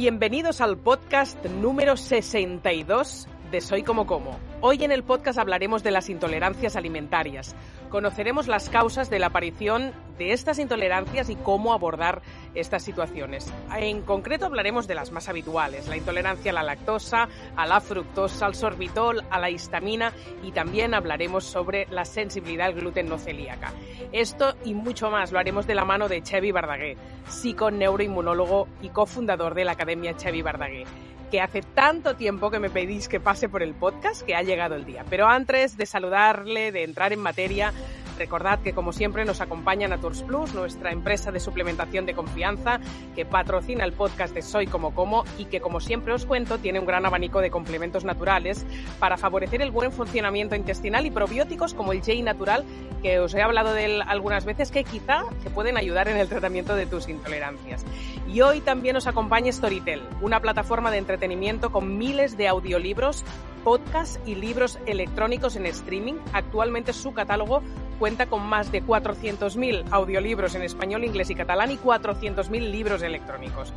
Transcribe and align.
Bienvenidos 0.00 0.62
al 0.62 0.78
podcast 0.78 1.44
número 1.44 1.94
62 1.94 3.28
de 3.50 3.60
Soy 3.60 3.82
como 3.82 4.06
como. 4.06 4.38
Hoy 4.60 4.84
en 4.84 4.92
el 4.92 5.02
podcast 5.02 5.38
hablaremos 5.38 5.82
de 5.82 5.90
las 5.90 6.08
intolerancias 6.08 6.76
alimentarias. 6.76 7.56
Conoceremos 7.88 8.46
las 8.46 8.70
causas 8.70 9.10
de 9.10 9.18
la 9.18 9.26
aparición 9.26 9.92
de 10.18 10.32
estas 10.32 10.58
intolerancias 10.58 11.30
y 11.30 11.36
cómo 11.36 11.72
abordar 11.72 12.22
estas 12.54 12.84
situaciones. 12.84 13.52
En 13.74 14.02
concreto 14.02 14.46
hablaremos 14.46 14.86
de 14.86 14.94
las 14.94 15.10
más 15.10 15.28
habituales, 15.28 15.88
la 15.88 15.96
intolerancia 15.96 16.52
a 16.52 16.54
la 16.54 16.62
lactosa, 16.62 17.28
a 17.56 17.66
la 17.66 17.80
fructosa, 17.80 18.46
al 18.46 18.54
sorbitol, 18.54 19.24
a 19.30 19.40
la 19.40 19.50
histamina 19.50 20.12
y 20.44 20.52
también 20.52 20.94
hablaremos 20.94 21.44
sobre 21.44 21.86
la 21.90 22.04
sensibilidad 22.04 22.68
al 22.68 22.74
gluten 22.74 23.08
no 23.08 23.18
celíaca. 23.18 23.72
Esto 24.12 24.54
y 24.64 24.74
mucho 24.74 25.10
más 25.10 25.32
lo 25.32 25.38
haremos 25.38 25.66
de 25.66 25.74
la 25.74 25.84
mano 25.84 26.08
de 26.08 26.22
Chevy 26.22 26.52
Bardagué, 26.52 26.96
psiconeuroinmunólogo 27.26 28.68
y 28.82 28.90
cofundador 28.90 29.54
de 29.54 29.64
la 29.64 29.72
Academia 29.72 30.16
Chevy 30.16 30.42
Bardagué 30.42 30.84
que 31.30 31.40
hace 31.40 31.62
tanto 31.62 32.16
tiempo 32.16 32.50
que 32.50 32.58
me 32.58 32.70
pedís 32.70 33.08
que 33.08 33.20
pase 33.20 33.48
por 33.48 33.62
el 33.62 33.74
podcast 33.74 34.22
que 34.22 34.34
ha 34.34 34.42
llegado 34.42 34.74
el 34.74 34.84
día. 34.84 35.04
Pero 35.08 35.28
antes 35.28 35.76
de 35.76 35.86
saludarle, 35.86 36.72
de 36.72 36.84
entrar 36.84 37.12
en 37.12 37.20
materia, 37.20 37.72
Recordad 38.20 38.58
que 38.58 38.74
como 38.74 38.92
siempre 38.92 39.24
nos 39.24 39.40
acompaña 39.40 39.88
Naturs 39.88 40.24
Plus, 40.24 40.52
nuestra 40.52 40.92
empresa 40.92 41.32
de 41.32 41.40
suplementación 41.40 42.04
de 42.04 42.12
confianza 42.12 42.78
que 43.16 43.24
patrocina 43.24 43.82
el 43.82 43.94
podcast 43.94 44.34
de 44.34 44.42
Soy 44.42 44.66
como 44.66 44.94
como 44.94 45.24
y 45.38 45.46
que 45.46 45.62
como 45.62 45.80
siempre 45.80 46.12
os 46.12 46.26
cuento 46.26 46.58
tiene 46.58 46.78
un 46.78 46.84
gran 46.84 47.06
abanico 47.06 47.40
de 47.40 47.50
complementos 47.50 48.04
naturales 48.04 48.66
para 48.98 49.16
favorecer 49.16 49.62
el 49.62 49.70
buen 49.70 49.90
funcionamiento 49.90 50.54
intestinal 50.54 51.06
y 51.06 51.10
probióticos 51.10 51.72
como 51.72 51.92
el 51.92 52.00
J 52.00 52.22
natural 52.22 52.66
que 53.02 53.20
os 53.20 53.32
he 53.32 53.40
hablado 53.40 53.72
de 53.72 53.86
él 53.86 54.02
algunas 54.06 54.44
veces 54.44 54.70
que 54.70 54.84
quizá 54.84 55.22
te 55.42 55.48
pueden 55.48 55.78
ayudar 55.78 56.06
en 56.08 56.18
el 56.18 56.28
tratamiento 56.28 56.76
de 56.76 56.84
tus 56.84 57.08
intolerancias. 57.08 57.86
Y 58.28 58.42
hoy 58.42 58.60
también 58.60 58.96
os 58.96 59.06
acompaña 59.06 59.50
Storytel, 59.50 60.02
una 60.20 60.40
plataforma 60.40 60.90
de 60.90 60.98
entretenimiento 60.98 61.72
con 61.72 61.96
miles 61.96 62.36
de 62.36 62.48
audiolibros 62.48 63.24
podcasts 63.64 64.20
y 64.26 64.34
libros 64.34 64.78
electrónicos 64.86 65.56
en 65.56 65.66
streaming. 65.66 66.14
Actualmente 66.32 66.92
su 66.92 67.12
catálogo 67.12 67.62
cuenta 67.98 68.26
con 68.26 68.46
más 68.46 68.72
de 68.72 68.82
400.000 68.82 69.84
audiolibros 69.90 70.54
en 70.54 70.62
español, 70.62 71.04
inglés 71.04 71.30
y 71.30 71.34
catalán 71.34 71.70
y 71.70 71.76
400.000 71.76 72.70
libros 72.70 73.02
electrónicos. 73.02 73.72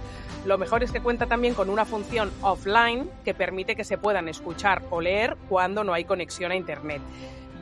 Lo 0.46 0.58
mejor 0.58 0.84
es 0.84 0.92
que 0.92 1.02
cuenta 1.02 1.26
también 1.26 1.54
con 1.54 1.70
una 1.70 1.86
función 1.86 2.32
offline 2.42 3.10
que 3.26 3.34
permite 3.34 3.76
que 3.76 3.84
se 3.84 3.98
puedan 3.98 4.30
escuchar 4.30 4.82
o 4.92 5.02
leer 5.02 5.38
cuando 5.50 5.84
no 5.84 5.94
hay 5.94 6.06
conexión 6.06 6.52
a 6.52 6.56
Internet. 6.56 7.02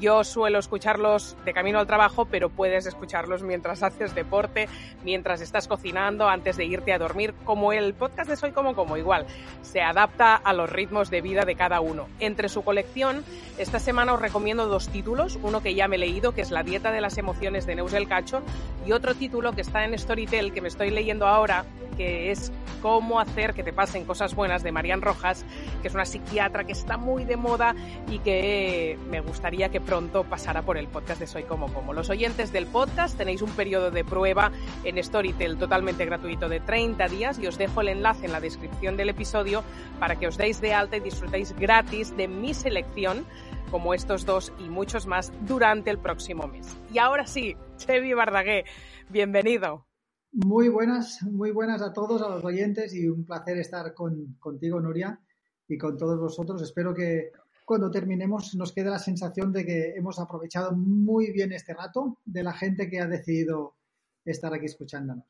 Yo 0.01 0.23
suelo 0.23 0.57
escucharlos 0.57 1.37
de 1.45 1.53
camino 1.53 1.77
al 1.77 1.85
trabajo, 1.85 2.25
pero 2.25 2.49
puedes 2.49 2.87
escucharlos 2.87 3.43
mientras 3.43 3.83
haces 3.83 4.15
deporte, 4.15 4.67
mientras 5.03 5.41
estás 5.41 5.67
cocinando, 5.67 6.27
antes 6.27 6.57
de 6.57 6.65
irte 6.65 6.91
a 6.91 6.97
dormir, 6.97 7.35
como 7.45 7.71
el 7.71 7.93
podcast 7.93 8.27
de 8.27 8.35
Soy 8.35 8.51
como 8.51 8.73
como 8.73 8.97
igual. 8.97 9.27
Se 9.61 9.79
adapta 9.81 10.35
a 10.35 10.53
los 10.53 10.71
ritmos 10.71 11.11
de 11.11 11.21
vida 11.21 11.45
de 11.45 11.55
cada 11.55 11.81
uno. 11.81 12.07
Entre 12.19 12.49
su 12.49 12.63
colección, 12.63 13.23
esta 13.59 13.77
semana 13.77 14.15
os 14.15 14.21
recomiendo 14.21 14.65
dos 14.65 14.89
títulos, 14.89 15.37
uno 15.43 15.61
que 15.61 15.75
ya 15.75 15.87
me 15.87 15.97
he 15.97 15.99
leído, 15.99 16.31
que 16.31 16.41
es 16.41 16.49
La 16.49 16.63
dieta 16.63 16.91
de 16.91 16.99
las 16.99 17.19
emociones 17.19 17.67
de 17.67 17.75
Neus 17.75 17.91
del 17.91 18.07
Cacho, 18.07 18.41
y 18.87 18.93
otro 18.93 19.13
título 19.13 19.53
que 19.53 19.61
está 19.61 19.85
en 19.85 19.95
Storytel, 19.99 20.51
que 20.51 20.61
me 20.61 20.67
estoy 20.67 20.89
leyendo 20.89 21.27
ahora, 21.27 21.63
que 21.95 22.31
es 22.31 22.51
Cómo 22.81 23.19
hacer 23.19 23.53
que 23.53 23.61
te 23.61 23.73
pasen 23.73 24.05
cosas 24.05 24.33
buenas 24.33 24.63
de 24.63 24.71
Marian 24.71 25.03
Rojas, 25.03 25.45
que 25.83 25.87
es 25.87 25.93
una 25.93 26.05
psiquiatra 26.05 26.63
que 26.63 26.71
está 26.71 26.97
muy 26.97 27.25
de 27.25 27.37
moda 27.37 27.75
y 28.09 28.17
que 28.17 28.97
me 29.07 29.19
gustaría 29.19 29.69
que 29.69 29.79
pronto 29.91 30.23
pasara 30.23 30.61
por 30.61 30.77
el 30.77 30.87
podcast 30.87 31.19
de 31.19 31.27
Soy 31.27 31.43
Como 31.43 31.73
Como. 31.73 31.91
Los 31.91 32.09
oyentes 32.09 32.53
del 32.53 32.65
podcast 32.65 33.17
tenéis 33.17 33.41
un 33.41 33.49
periodo 33.49 33.91
de 33.91 34.05
prueba 34.05 34.49
en 34.85 35.03
Storytel 35.03 35.57
totalmente 35.57 36.05
gratuito 36.05 36.47
de 36.47 36.61
30 36.61 37.09
días 37.09 37.37
y 37.39 37.47
os 37.47 37.57
dejo 37.57 37.81
el 37.81 37.89
enlace 37.89 38.25
en 38.25 38.31
la 38.31 38.39
descripción 38.39 38.95
del 38.95 39.09
episodio 39.09 39.65
para 39.99 40.17
que 40.17 40.27
os 40.27 40.37
deis 40.37 40.61
de 40.61 40.73
alta 40.73 40.95
y 40.95 41.01
disfrutéis 41.01 41.53
gratis 41.57 42.15
de 42.15 42.29
mi 42.29 42.53
selección 42.53 43.25
como 43.69 43.93
estos 43.93 44.25
dos 44.25 44.53
y 44.59 44.69
muchos 44.69 45.07
más 45.07 45.33
durante 45.45 45.89
el 45.89 45.97
próximo 45.97 46.47
mes. 46.47 46.73
Y 46.93 46.97
ahora 46.97 47.27
sí, 47.27 47.57
Chevy 47.75 48.13
Bardagué, 48.13 48.63
bienvenido. 49.09 49.87
Muy 50.31 50.69
buenas, 50.69 51.21
muy 51.23 51.51
buenas 51.51 51.81
a 51.81 51.91
todos, 51.91 52.21
a 52.21 52.29
los 52.29 52.45
oyentes 52.45 52.95
y 52.95 53.09
un 53.09 53.25
placer 53.25 53.57
estar 53.57 53.93
con, 53.93 54.37
contigo, 54.39 54.79
Nuria, 54.79 55.19
y 55.67 55.77
con 55.77 55.97
todos 55.97 56.17
vosotros. 56.17 56.61
Espero 56.61 56.93
que 56.93 57.31
cuando 57.71 57.89
terminemos 57.89 58.53
nos 58.55 58.73
quede 58.73 58.89
la 58.89 58.99
sensación 58.99 59.53
de 59.53 59.65
que 59.65 59.93
hemos 59.95 60.19
aprovechado 60.19 60.73
muy 60.73 61.31
bien 61.31 61.53
este 61.53 61.73
rato 61.73 62.17
de 62.25 62.43
la 62.43 62.51
gente 62.51 62.89
que 62.89 62.99
ha 62.99 63.07
decidido 63.07 63.77
estar 64.25 64.53
aquí 64.53 64.65
escuchándonos. 64.65 65.23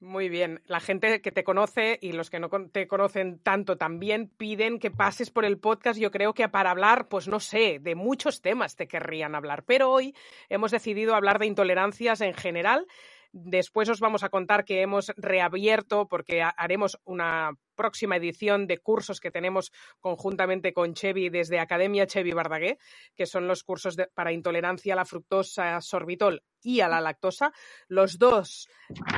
Muy 0.00 0.30
bien. 0.30 0.62
La 0.64 0.80
gente 0.80 1.20
que 1.20 1.32
te 1.32 1.44
conoce 1.44 1.98
y 2.00 2.12
los 2.12 2.30
que 2.30 2.40
no 2.40 2.48
te 2.48 2.88
conocen 2.88 3.40
tanto 3.40 3.76
también 3.76 4.30
piden 4.38 4.78
que 4.78 4.90
pases 4.90 5.30
por 5.30 5.44
el 5.44 5.58
podcast. 5.58 6.00
Yo 6.00 6.10
creo 6.10 6.32
que 6.32 6.48
para 6.48 6.70
hablar, 6.70 7.08
pues 7.08 7.28
no 7.28 7.40
sé, 7.40 7.78
de 7.78 7.94
muchos 7.94 8.40
temas 8.40 8.76
te 8.76 8.88
querrían 8.88 9.34
hablar. 9.34 9.64
Pero 9.66 9.90
hoy 9.90 10.14
hemos 10.48 10.70
decidido 10.70 11.14
hablar 11.14 11.38
de 11.38 11.44
intolerancias 11.44 12.22
en 12.22 12.32
general 12.32 12.86
Después 13.32 13.88
os 13.88 14.00
vamos 14.00 14.24
a 14.24 14.28
contar 14.28 14.64
que 14.64 14.82
hemos 14.82 15.12
reabierto, 15.16 16.08
porque 16.08 16.42
haremos 16.42 16.98
una 17.04 17.52
próxima 17.76 18.16
edición 18.16 18.66
de 18.66 18.78
cursos 18.78 19.20
que 19.20 19.30
tenemos 19.30 19.72
conjuntamente 20.00 20.72
con 20.72 20.94
Chevy 20.94 21.30
desde 21.30 21.60
Academia 21.60 22.06
Chevy 22.06 22.32
Bardagué, 22.32 22.78
que 23.16 23.26
son 23.26 23.46
los 23.46 23.62
cursos 23.62 23.96
para 24.14 24.32
intolerancia 24.32 24.92
a 24.92 24.96
la 24.96 25.04
fructosa, 25.04 25.80
sorbitol 25.80 26.42
y 26.60 26.80
a 26.80 26.88
la 26.88 27.00
lactosa. 27.00 27.52
Los 27.88 28.18
dos, 28.18 28.68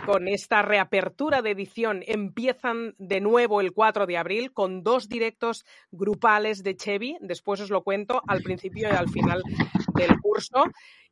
con 0.07 0.29
esta 0.29 0.63
reapertura 0.63 1.43
de 1.43 1.51
edición, 1.51 2.03
empiezan 2.07 2.95
de 2.99 3.21
nuevo 3.21 3.61
el 3.61 3.73
4 3.73 4.07
de 4.07 4.19
abril 4.19 4.53
con 4.53 4.83
dos 4.83 5.09
directos 5.09 5.65
grupales 5.91 6.63
de 6.63 6.77
Chevy. 6.77 7.17
Después 7.21 7.61
os 7.61 7.71
lo 7.71 7.83
cuento 7.83 8.23
al 8.29 8.43
principio 8.43 8.89
y 8.89 8.95
al 8.95 9.09
final 9.09 9.43
del 9.95 10.21
curso. 10.21 10.65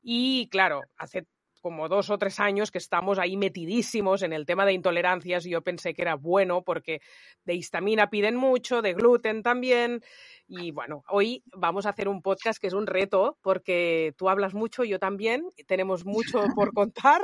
Y 0.02 0.48
claro, 0.50 0.82
hace 0.96 1.26
como 1.60 1.88
dos 1.88 2.10
o 2.10 2.18
tres 2.18 2.40
años 2.40 2.70
que 2.70 2.78
estamos 2.78 3.18
ahí 3.18 3.36
metidísimos 3.36 4.22
en 4.22 4.32
el 4.32 4.46
tema 4.46 4.64
de 4.64 4.72
intolerancias 4.72 5.46
y 5.46 5.50
yo 5.50 5.62
pensé 5.62 5.94
que 5.94 6.02
era 6.02 6.14
bueno 6.14 6.62
porque 6.62 7.00
de 7.44 7.54
histamina 7.54 8.10
piden 8.10 8.36
mucho, 8.36 8.82
de 8.82 8.94
gluten 8.94 9.42
también. 9.42 10.02
Y 10.46 10.72
bueno, 10.72 11.04
hoy 11.08 11.42
vamos 11.54 11.86
a 11.86 11.90
hacer 11.90 12.08
un 12.08 12.22
podcast 12.22 12.60
que 12.60 12.66
es 12.66 12.74
un 12.74 12.86
reto 12.86 13.38
porque 13.42 14.14
tú 14.16 14.28
hablas 14.28 14.54
mucho, 14.54 14.84
yo 14.84 14.98
también, 14.98 15.44
tenemos 15.66 16.04
mucho 16.04 16.44
por 16.54 16.72
contar 16.74 17.22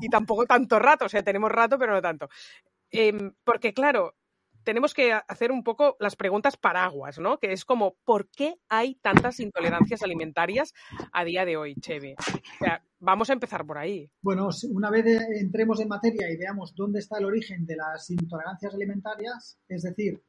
y 0.00 0.08
tampoco 0.08 0.46
tanto 0.46 0.78
rato, 0.78 1.06
o 1.06 1.08
sea, 1.08 1.22
tenemos 1.22 1.50
rato 1.50 1.78
pero 1.78 1.92
no 1.92 2.02
tanto. 2.02 2.28
Em, 2.90 3.32
porque 3.44 3.72
claro, 3.74 4.14
tenemos 4.68 4.92
que 4.92 5.14
hacer 5.14 5.50
un 5.50 5.64
poco 5.64 5.96
las 5.98 6.14
preguntas 6.14 6.58
paraguas, 6.58 7.18
¿no? 7.18 7.38
Que 7.38 7.52
es 7.52 7.64
como, 7.64 7.96
¿por 8.04 8.28
qué 8.28 8.56
hay 8.68 8.96
tantas 8.96 9.40
intolerancias 9.40 10.02
alimentarias 10.02 10.74
a 11.10 11.24
día 11.24 11.46
de 11.46 11.56
hoy, 11.56 11.74
Cheve? 11.76 12.16
Vamos 12.98 13.30
a 13.30 13.32
empezar 13.32 13.64
por 13.64 13.78
ahí. 13.78 14.10
Bueno, 14.20 14.50
una 14.70 14.90
vez 14.90 15.06
entremos 15.40 15.80
en 15.80 15.88
materia 15.88 16.30
y 16.30 16.36
veamos 16.36 16.74
dónde 16.74 16.98
está 16.98 17.16
el 17.16 17.24
origen 17.24 17.64
de 17.64 17.76
las 17.76 18.10
intolerancias 18.10 18.74
alimentarias, 18.74 19.58
es 19.68 19.84
decir, 19.84 20.22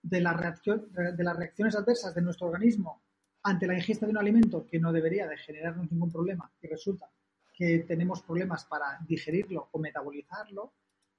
de 0.00 0.20
las 0.22 0.36
reacciones 0.36 1.76
adversas 1.76 2.14
de 2.14 2.22
nuestro 2.22 2.46
organismo 2.46 3.02
ante 3.42 3.66
la 3.66 3.74
ingesta 3.74 4.06
de 4.06 4.12
un 4.12 4.18
alimento 4.18 4.66
que 4.66 4.80
no 4.80 4.90
debería 4.90 5.28
de 5.28 5.36
generarnos 5.36 5.92
ningún 5.92 6.10
problema 6.10 6.50
y 6.62 6.66
resulta 6.66 7.10
que 7.52 7.80
tenemos 7.80 8.22
problemas 8.22 8.64
para 8.64 8.98
digerirlo 9.06 9.68
o 9.70 9.78
metabolizarlo, 9.78 10.72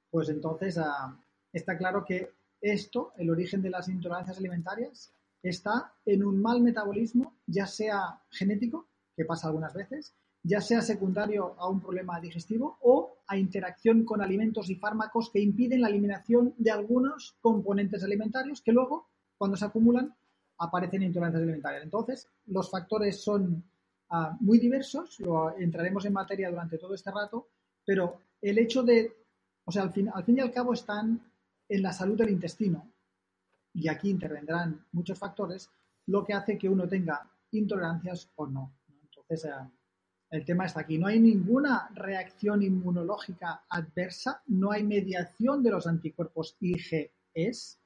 pues 0.09 0.29
entonces 0.29 0.79
ah, 0.79 1.15
está 1.51 1.77
claro 1.77 2.03
que 2.03 2.31
esto, 2.63 3.11
el 3.17 3.29
origen 3.29 3.61
de 3.61 3.69
las 3.69 3.89
intolerancias 3.89 4.37
alimentarias, 4.37 5.11
está 5.43 5.93
en 6.05 6.23
un 6.23 6.41
mal 6.41 6.61
metabolismo, 6.61 7.35
ya 7.45 7.67
sea 7.67 8.21
genético, 8.31 8.87
que 9.15 9.25
pasa 9.25 9.47
algunas 9.47 9.73
veces, 9.73 10.15
ya 10.41 10.61
sea 10.61 10.81
secundario 10.81 11.55
a 11.57 11.67
un 11.67 11.81
problema 11.81 12.19
digestivo 12.19 12.77
o 12.81 13.17
a 13.27 13.37
interacción 13.37 14.05
con 14.05 14.21
alimentos 14.21 14.69
y 14.69 14.75
fármacos 14.75 15.29
que 15.29 15.41
impiden 15.41 15.81
la 15.81 15.89
eliminación 15.89 16.53
de 16.57 16.71
algunos 16.71 17.35
componentes 17.41 18.03
alimentarios 18.03 18.61
que 18.61 18.71
luego, 18.71 19.09
cuando 19.37 19.57
se 19.57 19.65
acumulan, 19.65 20.15
aparecen 20.57 21.03
intolerancias 21.03 21.43
alimentarias. 21.43 21.83
Entonces, 21.83 22.29
los 22.47 22.69
factores 22.69 23.21
son 23.21 23.61
ah, 24.09 24.37
muy 24.39 24.57
diversos, 24.57 25.19
lo 25.19 25.55
entraremos 25.57 26.05
en 26.05 26.13
materia 26.13 26.49
durante 26.49 26.77
todo 26.77 26.95
este 26.95 27.11
rato, 27.11 27.47
pero 27.85 28.19
el 28.41 28.57
hecho 28.57 28.83
de, 28.83 29.13
o 29.65 29.71
sea, 29.71 29.83
al 29.83 29.91
fin, 29.91 30.09
al 30.13 30.23
fin 30.23 30.37
y 30.37 30.41
al 30.41 30.51
cabo 30.51 30.73
están 30.73 31.19
en 31.69 31.81
la 31.81 31.93
salud 31.93 32.17
del 32.17 32.29
intestino, 32.29 32.91
y 33.73 33.87
aquí 33.87 34.09
intervendrán 34.09 34.85
muchos 34.91 35.17
factores, 35.17 35.69
lo 36.07 36.23
que 36.23 36.33
hace 36.33 36.57
que 36.57 36.69
uno 36.69 36.87
tenga 36.87 37.29
intolerancias 37.51 38.31
o 38.35 38.47
no. 38.47 38.73
Entonces, 39.03 39.45
eh, 39.45 39.69
el 40.31 40.45
tema 40.45 40.65
está 40.65 40.81
aquí. 40.81 40.97
No 40.97 41.07
hay 41.07 41.19
ninguna 41.19 41.89
reacción 41.93 42.63
inmunológica 42.63 43.65
adversa, 43.69 44.41
no 44.47 44.71
hay 44.71 44.83
mediación 44.83 45.63
de 45.63 45.71
los 45.71 45.87
anticuerpos 45.87 46.57
IgEs, 46.59 47.79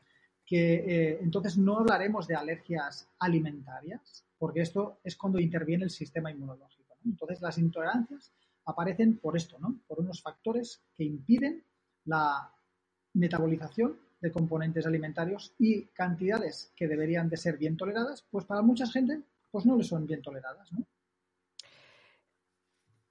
que 0.45 0.75
eh, 0.75 1.19
entonces 1.21 1.57
no 1.57 1.77
hablaremos 1.77 2.25
de 2.25 2.35
alergias 2.35 3.09
alimentarias, 3.19 4.25
porque 4.37 4.61
esto 4.61 4.99
es 5.03 5.15
cuando 5.17 5.39
interviene 5.39 5.83
el 5.83 5.89
sistema 5.89 6.31
inmunológico. 6.31 6.95
Entonces, 7.05 7.41
las 7.41 7.57
intolerancias 7.57 8.31
aparecen 8.65 9.17
por 9.17 9.35
esto, 9.35 9.57
¿no? 9.59 9.81
Por 9.87 9.99
unos 9.99 10.21
factores 10.21 10.81
que 10.95 11.03
impiden 11.03 11.63
la 12.05 12.53
metabolización 13.17 13.99
de 14.21 14.31
componentes 14.31 14.85
alimentarios 14.85 15.53
y 15.59 15.85
cantidades 15.87 16.71
que 16.75 16.87
deberían 16.87 17.29
de 17.29 17.37
ser 17.37 17.57
bien 17.57 17.77
toleradas, 17.77 18.25
pues 18.31 18.45
para 18.45 18.61
mucha 18.61 18.87
gente 18.87 19.21
pues 19.51 19.65
no 19.65 19.77
le 19.77 19.83
son 19.83 20.05
bien 20.05 20.21
toleradas. 20.21 20.71
¿no? 20.73 20.85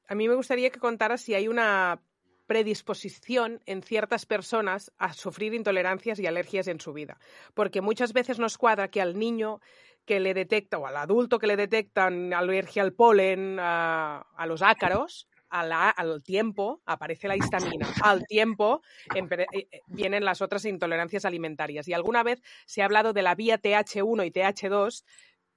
A 0.09 0.15
mí 0.15 0.29
me 0.29 0.35
gustaría 0.35 0.71
que 0.71 0.81
contaras 0.81 1.21
si 1.21 1.35
hay 1.35 1.49
una 1.49 2.01
predisposición 2.47 3.61
en 3.67 3.83
ciertas 3.83 4.25
personas 4.25 4.93
a 4.99 5.13
sufrir 5.13 5.53
intolerancias 5.55 6.21
y 6.21 6.27
alergias 6.27 6.69
en 6.69 6.81
su 6.81 6.93
vida. 6.93 7.19
Porque 7.55 7.81
muchas 7.81 8.13
veces 8.13 8.39
nos 8.39 8.57
cuadra 8.57 8.89
que 8.89 9.01
al 9.01 9.19
niño 9.19 9.61
que 10.05 10.21
le 10.21 10.33
detecta 10.33 10.79
o 10.79 10.87
al 10.87 10.97
adulto 10.97 11.41
que 11.41 11.49
le 11.49 11.57
detectan 11.57 12.33
alergia 12.33 12.83
al 12.83 12.93
polen, 12.93 13.59
a, 13.59 14.25
los 14.47 14.63
ácaros, 14.63 15.29
al 15.49 16.23
tiempo 16.23 16.83
aparece 16.87 17.29
la 17.29 17.37
histamina, 17.37 17.87
al 18.05 18.27
tiempo 18.27 18.83
eh, 19.15 19.47
eh, 19.53 19.81
vienen 19.87 20.25
las 20.25 20.43
otras 20.43 20.65
intolerancias 20.65 21.25
alimentarias. 21.25 21.89
Y 21.89 21.93
alguna 21.93 22.23
vez 22.23 22.43
se 22.67 22.83
ha 22.83 22.87
hablado 22.87 23.13
de 23.13 23.23
la 23.23 23.35
vía 23.35 23.61
TH1 23.61 24.27
y 24.27 24.31
TH2, 24.31 25.05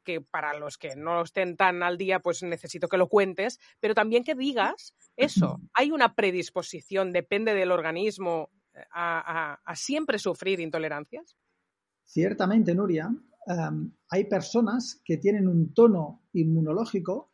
que 0.03 0.21
para 0.21 0.57
los 0.57 0.77
que 0.77 0.95
no 0.95 1.21
estén 1.21 1.57
tan 1.57 1.83
al 1.83 1.97
día, 1.97 2.19
pues 2.19 2.41
necesito 2.43 2.87
que 2.87 2.97
lo 2.97 3.07
cuentes, 3.07 3.59
pero 3.79 3.93
también 3.93 4.23
que 4.23 4.35
digas 4.35 4.95
eso. 5.15 5.59
Hay 5.73 5.91
una 5.91 6.15
predisposición, 6.15 7.11
depende 7.11 7.53
del 7.53 7.71
organismo, 7.71 8.49
eh, 8.73 8.83
a, 8.91 9.57
siempre 9.75 10.19
sufrir 10.19 10.59
intolerancias. 10.59 11.35
Ciertamente, 12.05 12.73
Nuria, 12.73 13.09
em, 13.45 13.91
hay 14.09 14.25
personas 14.25 15.01
que 15.03 15.17
tienen 15.17 15.47
un 15.47 15.73
tono 15.73 16.23
inmunológico 16.33 17.28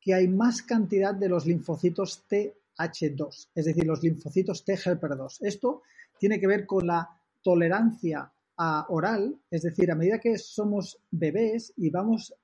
que 0.00 0.14
hay 0.14 0.28
más 0.28 0.62
cantidad 0.62 1.14
de 1.14 1.28
los 1.28 1.46
linfocitos 1.46 2.24
TH2, 2.28 3.48
es 3.54 3.64
decir, 3.64 3.86
los 3.86 4.02
linfocitos 4.02 4.64
T 4.64 4.78
helper 4.84 5.16
2. 5.16 5.42
Esto 5.42 5.82
tiene 6.18 6.40
que 6.40 6.46
ver 6.46 6.66
con 6.66 6.86
la 6.86 7.08
tolerancia 7.42 8.32
a 8.56 8.86
oral, 8.88 9.38
es 9.50 9.62
decir, 9.62 9.90
a 9.90 9.94
medida 9.94 10.18
que 10.18 10.38
somos 10.38 10.98
bebés 11.10 11.72
y 11.76 11.90
vamos 11.90 12.34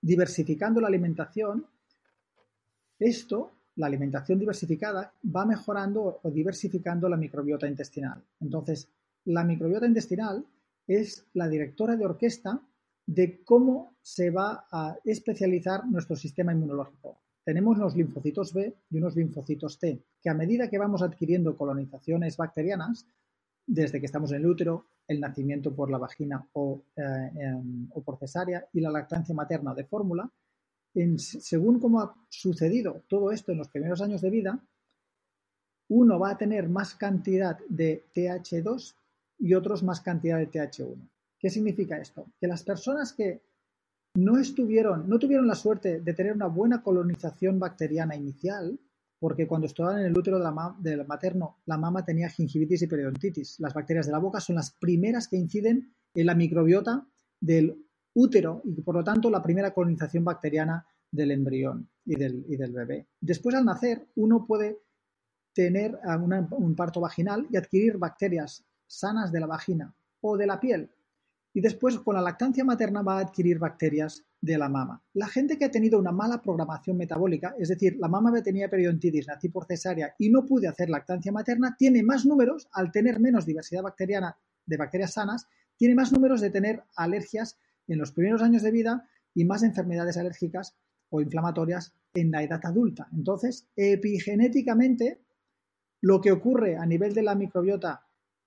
diversificando 0.00 0.80
la 0.80 0.88
alimentación, 0.88 1.66
esto, 2.98 3.52
la 3.76 3.86
alimentación 3.86 4.38
diversificada, 4.38 5.12
va 5.34 5.44
mejorando 5.44 6.20
o 6.22 6.30
diversificando 6.30 7.08
la 7.08 7.16
microbiota 7.16 7.66
intestinal. 7.66 8.22
Entonces, 8.40 8.88
la 9.26 9.42
microbiota 9.44 9.86
intestinal 9.86 10.46
es 10.86 11.26
la 11.34 11.48
directora 11.48 11.96
de 11.96 12.04
orquesta 12.04 12.60
de 13.06 13.42
cómo 13.44 13.96
se 14.02 14.30
va 14.30 14.66
a 14.70 14.96
especializar 15.04 15.86
nuestro 15.86 16.16
sistema 16.16 16.52
inmunológico. 16.52 17.20
Tenemos 17.44 17.76
los 17.76 17.94
linfocitos 17.94 18.54
B 18.54 18.74
y 18.90 18.98
unos 18.98 19.16
linfocitos 19.16 19.78
T, 19.78 20.02
que 20.22 20.30
a 20.30 20.34
medida 20.34 20.70
que 20.70 20.78
vamos 20.78 21.02
adquiriendo 21.02 21.56
colonizaciones 21.56 22.36
bacterianas, 22.36 23.06
desde 23.66 24.00
que 24.00 24.06
estamos 24.06 24.30
en 24.32 24.38
el 24.38 24.46
útero, 24.46 24.86
el 25.06 25.20
nacimiento 25.20 25.74
por 25.74 25.90
la 25.90 25.98
vagina 25.98 26.46
o, 26.54 26.82
eh, 26.96 27.30
em, 27.34 27.88
por 27.88 28.18
cesárea 28.18 28.66
y 28.72 28.80
la 28.80 28.90
lactancia 28.90 29.34
materna 29.34 29.74
de 29.74 29.84
fórmula, 29.84 30.30
según 31.16 31.80
cómo 31.80 32.00
ha 32.00 32.14
sucedido 32.28 33.02
todo 33.08 33.32
esto 33.32 33.52
en 33.52 33.58
los 33.58 33.68
primeros 33.68 34.00
años 34.00 34.22
de 34.22 34.30
vida, 34.30 34.64
uno 35.88 36.18
va 36.18 36.30
a 36.30 36.38
tener 36.38 36.68
más 36.68 36.94
cantidad 36.94 37.58
de 37.68 38.06
TH2 38.14 38.94
y 39.38 39.54
otros 39.54 39.82
más 39.82 40.00
cantidad 40.00 40.38
de 40.38 40.50
TH1. 40.50 41.10
¿Qué 41.44 41.50
significa 41.50 41.98
esto? 41.98 42.32
Que 42.40 42.46
las 42.46 42.62
personas 42.62 43.12
que 43.12 43.42
no 44.16 44.38
estuvieron, 44.38 45.06
no 45.06 45.18
tuvieron 45.18 45.46
la 45.46 45.54
suerte 45.54 46.00
de 46.00 46.14
tener 46.14 46.32
una 46.32 46.46
buena 46.46 46.82
colonización 46.82 47.58
bacteriana 47.58 48.16
inicial, 48.16 48.80
porque 49.18 49.46
cuando 49.46 49.66
estaban 49.66 49.98
en 49.98 50.06
el 50.06 50.16
útero 50.16 50.38
del 50.78 51.06
materno, 51.06 51.58
la 51.66 51.76
mama 51.76 52.02
tenía 52.02 52.30
gingivitis 52.30 52.80
y 52.80 52.86
periodontitis. 52.86 53.60
Las 53.60 53.74
bacterias 53.74 54.06
de 54.06 54.12
la 54.12 54.20
boca 54.20 54.40
son 54.40 54.56
las 54.56 54.70
primeras 54.70 55.28
que 55.28 55.36
inciden 55.36 55.92
en 56.14 56.26
la 56.26 56.34
microbiota 56.34 57.06
del 57.38 57.76
útero 58.14 58.62
y 58.64 58.80
por 58.80 58.94
lo 58.94 59.04
tanto 59.04 59.28
la 59.28 59.42
primera 59.42 59.74
colonización 59.74 60.24
bacteriana 60.24 60.86
del 61.10 61.30
embrión 61.30 61.90
y 62.06 62.14
del, 62.14 62.46
y 62.48 62.56
del 62.56 62.72
bebé. 62.72 63.08
Después 63.20 63.54
al 63.54 63.66
nacer 63.66 64.08
uno 64.14 64.46
puede 64.46 64.78
tener 65.52 66.00
un 66.52 66.74
parto 66.74 67.02
vaginal 67.02 67.46
y 67.50 67.58
adquirir 67.58 67.98
bacterias 67.98 68.64
sanas 68.86 69.30
de 69.30 69.40
la 69.40 69.46
vagina 69.46 69.94
o 70.22 70.38
de 70.38 70.46
la 70.46 70.58
piel 70.58 70.90
y 71.56 71.60
después 71.60 72.00
con 72.00 72.16
la 72.16 72.20
lactancia 72.20 72.64
materna 72.64 73.02
va 73.02 73.18
a 73.18 73.20
adquirir 73.20 73.60
bacterias 73.60 74.24
de 74.40 74.58
la 74.58 74.68
mama. 74.68 75.00
La 75.14 75.28
gente 75.28 75.56
que 75.56 75.64
ha 75.64 75.70
tenido 75.70 76.00
una 76.00 76.10
mala 76.10 76.42
programación 76.42 76.96
metabólica, 76.96 77.54
es 77.56 77.68
decir, 77.68 77.96
la 78.00 78.08
mama 78.08 78.42
tenía 78.42 78.68
periodontitis, 78.68 79.28
nací 79.28 79.48
por 79.48 79.64
cesárea 79.64 80.14
y 80.18 80.30
no 80.30 80.44
pude 80.44 80.66
hacer 80.66 80.90
lactancia 80.90 81.30
materna, 81.30 81.76
tiene 81.78 82.02
más 82.02 82.26
números, 82.26 82.68
al 82.72 82.90
tener 82.90 83.20
menos 83.20 83.46
diversidad 83.46 83.84
bacteriana 83.84 84.36
de 84.66 84.76
bacterias 84.76 85.12
sanas, 85.12 85.46
tiene 85.76 85.94
más 85.94 86.12
números 86.12 86.40
de 86.40 86.50
tener 86.50 86.82
alergias 86.96 87.56
en 87.86 87.98
los 87.98 88.10
primeros 88.10 88.42
años 88.42 88.62
de 88.62 88.72
vida 88.72 89.08
y 89.32 89.44
más 89.44 89.62
enfermedades 89.62 90.16
alérgicas 90.16 90.76
o 91.10 91.20
inflamatorias 91.20 91.94
en 92.14 92.32
la 92.32 92.42
edad 92.42 92.60
adulta. 92.64 93.06
Entonces, 93.12 93.68
epigenéticamente, 93.76 95.20
lo 96.00 96.20
que 96.20 96.32
ocurre 96.32 96.76
a 96.76 96.84
nivel 96.84 97.14
de 97.14 97.22
la 97.22 97.36
microbiota 97.36 98.04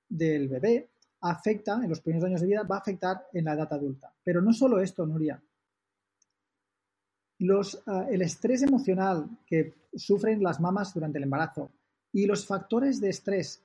del 0.09 0.49
bebé 0.49 0.89
afecta 1.21 1.79
en 1.83 1.89
los 1.89 2.01
primeros 2.01 2.27
años 2.27 2.41
de 2.41 2.47
vida, 2.47 2.63
va 2.63 2.77
a 2.77 2.79
afectar 2.79 3.27
en 3.33 3.45
la 3.45 3.53
edad 3.53 3.71
adulta. 3.71 4.13
Pero 4.23 4.41
no 4.41 4.53
solo 4.53 4.79
esto, 4.79 5.05
Nuria. 5.05 5.41
Ah, 7.85 8.07
el 8.09 8.23
estrés 8.23 8.63
emocional 8.63 9.29
que 9.45 9.73
sufren 9.93 10.41
las 10.41 10.59
mamas 10.59 10.93
durante 10.93 11.19
el 11.19 11.25
embarazo 11.25 11.69
y 12.11 12.25
los 12.25 12.45
factores 12.45 12.99
de 12.99 13.09
estrés 13.09 13.61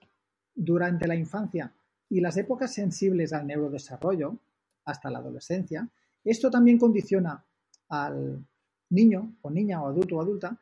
durante 0.54 1.06
la 1.06 1.14
infancia 1.14 1.72
y 2.10 2.20
las 2.20 2.36
épocas 2.36 2.74
sensibles 2.74 3.32
al 3.32 3.46
neurodesarrollo, 3.46 4.36
hasta 4.84 5.08
la 5.08 5.18
adolescencia, 5.18 5.88
esto 6.22 6.50
también 6.50 6.76
condiciona 6.76 7.42
al 7.88 8.44
niño 8.90 9.36
o 9.40 9.50
niña 9.50 9.82
o 9.82 9.88
adulto 9.88 10.16
o 10.16 10.20
adulta 10.20 10.58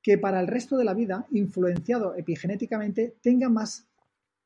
que 0.00 0.18
para 0.18 0.38
el 0.38 0.46
resto 0.46 0.76
de 0.76 0.84
la 0.84 0.94
vida, 0.94 1.26
influenciado 1.32 2.14
epigenéticamente, 2.14 3.16
tenga 3.20 3.48
más 3.48 3.88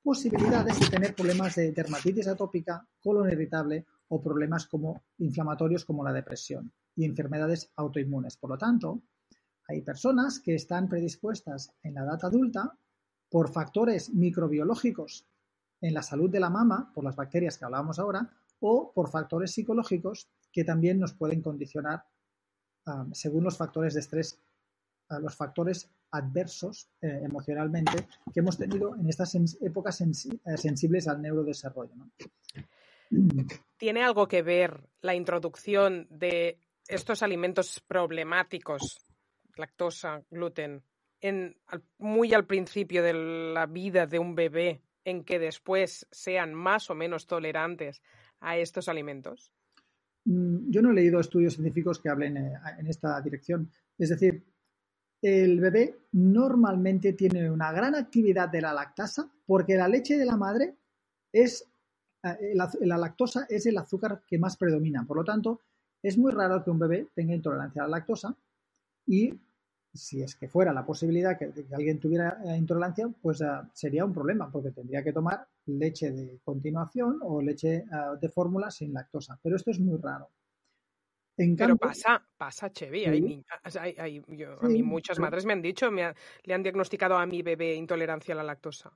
posibilidades 0.02 0.80
de 0.80 0.86
tener 0.88 1.14
problemas 1.14 1.54
de 1.54 1.72
dermatitis 1.72 2.28
atópica, 2.28 2.86
colon 3.00 3.30
irritable 3.30 3.84
o 4.08 4.20
problemas 4.20 4.66
como 4.66 5.02
inflamatorios 5.18 5.84
como 5.84 6.02
la 6.04 6.12
depresión 6.12 6.72
y 6.96 7.04
enfermedades 7.04 7.70
autoinmunes. 7.76 8.36
Por 8.36 8.50
lo 8.50 8.58
tanto, 8.58 9.02
hay 9.68 9.82
personas 9.82 10.40
que 10.40 10.54
están 10.54 10.88
predispuestas 10.88 11.72
en 11.82 11.94
la 11.94 12.02
edad 12.02 12.24
adulta 12.24 12.76
por 13.28 13.52
factores 13.52 14.10
microbiológicos 14.10 15.26
en 15.80 15.94
la 15.94 16.02
salud 16.02 16.28
de 16.28 16.40
la 16.40 16.50
mama, 16.50 16.90
por 16.92 17.04
las 17.04 17.16
bacterias 17.16 17.56
que 17.56 17.64
hablábamos 17.64 17.98
ahora, 17.98 18.28
o 18.60 18.92
por 18.92 19.10
factores 19.10 19.52
psicológicos 19.52 20.28
que 20.52 20.64
también 20.64 20.98
nos 20.98 21.14
pueden 21.14 21.40
condicionar 21.40 22.04
ah, 22.86 23.06
según 23.12 23.44
los 23.44 23.56
factores 23.56 23.94
de 23.94 24.00
estrés, 24.00 24.38
ah, 25.08 25.18
los 25.20 25.34
factores 25.36 25.88
adversos 26.12 26.90
eh, 27.00 27.20
emocionalmente 27.22 28.06
que 28.32 28.40
hemos 28.40 28.58
tenido 28.58 28.96
en 28.96 29.08
estas 29.08 29.34
épocas 29.60 30.00
eh, 30.00 30.08
sensibles 30.56 31.08
al 31.08 31.22
neurodesarrollo. 31.22 31.94
¿Tiene 33.76 34.02
algo 34.02 34.28
que 34.28 34.42
ver 34.42 34.88
la 35.02 35.14
introducción 35.14 36.06
de 36.10 36.58
estos 36.86 37.22
alimentos 37.22 37.80
problemáticos, 37.86 39.04
lactosa, 39.56 40.22
gluten, 40.30 40.82
en, 41.20 41.56
muy 41.98 42.32
al 42.32 42.46
principio 42.46 43.02
de 43.02 43.14
la 43.54 43.66
vida 43.66 44.06
de 44.06 44.18
un 44.18 44.34
bebé, 44.34 44.82
en 45.04 45.24
que 45.24 45.38
después 45.38 46.06
sean 46.10 46.54
más 46.54 46.90
o 46.90 46.94
menos 46.94 47.26
tolerantes 47.26 48.02
a 48.40 48.56
estos 48.56 48.88
alimentos? 48.88 49.52
Mm, 50.24 50.70
yo 50.70 50.82
no 50.82 50.90
he 50.90 50.94
leído 50.94 51.20
estudios 51.20 51.54
científicos 51.54 52.00
que 52.00 52.08
hablen 52.08 52.36
eh, 52.36 52.52
en 52.78 52.86
esta 52.86 53.20
dirección. 53.20 53.70
Es 53.98 54.10
decir, 54.10 54.44
el 55.22 55.60
bebé 55.60 55.96
normalmente 56.12 57.12
tiene 57.12 57.50
una 57.50 57.72
gran 57.72 57.94
actividad 57.94 58.48
de 58.48 58.62
la 58.62 58.72
lactasa 58.72 59.30
porque 59.46 59.76
la 59.76 59.88
leche 59.88 60.16
de 60.16 60.24
la 60.24 60.36
madre 60.36 60.74
es, 61.32 61.66
eh, 62.22 62.54
la, 62.54 62.98
lactosa 62.98 63.46
es 63.48 63.66
el 63.66 63.78
azúcar 63.78 64.22
que 64.26 64.38
más 64.38 64.56
predomina. 64.56 65.04
Por 65.06 65.18
lo 65.18 65.24
tanto, 65.24 65.60
es 66.02 66.16
muy 66.16 66.32
raro 66.32 66.64
que 66.64 66.70
un 66.70 66.78
bebé 66.78 67.08
tenga 67.14 67.34
intolerancia 67.34 67.82
a 67.82 67.88
la 67.88 67.98
lactosa 67.98 68.34
y 69.06 69.38
si 69.92 70.22
es 70.22 70.36
que 70.36 70.48
fuera 70.48 70.72
la 70.72 70.86
posibilidad 70.86 71.36
que, 71.36 71.52
alguien 71.72 71.98
tuviera 71.98 72.40
eh, 72.44 72.56
intolerancia, 72.56 73.08
pues 73.20 73.40
eh, 73.40 73.46
sería 73.74 74.04
un 74.04 74.14
problema 74.14 74.50
porque 74.50 74.70
tendría 74.70 75.02
que 75.02 75.12
tomar 75.12 75.46
leche 75.66 76.12
de 76.12 76.38
continuación 76.44 77.18
o 77.22 77.42
leche 77.42 77.84
de 78.20 78.28
fórmula 78.30 78.70
sin 78.70 78.94
lactosa. 78.94 79.38
Pero 79.42 79.56
esto 79.56 79.70
es 79.70 79.80
muy 79.80 79.98
raro. 79.98 80.28
Pero 81.56 81.76
pasa, 81.76 82.22
pasa, 82.36 82.70
Chevy. 82.70 83.06
a 83.06 83.10
mí 83.12 84.82
muchas 84.82 85.18
madres 85.18 85.46
me 85.46 85.52
han 85.52 85.62
dicho, 85.62 85.90
me 85.90 86.12
le 86.44 86.54
han 86.54 86.62
diagnosticado 86.62 87.16
a 87.16 87.26
mi 87.26 87.42
bebé 87.42 87.74
intolerancia 87.74 88.34
a 88.34 88.38
la 88.38 88.42
lactosa. 88.42 88.92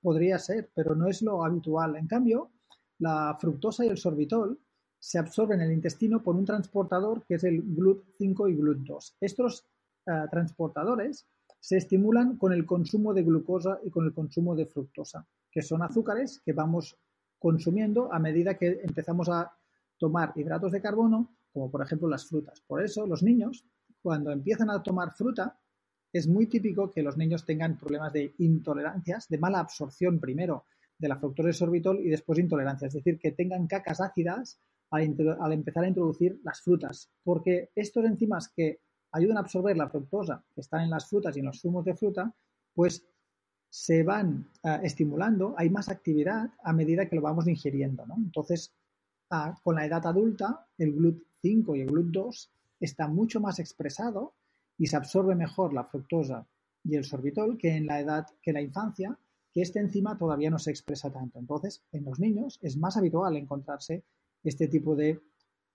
Podría 0.00 0.38
ser, 0.38 0.70
pero 0.74 0.94
no 0.94 1.08
es 1.08 1.22
lo 1.22 1.44
habitual. 1.44 1.96
En 1.96 2.06
cambio, 2.06 2.52
la 2.98 3.36
fructosa 3.40 3.84
y 3.84 3.88
el 3.88 3.98
sorbitol 3.98 4.60
se 4.98 5.18
absorben 5.18 5.60
en 5.60 5.68
el 5.68 5.74
intestino 5.74 6.22
por 6.22 6.36
un 6.36 6.44
transportador 6.44 7.24
que 7.24 7.34
es 7.34 7.44
el 7.44 7.64
GLUT5 7.64 8.50
y 8.50 8.56
GLUT2. 8.56 9.16
Estos 9.20 9.66
eh, 10.06 10.12
transportadores 10.30 11.26
se 11.60 11.76
estimulan 11.76 12.36
con 12.36 12.52
el 12.52 12.64
consumo 12.64 13.12
de 13.12 13.22
glucosa 13.22 13.80
y 13.84 13.90
con 13.90 14.06
el 14.06 14.14
consumo 14.14 14.54
de 14.54 14.66
fructosa. 14.66 15.26
que 15.50 15.62
son 15.62 15.82
azúcares 15.82 16.40
que 16.44 16.52
vamos 16.52 16.96
consumiendo 17.38 18.12
a 18.12 18.18
medida 18.18 18.58
que 18.58 18.80
empezamos 18.82 19.28
a 19.28 19.50
tomar 19.98 20.32
hidratos 20.36 20.72
de 20.72 20.82
carbono, 20.82 21.37
como 21.58 21.70
por 21.70 21.82
ejemplo 21.82 22.08
las 22.08 22.26
frutas. 22.26 22.60
Por 22.60 22.82
eso 22.82 23.06
los 23.06 23.22
niños, 23.22 23.64
cuando 24.00 24.30
empiezan 24.30 24.70
a 24.70 24.80
tomar 24.82 25.12
fruta, 25.12 25.58
es 26.12 26.28
muy 26.28 26.46
típico 26.46 26.90
que 26.90 27.02
los 27.02 27.16
niños 27.16 27.44
tengan 27.44 27.76
problemas 27.76 28.12
de 28.12 28.34
intolerancias, 28.38 29.28
de 29.28 29.38
mala 29.38 29.58
absorción 29.58 30.20
primero 30.20 30.64
de 30.96 31.08
la 31.08 31.16
fructosa 31.16 31.50
y 31.50 31.52
sorbitol 31.52 32.00
y 32.00 32.10
después 32.10 32.38
intolerancia, 32.38 32.86
es 32.86 32.94
decir, 32.94 33.18
que 33.18 33.32
tengan 33.32 33.66
cacas 33.66 34.00
ácidas 34.00 34.60
al, 34.90 35.52
empezar 35.52 35.84
a 35.84 35.88
introducir 35.88 36.40
las 36.44 36.60
frutas, 36.62 37.10
porque 37.22 37.70
estos 37.74 38.04
enzimas 38.04 38.48
que 38.48 38.80
ayudan 39.12 39.36
a 39.36 39.40
absorber 39.40 39.76
la 39.76 39.88
fructosa 39.88 40.44
que 40.54 40.60
están 40.60 40.82
en 40.82 40.90
las 40.90 41.08
frutas 41.08 41.36
y 41.36 41.40
en 41.40 41.46
los 41.46 41.60
zumos 41.60 41.84
de 41.84 41.94
fruta, 41.94 42.34
pues 42.72 43.04
se 43.68 44.02
van 44.02 44.48
eh, 44.62 44.78
estimulando, 44.82 45.54
hay 45.58 45.70
más 45.70 45.88
actividad 45.88 46.50
a 46.62 46.72
medida 46.72 47.08
que 47.08 47.16
lo 47.16 47.22
vamos 47.22 47.46
ingiriendo. 47.46 48.04
Entonces, 48.16 48.74
ah, 49.30 49.54
con 49.62 49.74
la 49.74 49.84
edad 49.84 50.06
adulta, 50.06 50.66
el 50.78 50.94
GLUT5 51.42 51.76
y 51.76 51.80
el 51.82 51.90
GLUT2 51.90 52.50
está 52.80 53.08
mucho 53.08 53.40
más 53.40 53.58
expresado 53.58 54.34
y 54.76 54.86
se 54.86 54.96
absorbe 54.96 55.34
mejor 55.34 55.72
la 55.72 55.84
fructosa 55.84 56.46
y 56.84 56.96
el 56.96 57.04
sorbitol 57.04 57.58
que 57.58 57.76
en 57.76 57.86
la 57.86 58.00
edad, 58.00 58.26
que 58.42 58.50
en 58.50 58.54
la 58.54 58.62
infancia, 58.62 59.18
que 59.52 59.62
este 59.62 59.80
enzima 59.80 60.16
todavía 60.16 60.50
no 60.50 60.58
se 60.58 60.70
expresa 60.70 61.12
tanto. 61.12 61.38
Entonces, 61.38 61.82
en 61.92 62.04
los 62.04 62.20
niños 62.20 62.58
es 62.62 62.76
más 62.76 62.96
habitual 62.96 63.36
encontrarse 63.36 64.04
este 64.44 64.68
tipo 64.68 64.94
de 64.94 65.20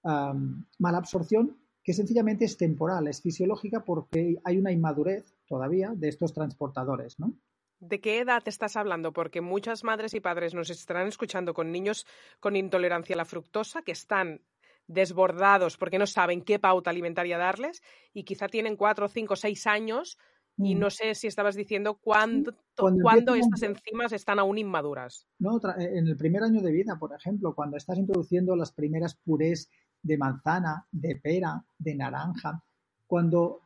mala 0.03 0.98
absorción 0.98 1.58
que 1.84 1.93
sencillamente 1.93 2.46
es 2.46 2.58
temporal, 2.58 3.08
es 3.08 3.22
fisiológica 3.22 3.84
porque 3.84 4.38
hay 4.43 4.58
una 4.58 4.72
inmadurez 4.72 5.36
todavía 5.48 5.93
de 5.96 6.10
estos 6.10 6.34
transportadores, 6.34 7.20
¿no? 7.20 7.34
¿De 7.79 8.00
qué 8.00 8.20
edad 8.20 8.41
estás 8.46 8.77
hablando? 8.77 9.12
Porque 9.12 9.41
muchas 9.41 9.84
madres 9.84 10.13
y 10.13 10.22
padres 10.22 10.53
nos 10.53 10.70
estarán 10.70 11.08
escuchando 11.08 11.53
con 11.53 11.72
niños 11.72 12.05
con 12.39 12.55
intolerancia 12.55 13.15
a 13.15 13.17
la 13.17 13.25
fructosa 13.25 13.82
que 13.82 13.91
están 13.91 14.41
desbordados 14.88 15.78
porque 15.78 16.00
no 16.00 16.06
saben 16.06 16.42
qué 16.42 16.60
pauta 16.60 16.90
alimentaria 16.90 17.38
darles 17.38 17.82
y 18.13 18.24
quizá 18.24 18.48
tienen 18.48 18.75
cuatro, 18.75 19.08
cinco, 19.08 19.36
seis 19.36 19.66
años 19.68 20.18
y 20.58 20.75
mm. 20.75 20.80
no 20.80 20.90
sé 20.90 21.16
si 21.16 21.28
estabas 21.28 21.56
diciendo 21.56 21.96
cuándo, 21.96 22.54
cuándo 22.75 23.36
estas 23.36 23.63
enzimas 23.63 24.12
están 24.12 24.40
aún 24.40 24.58
inmaduras. 24.58 25.28
No, 25.40 25.58
eh, 25.58 25.98
en 25.98 26.08
el 26.08 26.18
primer 26.18 26.44
año 26.44 26.62
de 26.62 26.72
vida, 26.72 26.98
por 27.00 27.13
ejemplo, 27.13 27.56
cuando 27.56 27.78
estás 27.78 27.98
introduciendo 27.98 28.56
las 28.56 28.72
primeras 28.72 29.16
purés 29.16 29.70
de 30.02 30.18
manzana, 30.18 30.86
de 30.92 31.16
pera, 31.16 31.63
de 31.78 31.96
naranja, 31.96 32.63
cuando 33.08 33.62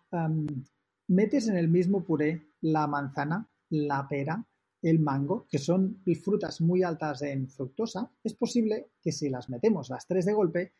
metes 1.07 1.47
en 1.47 1.57
el 1.57 1.67
mismo 1.67 2.03
puré 2.03 2.53
la 2.61 2.87
manzana, 2.87 3.49
la 3.69 4.07
pera, 4.07 4.45
el 4.81 4.99
mango, 4.99 5.47
que 5.49 5.57
son 5.57 6.01
frutas 6.21 6.61
muy 6.61 6.83
altas 6.83 7.21
en 7.23 7.47
fructosa, 7.49 8.11
es 8.23 8.33
posible 8.33 8.91
que 9.01 9.11
si 9.11 9.29
las 9.29 9.49
metemos 9.49 9.89
las 9.89 10.05
tres 10.07 10.25
de 10.25 10.33
golpe, 10.33 10.73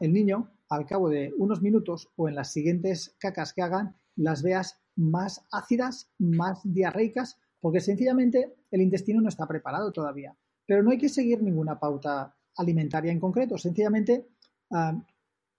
el 0.00 0.12
niño, 0.12 0.50
al 0.68 0.86
cabo 0.86 1.08
de 1.08 1.32
unos 1.38 1.62
minutos 1.62 2.08
o 2.16 2.28
en 2.28 2.34
las 2.34 2.52
siguientes 2.52 3.14
cacas 3.18 3.52
que 3.52 3.62
hagan, 3.62 3.94
las 4.16 4.42
veas 4.42 4.80
más 4.96 5.44
ácidas, 5.50 6.10
más 6.18 6.60
diarreicas, 6.64 7.38
porque 7.60 7.80
sencillamente 7.80 8.54
el 8.70 8.82
intestino 8.82 9.20
no 9.20 9.28
está 9.28 9.46
preparado 9.46 9.92
todavía. 9.92 10.36
Pero 10.66 10.82
no 10.82 10.90
hay 10.90 10.98
que 10.98 11.08
seguir 11.08 11.42
ninguna 11.42 11.78
pauta 11.78 12.34
alimentaria 12.56 13.12
en 13.12 13.20
concreto, 13.20 13.56
sencillamente 13.56 14.28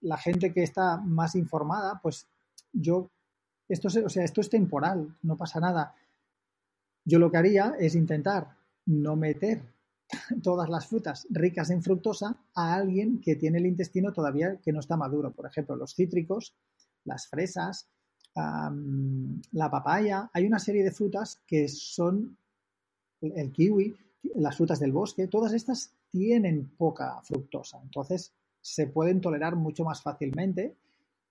la 0.01 0.17
gente 0.17 0.51
que 0.51 0.63
está 0.63 0.97
más 0.97 1.35
informada, 1.35 1.99
pues 2.01 2.27
yo, 2.71 3.11
esto, 3.69 3.87
o 3.87 4.09
sea, 4.09 4.23
esto 4.23 4.41
es 4.41 4.49
temporal, 4.49 5.17
no 5.21 5.37
pasa 5.37 5.59
nada. 5.59 5.95
Yo 7.05 7.19
lo 7.19 7.31
que 7.31 7.37
haría 7.37 7.75
es 7.79 7.95
intentar 7.95 8.57
no 8.85 9.15
meter 9.15 9.72
todas 10.43 10.69
las 10.69 10.87
frutas 10.87 11.27
ricas 11.29 11.69
en 11.69 11.81
fructosa 11.81 12.37
a 12.55 12.75
alguien 12.75 13.19
que 13.21 13.35
tiene 13.35 13.59
el 13.59 13.65
intestino 13.65 14.13
todavía 14.13 14.57
que 14.57 14.71
no 14.71 14.79
está 14.79 14.97
maduro. 14.97 15.31
Por 15.31 15.45
ejemplo, 15.45 15.75
los 15.75 15.95
cítricos, 15.95 16.55
las 17.05 17.27
fresas, 17.27 17.87
la 18.35 19.69
papaya. 19.69 20.29
Hay 20.33 20.45
una 20.45 20.59
serie 20.59 20.83
de 20.83 20.91
frutas 20.91 21.41
que 21.45 21.67
son 21.67 22.37
el 23.21 23.51
kiwi, 23.51 23.95
las 24.35 24.57
frutas 24.57 24.79
del 24.79 24.91
bosque. 24.91 25.27
Todas 25.27 25.53
estas 25.53 25.91
tienen 26.09 26.69
poca 26.77 27.21
fructosa. 27.23 27.79
Entonces 27.83 28.33
se 28.61 28.87
pueden 28.87 29.21
tolerar 29.21 29.55
mucho 29.55 29.83
más 29.83 30.01
fácilmente 30.01 30.75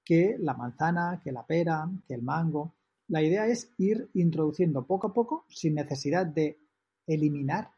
que 0.04 0.36
la 0.38 0.54
manzana, 0.54 1.20
que 1.22 1.32
la 1.32 1.46
pera, 1.46 1.88
que 2.06 2.14
el 2.14 2.22
mango. 2.22 2.74
La 3.08 3.22
idea 3.22 3.46
es 3.46 3.70
ir 3.78 4.08
introduciendo 4.14 4.86
poco 4.86 5.08
a 5.08 5.12
poco, 5.12 5.44
sin 5.48 5.74
necesidad 5.74 6.26
de 6.26 6.58
eliminar 7.06 7.70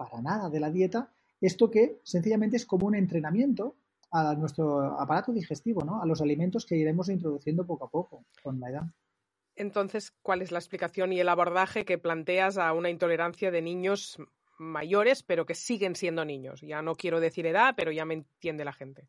para 0.00 0.22
nada 0.22 0.48
de 0.48 0.60
la 0.60 0.70
dieta, 0.70 1.10
esto 1.42 1.70
que 1.70 2.00
sencillamente 2.04 2.56
es 2.56 2.64
como 2.64 2.86
un 2.86 2.94
entrenamiento 2.94 3.76
a 4.10 4.34
nuestro 4.34 4.98
aparato 4.98 5.30
digestivo, 5.30 5.84
¿no? 5.84 6.00
A 6.00 6.06
los 6.06 6.22
alimentos 6.22 6.64
que 6.64 6.76
iremos 6.76 7.10
introduciendo 7.10 7.66
poco 7.66 7.84
a 7.84 7.90
poco 7.90 8.24
con 8.42 8.58
la 8.58 8.70
edad. 8.70 8.82
Entonces, 9.56 10.12
¿cuál 10.22 10.40
es 10.40 10.52
la 10.52 10.58
explicación 10.58 11.12
y 11.12 11.20
el 11.20 11.28
abordaje 11.28 11.84
que 11.84 11.98
planteas 11.98 12.56
a 12.56 12.72
una 12.72 12.88
intolerancia 12.88 13.50
de 13.50 13.60
niños 13.60 14.16
mayores, 14.58 15.22
pero 15.22 15.44
que 15.44 15.54
siguen 15.54 15.94
siendo 15.96 16.24
niños? 16.24 16.62
Ya 16.62 16.80
no 16.80 16.94
quiero 16.94 17.20
decir 17.20 17.44
edad, 17.46 17.74
pero 17.76 17.92
ya 17.92 18.06
me 18.06 18.14
entiende 18.14 18.64
la 18.64 18.72
gente. 18.72 19.06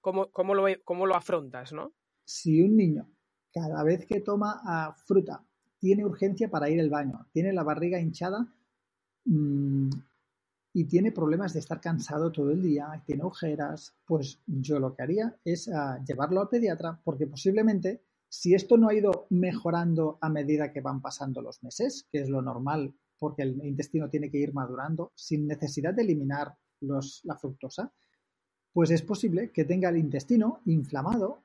¿Cómo, 0.00 0.30
cómo, 0.30 0.54
lo, 0.54 0.64
cómo 0.82 1.04
lo, 1.04 1.14
afrontas, 1.14 1.74
no? 1.74 1.92
Si 2.24 2.62
un 2.62 2.76
niño 2.76 3.06
cada 3.52 3.84
vez 3.84 4.06
que 4.06 4.20
toma 4.20 4.62
ah, 4.64 4.96
fruta 5.04 5.44
tiene 5.78 6.06
urgencia 6.06 6.48
para 6.48 6.70
ir 6.70 6.80
al 6.80 6.88
baño, 6.88 7.26
tiene 7.32 7.52
la 7.52 7.62
barriga 7.62 8.00
hinchada, 8.00 8.46
mmm, 9.26 9.90
y 10.72 10.84
tiene 10.84 11.12
problemas 11.12 11.52
de 11.52 11.60
estar 11.60 11.80
cansado 11.80 12.32
todo 12.32 12.50
el 12.50 12.62
día, 12.62 13.02
tiene 13.04 13.22
ojeras, 13.24 13.94
pues 14.06 14.40
yo 14.46 14.78
lo 14.78 14.94
que 14.94 15.02
haría 15.02 15.36
es 15.44 15.68
ah, 15.68 16.02
llevarlo 16.06 16.40
al 16.40 16.48
pediatra 16.48 16.98
porque 17.04 17.26
posiblemente 17.26 18.02
si 18.28 18.54
esto 18.54 18.78
no 18.78 18.88
ha 18.88 18.94
ido 18.94 19.26
mejorando 19.28 20.18
a 20.22 20.30
medida 20.30 20.72
que 20.72 20.80
van 20.80 21.02
pasando 21.02 21.42
los 21.42 21.62
meses, 21.62 22.06
que 22.10 22.20
es 22.20 22.30
lo 22.30 22.40
normal 22.40 22.94
porque 23.18 23.42
el 23.42 23.62
intestino 23.64 24.08
tiene 24.08 24.30
que 24.30 24.38
ir 24.38 24.54
madurando 24.54 25.12
sin 25.14 25.46
necesidad 25.46 25.92
de 25.92 26.02
eliminar 26.02 26.56
los, 26.80 27.20
la 27.24 27.36
fructosa, 27.36 27.92
pues 28.72 28.90
es 28.90 29.02
posible 29.02 29.52
que 29.52 29.64
tenga 29.64 29.90
el 29.90 29.98
intestino 29.98 30.60
inflamado 30.64 31.42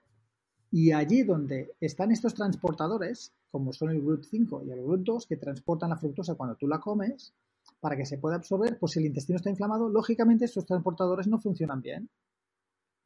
y 0.72 0.92
allí 0.92 1.24
donde 1.24 1.76
están 1.80 2.12
estos 2.12 2.34
transportadores, 2.34 3.34
como 3.52 3.74
son 3.74 3.90
el 3.90 4.02
GLUT5 4.02 4.66
y 4.66 4.72
el 4.72 4.80
GLUT2, 4.80 5.28
que 5.28 5.38
transportan 5.38 5.90
la 5.90 5.98
fructosa 5.98 6.36
cuando 6.36 6.56
tú 6.56 6.68
la 6.68 6.80
comes, 6.80 7.34
para 7.80 7.96
que 7.96 8.06
se 8.06 8.18
pueda 8.18 8.36
absorber, 8.36 8.78
pues 8.80 8.94
si 8.94 9.00
el 9.00 9.06
intestino 9.06 9.38
está 9.38 9.50
inflamado, 9.50 9.90
lógicamente 9.90 10.46
estos 10.46 10.66
transportadores 10.66 11.28
no 11.28 11.40
funcionan 11.40 11.82
bien. 11.82 12.10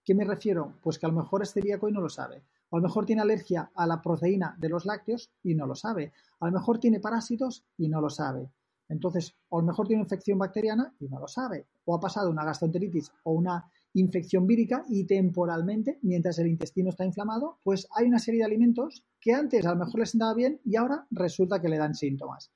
¿Qué 0.03 0.15
me 0.15 0.25
refiero? 0.25 0.79
Pues 0.81 0.97
que 0.97 1.05
a 1.05 1.09
lo 1.09 1.15
mejor 1.15 1.43
es 1.43 1.53
celíaco 1.53 1.87
y 1.87 1.91
no 1.91 2.01
lo 2.01 2.09
sabe. 2.09 2.43
A 2.71 2.77
lo 2.77 2.81
mejor 2.81 3.05
tiene 3.05 3.21
alergia 3.21 3.71
a 3.75 3.85
la 3.85 4.01
proteína 4.01 4.55
de 4.57 4.69
los 4.69 4.85
lácteos 4.85 5.31
y 5.43 5.53
no 5.55 5.67
lo 5.67 5.75
sabe. 5.75 6.13
A 6.39 6.47
lo 6.47 6.53
mejor 6.53 6.79
tiene 6.79 6.99
parásitos 6.99 7.65
y 7.77 7.87
no 7.89 8.01
lo 8.01 8.09
sabe. 8.09 8.49
Entonces, 8.89 9.35
a 9.51 9.57
lo 9.57 9.63
mejor 9.63 9.87
tiene 9.87 10.03
infección 10.03 10.37
bacteriana 10.37 10.93
y 10.99 11.07
no 11.07 11.19
lo 11.19 11.27
sabe. 11.27 11.67
O 11.85 11.95
ha 11.95 11.99
pasado 11.99 12.29
una 12.29 12.43
gastroenteritis 12.43 13.11
o 13.23 13.33
una 13.33 13.71
infección 13.93 14.47
vírica 14.47 14.83
y 14.89 15.05
temporalmente, 15.05 15.99
mientras 16.01 16.39
el 16.39 16.47
intestino 16.47 16.89
está 16.89 17.05
inflamado, 17.05 17.59
pues 17.63 17.87
hay 17.95 18.07
una 18.07 18.19
serie 18.19 18.39
de 18.39 18.45
alimentos 18.45 19.05
que 19.19 19.33
antes 19.33 19.65
a 19.65 19.73
lo 19.73 19.85
mejor 19.85 19.99
les 19.99 20.11
sentaba 20.11 20.33
bien 20.33 20.59
y 20.65 20.75
ahora 20.75 21.05
resulta 21.11 21.61
que 21.61 21.69
le 21.69 21.77
dan 21.77 21.95
síntomas. 21.95 22.51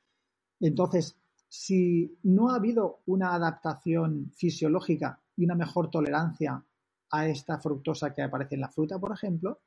Entonces, 0.60 1.18
si 1.58 2.18
no 2.24 2.50
ha 2.50 2.56
habido 2.56 3.00
una 3.06 3.34
adaptación 3.34 4.32
fisiológica 4.36 5.20
y 5.38 5.46
una 5.46 5.56
mejor 5.56 5.90
tolerancia 5.90 6.64
a 7.12 7.28
esta 7.28 7.60
fructosa 7.60 8.14
que 8.14 8.22
aparece 8.22 8.56
en 8.56 8.62
la 8.62 8.70
fruta, 8.70 9.00
por 9.00 9.14
ejemplo, 9.14 9.60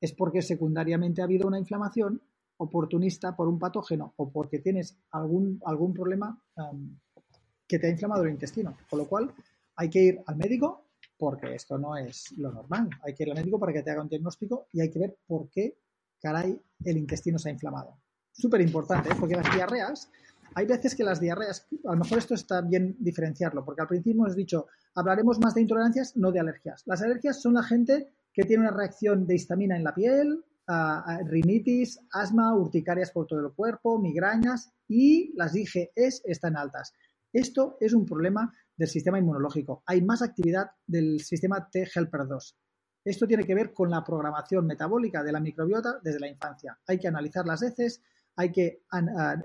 es 0.00 0.12
porque 0.12 0.42
secundariamente 0.42 1.22
ha 1.22 1.24
habido 1.24 1.48
una 1.48 1.58
inflamación 1.58 2.20
oportunista 2.58 3.34
por 3.34 3.48
un 3.48 3.58
patógeno 3.58 4.12
o 4.16 4.30
porque 4.30 4.58
tienes 4.58 4.96
algún, 5.10 5.60
algún 5.64 5.94
problema 5.94 6.38
que 7.66 7.78
te 7.78 7.86
ha 7.86 7.90
inflamado 7.90 8.24
el 8.24 8.30
intestino. 8.30 8.76
Con 8.88 8.98
lo 8.98 9.08
cual, 9.08 9.32
hay 9.76 9.88
que 9.88 10.02
ir 10.02 10.22
al 10.26 10.36
médico 10.36 10.84
porque 11.16 11.54
esto 11.54 11.78
no 11.78 11.96
es 11.96 12.32
lo 12.36 12.52
normal. 12.52 12.90
Hay 13.02 13.14
que 13.14 13.22
ir 13.22 13.30
al 13.30 13.36
médico 13.36 13.58
para 13.58 13.72
que 13.72 13.82
te 13.82 13.90
haga 13.90 14.02
un 14.02 14.08
diagnóstico 14.08 14.66
y 14.72 14.80
hay 14.80 14.90
que 14.90 14.98
ver 14.98 15.18
por 15.26 15.48
qué, 15.48 15.78
caray, 16.20 16.60
el 16.84 16.96
intestino 16.98 17.38
se 17.38 17.48
ha 17.48 17.52
inflamado. 17.52 17.96
Súper 18.32 18.60
importante, 18.60 19.10
¿eh? 19.10 19.16
porque 19.18 19.36
las 19.36 19.54
diarreas 19.54 20.10
hay 20.54 20.66
veces 20.66 20.94
que 20.94 21.04
las 21.04 21.20
diarreas, 21.20 21.66
a 21.84 21.92
lo 21.92 21.98
mejor 21.98 22.18
esto 22.18 22.34
está 22.34 22.60
bien 22.60 22.96
diferenciarlo, 22.98 23.64
porque 23.64 23.82
al 23.82 23.88
principio 23.88 24.22
hemos 24.22 24.36
dicho, 24.36 24.66
hablaremos 24.94 25.38
más 25.38 25.54
de 25.54 25.62
intolerancias, 25.62 26.16
no 26.16 26.32
de 26.32 26.40
alergias. 26.40 26.82
Las 26.86 27.02
alergias 27.02 27.40
son 27.40 27.54
la 27.54 27.62
gente 27.62 28.12
que 28.32 28.44
tiene 28.44 28.62
una 28.62 28.76
reacción 28.76 29.26
de 29.26 29.34
histamina 29.34 29.76
en 29.76 29.84
la 29.84 29.94
piel, 29.94 30.44
rinitis, 31.26 32.00
asma, 32.12 32.54
urticarias 32.56 33.10
por 33.10 33.26
todo 33.26 33.40
el 33.40 33.52
cuerpo, 33.52 33.98
migrañas 33.98 34.72
y 34.88 35.32
las 35.36 35.54
IgEs 35.54 36.22
están 36.24 36.56
altas. 36.56 36.92
Esto 37.32 37.76
es 37.80 37.92
un 37.92 38.06
problema 38.06 38.52
del 38.76 38.88
sistema 38.88 39.18
inmunológico. 39.18 39.82
Hay 39.86 40.02
más 40.02 40.22
actividad 40.22 40.70
del 40.86 41.20
sistema 41.20 41.68
T-helper 41.70 42.26
2. 42.26 42.56
Esto 43.04 43.26
tiene 43.26 43.44
que 43.44 43.54
ver 43.54 43.72
con 43.72 43.90
la 43.90 44.04
programación 44.04 44.66
metabólica 44.66 45.22
de 45.22 45.32
la 45.32 45.40
microbiota 45.40 45.98
desde 46.02 46.20
la 46.20 46.28
infancia. 46.28 46.78
Hay 46.86 46.98
que 46.98 47.08
analizar 47.08 47.44
las 47.46 47.62
heces, 47.62 48.00
hay 48.36 48.50
que 48.50 48.82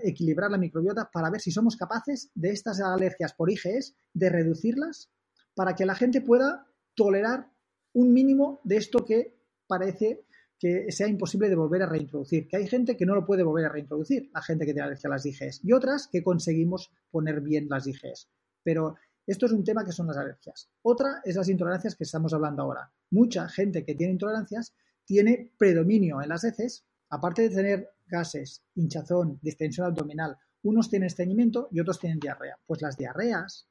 equilibrar 0.02 0.50
la 0.50 0.58
microbiota 0.58 1.10
para 1.12 1.30
ver 1.30 1.40
si 1.40 1.50
somos 1.50 1.76
capaces 1.76 2.30
de 2.34 2.50
estas 2.50 2.80
alergias 2.80 3.34
por 3.34 3.50
IgEs, 3.50 3.94
de 4.14 4.30
reducirlas 4.30 5.10
para 5.54 5.74
que 5.74 5.86
la 5.86 5.94
gente 5.94 6.20
pueda 6.20 6.66
tolerar 6.94 7.50
un 7.92 8.12
mínimo 8.12 8.60
de 8.64 8.76
esto 8.76 9.04
que 9.04 9.36
parece 9.66 10.24
que 10.58 10.90
sea 10.90 11.06
imposible 11.06 11.48
de 11.48 11.54
volver 11.54 11.82
a 11.82 11.86
reintroducir. 11.86 12.48
Que 12.48 12.56
hay 12.56 12.66
gente 12.66 12.96
que 12.96 13.06
no 13.06 13.14
lo 13.14 13.24
puede 13.24 13.42
volver 13.42 13.66
a 13.66 13.68
reintroducir, 13.68 14.30
la 14.32 14.42
gente 14.42 14.66
que 14.66 14.72
tiene 14.72 14.86
alergia 14.86 15.08
a 15.08 15.12
las 15.12 15.26
IgEs, 15.26 15.60
y 15.62 15.72
otras 15.72 16.08
que 16.08 16.22
conseguimos 16.22 16.90
poner 17.10 17.40
bien 17.40 17.68
las 17.68 17.86
IgEs. 17.86 18.28
Pero 18.62 18.96
esto 19.26 19.46
es 19.46 19.52
un 19.52 19.62
tema 19.62 19.84
que 19.84 19.92
son 19.92 20.06
las 20.06 20.16
alergias. 20.16 20.70
Otra 20.82 21.20
es 21.24 21.36
las 21.36 21.48
intolerancias 21.48 21.94
que 21.94 22.04
estamos 22.04 22.32
hablando 22.32 22.62
ahora. 22.62 22.90
Mucha 23.10 23.48
gente 23.48 23.84
que 23.84 23.94
tiene 23.94 24.14
intolerancias 24.14 24.74
tiene 25.04 25.52
predominio 25.58 26.20
en 26.22 26.28
las 26.28 26.44
heces, 26.44 26.84
aparte 27.10 27.42
de 27.42 27.50
tener 27.50 27.90
gases, 28.08 28.62
hinchazón, 28.74 29.38
distensión 29.42 29.86
abdominal, 29.86 30.36
unos 30.62 30.88
tienen 30.88 31.06
estreñimiento 31.06 31.68
y 31.70 31.80
otros 31.80 31.98
tienen 31.98 32.18
diarrea. 32.18 32.58
Pues 32.66 32.82
las 32.82 32.96
diarreas 32.96 33.68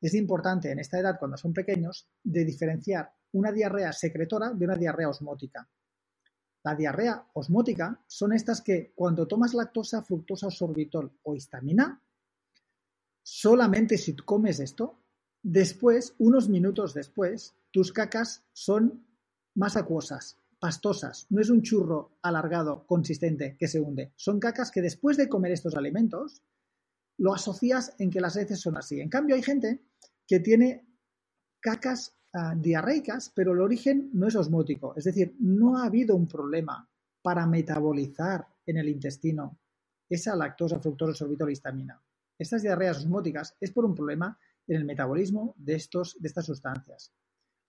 es 0.00 0.14
importante 0.14 0.70
en 0.70 0.78
esta 0.78 0.98
edad, 0.98 1.18
cuando 1.18 1.36
son 1.36 1.52
pequeños, 1.52 2.08
de 2.22 2.44
diferenciar 2.44 3.12
una 3.32 3.52
diarrea 3.52 3.92
secretora 3.92 4.50
de 4.50 4.64
una 4.64 4.76
diarrea 4.76 5.08
osmótica. 5.08 5.68
La 6.64 6.74
diarrea 6.74 7.28
osmótica 7.34 8.02
son 8.06 8.32
estas 8.32 8.62
que 8.62 8.92
cuando 8.94 9.26
tomas 9.26 9.54
lactosa, 9.54 10.02
fructosa, 10.02 10.50
sorbitol 10.50 11.18
o 11.22 11.34
histamina, 11.34 12.02
solamente 13.22 13.98
si 13.98 14.14
comes 14.16 14.60
esto, 14.60 15.02
después, 15.42 16.14
unos 16.18 16.48
minutos 16.48 16.94
después, 16.94 17.54
tus 17.70 17.92
cacas 17.92 18.44
son 18.52 19.06
más 19.54 19.76
acuosas, 19.76 20.38
pastosas. 20.64 21.26
No 21.28 21.42
es 21.42 21.50
un 21.50 21.60
churro 21.60 22.16
alargado, 22.22 22.86
consistente, 22.86 23.54
que 23.58 23.68
se 23.68 23.80
hunde. 23.80 24.14
Son 24.16 24.40
cacas 24.40 24.70
que 24.70 24.80
después 24.80 25.18
de 25.18 25.28
comer 25.28 25.52
estos 25.52 25.74
alimentos, 25.74 26.42
lo 27.18 27.34
asocias 27.34 27.94
en 27.98 28.08
que 28.08 28.22
las 28.22 28.34
heces 28.36 28.62
son 28.62 28.78
así. 28.78 28.98
En 28.98 29.10
cambio, 29.10 29.36
hay 29.36 29.42
gente 29.42 29.84
que 30.26 30.40
tiene 30.40 30.88
cacas 31.60 32.16
ah, 32.32 32.54
diarreicas, 32.56 33.30
pero 33.36 33.52
el 33.52 33.60
origen 33.60 34.08
no 34.14 34.26
es 34.26 34.36
osmótico. 34.36 34.94
Es 34.96 35.04
decir, 35.04 35.36
no 35.38 35.76
ha 35.76 35.84
habido 35.84 36.16
un 36.16 36.26
problema 36.26 36.88
para 37.20 37.46
metabolizar 37.46 38.48
en 38.64 38.78
el 38.78 38.88
intestino 38.88 39.60
esa 40.08 40.34
lactosa, 40.34 40.80
fructosa, 40.80 41.12
sorbitol 41.12 41.50
histamina. 41.50 42.02
Estas 42.38 42.62
diarreas 42.62 43.00
osmóticas 43.00 43.54
es 43.60 43.70
por 43.70 43.84
un 43.84 43.94
problema 43.94 44.38
en 44.66 44.76
el 44.76 44.86
metabolismo 44.86 45.54
de, 45.58 45.74
estos, 45.74 46.16
de 46.18 46.28
estas 46.28 46.46
sustancias. 46.46 47.12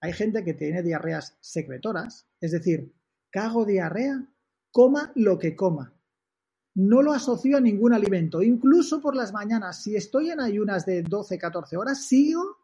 Hay 0.01 0.13
gente 0.13 0.43
que 0.43 0.53
tiene 0.53 0.83
diarreas 0.83 1.37
secretoras, 1.39 2.27
es 2.39 2.51
decir, 2.51 2.93
cago 3.29 3.65
diarrea, 3.65 4.27
coma 4.71 5.11
lo 5.15 5.39
que 5.39 5.55
coma. 5.55 5.93
No 6.75 7.01
lo 7.01 7.13
asocio 7.13 7.57
a 7.57 7.61
ningún 7.61 7.93
alimento. 7.93 8.41
Incluso 8.41 9.01
por 9.01 9.15
las 9.15 9.31
mañanas, 9.31 9.81
si 9.81 9.95
estoy 9.95 10.29
en 10.29 10.41
ayunas 10.41 10.85
de 10.85 11.03
12-14 11.03 11.77
horas, 11.77 12.05
sigo 12.05 12.57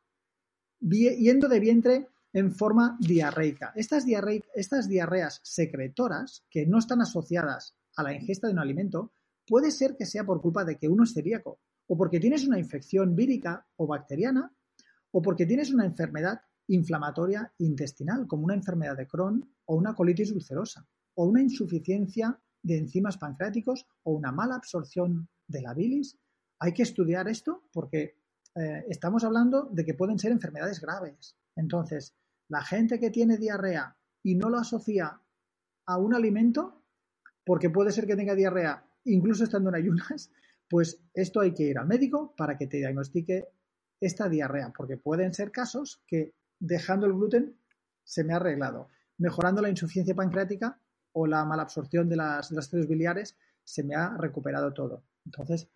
yendo 0.81 1.47
de 1.47 1.59
vientre 1.59 2.07
en 2.33 2.53
forma 2.53 2.97
diarreica. 2.99 3.71
Estas, 3.75 4.05
estas 4.53 4.87
diarreas 4.87 5.39
secretoras, 5.43 6.45
que 6.49 6.65
no 6.65 6.79
están 6.79 7.01
asociadas 7.01 7.75
a 7.95 8.03
la 8.03 8.13
ingesta 8.13 8.47
de 8.47 8.53
un 8.53 8.59
alimento, 8.59 9.11
puede 9.45 9.71
ser 9.71 9.95
que 9.97 10.05
sea 10.05 10.23
por 10.23 10.41
culpa 10.41 10.63
de 10.63 10.77
que 10.77 10.87
uno 10.87 11.03
es 11.03 11.13
celíaco, 11.13 11.59
o 11.87 11.97
porque 11.97 12.19
tienes 12.19 12.47
una 12.47 12.59
infección 12.59 13.15
vírica 13.15 13.67
o 13.75 13.87
bacteriana, 13.87 14.53
o 15.11 15.21
porque 15.21 15.45
tienes 15.45 15.71
una 15.71 15.85
enfermedad 15.85 16.41
inflamatoria 16.73 17.51
intestinal, 17.59 18.27
como 18.27 18.45
una 18.45 18.53
enfermedad 18.55 18.97
de 18.97 19.07
Crohn 19.07 19.43
o 19.65 19.75
una 19.75 19.93
colitis 19.93 20.31
ulcerosa, 20.31 20.87
o 21.15 21.25
una 21.25 21.41
insuficiencia 21.41 22.39
de 22.63 22.77
enzimas 22.77 23.17
pancreáticos 23.17 23.87
o 24.03 24.13
una 24.13 24.31
mala 24.31 24.55
absorción 24.55 25.27
de 25.47 25.61
la 25.61 25.73
bilis. 25.73 26.17
Hay 26.59 26.73
que 26.73 26.83
estudiar 26.83 27.27
esto 27.27 27.63
porque 27.71 28.17
eh, 28.55 28.85
estamos 28.89 29.23
hablando 29.23 29.69
de 29.71 29.83
que 29.83 29.93
pueden 29.93 30.19
ser 30.19 30.31
enfermedades 30.31 30.79
graves. 30.79 31.35
Entonces, 31.55 32.15
la 32.47 32.63
gente 32.63 32.99
que 32.99 33.09
tiene 33.09 33.37
diarrea 33.37 33.97
y 34.23 34.35
no 34.35 34.49
lo 34.49 34.59
asocia 34.59 35.19
a 35.85 35.97
un 35.97 36.13
alimento, 36.13 36.83
porque 37.45 37.69
puede 37.69 37.91
ser 37.91 38.05
que 38.05 38.15
tenga 38.15 38.35
diarrea 38.35 38.85
incluso 39.05 39.43
estando 39.43 39.69
en 39.69 39.75
ayunas, 39.75 40.31
pues 40.69 41.01
esto 41.13 41.41
hay 41.41 41.53
que 41.53 41.63
ir 41.63 41.77
al 41.77 41.87
médico 41.87 42.33
para 42.35 42.57
que 42.57 42.67
te 42.67 42.77
diagnostique 42.77 43.47
esta 43.99 44.29
diarrea, 44.29 44.71
porque 44.75 44.97
pueden 44.97 45.33
ser 45.33 45.51
casos 45.51 46.01
que 46.07 46.33
dejando 46.61 47.07
el 47.07 47.13
gluten 47.13 47.57
se 48.03 48.23
me 48.23 48.33
ha 48.33 48.37
arreglado. 48.37 48.87
Mejorando 49.17 49.61
la 49.61 49.69
insuficiencia 49.69 50.15
pancreática 50.15 50.79
o 51.11 51.27
la 51.27 51.43
mala 51.43 51.63
absorción 51.63 52.07
de 52.07 52.15
las, 52.15 52.49
de 52.49 52.85
biliares, 52.85 53.35
se 53.63 53.83
me 53.83 53.95
ha 53.95 54.15
recuperado 54.17 54.73
todo. 54.73 55.03
Entonces, 55.25 55.67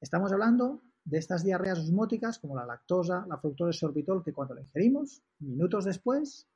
estamos 0.00 0.32
hablando 0.32 0.82
de 1.04 1.18
estas 1.18 1.44
diarreas 1.44 1.78
osmóticas 1.78 2.38
como 2.38 2.56
la 2.56 2.66
lactosa, 2.66 3.26
la 3.28 3.38
fructosa 3.38 3.70
y 3.70 3.78
sorbitol, 3.78 4.24
que 4.24 4.32
cuando 4.32 4.54
la 4.54 4.62
ingerimos, 4.62 5.22
minutos 5.38 5.84
después 5.84 6.48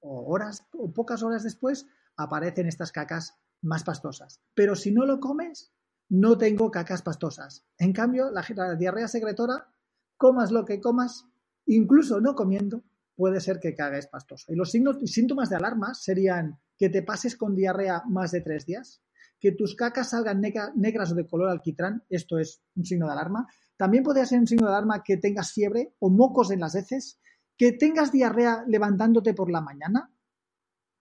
o 0.00 0.32
horas 0.32 0.66
o 0.72 0.92
pocas 0.92 1.22
horas 1.22 1.42
después, 1.42 1.86
aparecen 2.16 2.66
estas 2.66 2.92
cacas 2.92 3.36
más 3.60 3.82
pastosas. 3.82 4.40
Pero 4.54 4.76
si 4.76 4.92
no 4.92 5.04
lo 5.04 5.18
comes, 5.18 5.72
no 6.08 6.38
tengo 6.38 6.70
cacas 6.70 7.02
pastosas. 7.02 7.64
En 7.76 7.92
cambio, 7.92 8.30
la, 8.30 8.44
la 8.54 8.74
diarrea 8.76 9.08
secretora, 9.08 9.68
comas 10.16 10.52
lo 10.52 10.64
que 10.64 10.80
comas, 10.80 11.26
incluso 11.68 12.20
no 12.20 12.34
comiendo, 12.34 12.84
puede 13.14 13.40
ser 13.40 13.58
que 13.60 13.74
cagues 13.74 14.06
pastoso. 14.06 14.52
Y 14.52 14.56
los 14.56 14.70
síntomas 14.70 15.50
de 15.50 15.56
alarma 15.56 15.94
serían 15.94 16.58
que 16.76 16.88
te 16.88 17.02
pases 17.02 17.36
con 17.36 17.54
diarrea 17.54 18.02
más 18.08 18.30
de 18.30 18.40
tres 18.40 18.64
días, 18.64 19.02
que 19.40 19.52
tus 19.52 19.74
cacas 19.74 20.10
salgan 20.10 20.40
negras 20.40 21.12
o 21.12 21.14
de 21.14 21.26
color 21.26 21.48
alquitrán, 21.48 22.04
esto 22.08 22.38
es 22.38 22.62
un 22.76 22.84
signo 22.84 23.06
de 23.06 23.12
alarma. 23.12 23.46
También 23.76 24.02
podría 24.02 24.26
ser 24.26 24.40
un 24.40 24.46
signo 24.46 24.66
de 24.66 24.72
alarma 24.72 25.02
que 25.02 25.16
tengas 25.16 25.52
fiebre 25.52 25.94
o 25.98 26.10
mocos 26.10 26.50
en 26.50 26.60
las 26.60 26.74
heces, 26.74 27.20
que 27.56 27.72
tengas 27.72 28.12
diarrea 28.12 28.64
levantándote 28.66 29.34
por 29.34 29.50
la 29.50 29.60
mañana, 29.60 30.12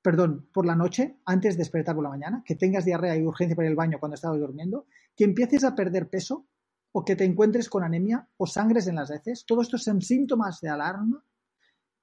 perdón, 0.02 0.50
por 0.54 0.66
la 0.66 0.76
noche, 0.76 1.20
antes 1.26 1.56
de 1.56 1.60
despertar 1.60 1.96
por 1.96 2.04
la 2.04 2.10
mañana, 2.10 2.44
que 2.46 2.56
tengas 2.56 2.86
diarrea 2.86 3.18
y 3.18 3.24
urgencia 3.24 3.56
para 3.56 3.68
ir 3.68 3.72
al 3.72 3.76
baño 3.76 4.00
cuando 4.00 4.16
estabas 4.16 4.40
durmiendo, 4.40 4.88
que 5.16 5.24
empieces 5.24 5.64
a 5.64 5.76
perder 5.76 6.10
peso, 6.10 6.48
o 6.92 7.04
que 7.06 7.16
te 7.16 7.26
encuentres 7.26 7.70
con 7.70 7.84
anemia 7.84 8.28
o 8.38 8.48
sangres 8.48 8.88
en 8.88 8.96
las 8.96 9.12
heces. 9.12 9.46
Todo 9.46 9.62
esto 9.62 9.78
son 9.78 10.02
síntomas 10.02 10.62
de 10.62 10.70
alarma 10.70 11.24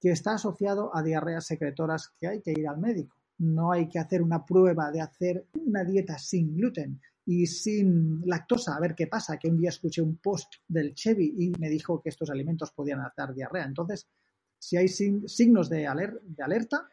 que 0.00 0.10
está 0.10 0.34
asociado 0.34 0.94
a 0.94 1.02
diarreas 1.02 1.46
secretoras 1.46 2.12
que 2.18 2.28
hay 2.28 2.42
que 2.42 2.52
ir 2.52 2.68
al 2.68 2.78
médico. 2.78 3.16
No 3.38 3.72
hay 3.72 3.88
que 3.88 3.98
hacer 3.98 4.22
una 4.22 4.44
prueba 4.44 4.90
de 4.90 5.00
hacer 5.00 5.46
una 5.54 5.84
dieta 5.84 6.18
sin 6.18 6.54
gluten 6.56 7.00
y 7.26 7.46
sin 7.46 8.20
lactosa, 8.26 8.76
a 8.76 8.80
ver 8.80 8.94
qué 8.94 9.06
pasa, 9.06 9.38
que 9.38 9.48
un 9.48 9.58
día 9.58 9.70
escuché 9.70 10.02
un 10.02 10.18
post 10.18 10.54
del 10.68 10.94
Chevy 10.94 11.34
y 11.38 11.50
me 11.58 11.68
dijo 11.68 12.00
que 12.00 12.10
estos 12.10 12.30
alimentos 12.30 12.70
podían 12.72 13.00
dar 13.16 13.34
diarrea. 13.34 13.64
Entonces, 13.64 14.06
si 14.58 14.76
hay 14.76 14.88
signos 14.88 15.68
de, 15.68 15.86
alerta, 15.86 16.88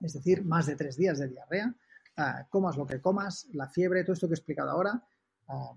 es 0.00 0.14
decir, 0.14 0.44
más 0.44 0.66
de 0.66 0.76
tres 0.76 0.96
días 0.96 1.18
de 1.18 1.28
diarrea, 1.28 1.74
ah, 2.16 2.46
comas 2.48 2.76
lo 2.76 2.86
que 2.86 3.00
comas, 3.00 3.48
la 3.52 3.68
fiebre, 3.68 4.02
todo 4.02 4.14
esto 4.14 4.28
que 4.28 4.34
he 4.34 4.36
explicado 4.36 4.70
ahora, 4.70 5.04
ah, 5.48 5.74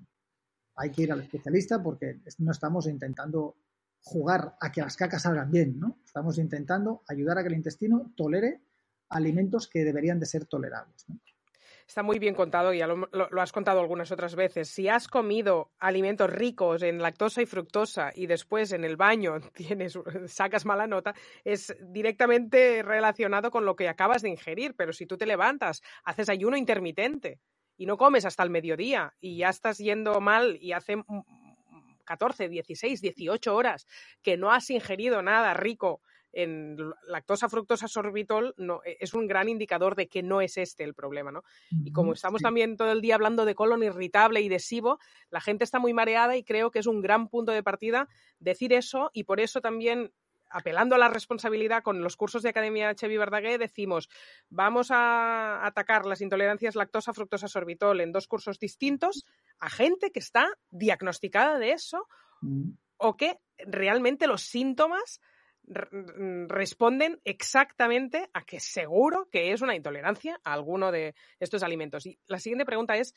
hay 0.76 0.92
que 0.92 1.04
ir 1.04 1.12
al 1.12 1.22
especialista 1.22 1.82
porque 1.82 2.20
no 2.40 2.52
estamos 2.52 2.88
intentando 2.88 3.56
jugar 4.02 4.56
a 4.60 4.72
que 4.72 4.82
las 4.82 4.98
cacas 4.98 5.22
salgan 5.22 5.50
bien, 5.50 5.80
¿no? 5.80 6.00
Estamos 6.04 6.38
intentando 6.38 7.04
ayudar 7.08 7.38
a 7.38 7.42
que 7.42 7.48
el 7.48 7.56
intestino 7.56 8.12
tolere 8.16 8.62
alimentos 9.10 9.68
que 9.68 9.84
deberían 9.84 10.20
de 10.20 10.26
ser 10.26 10.46
tolerables. 10.46 11.06
Está 11.88 12.02
muy 12.02 12.18
bien 12.18 12.34
contado, 12.34 12.74
ya 12.74 12.88
lo, 12.88 13.42
has 13.42 13.52
contado 13.52 13.80
algunas 13.80 14.12
otras 14.12 14.36
veces. 14.36 14.70
Si 14.70 14.88
has 14.88 15.08
comido 15.08 15.72
alimentos 15.80 16.30
ricos 16.30 16.82
en 16.82 17.02
lactosa 17.02 17.42
y 17.42 17.46
fructosa 17.46 18.12
y 18.16 18.26
después 18.26 18.72
en 18.72 18.84
el 18.84 18.96
baño 18.96 19.40
tienes, 19.54 19.98
sacas 20.28 20.66
mala 20.66 20.88
nota, 20.88 21.14
es 21.44 21.76
directamente 21.82 22.84
relacionado 22.84 23.52
con 23.52 23.66
lo 23.66 23.76
que 23.76 23.90
acabas 23.90 24.22
de 24.22 24.30
ingerir. 24.30 24.76
Pero 24.76 24.94
si 24.94 25.06
tú 25.06 25.18
te 25.18 25.26
levantas, 25.26 25.82
haces 26.04 26.30
ayuno 26.30 26.58
intermitente, 26.58 27.40
y 27.78 27.86
no 27.86 27.98
comes 27.98 28.26
hasta 28.26 28.44
el 28.44 28.50
mediodía 28.50 29.14
y 29.20 29.38
ya 29.38 29.50
estás 29.50 29.78
yendo 29.78 30.20
mal 30.22 30.58
y 30.62 30.74
hace 30.74 30.96
14, 32.06 32.50
16, 32.50 33.02
18 33.02 33.56
horas 33.56 33.88
que 34.22 34.38
no 34.38 34.52
has 34.52 34.70
ingerido 34.70 35.22
nada 35.22 35.54
rico 35.54 36.02
en 36.34 36.78
lactosa, 37.08 37.48
fructosa, 37.48 37.88
sorbitol, 37.88 38.56
no, 38.58 38.82
e, 38.84 38.98
es 39.00 39.14
un 39.14 39.28
gran 39.28 39.48
indicador 39.50 39.96
de 39.96 40.08
que 40.08 40.24
no 40.24 40.42
es 40.42 40.58
este 40.58 40.84
el 40.84 40.96
problema, 40.96 41.32
¿no? 41.32 41.44
Y 41.70 41.92
como 41.92 42.14
estamos 42.14 42.42
también 42.42 42.76
todo 42.76 42.92
el 42.92 43.02
día 43.02 43.16
hablando 43.16 43.46
de 43.46 43.54
colon 43.54 43.84
irritable 43.84 44.42
y 44.42 44.50
de 44.50 44.60
SIBO, 44.60 44.98
la 45.30 45.42
gente 45.42 45.64
está 45.64 45.78
muy 45.78 45.94
mareada 45.94 46.36
y 46.36 46.44
creo 46.44 46.72
que 46.72 46.80
es 46.80 46.88
un 46.88 47.02
gran 47.02 47.28
punto 47.28 47.52
de 47.52 47.62
partida 47.62 48.10
decir 48.40 48.74
eso 48.74 49.12
y 49.14 49.26
por 49.26 49.40
eso 49.40 49.62
también 49.62 50.12
apelando 50.54 50.96
a 50.96 51.00
la 51.00 51.10
responsabilidad 51.10 51.84
con 51.84 52.02
los 52.02 52.16
cursos 52.16 52.44
de 52.44 52.50
Academia 52.50 52.96
Chevi 52.96 53.18
Verdaguer, 53.18 53.60
decimos, 53.60 54.10
vamos 54.50 54.92
a 54.92 55.66
atacar 55.66 56.06
las 56.06 56.22
intolerancias 56.22 56.76
lactosa, 56.76 57.14
fructosa, 57.14 57.48
sorbitol 57.48 58.02
en 58.02 58.12
dos 58.12 58.28
cursos 58.28 58.60
distintos 58.60 59.26
a 59.60 59.70
gente 59.70 60.12
que 60.12 60.20
está 60.20 60.46
diagnosticada 60.70 61.58
de 61.58 61.72
eso 61.72 62.08
mm. 62.42 62.72
o 62.98 63.18
que 63.18 63.40
realmente 63.58 64.28
los 64.28 64.44
síntomas 64.44 65.20
responden 65.66 67.22
exactamente 67.24 68.30
a 68.34 68.44
que 68.44 68.60
seguro 68.60 69.30
que 69.32 69.54
es 69.54 69.62
una 69.62 69.76
intolerancia 69.76 70.38
a 70.44 70.52
alguno 70.52 70.92
de 70.92 71.16
estos 71.40 71.64
alimentos. 71.64 72.06
Y 72.06 72.20
la 72.28 72.40
siguiente 72.40 72.66
pregunta 72.66 72.98
es, 72.98 73.14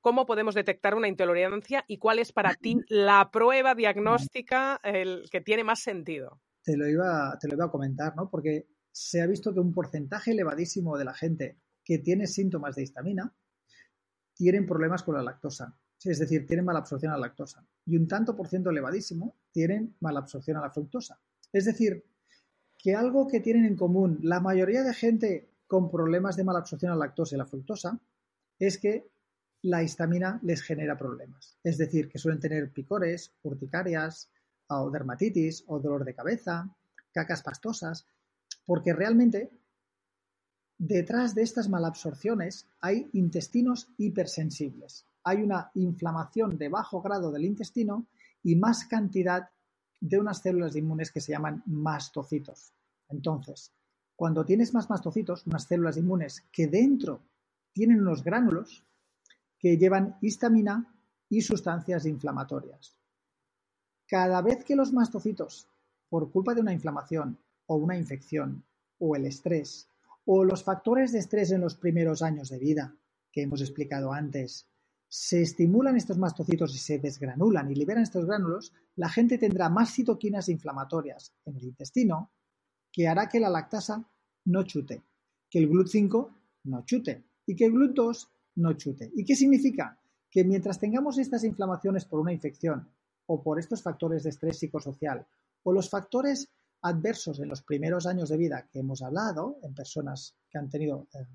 cómo 0.00 0.26
podemos 0.26 0.54
detectar 0.54 0.94
una 0.94 1.08
intolerancia 1.08 1.84
y 1.86 1.98
cuál 1.98 2.18
es 2.18 2.32
para 2.32 2.54
ti 2.54 2.76
la 2.88 3.30
prueba 3.30 3.74
diagnóstica 3.74 4.80
el, 4.82 5.28
que 5.30 5.40
tiene 5.40 5.64
más 5.64 5.80
sentido. 5.80 6.40
Te 6.62 6.76
lo, 6.76 6.88
iba, 6.88 7.36
te 7.40 7.48
lo 7.48 7.54
iba 7.54 7.64
a 7.66 7.70
comentar, 7.70 8.14
¿no? 8.16 8.30
Porque 8.30 8.68
se 8.92 9.22
ha 9.22 9.26
visto 9.26 9.52
que 9.54 9.60
un 9.60 9.72
porcentaje 9.72 10.32
elevadísimo 10.32 10.98
de 10.98 11.04
la 11.04 11.14
gente 11.14 11.58
que 11.84 11.98
tiene 11.98 12.26
síntomas 12.26 12.76
de 12.76 12.82
histamina 12.82 13.34
tienen 14.34 14.66
problemas 14.66 15.02
con 15.02 15.14
la 15.14 15.22
lactosa. 15.22 15.76
Es 16.02 16.18
decir, 16.18 16.46
tienen 16.46 16.64
mala 16.64 16.78
absorción 16.80 17.12
a 17.12 17.16
la 17.16 17.26
lactosa. 17.26 17.66
Y 17.84 17.96
un 17.96 18.08
tanto 18.08 18.34
por 18.34 18.48
ciento 18.48 18.70
elevadísimo 18.70 19.36
tienen 19.52 19.96
mala 20.00 20.20
absorción 20.20 20.56
a 20.56 20.62
la 20.62 20.70
fructosa. 20.70 21.20
Es 21.52 21.66
decir, 21.66 22.04
que 22.78 22.94
algo 22.94 23.26
que 23.26 23.40
tienen 23.40 23.66
en 23.66 23.76
común 23.76 24.18
la 24.22 24.40
mayoría 24.40 24.82
de 24.82 24.94
gente 24.94 25.50
con 25.66 25.90
problemas 25.90 26.36
de 26.36 26.44
mala 26.44 26.60
absorción 26.60 26.92
a 26.92 26.96
la 26.96 27.06
lactosa 27.06 27.34
y 27.34 27.38
la 27.38 27.46
fructosa 27.46 28.00
es 28.58 28.78
que 28.78 29.10
la 29.62 29.82
histamina 29.82 30.40
les 30.42 30.62
genera 30.62 30.96
problemas. 30.96 31.58
Es 31.62 31.76
decir, 31.76 32.08
que 32.08 32.18
suelen 32.18 32.40
tener 32.40 32.72
picores, 32.72 33.34
urticarias, 33.42 34.30
o 34.78 34.90
dermatitis, 34.90 35.64
o 35.66 35.78
dolor 35.80 36.04
de 36.04 36.14
cabeza, 36.14 36.68
cacas 37.12 37.42
pastosas, 37.42 38.06
porque 38.64 38.92
realmente 38.92 39.50
detrás 40.78 41.34
de 41.34 41.42
estas 41.42 41.68
malabsorciones 41.68 42.66
hay 42.80 43.10
intestinos 43.12 43.88
hipersensibles. 43.98 45.04
Hay 45.24 45.42
una 45.42 45.70
inflamación 45.74 46.56
de 46.56 46.68
bajo 46.68 47.02
grado 47.02 47.30
del 47.30 47.44
intestino 47.44 48.06
y 48.42 48.56
más 48.56 48.86
cantidad 48.86 49.50
de 50.00 50.18
unas 50.18 50.38
células 50.38 50.76
inmunes 50.76 51.10
que 51.10 51.20
se 51.20 51.32
llaman 51.32 51.62
mastocitos. 51.66 52.72
Entonces, 53.08 53.72
cuando 54.16 54.44
tienes 54.44 54.72
más 54.72 54.88
mastocitos, 54.88 55.46
unas 55.46 55.64
células 55.64 55.96
inmunes 55.96 56.44
que 56.52 56.66
dentro 56.66 57.22
tienen 57.72 58.00
unos 58.00 58.24
gránulos 58.24 58.84
que 59.58 59.76
llevan 59.76 60.16
histamina 60.22 60.94
y 61.28 61.42
sustancias 61.42 62.06
inflamatorias. 62.06 62.99
Cada 64.10 64.42
vez 64.42 64.64
que 64.64 64.74
los 64.74 64.92
mastocitos, 64.92 65.68
por 66.08 66.32
culpa 66.32 66.52
de 66.52 66.60
una 66.60 66.72
inflamación 66.72 67.38
o 67.66 67.76
una 67.76 67.96
infección 67.96 68.64
o 68.98 69.14
el 69.14 69.24
estrés 69.24 69.88
o 70.24 70.42
los 70.42 70.64
factores 70.64 71.12
de 71.12 71.20
estrés 71.20 71.52
en 71.52 71.60
los 71.60 71.76
primeros 71.76 72.20
años 72.20 72.48
de 72.48 72.58
vida 72.58 72.92
que 73.30 73.42
hemos 73.42 73.60
explicado 73.60 74.12
antes, 74.12 74.66
se 75.08 75.42
estimulan 75.42 75.96
estos 75.96 76.18
mastocitos 76.18 76.74
y 76.74 76.78
se 76.78 76.98
desgranulan 76.98 77.70
y 77.70 77.76
liberan 77.76 78.02
estos 78.02 78.26
gránulos, 78.26 78.72
la 78.96 79.08
gente 79.08 79.38
tendrá 79.38 79.68
más 79.68 79.94
citoquinas 79.94 80.48
inflamatorias 80.48 81.32
en 81.44 81.54
el 81.54 81.62
intestino 81.66 82.32
que 82.90 83.06
hará 83.06 83.28
que 83.28 83.38
la 83.38 83.48
lactasa 83.48 84.04
no 84.46 84.64
chute, 84.64 85.04
que 85.48 85.60
el 85.60 85.70
GLUT5 85.70 86.34
no 86.64 86.84
chute 86.84 87.22
y 87.46 87.54
que 87.54 87.66
el 87.66 87.74
GLUT2 87.74 88.28
no 88.56 88.72
chute. 88.72 89.12
¿Y 89.14 89.24
qué 89.24 89.36
significa? 89.36 89.96
Que 90.28 90.42
mientras 90.42 90.80
tengamos 90.80 91.16
estas 91.18 91.44
inflamaciones 91.44 92.04
por 92.04 92.18
una 92.18 92.32
infección 92.32 92.88
o 93.32 93.40
por 93.40 93.60
estos 93.60 93.80
factores 93.80 94.24
de 94.24 94.30
estrés 94.30 94.58
psicosocial 94.58 95.24
o 95.62 95.72
los 95.72 95.88
factores 95.88 96.48
adversos 96.82 97.38
en 97.38 97.48
los 97.48 97.62
primeros 97.62 98.04
años 98.06 98.28
de 98.28 98.36
vida 98.36 98.66
que 98.72 98.80
hemos 98.80 99.02
hablado 99.02 99.58
en 99.62 99.72
personas 99.72 100.34
que 100.50 100.58
han 100.58 100.68
tenido 100.68 101.06
eh, 101.14 101.26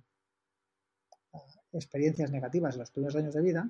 eh, 1.34 1.38
experiencias 1.72 2.32
negativas 2.32 2.76
en 2.76 2.82
los 2.82 2.92
primeros 2.92 3.16
años 3.16 3.34
de 3.34 3.42
vida, 3.42 3.70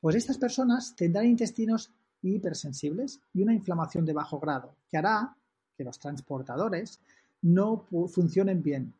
pues 0.00 0.16
estas 0.16 0.38
personas 0.38 0.96
tendrán 0.96 1.26
intestinos 1.26 1.92
hipersensibles 2.22 3.20
y 3.34 3.42
una 3.42 3.52
inflamación 3.52 4.06
de 4.06 4.14
bajo 4.14 4.40
grado 4.40 4.74
que 4.88 4.96
hará 4.96 5.36
que 5.76 5.84
los 5.84 5.98
transportadores 5.98 6.98
no 7.42 7.86
funcionen 8.08 8.62
bien 8.62 8.94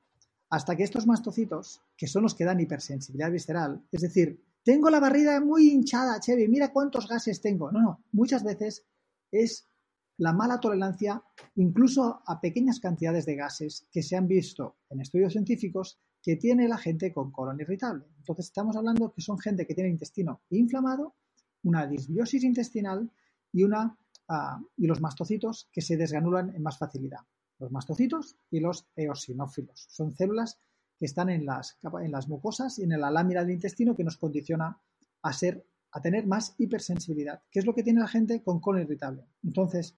hasta 0.51 0.77
que 0.77 0.83
estos 0.83 1.07
mastocitos, 1.07 1.81
que 1.97 2.07
son 2.07 2.25
los 2.25 2.35
que 2.35 2.45
dan 2.45 2.61
hipersensibilidad 2.61 3.33
visceral, 3.33 3.83
es 3.91 4.03
decir, 4.03 4.39
tengo 4.67 4.91
la 4.91 4.99
barriga 4.99 5.41
muy 5.41 5.71
hinchada, 5.71 6.19
Chevy, 6.19 6.49
mira 6.49 6.73
cuántos 6.73 7.07
gases 7.07 7.41
tengo. 7.41 7.71
No, 7.71 7.81
no, 7.81 8.05
muchas 8.11 8.43
veces 8.43 8.85
es 9.31 9.69
la 10.17 10.33
mala 10.33 10.59
tolerancia 10.59 11.23
incluso 11.55 12.21
a 12.27 12.41
pequeñas 12.41 12.81
cantidades 12.81 13.27
de 13.27 13.37
gases 13.37 13.87
que 13.93 14.03
se 14.03 14.17
han 14.17 14.27
visto 14.27 14.79
en 14.91 15.01
estudios 15.01 15.35
científicos 15.35 16.01
que 16.21 16.35
tiene 16.35 16.67
la 16.67 16.79
gente 16.79 17.13
con 17.13 17.31
colon 17.31 17.61
irritable. 17.61 18.07
Entonces 18.19 18.47
estamos 18.47 18.75
hablando 18.77 19.13
que 19.13 19.23
son 19.23 19.39
gente 19.39 19.69
que 19.69 19.75
tiene 19.75 19.89
intestino 19.89 20.43
inflamado, 20.51 21.15
una 21.63 21.87
disbiosis 21.87 22.43
intestinal 22.43 23.09
y, 23.53 23.63
una, 23.63 23.97
ah, 24.27 24.61
y 24.77 24.89
los 24.89 25.01
mastocitos 25.01 25.69
que 25.71 25.81
se 25.81 25.97
desgranulan 25.97 26.53
en 26.57 26.63
más 26.65 26.77
facilidad 26.77 27.21
los 27.59 27.71
mastocitos 27.73 28.37
y 28.51 28.61
los 28.61 28.87
eosinófilos. 28.97 29.87
Son 29.89 30.15
células 30.15 30.59
que 30.99 31.07
están 31.07 31.29
en 31.29 31.45
las, 31.45 31.79
en 32.03 32.11
las 32.11 32.29
mucosas 32.29 32.79
y 32.79 32.85
en 32.85 33.01
la 33.01 33.11
lámina 33.11 33.43
del 33.43 33.53
intestino 33.53 33.95
que 33.95 34.05
nos 34.05 34.17
condiciona 34.17 34.81
a, 35.23 35.33
ser, 35.33 35.67
a 35.93 36.01
tener 36.01 36.27
más 36.27 36.55
hipersensibilidad, 36.59 37.43
que 37.51 37.59
es 37.59 37.67
lo 37.67 37.75
que 37.75 37.83
tiene 37.83 38.01
la 38.01 38.09
gente 38.09 38.43
con 38.43 38.61
colon 38.61 38.83
irritable. 38.83 39.27
Entonces, 39.43 39.97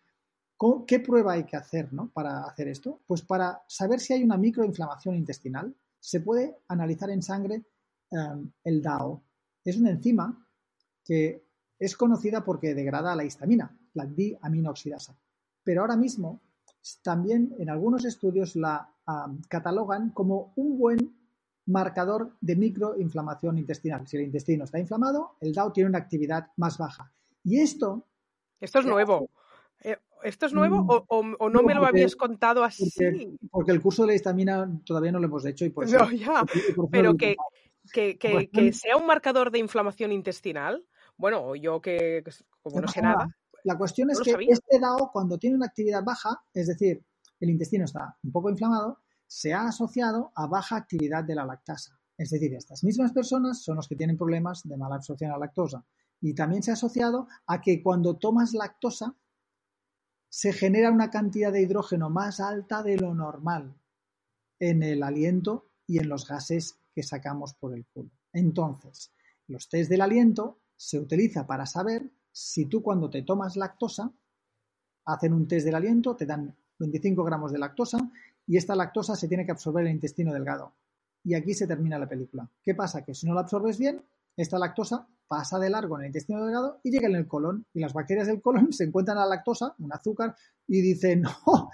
¿qué 0.86 1.00
prueba 1.00 1.34
hay 1.34 1.44
que 1.44 1.56
hacer 1.56 1.88
para 2.12 2.44
hacer 2.44 2.68
esto? 2.68 3.00
Pues 3.06 3.22
para 3.22 3.62
saber 3.68 4.00
si 4.00 4.12
hay 4.12 4.24
una 4.24 4.36
microinflamación 4.36 5.16
intestinal, 5.16 5.74
se 6.00 6.20
puede 6.20 6.58
analizar 6.68 7.10
en 7.10 7.22
sangre 7.22 7.64
em, 8.10 8.50
el 8.64 8.82
DAO. 8.82 9.22
Es 9.64 9.76
una 9.76 9.90
enzima 9.90 10.46
que 11.04 11.44
es 11.78 11.96
conocida 11.96 12.44
porque 12.44 12.74
degrada 12.74 13.14
la 13.14 13.24
histamina, 13.24 13.76
la 13.94 14.06
diaminoxidasa. 14.06 15.16
Pero 15.62 15.82
ahora 15.82 15.96
mismo 15.96 16.40
también 17.02 17.54
en 17.58 17.70
algunos 17.70 18.04
estudios 18.04 18.56
la 18.56 18.92
catalogan 19.48 20.10
como 20.10 20.52
un 20.56 20.78
buen 20.78 21.18
marcador 21.66 22.32
de 22.40 22.56
microinflamación 22.56 23.58
intestinal. 23.58 24.06
Si 24.06 24.16
el 24.16 24.24
intestino 24.24 24.64
está 24.64 24.78
inflamado, 24.78 25.36
el 25.40 25.52
DAO 25.52 25.72
tiene 25.72 25.90
una 25.90 25.98
actividad 25.98 26.48
más 26.56 26.78
baja. 26.78 27.12
Y 27.44 27.60
esto... 27.60 28.06
Esto 28.60 28.80
es 28.80 28.86
nuevo. 28.86 29.30
Eh, 29.82 29.96
¿Esto 30.24 30.46
es 30.46 30.52
nuevo 30.52 30.82
mm, 30.82 31.34
o, 31.38 31.50
no, 31.50 31.62
me 31.62 31.74
lo 31.74 31.86
habías 31.86 32.16
contado 32.16 32.64
así? 32.64 33.38
Porque, 33.50 33.70
el 33.70 33.80
curso 33.80 34.02
de 34.02 34.08
la 34.08 34.14
histamina 34.14 34.68
todavía 34.84 35.12
no 35.12 35.20
lo 35.20 35.26
hemos 35.26 35.44
hecho 35.46 35.64
y 35.64 35.70
por 35.70 35.84
eso... 35.84 35.98
No, 35.98 36.10
ya, 36.10 36.44
pero 36.90 37.14
que, 37.14 37.36
que, 37.92 38.72
sea 38.72 38.96
un 38.96 39.06
marcador 39.06 39.50
de 39.50 39.58
inflamación 39.58 40.10
intestinal, 40.10 40.84
bueno, 41.16 41.54
yo 41.54 41.80
que 41.80 42.24
como 42.62 42.80
no 42.80 42.88
sé 42.88 43.02
nada... 43.02 43.28
La 43.64 43.76
cuestión 43.76 44.10
es 44.10 44.20
que 44.20 44.34
este 44.48 44.78
DAO, 44.78 45.10
cuando 45.12 45.36
tiene 45.36 45.56
una 45.56 45.66
actividad 45.66 46.02
baja, 46.02 46.42
es 46.54 46.68
decir, 46.68 47.02
el 47.40 47.50
intestino 47.50 47.84
está 47.84 48.16
un 48.22 48.32
poco 48.32 48.50
inflamado, 48.50 49.00
se 49.26 49.52
ha 49.52 49.66
asociado 49.66 50.32
a 50.34 50.46
baja 50.46 50.76
actividad 50.76 51.24
de 51.24 51.34
la 51.34 51.44
lactasa. 51.44 51.98
Es 52.16 52.30
decir, 52.30 52.52
estas 52.54 52.82
mismas 52.82 53.12
personas 53.12 53.62
son 53.62 53.76
los 53.76 53.86
que 53.86 53.94
tienen 53.94 54.16
problemas 54.16 54.62
de 54.64 54.76
mala 54.76 54.96
absorción 54.96 55.30
a 55.30 55.34
la 55.34 55.46
lactosa. 55.46 55.84
Y 56.20 56.34
también 56.34 56.62
se 56.62 56.72
ha 56.72 56.74
asociado 56.74 57.28
a 57.46 57.60
que 57.60 57.80
cuando 57.80 58.16
tomas 58.16 58.52
lactosa 58.54 59.14
se 60.28 60.52
genera 60.52 60.90
una 60.90 61.10
cantidad 61.10 61.52
de 61.52 61.62
hidrógeno 61.62 62.10
más 62.10 62.40
alta 62.40 62.82
de 62.82 62.96
lo 62.96 63.14
normal 63.14 63.74
en 64.58 64.82
el 64.82 65.02
aliento 65.02 65.70
y 65.86 65.98
en 65.98 66.08
los 66.08 66.26
gases 66.26 66.80
que 66.92 67.02
sacamos 67.02 67.54
por 67.54 67.74
el 67.74 67.86
culo. 67.86 68.10
Entonces, 68.32 69.12
los 69.46 69.68
test 69.68 69.88
del 69.88 70.00
aliento 70.00 70.60
se 70.76 70.98
utiliza 70.98 71.46
para 71.46 71.66
saber 71.66 72.10
si 72.32 72.66
tú 72.66 72.82
cuando 72.82 73.08
te 73.08 73.22
tomas 73.22 73.56
lactosa, 73.56 74.12
hacen 75.04 75.32
un 75.32 75.48
test 75.48 75.64
del 75.64 75.76
aliento, 75.76 76.16
te 76.16 76.26
dan 76.26 76.54
25 76.78 77.24
gramos 77.24 77.52
de 77.52 77.58
lactosa 77.58 77.98
y 78.46 78.56
esta 78.56 78.74
lactosa 78.74 79.16
se 79.16 79.28
tiene 79.28 79.44
que 79.44 79.52
absorber 79.52 79.82
en 79.82 79.88
el 79.88 79.94
intestino 79.94 80.32
delgado. 80.32 80.74
Y 81.24 81.34
aquí 81.34 81.52
se 81.54 81.66
termina 81.66 81.98
la 81.98 82.08
película. 82.08 82.48
¿Qué 82.62 82.74
pasa? 82.74 83.04
Que 83.04 83.14
si 83.14 83.26
no 83.26 83.34
la 83.34 83.40
absorbes 83.40 83.78
bien, 83.78 84.02
esta 84.36 84.58
lactosa 84.58 85.06
pasa 85.26 85.58
de 85.58 85.68
largo 85.68 85.96
en 85.96 86.02
el 86.02 86.06
intestino 86.08 86.44
delgado 86.44 86.80
y 86.82 86.90
llega 86.90 87.08
en 87.08 87.16
el 87.16 87.26
colon. 87.26 87.66
Y 87.74 87.80
las 87.80 87.92
bacterias 87.92 88.26
del 88.28 88.40
colon 88.40 88.72
se 88.72 88.84
encuentran 88.84 89.18
la 89.18 89.26
lactosa, 89.26 89.74
un 89.78 89.92
azúcar, 89.92 90.34
y 90.66 90.80
dicen, 90.80 91.24
¡oh! 91.46 91.70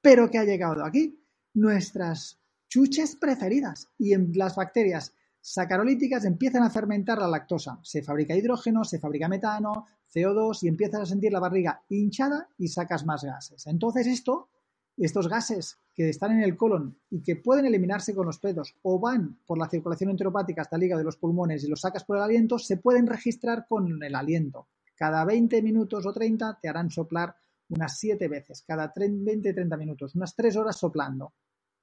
¿Pero 0.00 0.30
qué 0.30 0.38
ha 0.38 0.44
llegado 0.44 0.84
aquí? 0.84 1.20
Nuestras 1.54 2.40
chuches 2.68 3.16
preferidas. 3.16 3.88
Y 3.98 4.12
en 4.12 4.32
las 4.34 4.56
bacterias 4.56 5.14
sacarolíticas 5.46 6.24
empiezan 6.24 6.62
a 6.62 6.70
fermentar 6.70 7.18
la 7.18 7.28
lactosa. 7.28 7.78
Se 7.82 8.02
fabrica 8.02 8.34
hidrógeno, 8.34 8.82
se 8.82 8.98
fabrica 8.98 9.28
metano, 9.28 9.86
CO2 10.10 10.62
y 10.62 10.68
empiezas 10.68 11.02
a 11.02 11.06
sentir 11.06 11.32
la 11.32 11.38
barriga 11.38 11.82
hinchada 11.90 12.48
y 12.56 12.68
sacas 12.68 13.04
más 13.04 13.24
gases. 13.24 13.66
Entonces 13.66 14.06
esto, 14.06 14.48
estos 14.96 15.28
gases 15.28 15.78
que 15.92 16.08
están 16.08 16.32
en 16.32 16.44
el 16.44 16.56
colon 16.56 16.98
y 17.10 17.22
que 17.22 17.36
pueden 17.36 17.66
eliminarse 17.66 18.14
con 18.14 18.24
los 18.24 18.38
pedos 18.38 18.74
o 18.80 18.98
van 18.98 19.38
por 19.44 19.58
la 19.58 19.68
circulación 19.68 20.08
enteropática 20.08 20.62
hasta 20.62 20.76
el 20.76 20.84
hígado 20.84 21.00
de 21.00 21.04
los 21.04 21.18
pulmones 21.18 21.62
y 21.62 21.68
los 21.68 21.82
sacas 21.82 22.04
por 22.04 22.16
el 22.16 22.22
aliento, 22.22 22.58
se 22.58 22.78
pueden 22.78 23.06
registrar 23.06 23.66
con 23.68 24.02
el 24.02 24.14
aliento. 24.14 24.68
Cada 24.96 25.26
20 25.26 25.60
minutos 25.60 26.06
o 26.06 26.12
30 26.14 26.58
te 26.62 26.70
harán 26.70 26.90
soplar 26.90 27.36
unas 27.68 27.98
7 27.98 28.28
veces, 28.28 28.62
cada 28.66 28.94
20-30 28.94 29.76
minutos, 29.76 30.14
unas 30.14 30.34
3 30.34 30.56
horas 30.56 30.78
soplando. 30.78 31.34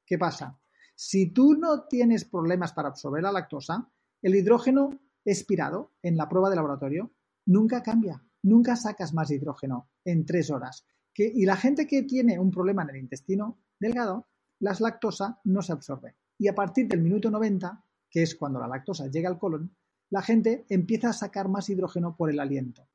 ¿Qué 0.04 0.18
pasa? 0.18 0.58
Si 1.04 1.32
tú 1.32 1.56
no 1.56 1.86
tienes 1.86 2.26
problemas 2.26 2.74
para 2.74 2.90
absorber 2.90 3.24
la 3.24 3.32
lactosa, 3.32 3.92
el 4.22 4.36
hidrógeno 4.36 5.00
expirado 5.26 5.94
en 6.04 6.16
la 6.16 6.30
prueba 6.30 6.52
de 6.52 6.56
laboratorio 6.56 7.12
nunca 7.48 7.82
cambia, 7.82 8.24
nunca 8.44 8.76
sacas 8.76 9.12
más 9.12 9.32
hidrógeno 9.32 9.90
en 10.06 10.28
tres 10.28 10.52
horas. 10.52 10.86
y 11.16 11.44
la 11.48 11.56
gente 11.56 11.88
que 11.88 12.04
tiene 12.04 12.38
un 12.38 12.52
problema 12.52 12.84
en 12.84 12.92
el 12.92 12.98
intestino 12.98 13.58
delgado, 13.80 14.28
la 14.60 14.78
lactosa 14.80 15.42
no 15.46 15.64
se 15.64 15.74
absorbe. 15.74 16.18
Y 16.38 16.48
a 16.48 16.54
partir 16.54 16.88
del 16.88 17.02
minuto 17.02 17.32
90, 17.32 17.84
que 18.08 18.22
es 18.22 18.36
cuando 18.36 18.60
la 18.60 18.68
lactosa 18.68 19.08
llega 19.08 19.28
al 19.28 19.40
colon, 19.40 19.76
la 20.12 20.22
gente 20.22 20.68
empieza 20.70 21.10
a 21.10 21.14
sacar 21.14 21.50
más 21.50 21.68
hidrógeno 21.68 22.16
por 22.16 22.30
el 22.30 22.40
aliento. 22.40 22.88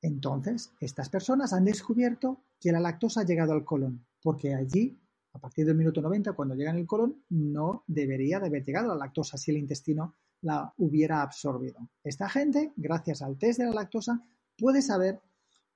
Entonces, 0.00 0.72
estas 0.80 1.08
personas 1.08 1.52
han 1.52 1.64
descubierto 1.64 2.42
que 2.58 2.72
la 2.72 2.80
lactosa 2.80 3.20
ha 3.20 3.24
llegado 3.24 3.52
al 3.52 3.64
colon, 3.64 4.04
porque 4.20 4.52
allí, 4.52 5.00
a 5.34 5.38
partir 5.38 5.64
del 5.66 5.76
minuto 5.76 6.02
90, 6.02 6.32
cuando 6.32 6.54
llega 6.54 6.70
en 6.70 6.78
el 6.78 6.86
colon, 6.86 7.24
no 7.30 7.84
debería 7.86 8.38
de 8.38 8.46
haber 8.46 8.64
llegado 8.64 8.88
la 8.88 8.96
lactosa 8.96 9.36
si 9.36 9.50
el 9.50 9.56
intestino 9.58 10.14
la 10.42 10.72
hubiera 10.78 11.22
absorbido. 11.22 11.88
Esta 12.04 12.28
gente, 12.28 12.72
gracias 12.76 13.22
al 13.22 13.38
test 13.38 13.60
de 13.60 13.66
la 13.66 13.72
lactosa, 13.72 14.20
puede 14.58 14.82
saber 14.82 15.20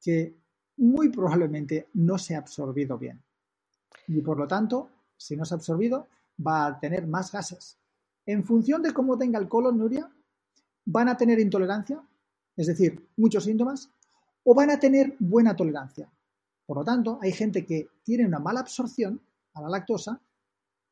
que 0.02 0.36
muy 0.78 1.08
probablemente 1.08 1.88
no 1.94 2.18
se 2.18 2.34
ha 2.34 2.38
absorbido 2.38 2.98
bien. 2.98 3.22
Y 4.08 4.20
por 4.20 4.38
lo 4.38 4.46
tanto, 4.46 4.90
si 5.16 5.36
no 5.36 5.44
se 5.44 5.54
ha 5.54 5.56
absorbido, 5.56 6.08
va 6.44 6.66
a 6.66 6.78
tener 6.78 7.06
más 7.06 7.32
gases. 7.32 7.78
En 8.26 8.44
función 8.44 8.82
de 8.82 8.92
cómo 8.92 9.16
tenga 9.16 9.38
el 9.38 9.48
colon, 9.48 9.78
Nuria, 9.78 10.10
van 10.84 11.08
a 11.08 11.16
tener 11.16 11.38
intolerancia, 11.40 12.02
es 12.56 12.66
decir, 12.66 13.08
muchos 13.16 13.44
síntomas, 13.44 13.90
o 14.44 14.54
van 14.54 14.70
a 14.70 14.78
tener 14.78 15.16
buena 15.18 15.56
tolerancia. 15.56 16.10
Por 16.66 16.78
lo 16.78 16.84
tanto, 16.84 17.18
hay 17.22 17.32
gente 17.32 17.64
que 17.64 17.88
tiene 18.02 18.26
una 18.26 18.38
mala 18.38 18.60
absorción 18.60 19.20
a 19.56 19.62
la 19.62 19.68
lactosa, 19.68 20.20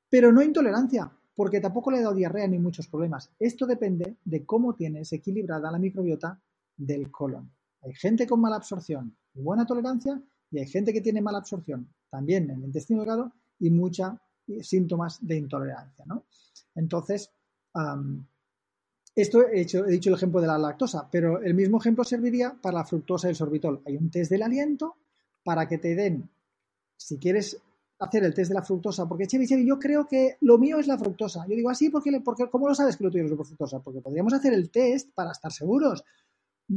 pero 0.08 0.32
no 0.32 0.42
intolerancia, 0.42 1.10
porque 1.34 1.60
tampoco 1.60 1.90
le 1.90 1.98
ha 1.98 2.02
dado 2.02 2.14
diarrea 2.14 2.48
ni 2.48 2.58
muchos 2.58 2.88
problemas. 2.88 3.30
Esto 3.38 3.66
depende 3.66 4.16
de 4.24 4.44
cómo 4.44 4.74
tienes 4.74 5.12
equilibrada 5.12 5.70
la 5.70 5.78
microbiota 5.78 6.40
del 6.76 7.10
colon. 7.10 7.50
Hay 7.82 7.92
gente 7.94 8.26
con 8.26 8.40
mala 8.40 8.56
absorción 8.56 9.14
y 9.34 9.42
buena 9.42 9.66
tolerancia, 9.66 10.20
y 10.50 10.58
hay 10.58 10.66
gente 10.66 10.92
que 10.92 11.00
tiene 11.00 11.20
mala 11.20 11.38
absorción 11.38 11.88
también 12.08 12.44
en 12.50 12.58
el 12.58 12.64
intestino 12.66 13.00
delgado 13.00 13.32
y 13.58 13.70
muchos 13.70 14.14
síntomas 14.62 15.18
de 15.26 15.36
intolerancia. 15.36 16.04
Entonces, 16.74 17.30
esto 19.16 19.48
he, 19.48 19.62
he, 19.62 19.64
dicho 19.64 20.10
el 20.10 20.14
ejemplo 20.14 20.40
de 20.40 20.46
la 20.46 20.58
lactosa, 20.58 21.08
pero 21.10 21.42
el 21.42 21.54
mismo 21.54 21.78
ejemplo 21.78 22.04
serviría 22.04 22.54
para 22.60 22.78
la 22.78 22.84
fructosa 22.84 23.26
y 23.26 23.30
el 23.30 23.36
sorbitol. 23.36 23.82
Hay 23.84 23.96
un 23.96 24.10
test 24.10 24.30
del 24.30 24.42
aliento 24.42 24.96
para 25.42 25.68
que 25.68 25.78
te 25.78 25.94
den, 25.94 26.28
si 26.96 27.18
quieres 27.18 27.60
hacer 27.98 28.24
el 28.24 28.34
test 28.34 28.48
de 28.48 28.54
la 28.54 28.62
fructosa, 28.62 29.06
porque 29.06 29.26
Chevy, 29.26 29.46
Chevy, 29.46 29.66
yo 29.66 29.78
creo 29.78 30.06
que 30.06 30.36
lo 30.40 30.58
mío 30.58 30.78
es 30.78 30.86
la 30.86 30.98
fructosa. 30.98 31.46
Yo 31.48 31.54
digo 31.54 31.70
así, 31.70 31.90
¿por 31.90 32.02
porque, 32.22 32.48
¿cómo 32.50 32.68
lo 32.68 32.74
sabes 32.74 32.96
que 32.96 33.04
lo 33.04 33.10
tuyo 33.10 33.24
es 33.24 33.30
la 33.30 33.44
fructosa? 33.44 33.80
Porque 33.80 34.00
podríamos 34.00 34.32
hacer 34.32 34.52
el 34.52 34.70
test 34.70 35.10
para 35.14 35.32
estar 35.32 35.52
seguros. 35.52 36.04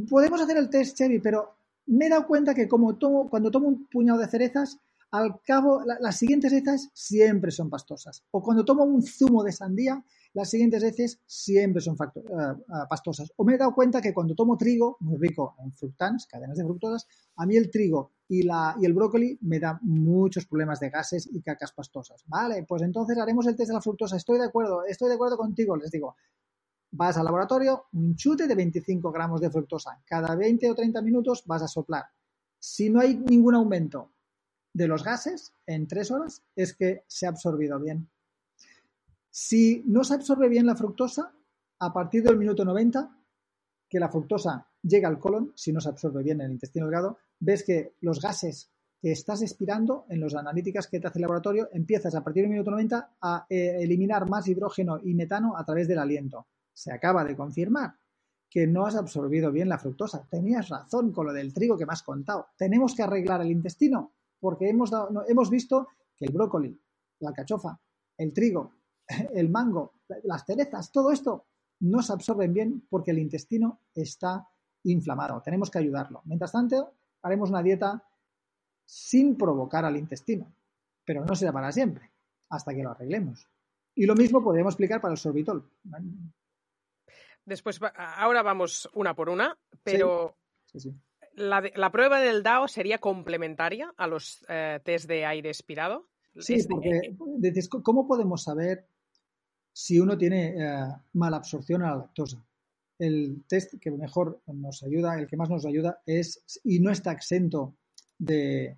Podemos 0.09 0.41
hacer 0.41 0.57
el 0.57 0.69
test, 0.69 0.97
Chevy, 0.97 1.19
pero 1.19 1.57
me 1.87 2.07
he 2.07 2.09
dado 2.09 2.27
cuenta 2.27 2.53
que 2.53 2.67
como 2.67 2.97
tomo, 2.97 3.29
cuando 3.29 3.49
tomo 3.51 3.67
un 3.67 3.87
puñado 3.87 4.19
de 4.19 4.27
cerezas, 4.27 4.79
al 5.11 5.41
cabo, 5.41 5.83
las 5.85 6.17
siguientes 6.17 6.51
veces 6.51 6.89
siempre 6.93 7.51
son 7.51 7.69
pastosas. 7.69 8.23
O 8.31 8.41
cuando 8.41 8.65
tomo 8.65 8.83
un 8.83 9.01
zumo 9.01 9.43
de 9.43 9.53
sandía, 9.53 10.03
las 10.33 10.49
siguientes 10.49 10.83
veces 10.83 11.21
siempre 11.25 11.81
son 11.81 11.95
eh, 11.95 12.19
eh, 12.19 12.73
pastosas. 12.89 13.31
O 13.37 13.45
me 13.45 13.55
he 13.55 13.57
dado 13.57 13.73
cuenta 13.73 14.01
que 14.01 14.13
cuando 14.13 14.35
tomo 14.35 14.57
trigo, 14.57 14.97
muy 14.99 15.17
rico 15.17 15.55
en 15.63 15.71
fructans, 15.71 16.27
cadenas 16.27 16.57
de 16.57 16.65
fructosas, 16.65 17.07
a 17.37 17.45
mí 17.45 17.55
el 17.55 17.71
trigo 17.71 18.11
y, 18.29 18.43
la, 18.43 18.75
y 18.79 18.85
el 18.85 18.93
brócoli 18.93 19.37
me 19.41 19.59
da 19.59 19.79
muchos 19.81 20.45
problemas 20.45 20.79
de 20.79 20.89
gases 20.89 21.29
y 21.31 21.41
cacas 21.41 21.71
pastosas. 21.71 22.23
Vale, 22.27 22.63
pues 22.67 22.81
entonces 22.81 23.17
haremos 23.17 23.47
el 23.47 23.55
test 23.55 23.69
de 23.69 23.75
la 23.75 23.81
fructosa. 23.81 24.17
Estoy 24.17 24.39
de 24.39 24.45
acuerdo, 24.45 24.83
estoy 24.85 25.09
de 25.09 25.15
acuerdo 25.15 25.37
contigo, 25.37 25.77
les 25.77 25.91
digo. 25.91 26.15
Vas 26.91 27.17
al 27.17 27.25
laboratorio, 27.25 27.85
un 27.93 28.15
chute 28.15 28.47
de 28.47 28.55
25 28.55 29.11
gramos 29.11 29.41
de 29.41 29.49
fructosa. 29.49 30.01
Cada 30.05 30.35
20 30.35 30.71
o 30.71 30.75
30 30.75 31.01
minutos 31.01 31.43
vas 31.45 31.61
a 31.61 31.67
soplar. 31.67 32.05
Si 32.59 32.89
no 32.89 32.99
hay 32.99 33.17
ningún 33.17 33.55
aumento 33.55 34.13
de 34.73 34.87
los 34.87 35.03
gases 35.03 35.53
en 35.65 35.87
tres 35.87 36.11
horas, 36.11 36.43
es 36.55 36.75
que 36.75 37.03
se 37.07 37.25
ha 37.25 37.29
absorbido 37.29 37.79
bien. 37.79 38.09
Si 39.29 39.83
no 39.85 40.03
se 40.03 40.15
absorbe 40.15 40.49
bien 40.49 40.65
la 40.65 40.75
fructosa, 40.75 41.33
a 41.79 41.93
partir 41.93 42.23
del 42.23 42.37
minuto 42.37 42.65
90, 42.65 43.15
que 43.89 43.99
la 43.99 44.09
fructosa 44.09 44.66
llega 44.81 45.07
al 45.07 45.19
colon, 45.19 45.53
si 45.55 45.71
no 45.71 45.81
se 45.81 45.89
absorbe 45.89 46.23
bien 46.23 46.41
en 46.41 46.47
el 46.47 46.51
intestino 46.53 46.85
delgado, 46.85 47.17
ves 47.39 47.63
que 47.63 47.93
los 48.01 48.21
gases 48.21 48.71
que 48.99 49.11
estás 49.11 49.41
expirando 49.41 50.05
en 50.09 50.21
las 50.21 50.33
analíticas 50.33 50.87
que 50.87 50.99
te 50.99 51.07
hace 51.07 51.19
el 51.19 51.23
laboratorio, 51.23 51.69
empiezas 51.71 52.15
a 52.15 52.23
partir 52.23 52.43
del 52.43 52.51
minuto 52.51 52.71
90 52.71 53.17
a 53.21 53.45
eh, 53.49 53.77
eliminar 53.79 54.27
más 54.29 54.47
hidrógeno 54.47 54.99
y 55.03 55.13
metano 55.13 55.55
a 55.55 55.63
través 55.63 55.87
del 55.87 55.99
aliento. 55.99 56.47
Se 56.73 56.91
acaba 56.91 57.23
de 57.23 57.35
confirmar 57.35 57.95
que 58.49 58.65
no 58.65 58.85
has 58.85 58.95
absorbido 58.95 59.51
bien 59.51 59.69
la 59.69 59.77
fructosa. 59.77 60.27
Tenías 60.29 60.69
razón 60.69 61.11
con 61.11 61.27
lo 61.27 61.33
del 61.33 61.53
trigo 61.53 61.77
que 61.77 61.85
me 61.85 61.93
has 61.93 62.03
contado. 62.03 62.47
Tenemos 62.57 62.95
que 62.95 63.03
arreglar 63.03 63.41
el 63.41 63.51
intestino 63.51 64.13
porque 64.39 64.69
hemos, 64.69 64.91
hemos 65.27 65.49
visto 65.49 65.87
que 66.15 66.25
el 66.25 66.33
brócoli, 66.33 66.79
la 67.19 67.33
cachofa, 67.33 67.79
el 68.17 68.33
trigo, 68.33 68.73
el 69.33 69.49
mango, 69.49 69.93
las 70.23 70.45
cerezas, 70.45 70.91
todo 70.91 71.11
esto 71.11 71.45
no 71.79 72.01
se 72.01 72.13
absorben 72.13 72.53
bien 72.53 72.87
porque 72.89 73.11
el 73.11 73.19
intestino 73.19 73.81
está 73.93 74.47
inflamado. 74.91 75.41
Tenemos 75.41 75.69
que 75.69 75.79
ayudarlo. 75.79 76.21
Mientras 76.25 76.51
tanto, 76.51 76.93
haremos 77.21 77.49
una 77.49 77.61
dieta 77.63 78.03
sin 78.85 79.37
provocar 79.37 79.85
al 79.85 79.97
intestino, 79.97 80.51
pero 81.05 81.25
no 81.25 81.35
será 81.35 81.51
para 81.51 81.71
siempre, 81.71 82.11
hasta 82.49 82.73
que 82.73 82.83
lo 82.83 82.91
arreglemos. 82.91 83.47
Y 83.95 84.05
lo 84.05 84.15
mismo 84.15 84.43
podemos 84.43 84.73
explicar 84.73 85.01
para 85.01 85.13
el 85.13 85.17
sorbitol. 85.17 85.69
Después, 87.45 87.79
ahora 87.95 88.43
vamos 88.43 88.89
una 88.93 89.15
por 89.15 89.29
una, 89.29 89.57
pero 89.83 90.35
La, 91.33 91.91
prueba 91.91 92.19
del 92.19 92.43
DAO 92.43 92.67
sería 92.67 92.99
complementaria 92.99 93.93
a 93.97 94.07
los 94.07 94.45
eh, 94.49 94.79
test 94.83 95.07
de 95.07 95.25
aire 95.25 95.49
expirado. 95.49 96.07
Sí, 96.39 96.65
porque 96.69 97.15
¿cómo 97.83 98.07
podemos 98.07 98.43
saber 98.43 98.87
si 99.77 99.99
uno 99.99 100.17
tiene 100.17 100.55
eh, 100.57 100.87
mala 101.13 101.37
absorción 101.37 101.83
a 101.83 101.91
la 101.91 101.97
lactosa. 101.97 102.43
El 102.99 103.43
test 103.47 103.75
que 103.79 103.91
mejor 103.91 104.41
nos 104.47 104.83
ayuda, 104.83 105.19
el 105.19 105.27
que 105.27 105.37
más 105.37 105.49
nos 105.49 105.65
ayuda 105.65 106.01
es, 106.05 106.43
y 106.63 106.79
no 106.79 106.91
está 106.91 107.11
exento 107.11 107.75
de, 108.17 108.77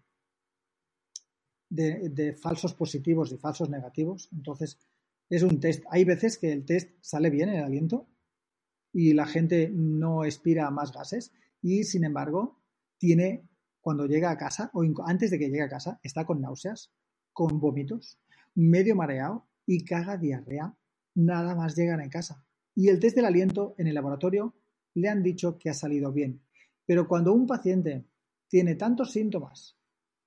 de, 1.69 2.34
falsos 2.34 2.73
positivos 2.73 3.32
y 3.32 3.38
falsos 3.38 3.69
negativos. 3.69 4.29
Entonces, 4.32 4.79
es 5.29 5.43
un 5.43 5.60
test. 5.60 5.84
Hay 5.89 6.03
veces 6.03 6.38
que 6.38 6.51
el 6.51 6.65
test 6.65 6.91
sale 7.01 7.29
bien 7.29 7.49
en 7.49 7.55
el 7.55 7.63
aliento 7.63 8.08
y 8.91 9.13
la 9.13 9.25
gente 9.25 9.69
no 9.71 10.25
expira 10.25 10.69
más 10.71 10.91
gases 10.91 11.32
y, 11.62 11.84
sin 11.84 12.03
embargo, 12.03 12.60
tiene, 12.97 13.47
cuando 13.82 14.05
llega 14.05 14.32
a 14.32 14.38
casa 14.38 14.71
o 14.73 14.84
antes 15.05 15.32
de 15.32 15.39
que 15.39 15.49
llegue 15.49 15.63
a 15.63 15.69
casa, 15.69 15.99
está 16.03 16.25
con 16.25 16.41
náuseas, 16.41 16.91
con 17.32 17.60
vómitos, 17.60 18.19
medio 18.55 18.95
mareado 18.95 19.47
y 19.65 19.86
caga 19.86 20.17
diarrea 20.17 20.75
nada 21.15 21.55
más 21.55 21.75
llegan 21.75 22.01
a 22.01 22.10
casa. 22.10 22.43
Y 22.79 22.87
el 22.87 22.97
test 23.01 23.17
del 23.17 23.25
aliento 23.25 23.75
en 23.77 23.87
el 23.87 23.93
laboratorio 23.93 24.55
le 24.93 25.09
han 25.09 25.21
dicho 25.21 25.59
que 25.59 25.69
ha 25.69 25.73
salido 25.73 26.13
bien. 26.13 26.39
Pero 26.85 27.09
cuando 27.09 27.33
un 27.33 27.45
paciente 27.45 28.05
tiene 28.47 28.75
tantos 28.75 29.11
síntomas, 29.11 29.77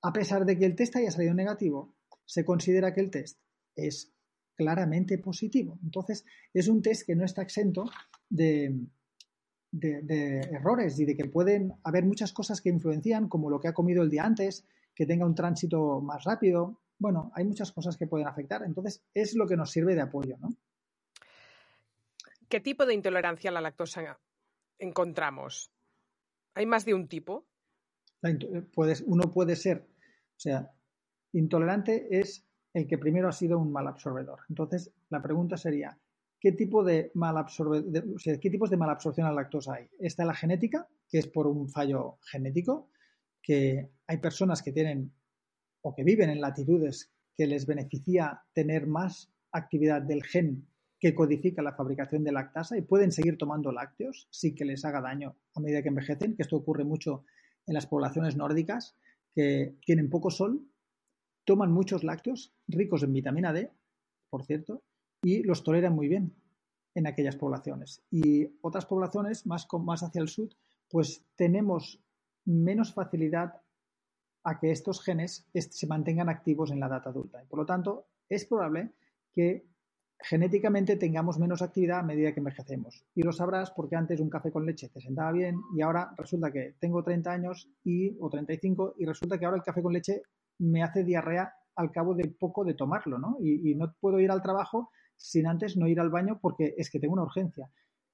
a 0.03 0.13
pesar 0.13 0.45
de 0.45 0.59
que 0.59 0.67
el 0.67 0.77
test 0.77 0.95
haya 0.97 1.11
salido 1.11 1.33
negativo, 1.33 1.95
se 2.27 2.45
considera 2.45 2.93
que 2.93 3.01
el 3.01 3.11
test 3.11 3.39
es 3.75 4.13
claramente 4.55 5.17
positivo. 5.17 5.79
Entonces, 5.83 6.27
es 6.53 6.69
un 6.69 6.83
test 6.83 7.07
que 7.07 7.17
no 7.17 7.25
está 7.25 7.41
exento 7.41 7.87
de, 8.29 8.87
errores 9.73 11.01
y 11.01 11.07
de 11.07 11.17
que 11.17 11.31
pueden 11.31 11.73
haber 11.85 12.05
muchas 12.05 12.35
cosas 12.35 12.61
que 12.61 12.69
influencian, 12.69 13.31
como 13.31 13.49
lo 13.49 13.61
que 13.61 13.69
ha 13.69 13.73
comido 13.73 14.03
el 14.03 14.11
día 14.11 14.27
antes, 14.27 14.67
que 14.95 15.07
tenga 15.07 15.25
un 15.25 15.35
tránsito 15.35 16.03
más 16.03 16.25
rápido. 16.25 16.83
Bueno, 16.99 17.33
hay 17.35 17.47
muchas 17.47 17.73
cosas 17.73 17.97
que 17.97 18.09
pueden 18.09 18.29
afectar. 18.29 18.63
Entonces, 18.63 19.03
es 19.15 19.35
lo 19.37 19.47
que 19.47 19.57
nos 19.57 19.71
sirve 19.71 19.95
de 19.95 20.03
apoyo, 20.03 20.37
¿no? 20.37 20.51
¿Qué 22.53 22.61
tipo 22.61 22.85
de 22.85 22.93
intolerancia 22.93 23.49
a 23.49 23.55
la 23.55 23.63
lactosa 23.63 24.21
encontramos? 24.79 25.73
¿Hay 26.53 26.67
más 26.67 26.85
de 26.85 26.93
un 26.93 27.09
tipo? 27.09 27.47
Eh, 28.23 28.69
uno 29.07 29.31
puede 29.33 29.57
ser, 29.57 29.79
o 29.79 30.39
sea, 30.39 30.71
intolerante 31.33 32.09
es 32.11 32.47
el 32.75 32.87
que 32.87 32.99
primero 32.99 33.31
ha 33.31 33.33
sido 33.33 33.59
un 33.59 33.73
mal 33.73 33.89
absorbedor. 33.89 34.41
Entonces, 34.51 34.93
la 35.09 35.23
pregunta 35.23 35.57
sería, 35.57 35.99
¿qué 36.39 36.53
tipo 36.53 36.85
de 36.85 37.11
mal 37.15 37.39
o 37.39 38.19
sea, 38.19 38.39
qué 38.39 38.51
tipos 38.51 38.69
de 38.69 38.77
mala 38.77 38.93
absorción 38.93 39.27
a 39.27 39.31
la 39.31 39.37
lactosa 39.37 39.77
hay? 39.77 39.89
Está 39.99 40.27
la 40.27 40.35
genética, 40.35 40.87
que 41.09 41.21
es 41.21 41.29
por 41.29 41.47
un 41.47 41.71
fallo 41.71 42.19
genético, 42.31 42.91
que 43.41 43.89
hay 44.07 44.19
personas 44.19 44.63
que 44.63 44.73
tienen 44.73 45.11
o 45.81 45.95
que 45.95 46.05
viven 46.05 46.29
en 46.29 46.43
latitudes 46.43 47.15
que 47.35 47.47
les 47.47 47.65
beneficia 47.65 48.43
tener 48.53 48.87
más 48.87 49.33
actividad 49.53 50.03
del 50.03 50.23
gen 50.23 50.69
que 51.03 51.17
codifica 51.17 51.63
la 51.63 51.73
fabricación 51.73 52.23
de 52.23 52.31
lactasa 52.31 52.79
y 52.79 52.83
pueden 52.83 53.11
seguir 53.11 53.37
tomando 53.37 53.73
lácteos 53.73 54.29
sin 54.31 54.55
que 54.55 54.65
les 54.65 54.85
haga 54.85 55.01
daño 55.01 55.35
a 55.53 55.59
medida 55.59 55.83
que 55.83 55.89
envejecen, 55.89 56.37
que 56.37 56.43
esto 56.43 56.55
ocurre 56.55 56.85
mucho 56.85 57.25
en 57.67 57.75
las 57.75 57.89
poblaciones 57.89 58.37
nórdicas 58.37 58.97
que 59.35 59.75
tienen 59.85 60.09
poco 60.09 60.31
sol, 60.31 60.65
toman 61.45 61.73
muchos 61.73 62.05
lácteos 62.05 62.55
ricos 62.69 63.03
en 63.03 63.13
vitamina 63.15 63.53
D, 63.53 63.73
por 64.31 64.45
cierto, 64.45 64.85
y 65.25 65.43
los 65.43 65.65
toleran 65.65 65.93
muy 65.93 66.07
bien 66.07 66.37
en 66.95 67.09
aquellas 67.09 67.35
poblaciones. 67.35 68.05
Y 68.09 68.47
otras 68.61 68.87
poblaciones 68.87 69.45
más, 69.45 69.67
más 69.81 70.05
hacia 70.05 70.23
el 70.23 70.29
sur, 70.29 70.51
pues 70.89 71.27
tenemos 71.35 72.01
menos 72.45 72.95
facilidad 72.95 73.61
a 74.45 74.61
que 74.61 74.71
estos 74.71 75.03
genes 75.03 75.49
se 75.53 75.87
mantengan 75.89 76.29
activos 76.29 76.71
en 76.71 76.79
la 76.79 76.87
edad 76.87 77.09
adulta. 77.09 77.43
Por 77.49 77.59
lo 77.59 77.67
tanto, 77.67 78.07
es 78.29 78.45
probable 78.45 78.93
que 79.33 79.72
genéticamente 80.23 80.97
tengamos 80.97 81.39
menos 81.39 81.63
actividad 81.63 82.01
a 82.01 82.03
medida 82.03 82.33
que 82.33 82.41
envejecemos. 82.41 83.05
Y 83.15 83.23
lo 83.23 83.33
sabrás 83.33 83.71
porque 83.71 83.97
antes 83.97 84.21
un 84.21 84.31
café 84.31 84.51
con 84.51 84.65
leche 84.65 84.89
te 84.89 85.01
sentaba 85.01 85.33
bien 85.33 85.57
y 85.75 85.83
ahora 85.83 86.15
resulta 86.17 86.51
que 86.51 86.75
tengo 86.79 87.03
30 87.03 87.31
años 87.31 87.69
y, 87.85 88.17
o 88.21 88.31
35 88.31 88.95
y 88.99 89.07
resulta 89.07 89.39
que 89.39 89.45
ahora 89.45 89.59
el 89.59 89.63
café 89.63 89.83
con 89.83 89.93
leche 89.93 90.23
me 90.59 90.83
hace 90.83 91.05
diarrea 91.05 91.53
al 91.77 91.91
cabo 91.91 92.15
de 92.15 92.29
poco 92.29 92.65
de 92.65 92.75
tomarlo, 92.75 93.19
¿no? 93.19 93.39
Y, 93.41 93.75
no 93.75 93.95
puedo 94.01 94.21
ir 94.21 94.31
al 94.31 94.43
trabajo 94.43 94.91
sin 95.17 95.47
antes 95.47 95.77
no 95.77 95.87
ir 95.89 96.01
al 96.01 96.11
baño 96.11 96.39
porque 96.41 96.75
es 96.77 96.91
que 96.91 97.01
tengo 97.01 97.15
una 97.15 97.23
urgencia. 97.23 97.71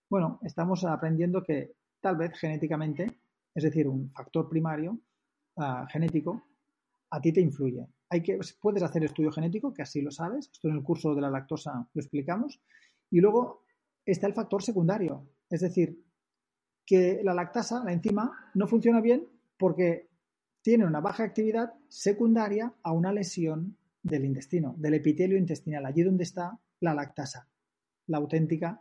Bueno, 0.08 0.38
estamos 0.42 0.84
aprendiendo 0.84 1.42
que 1.42 1.72
tal 2.00 2.16
vez 2.16 2.38
genéticamente, 2.38 3.18
es 3.54 3.64
decir, 3.64 3.88
un 3.88 4.10
factor 4.10 4.48
primario 4.48 4.98
uh, 5.56 5.86
genético, 5.90 6.42
a 7.10 7.20
ti 7.20 7.32
te 7.32 7.40
influye. 7.40 7.86
Hay 8.10 8.22
que, 8.22 8.38
puedes 8.60 8.82
hacer 8.82 9.04
estudio 9.04 9.30
genético, 9.30 9.72
que 9.72 9.82
así 9.82 10.00
lo 10.00 10.10
sabes. 10.10 10.50
Esto 10.52 10.68
en 10.68 10.76
el 10.76 10.82
curso 10.82 11.14
de 11.14 11.20
la 11.20 11.30
lactosa 11.30 11.88
lo 11.92 12.00
explicamos. 12.00 12.60
Y 13.10 13.20
luego 13.20 13.64
está 14.04 14.26
el 14.26 14.34
factor 14.34 14.62
secundario, 14.62 15.28
es 15.50 15.60
decir, 15.60 16.02
que 16.84 17.20
la 17.22 17.34
lactasa, 17.34 17.84
la 17.84 17.92
enzima, 17.92 18.50
no 18.54 18.66
funciona 18.66 19.00
bien 19.00 19.26
porque 19.58 20.08
tiene 20.62 20.86
una 20.86 21.00
baja 21.00 21.24
actividad 21.24 21.74
secundaria 21.88 22.72
a 22.82 22.92
una 22.92 23.12
lesión 23.12 23.76
del 24.02 24.24
intestino, 24.24 24.74
del 24.78 24.94
epitelio 24.94 25.36
intestinal, 25.36 25.84
allí 25.84 26.02
donde 26.02 26.24
está 26.24 26.58
la 26.80 26.94
lactasa, 26.94 27.48
la 28.06 28.18
auténtica 28.18 28.80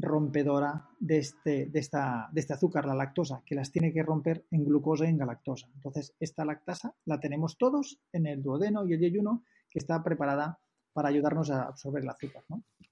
rompedora 0.00 0.88
de 1.00 1.18
este, 1.18 1.66
de, 1.66 1.78
esta, 1.78 2.28
de 2.32 2.40
este 2.40 2.54
azúcar, 2.54 2.86
la 2.86 2.94
lactosa, 2.94 3.42
que 3.44 3.54
las 3.54 3.72
tiene 3.72 3.92
que 3.92 4.02
romper 4.02 4.44
en 4.50 4.64
glucosa 4.64 5.04
y 5.04 5.08
en 5.08 5.18
galactosa. 5.18 5.66
Entonces, 5.74 6.14
esta 6.20 6.44
lactasa 6.44 6.94
la 7.04 7.18
tenemos 7.18 7.58
todos 7.58 7.98
en 8.12 8.26
el 8.26 8.42
duodeno 8.42 8.86
y 8.86 8.94
el 8.94 9.00
yeyuno, 9.00 9.44
que 9.70 9.80
está 9.80 10.02
preparada 10.02 10.60
para 10.92 11.08
ayudarnos 11.08 11.50
a 11.50 11.64
absorber 11.64 12.02
el 12.02 12.08
azúcar. 12.08 12.44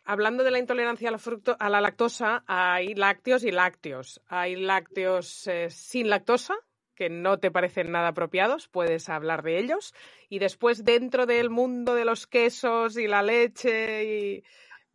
Hablando 0.05 0.45
de 0.45 0.51
la 0.51 0.59
intolerancia 0.59 1.09
a 1.09 1.13
la, 1.13 1.57
a 1.59 1.71
la, 1.71 1.81
lactosa, 1.81 2.45
hay 2.47 2.95
lácteos 2.95 3.45
y 3.45 3.51
lácteos. 3.51 4.21
Hay 4.27 4.57
lácteos 4.57 5.47
eh, 5.47 5.71
sin 5.71 6.11
lactosa, 6.11 6.55
que 6.95 7.09
no 7.11 7.39
te 7.39 7.51
parecen 7.51 7.93
nada 7.93 8.09
apropiados, 8.09 8.69
puedes 8.69 9.09
hablar 9.09 9.43
de 9.43 9.59
ellos. 9.59 9.95
Y 10.29 10.39
después, 10.39 10.85
dentro 10.85 11.27
del 11.27 11.51
mundo 11.51 11.95
de 11.95 12.05
los 12.05 12.27
quesos 12.27 12.97
y 12.97 13.07
la 13.07 13.23
leche 13.23 14.05
y 14.05 14.45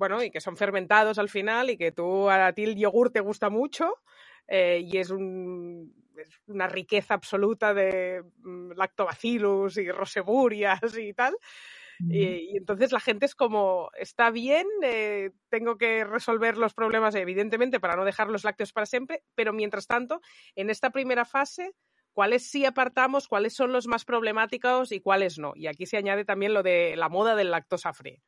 bueno, 0.01 0.23
y 0.23 0.31
que 0.31 0.41
son 0.41 0.57
fermentados 0.57 1.19
al 1.19 1.29
final 1.29 1.69
y 1.69 1.77
que 1.77 1.91
tú 1.91 2.27
a 2.27 2.51
ti 2.53 2.63
el 2.63 2.75
yogur 2.75 3.11
te 3.11 3.19
gusta 3.19 3.51
mucho 3.51 3.99
eh, 4.47 4.81
y 4.83 4.97
es, 4.97 5.11
un, 5.11 5.93
es, 6.17 6.41
una 6.47 6.65
riqueza 6.65 7.13
absoluta 7.13 7.71
de 7.75 8.23
mm, 8.37 8.71
lactobacillus 8.71 9.77
y 9.77 9.91
roseburias 9.91 10.97
y 10.97 11.13
tal. 11.13 11.35
Y, 11.99 12.25
y, 12.25 12.57
entonces 12.57 12.91
la 12.91 12.99
gente 12.99 13.27
es 13.27 13.35
como, 13.35 13.91
está 13.95 14.31
bien, 14.31 14.65
eh, 14.81 15.29
tengo 15.49 15.77
que 15.77 16.03
resolver 16.03 16.57
los 16.57 16.73
problemas, 16.73 17.13
evidentemente, 17.13 17.79
para 17.79 17.95
no 17.95 18.03
dejar 18.03 18.27
los 18.27 18.43
lácteos 18.43 18.73
para 18.73 18.87
siempre, 18.87 19.21
pero 19.35 19.53
mientras 19.53 19.85
tanto, 19.85 20.19
en 20.55 20.71
esta 20.71 20.89
primera 20.89 21.25
fase, 21.25 21.75
cuáles 22.11 22.49
sí 22.49 22.65
apartamos, 22.65 23.27
cuáles 23.27 23.53
son 23.53 23.71
los 23.71 23.85
más 23.85 24.03
problemáticos 24.03 24.91
y 24.91 24.99
cuáles 24.99 25.37
no. 25.37 25.53
Y 25.53 25.67
aquí 25.67 25.85
se 25.85 25.97
añade 25.97 26.25
también 26.25 26.55
lo 26.55 26.63
de 26.63 26.95
la 26.97 27.07
moda 27.07 27.35
del 27.35 27.51
lactosa 27.51 27.93
free. 27.93 28.19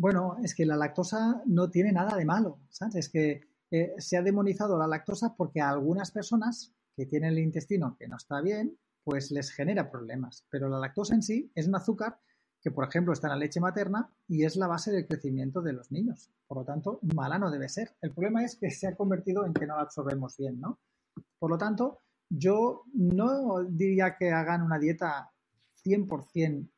Bueno, 0.00 0.38
es 0.42 0.54
que 0.54 0.64
la 0.64 0.78
lactosa 0.78 1.42
no 1.44 1.68
tiene 1.68 1.92
nada 1.92 2.16
de 2.16 2.24
malo, 2.24 2.58
¿sabes? 2.70 2.94
Es 2.94 3.08
que 3.10 3.42
eh, 3.70 3.92
se 3.98 4.16
ha 4.16 4.22
demonizado 4.22 4.78
la 4.78 4.86
lactosa 4.86 5.36
porque 5.36 5.60
a 5.60 5.68
algunas 5.68 6.10
personas 6.10 6.72
que 6.96 7.04
tienen 7.04 7.32
el 7.32 7.40
intestino 7.40 7.98
que 7.98 8.08
no 8.08 8.16
está 8.16 8.40
bien, 8.40 8.78
pues 9.04 9.30
les 9.30 9.50
genera 9.50 9.90
problemas. 9.90 10.46
Pero 10.48 10.70
la 10.70 10.78
lactosa 10.78 11.14
en 11.14 11.22
sí 11.22 11.52
es 11.54 11.68
un 11.68 11.76
azúcar 11.76 12.18
que, 12.62 12.70
por 12.70 12.88
ejemplo, 12.88 13.12
está 13.12 13.26
en 13.26 13.32
la 13.32 13.40
leche 13.40 13.60
materna 13.60 14.10
y 14.26 14.46
es 14.46 14.56
la 14.56 14.68
base 14.68 14.90
del 14.90 15.06
crecimiento 15.06 15.60
de 15.60 15.74
los 15.74 15.92
niños. 15.92 16.30
Por 16.46 16.56
lo 16.56 16.64
tanto, 16.64 17.00
mala 17.14 17.38
no 17.38 17.50
debe 17.50 17.68
ser. 17.68 17.94
El 18.00 18.12
problema 18.12 18.42
es 18.42 18.56
que 18.56 18.70
se 18.70 18.86
ha 18.86 18.96
convertido 18.96 19.44
en 19.44 19.52
que 19.52 19.66
no 19.66 19.76
la 19.76 19.82
absorbemos 19.82 20.34
bien, 20.38 20.58
¿no? 20.58 20.78
Por 21.38 21.50
lo 21.50 21.58
tanto, 21.58 22.00
yo 22.30 22.84
no 22.94 23.64
diría 23.64 24.16
que 24.18 24.30
hagan 24.30 24.62
una 24.62 24.78
dieta 24.78 25.30
100% 25.84 26.70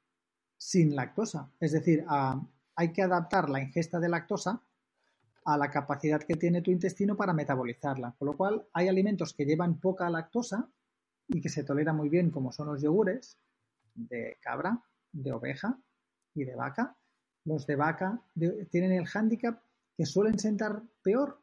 sin 0.56 0.96
lactosa. 0.96 1.52
Es 1.60 1.70
decir, 1.70 2.04
a, 2.08 2.40
hay 2.76 2.92
que 2.92 3.02
adaptar 3.02 3.50
la 3.50 3.60
ingesta 3.60 4.00
de 4.00 4.08
lactosa 4.08 4.62
a 5.44 5.56
la 5.56 5.70
capacidad 5.70 6.22
que 6.22 6.36
tiene 6.36 6.62
tu 6.62 6.70
intestino 6.70 7.16
para 7.16 7.32
metabolizarla. 7.32 8.14
Con 8.18 8.26
lo 8.26 8.36
cual, 8.36 8.66
hay 8.72 8.88
alimentos 8.88 9.34
que 9.34 9.44
llevan 9.44 9.80
poca 9.80 10.08
lactosa 10.08 10.68
y 11.28 11.40
que 11.40 11.48
se 11.48 11.64
toleran 11.64 11.96
muy 11.96 12.08
bien, 12.08 12.30
como 12.30 12.52
son 12.52 12.68
los 12.68 12.82
yogures 12.82 13.38
de 13.94 14.38
cabra, 14.40 14.80
de 15.12 15.32
oveja 15.32 15.78
y 16.34 16.44
de 16.44 16.54
vaca. 16.54 16.96
Los 17.44 17.66
de 17.66 17.76
vaca 17.76 18.22
tienen 18.70 18.92
el 18.92 19.06
hándicap 19.06 19.62
que 19.96 20.06
suelen 20.06 20.38
sentar 20.38 20.82
peor, 21.02 21.40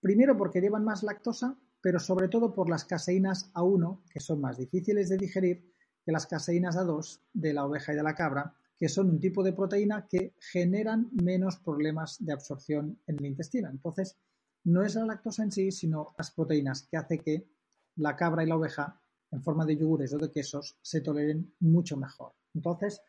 primero 0.00 0.36
porque 0.36 0.60
llevan 0.60 0.84
más 0.84 1.02
lactosa, 1.02 1.56
pero 1.80 2.00
sobre 2.00 2.28
todo 2.28 2.54
por 2.54 2.68
las 2.68 2.84
caseínas 2.84 3.52
A1, 3.52 4.02
que 4.10 4.20
son 4.20 4.40
más 4.40 4.56
difíciles 4.56 5.08
de 5.08 5.18
digerir 5.18 5.74
que 6.04 6.12
las 6.12 6.26
caseínas 6.26 6.76
A2 6.76 7.20
de 7.34 7.52
la 7.52 7.66
oveja 7.66 7.92
y 7.92 7.96
de 7.96 8.02
la 8.02 8.14
cabra, 8.14 8.54
que 8.78 8.88
son 8.88 9.10
un 9.10 9.20
tipo 9.20 9.42
de 9.42 9.52
proteína 9.52 10.06
que 10.08 10.34
generan 10.38 11.08
menos 11.12 11.56
problemas 11.56 12.16
de 12.24 12.32
absorción 12.32 13.00
en 13.06 13.18
el 13.18 13.26
intestino. 13.26 13.68
Entonces, 13.68 14.16
no 14.64 14.84
es 14.84 14.94
la 14.94 15.04
lactosa 15.04 15.42
en 15.42 15.50
sí, 15.50 15.72
sino 15.72 16.14
las 16.16 16.30
proteínas 16.30 16.86
que 16.88 16.96
hace 16.96 17.18
que 17.18 17.48
la 17.96 18.14
cabra 18.14 18.44
y 18.44 18.46
la 18.46 18.56
oveja, 18.56 19.00
en 19.30 19.42
forma 19.42 19.66
de 19.66 19.76
yogures 19.76 20.14
o 20.14 20.18
de 20.18 20.30
quesos, 20.30 20.78
se 20.80 21.00
toleren 21.00 21.54
mucho 21.58 21.96
mejor. 21.96 22.32
Entonces, 22.54 23.02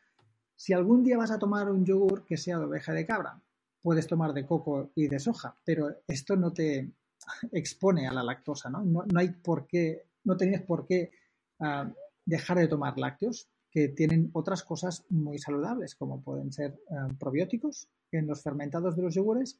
si 0.56 0.74
algún 0.74 1.04
día 1.04 1.18
vas 1.18 1.32
a 1.32 1.40
tomar 1.40 1.70
un 1.70 1.86
yogur 1.86 2.26
que 2.26 2.36
sea 2.36 2.58
de 2.58 2.66
oveja 2.66 2.92
de 2.92 3.06
cabra, 3.06 3.42
puedes 3.82 4.08
tomar 4.08 4.34
de 4.34 4.46
coco 4.46 4.92
y 4.96 5.08
de 5.08 5.20
soja, 5.20 5.56
pero 5.64 6.02
esto 6.08 6.36
no 6.36 6.52
te 6.52 6.92
expone 7.52 8.08
a 8.08 8.14
la 8.14 8.24
lactosa, 8.24 8.70
¿no? 8.70 8.84
No, 8.84 9.06
hay 9.16 9.30
por 9.30 9.68
qué, 9.68 10.10
no 10.24 10.36
tenías 10.36 10.64
por 10.64 10.86
qué 10.86 11.12
uh, 11.60 11.90
dejar 12.26 12.58
de 12.58 12.68
tomar 12.68 12.98
lácteos, 12.98 13.50
que 13.72 13.90
tienen 13.90 14.30
otras 14.34 14.64
cosas 14.64 15.06
muy 15.10 15.38
saludables, 15.38 15.96
como 15.96 16.22
pueden 16.22 16.52
ser 16.52 16.72
eh, 16.90 17.14
probióticos 17.20 17.88
en 18.12 18.28
los 18.28 18.42
fermentados 18.42 18.96
de 18.96 19.04
los 19.04 19.14
yogures 19.14 19.60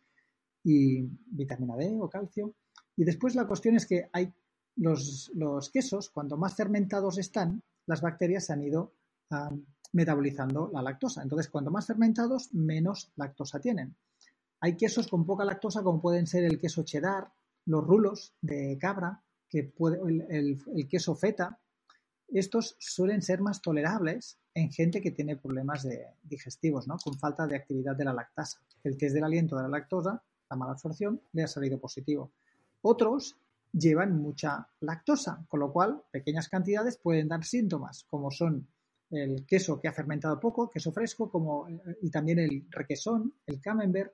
y 0.64 1.04
vitamina 1.28 1.76
D 1.76 1.98
o 2.00 2.10
calcio. 2.10 2.56
Y 2.96 3.04
después 3.04 3.36
la 3.36 3.48
cuestión 3.48 3.76
es 3.76 3.86
que 3.86 4.10
hay 4.12 4.34
los, 4.76 5.32
los 5.36 5.70
quesos, 5.70 6.10
cuanto 6.10 6.38
más 6.38 6.56
fermentados 6.56 7.18
están, 7.18 7.62
las 7.86 8.02
bacterias 8.02 8.46
se 8.46 8.54
han 8.54 8.64
ido 8.64 8.94
metabolizando 9.94 10.70
la 10.74 10.82
lactosa. 10.82 11.22
Entonces, 11.22 11.50
cuanto 11.50 11.70
más 11.70 11.86
fermentados, 11.86 12.54
menos 12.54 13.12
lactosa 13.16 13.60
tienen. 13.60 13.96
Hay 14.62 14.76
quesos 14.76 15.08
con 15.08 15.26
poca 15.26 15.46
lactosa, 15.46 15.84
como 15.84 16.02
pueden 16.02 16.28
ser 16.28 16.44
el 16.46 16.60
queso 16.60 16.84
cheddar, 16.84 17.32
los 17.66 17.86
rulos 17.86 18.34
de 18.42 18.78
cabra, 18.80 19.24
que 19.48 19.64
puede, 19.64 20.00
el 20.30 20.88
queso 20.88 21.16
feta, 21.16 21.60
estos 22.38 22.76
suelen 22.80 23.22
ser 23.22 23.42
más 23.42 23.62
tolerables 23.62 24.40
en 24.54 24.72
gente 24.72 25.02
que 25.02 25.12
tiene 25.12 25.38
problemas 25.38 25.84
de, 25.84 26.06
digestivos, 26.24 26.88
¿no? 26.88 26.98
con 26.98 27.18
falta 27.18 27.48
de 27.48 27.56
actividad 27.56 27.96
de 27.96 28.06
la 28.06 28.14
lactasa. 28.14 28.60
El 28.84 28.98
test 28.98 29.16
del 29.16 29.24
aliento 29.24 29.56
de 29.56 29.64
la 29.64 29.70
lactosa, 29.70 30.24
la 30.50 30.56
mala 30.56 30.74
absorción, 30.74 31.22
le 31.34 31.44
ha 31.44 31.48
salido 31.48 31.80
positivo. 31.80 32.32
Otros 32.82 33.38
llevan 33.72 34.20
mucha 34.20 34.68
lactosa, 34.82 35.46
con 35.48 35.60
lo 35.60 35.72
cual 35.72 36.04
pequeñas 36.12 36.50
cantidades 36.50 36.98
pueden 36.98 37.28
dar 37.28 37.44
síntomas, 37.44 38.06
como 38.10 38.32
son 38.32 38.68
el 39.12 39.46
queso 39.46 39.80
que 39.80 39.88
ha 39.88 39.94
fermentado 39.94 40.40
poco, 40.40 40.70
queso 40.70 40.92
fresco, 40.92 41.30
como, 41.30 41.68
y 42.02 42.10
también 42.10 42.40
el 42.40 42.68
requesón, 42.70 43.34
el 43.46 43.60
camembert, 43.60 44.14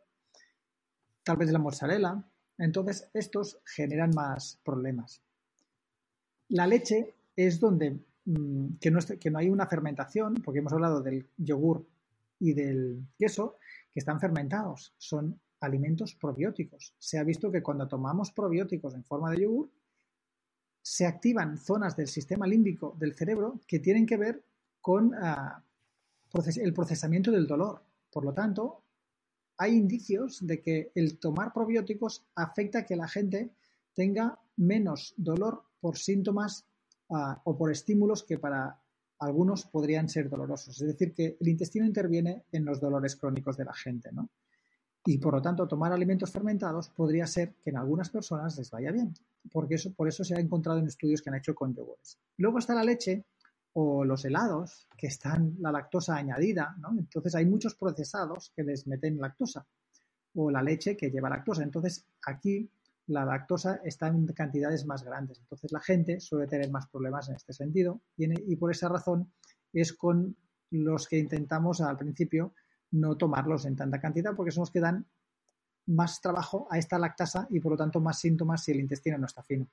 tal 1.23 1.38
vez 1.38 1.51
la 1.51 1.60
mozzarella. 1.60 2.23
Entonces, 2.58 3.10
estos 3.13 3.60
generan 3.65 4.12
más 4.15 4.60
problemas. 4.63 5.21
La 6.49 6.67
leche 6.67 7.14
es 7.36 7.60
donde 7.60 8.00
mmm, 8.26 8.76
que, 8.80 8.91
no 9.32 9.39
hay 9.39 9.50
una 9.50 9.67
fermentación, 9.67 10.36
porque 10.43 10.60
hemos 10.60 10.74
hablado 10.74 11.02
del 11.02 11.28
yogur 11.38 11.86
y 12.40 12.54
del 12.54 13.06
queso, 13.17 13.58
que 13.94 14.00
están 14.00 14.19
fermentados, 14.19 14.94
son 14.98 15.40
alimentos 15.62 16.15
probióticos. 16.15 16.94
Se 16.98 17.17
ha 17.17 17.23
visto 17.23 17.52
que 17.52 17.63
cuando 17.63 17.88
tomamos 17.88 18.31
probióticos 18.31 18.94
en 18.94 19.04
forma 19.04 19.31
de 19.31 19.42
yogur, 19.42 19.69
se 20.81 21.06
activan 21.06 21.58
zonas 21.58 21.96
del 21.96 22.08
sistema 22.08 22.46
límbico 22.46 22.96
del 23.00 23.15
cerebro 23.15 23.60
que 23.67 23.79
tienen 23.79 24.06
que 24.06 24.17
ver 24.17 24.44
con 24.81 25.13
proces 26.31 26.58
el 26.58 26.73
procesamiento 26.73 27.31
del 27.31 27.48
dolor. 27.48 27.81
Por 28.12 28.23
lo 28.23 28.33
tanto, 28.33 28.83
hay 29.58 29.73
indicios 29.73 30.46
de 30.46 30.62
que 30.62 30.92
el 30.94 31.17
tomar 31.17 31.54
probióticos 31.54 32.23
afecta 32.36 32.79
a 32.79 32.86
que 32.86 32.96
la 32.96 33.08
gente 33.08 33.52
tenga 33.94 34.40
menos 34.58 35.13
dolor 35.17 35.63
por 35.79 35.98
síntomas 35.98 36.67
o 37.10 37.58
por 37.58 37.71
estímulos 37.71 38.23
que 38.23 38.39
para 38.39 38.79
algunos 39.19 39.65
podrían 39.65 40.10
ser 40.10 40.29
dolorosos. 40.29 40.81
Es 40.81 40.87
decir, 40.87 41.13
que 41.13 41.37
el 41.39 41.47
intestino 41.47 41.85
interviene 41.85 42.45
en 42.51 42.65
los 42.65 42.79
dolores 42.79 43.15
crónicos 43.15 43.58
de 43.58 43.65
la 43.65 43.73
gente, 43.73 44.12
¿no? 44.12 44.29
Y 45.08 45.19
por 45.19 45.35
lo 45.35 45.41
tanto, 45.41 45.67
tomar 45.67 45.91
alimentos 45.93 46.31
fermentados 46.31 46.89
podría 46.89 47.27
ser 47.27 47.53
que 47.63 47.69
en 47.69 47.77
algunas 47.77 48.10
personas 48.10 48.58
les 48.58 48.71
vaya 48.71 48.91
bien, 48.91 49.13
porque 49.51 49.75
eso, 49.75 49.93
por 49.93 50.08
eso 50.08 50.23
se 50.23 50.35
ha 50.35 50.39
encontrado 50.39 50.79
en 50.79 50.87
estudios 50.87 51.21
que 51.21 51.29
han 51.29 51.35
hecho 51.35 51.53
con 51.53 51.75
yogures. 51.75 52.17
Luego 52.37 52.58
está 52.58 52.73
la 52.73 52.83
leche, 52.83 53.23
o 53.77 54.06
los 54.06 54.23
helados 54.23 54.87
que 54.97 55.08
están 55.08 55.58
la 55.60 55.69
lactosa 55.69 56.15
añadida, 56.15 56.75
¿no? 56.79 56.91
Entonces 56.97 57.35
hay 57.35 57.45
muchos 57.45 57.75
procesados 57.75 58.53
que 58.56 58.63
les 58.63 58.87
meten 58.87 59.19
lactosa 59.19 59.67
o 60.35 60.49
la 60.49 60.63
leche 60.63 60.95
que 60.95 61.12
lleva 61.12 61.29
lactosa. 61.29 61.62
Entonces 61.62 62.06
aquí 62.25 62.69
la 63.08 63.25
lactosa 63.25 63.81
está 63.83 64.08
en 64.08 64.25
cantidades 64.27 64.85
más 64.85 65.03
grandes. 65.03 65.39
Entonces 65.39 65.71
la 65.71 65.79
gente 65.79 66.19
suele 66.19 66.47
tener 66.47 66.71
más 66.71 66.87
problemas 66.87 67.29
en 67.29 67.35
este 67.35 67.53
sentido 67.53 68.01
y, 68.17 68.56
por 68.56 68.71
esa 68.71 68.89
razón 68.89 69.31
es 69.73 69.93
con 69.93 70.35
los 70.71 71.08
que 71.08 71.19
intentamos 71.19 71.81
al 71.81 71.97
principio 71.97 72.53
no 72.91 73.15
tomarlos 73.17 73.65
en 73.65 73.75
tanta 73.75 73.99
cantidad 73.99 74.35
porque 74.35 74.51
son 74.51 74.62
los 74.62 74.71
que 74.71 74.79
dan 74.79 75.06
más 75.87 76.19
trabajo 76.19 76.67
a 76.71 76.79
esta 76.79 76.97
lactasa 76.97 77.47
y 77.51 77.60
por 77.60 77.73
lo 77.73 77.77
tanto 77.77 77.99
más 77.99 78.19
síntomas 78.19 78.63
si 78.63 78.71
el 78.71 78.79
intestino 78.79 79.17
no 79.17 79.27
está 79.27 79.43
fino. 79.43 79.67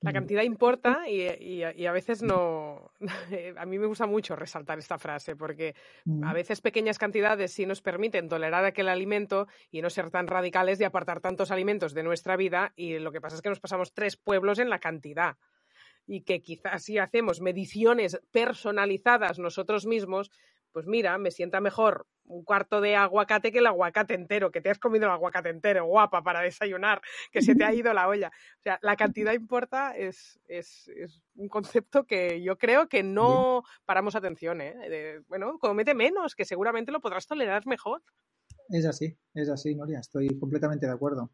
La 0.00 0.12
cantidad 0.12 0.42
importa 0.42 1.08
y, 1.08 1.62
a 1.62 1.92
veces 1.92 2.22
no. 2.22 2.92
A 3.56 3.66
mí 3.66 3.78
me 3.78 3.86
gusta 3.86 4.06
mucho 4.06 4.36
resaltar 4.36 4.78
esta 4.78 4.96
frase 4.96 5.34
porque 5.34 5.74
a 6.22 6.32
veces 6.32 6.60
pequeñas 6.60 6.98
cantidades 6.98 7.52
sí 7.52 7.66
nos 7.66 7.82
permiten 7.82 8.28
tolerar 8.28 8.64
aquel 8.64 8.88
alimento 8.88 9.48
y 9.72 9.82
no 9.82 9.90
ser 9.90 10.10
tan 10.10 10.28
radicales 10.28 10.78
de 10.78 10.84
apartar 10.84 11.20
tantos 11.20 11.50
alimentos 11.50 11.94
de 11.94 12.04
nuestra 12.04 12.36
vida 12.36 12.72
y 12.76 12.98
lo 13.00 13.10
que 13.10 13.20
pasa 13.20 13.36
es 13.36 13.42
que 13.42 13.48
nos 13.48 13.60
pasamos 13.60 13.92
tres 13.92 14.16
pueblos 14.16 14.60
en 14.60 14.70
la 14.70 14.78
cantidad 14.78 15.36
y 16.06 16.22
que 16.22 16.42
quizás 16.42 16.84
si 16.84 16.98
hacemos 16.98 17.40
mediciones 17.40 18.20
personalizadas 18.30 19.38
nosotros 19.38 19.86
mismos, 19.86 20.30
pues 20.72 20.86
mira, 20.86 21.18
me 21.18 21.30
sienta 21.30 21.60
mejor 21.60 22.06
un 22.28 22.44
cuarto 22.44 22.80
de 22.80 22.94
aguacate 22.94 23.50
que 23.50 23.58
el 23.58 23.66
aguacate 23.66 24.14
entero, 24.14 24.50
que 24.50 24.60
te 24.60 24.70
has 24.70 24.78
comido 24.78 25.06
el 25.06 25.12
aguacate 25.12 25.48
entero, 25.48 25.86
guapa, 25.86 26.22
para 26.22 26.40
desayunar, 26.40 27.00
que 27.32 27.42
se 27.42 27.54
te 27.54 27.64
ha 27.64 27.72
ido 27.72 27.92
la 27.92 28.08
olla. 28.08 28.28
O 28.28 28.62
sea, 28.62 28.78
la 28.82 28.96
cantidad 28.96 29.32
importa 29.32 29.96
es, 29.96 30.38
es, 30.46 30.90
un 31.34 31.48
concepto 31.48 32.04
que 32.04 32.42
yo 32.42 32.58
creo 32.58 32.88
que 32.88 33.02
no 33.02 33.62
paramos 33.86 34.14
atención. 34.14 34.60
¿eh? 34.60 35.20
bueno, 35.28 35.58
comete 35.58 35.94
menos, 35.94 36.34
que 36.34 36.44
seguramente 36.44 36.92
lo 36.92 37.00
podrás 37.00 37.26
tolerar 37.26 37.66
mejor. 37.66 38.02
Es 38.68 38.84
así, 38.84 39.16
es 39.34 39.48
así, 39.48 39.74
Noria, 39.74 40.00
estoy 40.00 40.28
completamente 40.38 40.86
de 40.86 40.92
acuerdo. 40.92 41.30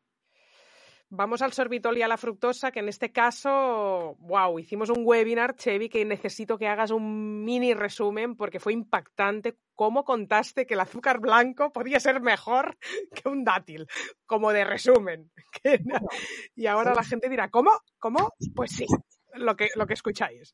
Vamos 1.16 1.42
al 1.42 1.52
sorbitol 1.52 1.96
y 1.96 2.02
a 2.02 2.08
la 2.08 2.16
fructosa, 2.16 2.72
que 2.72 2.80
en 2.80 2.88
este 2.88 3.12
caso, 3.12 4.16
wow, 4.18 4.58
hicimos 4.58 4.90
un 4.90 5.04
webinar, 5.04 5.54
Chevy, 5.54 5.88
que 5.88 6.04
necesito 6.04 6.58
que 6.58 6.66
hagas 6.66 6.90
un 6.90 7.44
mini 7.44 7.72
resumen 7.72 8.34
porque 8.34 8.58
fue 8.58 8.72
impactante 8.72 9.56
cómo 9.76 10.04
contaste 10.04 10.66
que 10.66 10.74
el 10.74 10.80
azúcar 10.80 11.20
blanco 11.20 11.70
podía 11.72 12.00
ser 12.00 12.20
mejor 12.20 12.76
que 13.14 13.28
un 13.28 13.44
dátil, 13.44 13.86
como 14.26 14.50
de 14.52 14.64
resumen. 14.64 15.30
y 16.56 16.66
ahora 16.66 16.94
la 16.94 17.04
gente 17.04 17.28
dirá, 17.28 17.48
¿cómo? 17.48 17.70
¿Cómo? 18.00 18.32
Pues 18.54 18.72
sí, 18.72 18.86
lo 19.34 19.54
que, 19.54 19.68
lo 19.76 19.86
que 19.86 19.94
escucháis. 19.94 20.52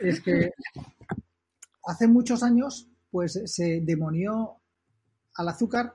Es 0.00 0.20
que 0.20 0.50
hace 1.84 2.08
muchos 2.08 2.42
años, 2.42 2.88
pues 3.12 3.40
se 3.44 3.80
demonió 3.80 4.56
al 5.36 5.48
azúcar 5.48 5.94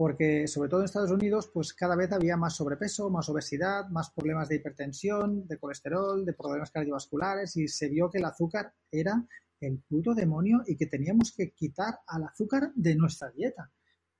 porque 0.00 0.48
sobre 0.48 0.70
todo 0.70 0.80
en 0.80 0.86
Estados 0.86 1.10
Unidos, 1.10 1.50
pues 1.52 1.74
cada 1.74 1.94
vez 1.94 2.10
había 2.10 2.34
más 2.34 2.56
sobrepeso, 2.56 3.10
más 3.10 3.28
obesidad, 3.28 3.86
más 3.90 4.10
problemas 4.10 4.48
de 4.48 4.56
hipertensión, 4.56 5.46
de 5.46 5.58
colesterol, 5.58 6.24
de 6.24 6.32
problemas 6.32 6.70
cardiovasculares 6.70 7.54
y 7.58 7.68
se 7.68 7.90
vio 7.90 8.08
que 8.08 8.16
el 8.16 8.24
azúcar 8.24 8.72
era 8.90 9.22
el 9.60 9.78
puto 9.86 10.14
demonio 10.14 10.62
y 10.66 10.74
que 10.74 10.86
teníamos 10.86 11.32
que 11.36 11.50
quitar 11.50 11.98
al 12.06 12.24
azúcar 12.24 12.72
de 12.74 12.94
nuestra 12.94 13.28
dieta. 13.30 13.70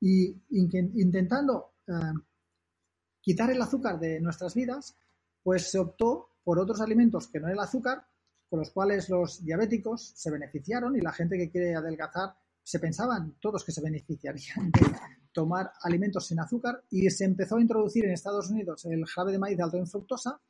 Y 0.02 0.36
intentando 0.50 1.76
eh, 1.86 1.94
quitar 3.22 3.50
el 3.50 3.62
azúcar 3.62 3.98
de 3.98 4.20
nuestras 4.20 4.54
vidas, 4.54 4.94
pues 5.42 5.70
se 5.70 5.78
optó 5.78 6.28
por 6.44 6.58
otros 6.58 6.82
alimentos 6.82 7.28
que 7.28 7.40
no 7.40 7.48
el 7.48 7.58
azúcar, 7.58 8.04
con 8.50 8.58
los 8.58 8.70
cuales 8.70 9.08
los 9.08 9.42
diabéticos 9.42 10.12
se 10.14 10.30
beneficiaron 10.30 10.94
y 10.94 11.00
la 11.00 11.12
gente 11.12 11.38
que 11.38 11.50
quiere 11.50 11.74
adelgazar 11.74 12.34
se 12.62 12.78
pensaban 12.78 13.36
todos 13.40 13.64
que 13.64 13.72
se 13.72 13.80
beneficiarían 13.80 14.70
de 14.72 15.19
tomar 15.32 15.72
alimentos 15.82 16.26
sin 16.26 16.40
azúcar 16.40 16.82
y 16.90 17.08
se 17.10 17.24
empezó 17.24 17.56
a 17.56 17.60
introducir 17.60 18.04
en 18.04 18.12
Estados 18.12 18.50
Unidos 18.50 18.84
el 18.86 19.04
jarabe 19.06 19.32
de 19.32 19.38
maíz 19.38 19.60
alto 19.60 19.76
en 19.76 19.86
fructosa 19.86 20.40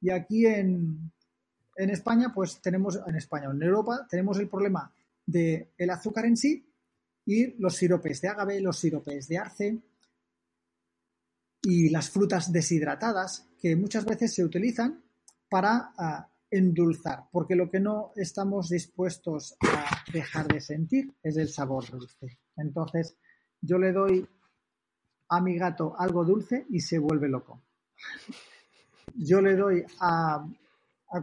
y 0.00 0.10
aquí 0.10 0.46
en, 0.46 1.12
en 1.76 1.90
España, 1.90 2.32
pues 2.34 2.60
tenemos, 2.60 2.98
en 3.06 3.16
España 3.16 3.50
en 3.50 3.62
Europa, 3.62 4.06
tenemos 4.08 4.38
el 4.38 4.48
problema 4.48 4.92
del 5.26 5.68
el 5.76 5.90
azúcar 5.90 6.26
en 6.26 6.36
sí 6.36 6.64
y 7.24 7.60
los 7.60 7.76
siropes 7.76 8.20
de 8.20 8.28
agave, 8.28 8.60
los 8.60 8.78
siropes 8.78 9.28
de 9.28 9.38
arce 9.38 9.78
y 11.62 11.90
las 11.90 12.10
frutas 12.10 12.52
deshidratadas 12.52 13.46
que 13.60 13.76
muchas 13.76 14.04
veces 14.04 14.34
se 14.34 14.44
utilizan 14.44 15.02
para 15.48 15.92
ah, 15.98 16.28
endulzar, 16.50 17.24
porque 17.30 17.54
lo 17.54 17.70
que 17.70 17.80
no 17.80 18.12
estamos 18.16 18.68
dispuestos 18.70 19.56
a 19.60 20.04
dejar 20.12 20.48
de 20.48 20.60
sentir 20.60 21.14
es 21.22 21.36
el 21.36 21.48
sabor 21.48 21.90
dulce. 21.90 22.38
Entonces, 22.56 23.16
yo 23.60 23.78
le 23.78 23.92
doy 23.92 24.28
a 25.28 25.40
mi 25.40 25.58
gato 25.58 25.94
algo 25.98 26.24
dulce 26.24 26.66
y 26.70 26.80
se 26.80 26.98
vuelve 26.98 27.28
loco. 27.28 27.62
Yo 29.14 29.40
le 29.40 29.56
doy 29.56 29.84
a, 30.00 30.46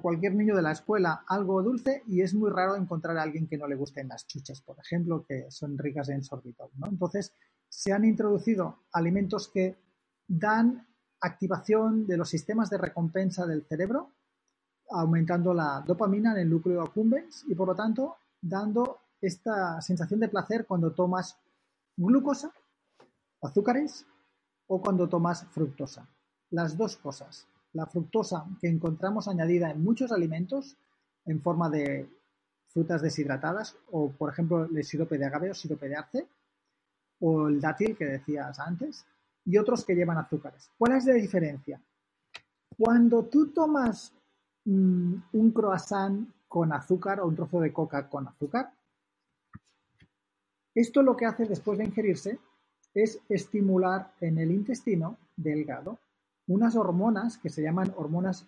cualquier 0.02 0.34
niño 0.36 0.56
de 0.56 0.62
la 0.62 0.72
escuela 0.72 1.24
algo 1.28 1.62
dulce 1.62 2.04
y 2.08 2.22
es 2.22 2.34
muy 2.34 2.50
raro 2.50 2.76
encontrar 2.76 3.18
a 3.18 3.22
alguien 3.22 3.48
que 3.48 3.58
no 3.58 3.68
le 3.68 3.76
gusten 3.76 4.08
las 4.08 4.28
chuches, 4.28 4.62
por 4.62 4.78
ejemplo, 4.80 5.26
que 5.28 5.50
son 5.50 5.78
ricas 5.78 6.10
en 6.10 6.24
sorbitol. 6.24 6.70
¿no? 6.78 6.88
Entonces, 6.88 7.34
se 7.70 7.94
han 7.94 8.06
introducido 8.06 8.86
alimentos 8.92 9.50
que 9.50 9.78
dan 10.28 10.88
activación 11.22 12.08
de 12.08 12.18
los 12.18 12.30
sistemas 12.30 12.70
de 12.70 12.78
recompensa 12.78 13.46
del 13.46 13.64
cerebro, 13.66 14.12
aumentando 14.90 15.54
la 15.54 15.84
dopamina 15.86 16.32
en 16.34 16.40
el 16.40 16.50
núcleo 16.50 16.82
accumbens 16.82 17.46
y, 17.48 17.56
por 17.56 17.68
lo 17.68 17.76
tanto, 17.76 18.18
dando 18.42 19.00
esta 19.22 19.82
sensación 19.82 20.20
de 20.20 20.30
placer 20.30 20.66
cuando 20.66 20.94
tomas 20.94 21.40
glucosa, 21.98 22.52
azúcares 23.42 24.06
o 24.68 24.82
cuando 24.82 25.08
tomas 25.08 25.46
fructosa. 25.52 26.08
Las 26.52 26.78
dos 26.78 26.98
cosas. 26.98 27.48
La 27.74 27.86
fructosa 27.86 28.46
que 28.60 28.68
encontramos 28.68 29.28
añadida 29.28 29.70
en 29.70 29.84
muchos 29.84 30.12
alimentos 30.12 30.78
en 31.26 31.42
forma 31.42 31.70
de 31.70 32.10
frutas 32.68 33.02
deshidratadas 33.02 33.78
o, 33.92 34.12
por 34.12 34.32
ejemplo, 34.32 34.66
el 34.66 34.84
sirope 34.84 35.18
de 35.18 35.26
agave 35.26 35.52
o 35.52 35.54
sirope 35.54 35.88
de 35.88 35.96
arce 35.96 36.28
o 37.20 37.48
el 37.48 37.60
dátil 37.60 37.96
que 37.98 38.06
decías 38.06 38.60
antes 38.60 39.06
y 39.46 39.58
otros 39.58 39.86
que 39.86 39.96
llevan 39.96 40.18
azúcares. 40.18 40.72
¿Cuál 40.78 40.94
es 40.94 41.06
la 41.06 41.14
diferencia? 41.14 41.82
Cuando 42.78 43.26
tú 43.26 43.54
tomas 43.54 44.14
mm, 44.66 45.16
un 45.34 45.52
croissant 45.52 46.30
con 46.48 46.74
azúcar 46.74 47.22
o 47.22 47.28
un 47.28 47.36
trozo 47.36 47.60
de 47.62 47.72
coca 47.72 48.10
con 48.10 48.28
azúcar, 48.28 48.74
esto 50.76 51.02
lo 51.02 51.16
que 51.16 51.26
hace 51.26 51.46
después 51.46 51.78
de 51.78 51.86
ingerirse 51.86 52.38
es 52.94 53.20
estimular 53.30 54.14
en 54.22 54.38
el 54.38 54.52
intestino 54.52 55.18
delgado 55.36 56.00
unas 56.48 56.76
hormonas 56.76 57.38
que 57.38 57.50
se 57.50 57.62
llaman 57.62 57.94
hormonas 57.98 58.48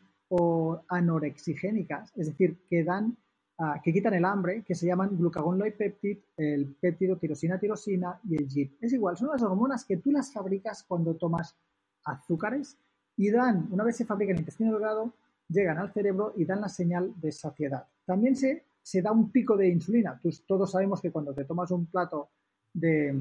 anorexigénicas, 0.90 2.12
es 2.18 2.28
decir, 2.28 2.58
que 2.70 2.84
dan 2.84 3.18
ah, 3.60 3.80
que 3.82 3.94
quitan 3.94 4.14
el 4.14 4.26
hambre, 4.26 4.64
que 4.64 4.76
se 4.76 4.86
llaman 4.86 5.18
glucagón 5.18 5.64
peptid, 5.78 6.18
el 6.36 6.76
péptido 6.76 7.18
tirosina 7.18 7.58
tirosina 7.58 8.20
y 8.28 8.36
el 8.36 8.48
GIP. 8.48 8.84
Es 8.84 8.92
igual, 8.94 9.16
son 9.16 9.30
las 9.30 9.42
hormonas 9.42 9.86
que 9.86 9.98
tú 9.98 10.12
las 10.12 10.32
fabricas 10.32 10.84
cuando 10.84 11.16
tomas 11.16 11.56
azúcares 12.04 12.78
y 13.16 13.32
dan, 13.32 13.68
una 13.72 13.84
vez 13.84 13.96
se 13.96 14.06
fabrican 14.06 14.32
en 14.32 14.38
el 14.38 14.42
intestino 14.42 14.74
delgado, 14.74 15.14
llegan 15.48 15.78
al 15.78 15.94
cerebro 15.94 16.34
y 16.36 16.46
dan 16.46 16.62
la 16.62 16.70
señal 16.70 17.14
de 17.20 17.32
saciedad. 17.32 17.88
También 18.06 18.36
se 18.36 18.66
se 18.88 19.02
da 19.02 19.12
un 19.12 19.30
pico 19.32 19.58
de 19.58 19.68
insulina. 19.68 20.18
todos 20.48 20.72
sabemos 20.72 21.02
que 21.02 21.12
cuando 21.12 21.34
te 21.34 21.44
tomas 21.44 21.72
un 21.72 21.88
plato 21.88 22.30
de 22.74 23.14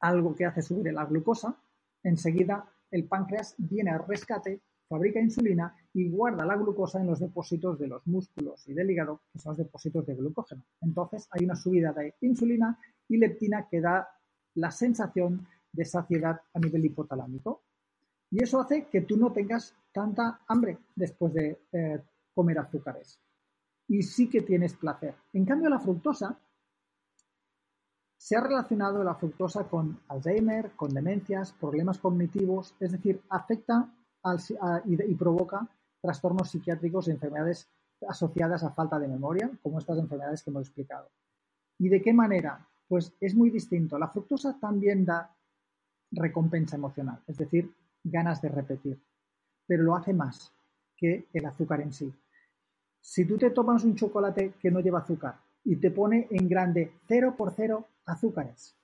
algo 0.00 0.34
que 0.34 0.46
hace 0.46 0.62
subir 0.62 0.90
la 0.94 1.04
glucosa, 1.04 1.54
enseguida 2.02 2.64
el 2.90 3.04
páncreas 3.04 3.54
viene 3.58 3.90
al 3.90 4.06
rescate, 4.08 4.62
fabrica 4.88 5.20
insulina 5.20 5.76
y 5.92 6.08
guarda 6.08 6.46
la 6.46 6.56
glucosa 6.56 7.02
en 7.02 7.06
los 7.06 7.20
depósitos 7.20 7.78
de 7.78 7.86
los 7.86 8.06
músculos 8.06 8.66
y 8.66 8.72
del 8.72 8.90
hígado, 8.90 9.20
que 9.30 9.38
son 9.38 9.50
los 9.50 9.58
depósitos 9.58 10.06
de 10.06 10.14
glucógeno. 10.14 10.62
Entonces 10.80 11.28
hay 11.32 11.44
una 11.44 11.54
subida 11.54 11.92
de 11.92 12.14
insulina 12.22 12.78
y 13.08 13.18
leptina 13.18 13.68
que 13.70 13.82
da 13.82 14.08
la 14.54 14.70
sensación 14.70 15.46
de 15.70 15.84
saciedad 15.84 16.40
a 16.54 16.58
nivel 16.58 16.86
hipotalámico. 16.86 17.60
Y 18.30 18.42
eso 18.42 18.58
hace 18.58 18.86
que 18.86 19.02
tú 19.02 19.18
no 19.18 19.34
tengas 19.34 19.74
tanta 19.92 20.40
hambre 20.48 20.78
después 20.96 21.34
de 21.34 21.58
eh, 21.72 22.02
comer 22.32 22.58
azúcares 22.58 23.20
y 23.88 24.02
sí 24.02 24.28
que 24.28 24.42
tienes 24.42 24.74
placer. 24.74 25.14
En 25.32 25.44
cambio, 25.44 25.68
la 25.70 25.80
fructosa 25.80 26.38
se 28.16 28.36
ha 28.36 28.40
relacionado 28.40 29.02
la 29.02 29.14
fructosa 29.14 29.64
con 29.64 30.00
Alzheimer, 30.08 30.72
con 30.72 30.92
demencias, 30.92 31.52
problemas 31.52 31.98
cognitivos, 31.98 32.74
es 32.78 32.92
decir, 32.92 33.22
afecta 33.30 33.90
y, 34.84 35.14
provoca 35.14 35.66
trastornos 36.00 36.50
psiquiátricos 36.50 37.08
y 37.08 37.12
enfermedades 37.12 37.68
asociadas 38.06 38.62
a 38.64 38.72
falta 38.72 38.98
de 38.98 39.08
memoria, 39.08 39.50
como 39.62 39.78
estas 39.78 39.98
enfermedades 39.98 40.42
que 40.42 40.50
hemos 40.50 40.66
explicado. 40.66 41.08
¿Y 41.78 41.88
de 41.88 42.02
qué 42.02 42.12
manera? 42.12 42.68
Pues 42.88 43.12
es 43.20 43.34
muy 43.34 43.50
distinto. 43.50 43.98
La 43.98 44.08
fructosa 44.08 44.58
también 44.60 45.04
da 45.04 45.34
recompensa 46.10 46.76
emocional, 46.76 47.22
es 47.26 47.38
decir, 47.38 47.72
ganas 48.02 48.42
de 48.42 48.48
repetir, 48.48 49.00
pero 49.66 49.82
lo 49.82 49.96
hace 49.96 50.12
más 50.12 50.52
que 50.96 51.28
el 51.32 51.46
azúcar 51.46 51.80
en 51.80 51.92
sí 51.92 52.12
Si 53.08 53.24
tú 53.24 53.38
te 53.38 53.48
tomas 53.48 53.84
un 53.84 53.94
chocolate 53.94 54.52
que 54.60 54.70
no 54.70 54.80
lleva 54.80 54.98
azúcar 54.98 55.40
y 55.64 55.76
te 55.76 55.90
pone 55.90 56.28
en 56.30 56.46
grande 56.46 56.92
0 57.06 57.36
por 57.38 57.54
0 57.56 57.86
azúcares 58.04 58.76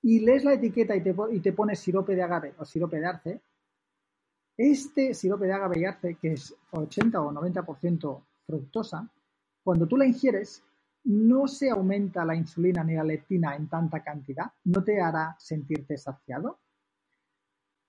y 0.00 0.20
lees 0.20 0.44
la 0.44 0.54
etiqueta 0.54 0.96
y 0.96 1.02
te, 1.02 1.14
y 1.30 1.40
te 1.40 1.52
pone 1.52 1.76
sirope 1.76 2.16
de 2.16 2.22
agave 2.22 2.54
o 2.58 2.64
sirope 2.64 2.98
de 2.98 3.06
arce, 3.06 3.42
este 4.56 5.12
sirope 5.12 5.44
de 5.44 5.52
agave 5.52 5.78
y 5.78 5.84
arce, 5.84 6.14
que 6.14 6.32
es 6.32 6.56
80 6.70 7.20
o 7.20 7.32
90% 7.32 8.22
fructosa, 8.46 9.06
cuando 9.62 9.86
tú 9.86 9.98
la 9.98 10.06
ingieres, 10.06 10.62
no 11.04 11.46
se 11.46 11.68
aumenta 11.68 12.24
la 12.24 12.34
insulina 12.34 12.82
ni 12.82 12.94
la 12.94 13.04
leptina 13.04 13.56
en 13.56 13.68
tanta 13.68 14.02
cantidad, 14.02 14.50
no 14.64 14.82
te 14.82 15.02
hará 15.02 15.36
sentirte 15.38 15.98
saciado. 15.98 16.60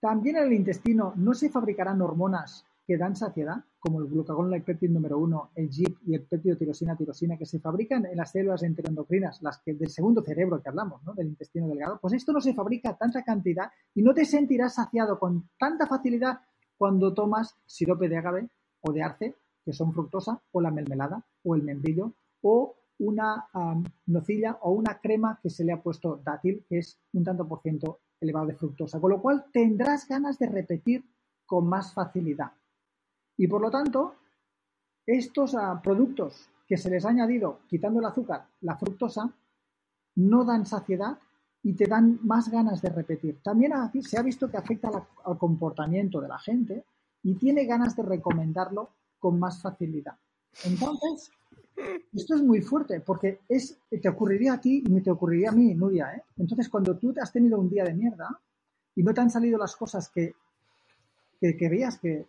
También 0.02 0.36
en 0.36 0.44
el 0.48 0.54
intestino 0.54 1.14
no 1.16 1.34
se 1.34 1.50
fabricarán 1.50 2.02
hormonas 2.02 2.66
que 2.86 2.98
dan 2.98 3.16
saciedad, 3.16 3.64
como 3.80 4.00
el 4.00 4.08
glucagón 4.08 4.50
like 4.50 4.78
número 4.90 5.18
1, 5.18 5.52
el 5.56 5.70
GIP 5.70 5.98
y 6.06 6.16
el 6.16 6.24
peptidotirosina 6.24 6.96
tirosina, 6.96 7.38
que 7.38 7.46
se 7.46 7.60
fabrican 7.60 8.06
en 8.06 8.18
las 8.18 8.32
células 8.32 8.64
enteroendocrinas, 8.64 9.42
las 9.42 9.62
que 9.62 9.74
del 9.74 9.90
segundo 9.90 10.22
cerebro 10.24 10.62
que 10.62 10.70
hablamos, 10.70 11.04
¿no? 11.04 11.14
del 11.14 11.28
intestino 11.28 11.68
delgado, 11.68 12.00
pues 12.00 12.14
esto 12.14 12.32
no 12.32 12.42
se 12.42 12.54
fabrica 12.54 12.96
tanta 12.96 13.24
cantidad 13.24 13.72
y 13.94 14.02
no 14.02 14.14
te 14.14 14.26
sentirás 14.26 14.76
saciado 14.76 15.20
con 15.20 15.50
tanta 15.58 15.88
facilidad 15.88 16.42
cuando 16.78 17.14
tomas 17.14 17.56
sirope 17.66 18.10
de 18.10 18.18
agave 18.18 18.50
o 18.82 18.92
de 18.92 19.02
arce, 19.02 19.36
que 19.64 19.74
son 19.74 19.94
fructosa, 19.94 20.42
o 20.52 20.62
la 20.62 20.70
mermelada, 20.70 21.26
o 21.44 21.56
el 21.56 21.64
membrillo, 21.64 22.14
o 22.42 22.76
una 23.00 23.48
nocilla 24.06 24.60
o 24.62 24.72
una 24.72 25.00
crema 25.00 25.40
que 25.42 25.50
se 25.50 25.64
le 25.64 25.74
ha 25.74 25.82
puesto 25.82 26.22
dátil, 26.24 26.66
que 26.70 26.80
es 26.80 27.00
un 27.14 27.24
tanto 27.24 27.48
por 27.48 27.62
ciento 27.62 28.00
elevado 28.20 28.48
de 28.48 28.56
fructosa, 28.56 29.00
con 29.00 29.12
lo 29.12 29.22
cual 29.22 29.46
tendrás 29.52 30.08
ganas 30.08 30.38
de 30.40 30.48
repetir 30.48 31.04
con 31.46 31.68
más 31.68 31.94
facilidad. 31.94 32.52
Y 33.38 33.48
por 33.48 33.62
lo 33.62 33.70
tanto, 33.70 34.16
estos 35.06 35.56
ah, 35.56 35.80
productos 35.84 36.50
que 36.68 36.78
se 36.78 36.90
les 36.90 37.06
ha 37.06 37.10
añadido, 37.10 37.60
quitando 37.68 38.00
el 38.00 38.06
azúcar, 38.06 38.48
la 38.62 38.78
fructosa, 38.78 39.32
no 40.16 40.46
dan 40.46 40.66
saciedad 40.66 41.20
y 41.62 41.74
te 41.74 41.86
dan 41.86 42.20
más 42.24 42.50
ganas 42.50 42.82
de 42.82 42.90
repetir. 42.90 43.42
También 43.44 43.74
se 44.02 44.18
ha 44.18 44.22
visto 44.22 44.50
que 44.50 44.58
afecta 44.58 44.90
al 45.26 45.38
comportamiento 45.38 46.22
de 46.22 46.28
la 46.28 46.40
gente 46.40 46.86
y 47.24 47.36
tiene 47.36 47.66
ganas 47.66 47.96
de 47.96 48.04
recomendarlo 48.04 48.90
con 49.20 49.40
más 49.40 49.62
facilidad. 49.62 50.16
Entonces, 50.64 51.32
esto 52.14 52.36
es 52.36 52.42
muy 52.42 52.62
fuerte 52.62 53.02
porque 53.02 53.42
es, 53.50 53.78
te 53.90 54.10
ocurriría 54.10 54.54
a 54.54 54.62
ti 54.62 54.84
y 54.86 54.90
me 54.90 55.02
te 55.02 55.12
ocurriría 55.12 55.50
a 55.50 55.54
mí, 55.54 55.74
Nuria. 55.74 56.14
¿eh? 56.14 56.24
Entonces, 56.38 56.70
cuando 56.70 56.98
tú 56.98 57.14
has 57.22 57.32
tenido 57.32 57.60
un 57.60 57.70
día 57.70 57.84
de 57.84 57.94
mierda 57.94 58.40
y 58.96 59.04
no 59.04 59.14
te 59.14 59.22
han 59.22 59.30
salido 59.30 59.58
las 59.58 59.76
cosas 59.76 60.10
que, 60.10 60.34
que 61.40 61.58
querías 61.58 62.00
que, 62.00 62.28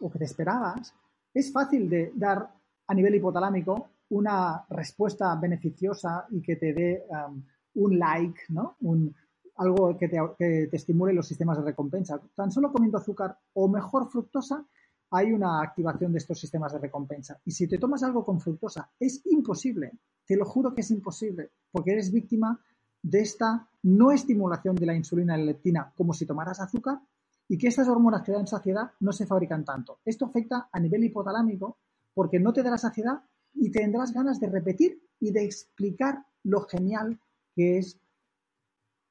o 0.00 0.10
que 0.10 0.18
te 0.18 0.24
esperabas, 0.24 0.94
es 1.32 1.52
fácil 1.52 1.88
de 1.88 2.12
dar 2.14 2.48
a 2.86 2.94
nivel 2.94 3.14
hipotalámico 3.14 3.90
una 4.10 4.64
respuesta 4.70 5.34
beneficiosa 5.36 6.26
y 6.30 6.40
que 6.40 6.56
te 6.56 6.72
dé 6.72 7.04
um, 7.08 7.42
un 7.74 7.98
like, 7.98 8.40
¿no? 8.48 8.76
Un, 8.80 9.14
algo 9.56 9.96
que 9.96 10.08
te, 10.08 10.18
que 10.38 10.68
te, 10.70 10.76
estimule 10.76 11.12
los 11.12 11.26
sistemas 11.26 11.58
de 11.58 11.64
recompensa. 11.64 12.20
Tan 12.34 12.50
solo 12.50 12.72
comiendo 12.72 12.98
azúcar 12.98 13.38
o 13.54 13.68
mejor 13.68 14.10
fructosa, 14.10 14.64
hay 15.10 15.32
una 15.32 15.62
activación 15.62 16.12
de 16.12 16.18
estos 16.18 16.38
sistemas 16.38 16.72
de 16.72 16.78
recompensa. 16.78 17.40
Y 17.44 17.50
si 17.52 17.66
te 17.66 17.78
tomas 17.78 18.02
algo 18.02 18.24
con 18.24 18.40
fructosa, 18.40 18.90
es 18.98 19.24
imposible, 19.26 19.92
te 20.26 20.36
lo 20.36 20.44
juro 20.44 20.74
que 20.74 20.80
es 20.82 20.90
imposible, 20.90 21.50
porque 21.70 21.92
eres 21.92 22.12
víctima 22.12 22.60
de 23.02 23.20
esta 23.20 23.68
no 23.82 24.10
estimulación 24.10 24.74
de 24.74 24.86
la 24.86 24.94
insulina 24.94 25.36
y 25.36 25.40
la 25.40 25.46
leptina 25.46 25.92
como 25.96 26.12
si 26.12 26.26
tomaras 26.26 26.60
azúcar 26.60 27.00
y 27.48 27.58
que 27.58 27.68
estas 27.68 27.88
hormonas 27.88 28.22
que 28.22 28.32
dan 28.32 28.46
saciedad 28.46 28.90
no 29.00 29.12
se 29.12 29.26
fabrican 29.26 29.64
tanto. 29.64 30.00
Esto 30.04 30.26
afecta 30.26 30.68
a 30.72 30.80
nivel 30.80 31.04
hipotalámico 31.04 31.78
porque 32.14 32.40
no 32.40 32.52
te 32.52 32.62
dará 32.62 32.78
saciedad 32.78 33.22
y 33.54 33.70
tendrás 33.70 34.12
ganas 34.12 34.40
de 34.40 34.48
repetir 34.48 35.00
y 35.20 35.30
de 35.30 35.44
explicar 35.44 36.24
lo 36.44 36.62
genial 36.62 37.20
que 37.54 37.78
es 37.78 37.98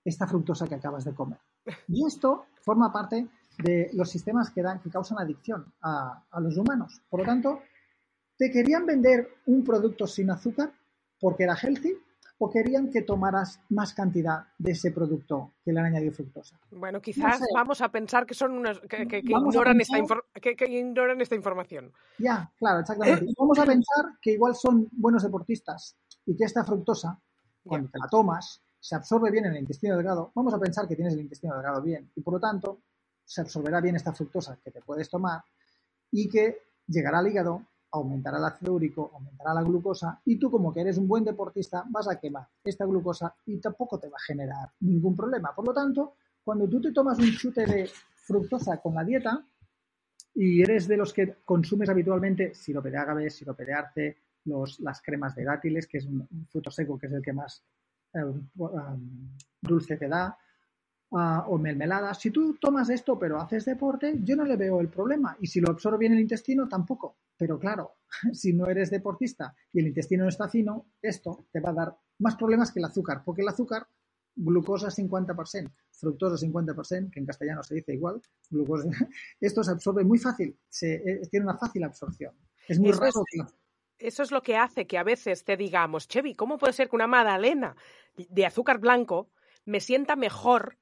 esta 0.03 0.27
fructosa 0.27 0.67
que 0.67 0.75
acabas 0.75 1.05
de 1.05 1.15
comer. 1.15 1.39
Y 1.87 2.05
esto 2.05 2.45
forma 2.61 2.91
parte 2.91 3.27
de 3.57 3.89
los 3.93 4.09
sistemas 4.09 4.51
que, 4.51 4.61
dan, 4.61 4.81
que 4.81 4.89
causan 4.89 5.19
adicción 5.19 5.73
a, 5.81 6.25
a 6.29 6.39
los 6.39 6.57
humanos. 6.57 7.01
Por 7.09 7.21
lo 7.21 7.25
tanto, 7.25 7.61
te 8.37 8.51
querían 8.51 8.85
vender 8.85 9.29
un 9.47 9.63
producto 9.63 10.05
sin 10.05 10.29
azúcar 10.29 10.73
porque 11.19 11.43
era 11.43 11.55
healthy 11.55 11.97
o 12.37 12.49
querían 12.49 12.91
que 12.91 13.01
tomaras 13.01 13.61
más 13.69 13.93
cantidad 13.93 14.47
de 14.57 14.71
ese 14.71 14.91
producto 14.91 15.53
que 15.63 15.71
le 15.71 15.79
han 15.79 15.85
añadido 15.85 16.11
fructosa. 16.11 16.59
Bueno, 16.71 17.01
quizás 17.01 17.39
vamos 17.53 17.81
a 17.81 17.89
pensar 17.89 18.25
que 18.25 18.33
son 18.33 18.51
unos 18.51 18.81
que, 18.81 19.21
ignoran, 19.23 19.79
esta 19.79 19.97
que, 20.41 20.55
ignoran 20.67 21.21
esta 21.21 21.35
información. 21.35 21.93
Ya, 22.17 22.51
claro, 22.57 22.81
exactamente. 22.81 23.33
vamos 23.37 23.59
a 23.59 23.65
pensar 23.65 24.05
que 24.21 24.33
igual 24.33 24.55
son 24.55 24.89
buenos 24.91 25.23
deportistas 25.23 25.95
y 26.25 26.35
que 26.35 26.43
esta 26.43 26.65
fructosa, 26.65 27.17
cuando 27.63 27.89
te 27.89 27.99
la 27.99 28.07
tomas, 28.09 28.61
se 28.79 28.95
absorbe 28.95 29.31
bien 29.31 29.45
en 29.45 29.53
el 29.53 29.59
intestino 29.59 29.95
delgado. 29.95 30.31
Vamos 30.35 30.53
a 30.53 30.59
pensar 30.59 30.87
que 30.87 30.95
tienes 30.95 31.13
el 31.13 31.21
intestino 31.21 31.55
delgado 31.55 31.81
bien 31.81 32.11
y 32.15 32.21
por 32.21 32.33
lo 32.33 32.39
tanto 32.39 32.81
se 33.23 33.41
absorberá 33.41 33.81
bien 33.81 33.95
esta 33.95 34.13
fructosa 34.13 34.59
que 34.63 34.71
te 34.71 34.81
puedes 34.81 35.09
tomar 35.09 35.41
y 36.11 36.29
que 36.29 36.59
llegará 36.87 37.19
al 37.19 37.27
hígado 37.27 37.63
aumentará 37.95 38.37
el 38.37 38.45
ácido 38.45 38.73
úrico, 38.73 39.11
aumentará 39.13 39.53
la 39.53 39.63
glucosa 39.63 40.21
y 40.25 40.37
tú 40.37 40.51
como 40.51 40.73
que 40.73 40.81
eres 40.81 40.97
un 40.97 41.07
buen 41.07 41.23
deportista 41.23 41.83
vas 41.89 42.07
a 42.07 42.19
quemar 42.19 42.47
esta 42.63 42.85
glucosa 42.85 43.35
y 43.45 43.57
tampoco 43.59 43.99
te 43.99 44.09
va 44.09 44.17
a 44.17 44.25
generar 44.25 44.69
ningún 44.81 45.15
problema. 45.15 45.53
Por 45.55 45.65
lo 45.65 45.73
tanto, 45.73 46.15
cuando 46.43 46.67
tú 46.67 46.81
te 46.81 46.91
tomas 46.91 47.17
un 47.19 47.31
chute 47.31 47.65
de 47.65 47.89
fructosa 48.13 48.77
con 48.77 48.95
la 48.95 49.03
dieta 49.03 49.45
y 50.33 50.61
eres 50.61 50.87
de 50.87 50.97
los 50.97 51.13
que 51.13 51.37
consumes 51.45 51.89
habitualmente 51.89 52.53
sirope 52.53 52.91
de 52.91 52.97
agave, 52.97 53.29
sirope 53.29 53.65
de 53.65 53.73
arce, 53.73 54.17
los, 54.45 54.79
las 54.79 55.01
cremas 55.01 55.35
de 55.35 55.45
dátiles, 55.45 55.87
que 55.87 55.99
es 55.99 56.05
un, 56.05 56.27
fruto 56.49 56.69
seco 56.69 56.99
que 56.99 57.07
es 57.07 57.13
el 57.13 57.21
que 57.21 57.33
más 57.33 57.63
eh, 58.13 58.23
um, 58.23 59.37
dulce 59.61 59.97
te 59.97 60.07
da, 60.07 60.37
o 61.15 61.57
mermelada. 61.57 62.13
Si 62.13 62.29
tú 62.29 62.55
tomas 62.59 62.89
esto 62.89 63.17
pero 63.17 63.39
haces 63.39 63.65
deporte, 63.65 64.15
yo 64.23 64.35
no 64.35 64.43
le 64.43 64.57
veo 64.57 64.81
el 64.81 64.89
problema. 64.89 65.37
Y 65.39 65.47
si 65.47 65.61
lo 65.61 65.71
absorbe 65.71 65.99
bien 65.99 66.13
el 66.13 66.19
intestino, 66.19 66.67
tampoco. 66.67 67.17
Pero 67.37 67.57
claro, 67.57 67.97
si 68.33 68.53
no 68.53 68.67
eres 68.67 68.89
deportista 68.89 69.55
y 69.71 69.79
el 69.79 69.87
intestino 69.87 70.23
no 70.23 70.29
está 70.29 70.49
fino, 70.49 70.87
esto 71.01 71.47
te 71.51 71.59
va 71.59 71.69
a 71.69 71.73
dar 71.73 71.97
más 72.19 72.35
problemas 72.35 72.71
que 72.71 72.79
el 72.79 72.85
azúcar, 72.85 73.23
porque 73.23 73.41
el 73.41 73.47
azúcar, 73.47 73.87
glucosa 74.35 74.87
50%, 74.87 75.71
fructosa 75.91 76.45
50%, 76.45 77.09
que 77.09 77.19
en 77.19 77.25
castellano 77.25 77.63
se 77.63 77.75
dice 77.75 77.93
igual, 77.93 78.21
glucosa, 78.49 78.89
esto 79.39 79.63
se 79.63 79.71
absorbe 79.71 80.03
muy 80.03 80.17
fácil, 80.17 80.57
se, 80.67 80.95
eh, 80.95 81.21
tiene 81.31 81.45
una 81.45 81.57
fácil 81.57 81.83
absorción. 81.83 82.33
Es 82.67 82.79
muy 82.79 82.91
raro. 82.91 83.23
eso 83.97 84.23
es 84.23 84.31
lo 84.31 84.41
que 84.41 84.57
hace 84.57 84.87
que 84.87 84.97
a 84.97 85.03
veces 85.03 85.45
te 85.45 85.55
digamos, 85.55 86.07
Chevy, 86.07 86.35
¿cómo 86.35 86.57
puede 86.57 86.73
ser 86.73 86.89
que 86.89 86.95
una 86.95 87.07
magdalena 87.07 87.75
de 88.17 88.45
azúcar 88.45 88.79
blanco 88.79 89.29
me 89.65 89.79
sienta 89.79 90.15
mejor 90.15 90.77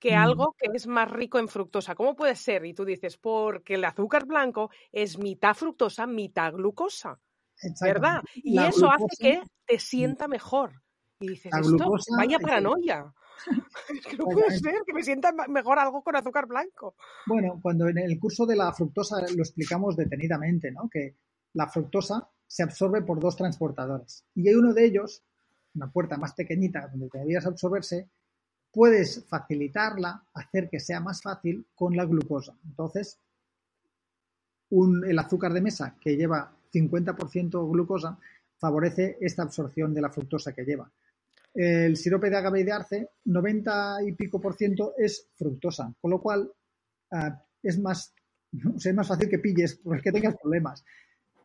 que 0.00 0.12
mm. 0.16 0.18
algo 0.18 0.56
que 0.58 0.68
es 0.74 0.86
más 0.86 1.10
rico 1.10 1.38
en 1.38 1.48
fructosa. 1.48 1.94
¿Cómo 1.94 2.16
puede 2.16 2.34
ser? 2.34 2.64
Y 2.64 2.74
tú 2.74 2.84
dices, 2.84 3.18
porque 3.18 3.74
el 3.74 3.84
azúcar 3.84 4.26
blanco 4.26 4.70
es 4.90 5.18
mitad 5.18 5.54
fructosa, 5.54 6.06
mitad 6.06 6.52
glucosa. 6.54 7.20
¿Verdad? 7.82 8.22
Y 8.34 8.58
eso 8.58 8.90
hace 8.90 9.06
que 9.18 9.42
te 9.66 9.78
sienta 9.78 10.26
mejor. 10.26 10.82
Y 11.20 11.28
dices, 11.28 11.52
esto, 11.54 11.92
vaya 12.16 12.38
paranoia. 12.38 13.12
no 14.18 14.24
puede 14.24 14.58
ser 14.58 14.74
que 14.86 14.94
me 14.94 15.02
sienta 15.02 15.32
mejor 15.48 15.78
algo 15.78 16.02
con 16.02 16.16
azúcar 16.16 16.46
blanco. 16.46 16.96
Bueno, 17.26 17.58
cuando 17.62 17.88
en 17.88 17.98
el 17.98 18.18
curso 18.18 18.46
de 18.46 18.56
la 18.56 18.72
fructosa 18.72 19.20
lo 19.20 19.42
explicamos 19.42 19.96
detenidamente, 19.96 20.70
¿no? 20.70 20.88
Que 20.90 21.16
la 21.52 21.68
fructosa 21.68 22.28
se 22.46 22.62
absorbe 22.62 23.02
por 23.02 23.20
dos 23.20 23.36
transportadores. 23.36 24.24
Y 24.34 24.48
hay 24.48 24.54
uno 24.54 24.72
de 24.72 24.84
ellos, 24.86 25.22
una 25.74 25.90
puerta 25.90 26.16
más 26.16 26.34
pequeñita 26.34 26.88
donde 26.88 27.08
deberías 27.12 27.46
absorberse, 27.46 28.08
puedes 28.72 29.24
facilitarla, 29.26 30.24
hacer 30.34 30.68
que 30.68 30.80
sea 30.80 31.00
más 31.00 31.22
fácil 31.22 31.66
con 31.74 31.96
la 31.96 32.04
glucosa. 32.04 32.54
Entonces, 32.64 33.18
el 34.70 35.18
azúcar 35.18 35.52
de 35.52 35.60
mesa 35.60 35.96
que 36.00 36.16
lleva 36.16 36.56
50% 36.72 37.70
glucosa 37.70 38.18
favorece 38.58 39.18
esta 39.20 39.42
absorción 39.42 39.92
de 39.92 40.00
la 40.00 40.10
fructosa 40.10 40.52
que 40.52 40.64
lleva. 40.64 40.90
El 41.52 41.96
sirope 41.96 42.30
de 42.30 42.36
agave 42.36 42.60
y 42.60 42.64
de 42.64 42.72
arce, 42.72 43.08
90 43.24 44.04
y 44.06 44.12
pico 44.12 44.40
por 44.40 44.54
ciento 44.54 44.94
es 44.96 45.28
fructosa, 45.34 45.92
con 46.00 46.12
lo 46.12 46.20
cual 46.20 46.52
ah, 47.10 47.42
es, 47.62 47.78
más, 47.80 48.14
es 48.52 48.94
más 48.94 49.08
fácil 49.08 49.28
que 49.28 49.40
pilles 49.40 49.80
porque 49.82 50.12
tengas 50.12 50.36
problemas. 50.36 50.84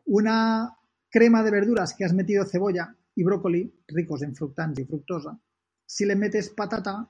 Una 0.04 0.76
crema 1.10 1.42
de 1.42 1.50
verduras 1.50 1.94
que 1.94 2.04
has 2.04 2.12
metido 2.12 2.44
cebolla 2.44 2.94
y 3.16 3.24
brócoli, 3.24 3.72
ricos 3.88 4.22
en 4.22 4.36
fructans 4.36 4.78
y 4.78 4.84
fructosa, 4.84 5.36
si 5.84 6.04
le 6.04 6.14
metes 6.14 6.50
patata, 6.50 7.08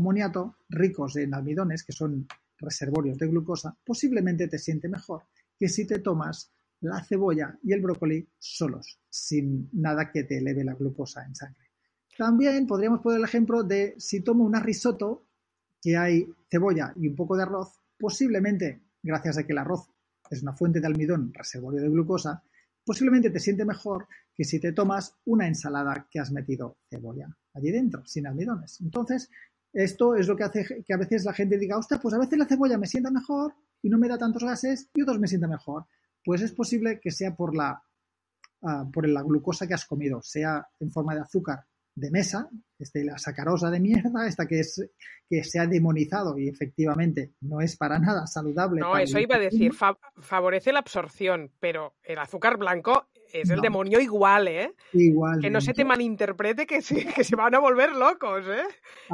moniato 0.00 0.56
ricos 0.68 1.16
en 1.16 1.34
almidones, 1.34 1.84
que 1.84 1.92
son 1.92 2.26
reservorios 2.58 3.18
de 3.18 3.28
glucosa, 3.28 3.76
posiblemente 3.84 4.48
te 4.48 4.58
siente 4.58 4.88
mejor 4.88 5.24
que 5.58 5.68
si 5.68 5.86
te 5.86 5.98
tomas 5.98 6.52
la 6.80 7.02
cebolla 7.02 7.58
y 7.62 7.72
el 7.72 7.80
brócoli 7.80 8.28
solos, 8.38 9.00
sin 9.08 9.68
nada 9.72 10.10
que 10.10 10.24
te 10.24 10.38
eleve 10.38 10.64
la 10.64 10.74
glucosa 10.74 11.24
en 11.24 11.34
sangre. 11.34 11.70
También 12.16 12.66
podríamos 12.66 13.00
poner 13.00 13.18
el 13.18 13.24
ejemplo 13.24 13.62
de 13.62 13.94
si 13.98 14.20
tomo 14.20 14.44
una 14.44 14.60
risotto, 14.60 15.26
que 15.80 15.96
hay 15.96 16.26
cebolla 16.50 16.92
y 16.96 17.08
un 17.08 17.16
poco 17.16 17.36
de 17.36 17.42
arroz, 17.42 17.80
posiblemente, 17.98 18.82
gracias 19.02 19.38
a 19.38 19.44
que 19.44 19.52
el 19.52 19.58
arroz 19.58 19.88
es 20.30 20.42
una 20.42 20.54
fuente 20.54 20.80
de 20.80 20.86
almidón, 20.86 21.32
reservorio 21.34 21.82
de 21.82 21.88
glucosa, 21.88 22.42
posiblemente 22.84 23.30
te 23.30 23.40
siente 23.40 23.64
mejor 23.64 24.06
que 24.34 24.44
si 24.44 24.60
te 24.60 24.72
tomas 24.72 25.16
una 25.26 25.46
ensalada 25.46 26.08
que 26.10 26.20
has 26.20 26.32
metido 26.32 26.78
cebolla 26.88 27.28
allí 27.54 27.70
dentro, 27.70 28.04
sin 28.04 28.26
almidones. 28.26 28.80
Entonces, 28.80 29.30
esto 29.74 30.14
es 30.14 30.28
lo 30.28 30.36
que 30.36 30.44
hace 30.44 30.84
que 30.86 30.94
a 30.94 30.96
veces 30.96 31.24
la 31.24 31.32
gente 31.32 31.58
diga, 31.58 31.76
ostras, 31.76 32.00
pues 32.00 32.14
a 32.14 32.18
veces 32.18 32.38
la 32.38 32.46
cebolla 32.46 32.78
me 32.78 32.86
sienta 32.86 33.10
mejor 33.10 33.54
y 33.82 33.90
no 33.90 33.98
me 33.98 34.08
da 34.08 34.16
tantos 34.16 34.44
gases 34.44 34.88
y 34.94 35.02
otros 35.02 35.18
me 35.18 35.28
sienta 35.28 35.48
mejor. 35.48 35.86
Pues 36.24 36.40
es 36.40 36.52
posible 36.52 37.00
que 37.00 37.10
sea 37.10 37.34
por 37.34 37.54
la, 37.54 37.82
uh, 38.62 38.90
por 38.90 39.06
la 39.08 39.22
glucosa 39.22 39.66
que 39.66 39.74
has 39.74 39.84
comido, 39.84 40.22
sea 40.22 40.66
en 40.80 40.90
forma 40.90 41.14
de 41.14 41.20
azúcar 41.20 41.66
de 41.94 42.10
mesa, 42.10 42.48
este, 42.78 43.04
la 43.04 43.18
sacarosa 43.18 43.70
de 43.70 43.80
mierda, 43.80 44.26
esta 44.26 44.46
que 44.46 44.60
es 44.60 44.84
que 45.28 45.42
se 45.42 45.58
ha 45.58 45.66
demonizado 45.66 46.38
y 46.38 46.48
efectivamente 46.48 47.32
no 47.40 47.60
es 47.60 47.76
para 47.76 47.98
nada 47.98 48.26
saludable. 48.26 48.80
No, 48.80 48.96
eso 48.98 49.18
iba 49.18 49.36
a 49.36 49.40
decir, 49.40 49.72
favorece 50.20 50.72
la 50.72 50.80
absorción, 50.80 51.50
pero 51.60 51.94
el 52.02 52.18
azúcar 52.18 52.58
blanco 52.58 53.08
es 53.32 53.50
el 53.50 53.60
demonio 53.60 54.00
igual, 54.00 54.48
¿eh? 54.48 54.74
Igual. 54.92 55.40
Que 55.40 55.50
no 55.50 55.60
se 55.60 55.72
te 55.72 55.84
malinterprete 55.84 56.66
que 56.66 56.82
se, 56.82 57.04
que 57.06 57.24
se 57.24 57.36
van 57.36 57.54
a 57.54 57.58
volver 57.58 57.96
locos, 57.96 58.44
¿eh? 58.46 58.62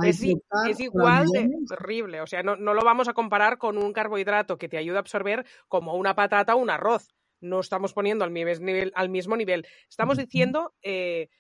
Es, 0.05 0.23
es, 0.23 0.81
igual 0.81 1.29
de 1.29 1.49
horrible. 1.71 2.21
O 2.21 2.27
sea, 2.27 2.43
no, 2.43 2.57
no 2.57 2.75
lo 2.75 2.85
vamos 2.85 3.09
a 3.09 3.15
comparar 3.15 3.57
con 3.57 3.79
un 3.79 3.93
carbohidrato 3.93 4.59
que 4.59 4.69
te 4.69 4.77
ayuda 4.77 4.99
a 4.99 5.01
absorber 5.01 5.47
como 5.69 5.95
una 5.95 6.15
patata 6.15 6.55
o 6.55 6.59
un 6.59 6.71
arroz. 6.71 7.15
No 7.41 7.61
estamos 7.61 7.95
poniendo 7.95 8.25
al, 8.25 8.33
nivel, 8.35 8.93
al 8.95 9.09
mismo 9.09 9.37
nivel. 9.37 9.67
Estamos 9.89 10.19
diciendo 10.19 10.75
eh, 10.83 11.31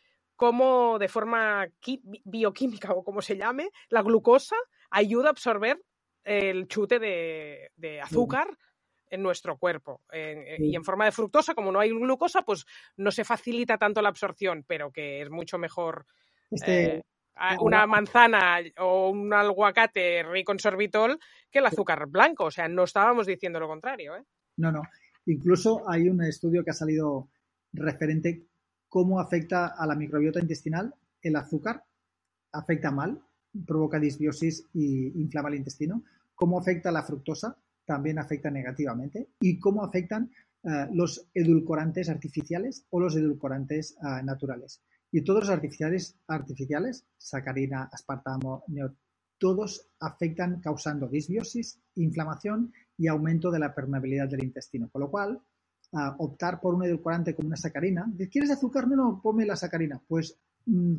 cómo 0.40 0.98
de 0.98 1.08
forma 1.08 1.68
bioquímica 2.24 2.94
o 2.94 3.04
como 3.04 3.20
se 3.20 3.36
llame, 3.36 3.68
la 3.90 4.00
glucosa 4.00 4.56
ayuda 4.90 5.26
a 5.28 5.32
absorber 5.32 5.78
el 6.24 6.66
chute 6.66 6.98
de, 6.98 8.00
azúcar 8.02 8.48
en 9.10 9.22
nuestro 9.22 9.58
cuerpo. 9.58 10.00
Y 10.10 10.74
en 10.74 10.82
forma 10.82 11.04
de 11.04 11.12
fructosa, 11.12 11.54
como 11.54 11.70
no 11.70 11.78
hay 11.78 11.90
glucosa, 11.90 12.40
pues 12.40 12.64
no 12.96 13.10
se 13.10 13.22
facilita 13.22 13.76
tanto 13.76 14.00
la 14.00 14.08
absorción, 14.08 14.64
pero 14.66 14.90
que 14.90 15.20
es 15.20 15.28
mucho 15.28 15.58
mejor 15.58 16.06
este, 16.50 16.96
eh, 16.96 17.02
una 17.60 17.86
manzana 17.86 18.60
o 18.78 19.10
un 19.10 19.34
aguacate 19.34 20.22
rico 20.22 20.52
en 20.52 20.58
sorbitol 20.58 21.18
que 21.50 21.58
el 21.58 21.66
azúcar 21.66 22.06
blanco. 22.06 22.44
O 22.44 22.50
sea, 22.50 22.66
no 22.66 22.84
estábamos 22.84 23.26
diciendo 23.26 23.60
lo 23.60 23.68
contrario. 23.68 24.16
¿eh? 24.16 24.24
No, 24.56 24.72
no. 24.72 24.80
Incluso 25.26 25.86
hay 25.86 26.08
un 26.08 26.24
estudio 26.24 26.64
que 26.64 26.70
ha 26.70 26.74
salido 26.74 27.28
referente 27.74 28.46
cómo 28.90 29.20
afecta 29.20 29.68
a 29.68 29.86
la 29.86 29.94
microbiota 29.94 30.40
intestinal 30.40 30.94
el 31.22 31.36
azúcar, 31.36 31.82
afecta 32.52 32.90
mal, 32.90 33.22
provoca 33.66 33.98
disbiosis 33.98 34.66
e 34.74 35.12
inflama 35.14 35.48
el 35.48 35.56
intestino, 35.56 36.02
cómo 36.34 36.58
afecta 36.58 36.90
la 36.90 37.02
fructosa, 37.02 37.56
también 37.84 38.18
afecta 38.18 38.50
negativamente, 38.50 39.28
y 39.40 39.58
cómo 39.58 39.84
afectan 39.84 40.30
eh, 40.62 40.88
los 40.92 41.28
edulcorantes 41.32 42.08
artificiales 42.08 42.84
o 42.90 43.00
los 43.00 43.16
edulcorantes 43.16 43.92
eh, 43.92 44.22
naturales. 44.24 44.82
Y 45.12 45.22
todos 45.22 45.44
los 45.44 45.50
artificiales, 45.50 46.16
artificiales, 46.26 47.04
sacarina, 47.16 47.88
aspartamo, 47.92 48.64
todos 49.38 49.88
afectan 49.98 50.60
causando 50.60 51.08
disbiosis, 51.08 51.80
inflamación 51.96 52.72
y 52.96 53.08
aumento 53.08 53.50
de 53.50 53.58
la 53.58 53.74
permeabilidad 53.74 54.28
del 54.28 54.44
intestino. 54.44 54.88
Con 54.90 55.00
lo 55.00 55.10
cual, 55.10 55.40
optar 56.18 56.60
por 56.60 56.74
un 56.74 56.84
edulcorante 56.84 57.34
como 57.34 57.48
una 57.48 57.56
sacarina. 57.56 58.06
¿Quieres 58.30 58.50
azúcar? 58.50 58.86
No, 58.88 58.96
no, 58.96 59.20
ponme 59.22 59.44
la 59.44 59.56
sacarina. 59.56 60.00
Pues 60.06 60.36
mm, 60.66 60.96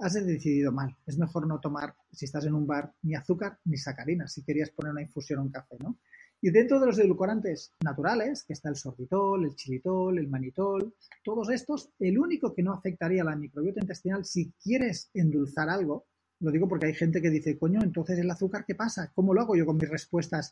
has 0.00 0.14
decidido 0.14 0.72
mal. 0.72 0.96
Es 1.06 1.18
mejor 1.18 1.46
no 1.46 1.60
tomar, 1.60 1.94
si 2.12 2.24
estás 2.24 2.46
en 2.46 2.54
un 2.54 2.66
bar, 2.66 2.92
ni 3.02 3.14
azúcar 3.14 3.58
ni 3.64 3.76
sacarina, 3.76 4.26
si 4.28 4.42
querías 4.42 4.70
poner 4.70 4.92
una 4.92 5.02
infusión 5.02 5.40
o 5.40 5.42
un 5.42 5.50
café, 5.50 5.76
¿no? 5.80 5.98
Y 6.42 6.50
dentro 6.50 6.80
de 6.80 6.86
los 6.86 6.98
edulcorantes 6.98 7.74
naturales, 7.84 8.44
que 8.44 8.54
está 8.54 8.70
el 8.70 8.76
sorbitol, 8.76 9.44
el 9.44 9.54
chilitol, 9.54 10.18
el 10.18 10.28
manitol, 10.28 10.94
todos 11.22 11.50
estos, 11.50 11.90
el 11.98 12.18
único 12.18 12.54
que 12.54 12.62
no 12.62 12.72
afectaría 12.72 13.20
a 13.20 13.26
la 13.26 13.36
microbiota 13.36 13.80
intestinal 13.80 14.24
si 14.24 14.50
quieres 14.52 15.10
endulzar 15.12 15.68
algo, 15.68 16.06
lo 16.40 16.50
digo 16.50 16.66
porque 16.66 16.86
hay 16.86 16.94
gente 16.94 17.20
que 17.20 17.28
dice, 17.28 17.58
coño, 17.58 17.82
entonces 17.82 18.18
el 18.18 18.30
azúcar, 18.30 18.64
¿qué 18.66 18.74
pasa? 18.74 19.12
¿Cómo 19.14 19.34
lo 19.34 19.42
hago 19.42 19.54
yo 19.54 19.66
con 19.66 19.76
mis 19.76 19.90
respuestas 19.90 20.50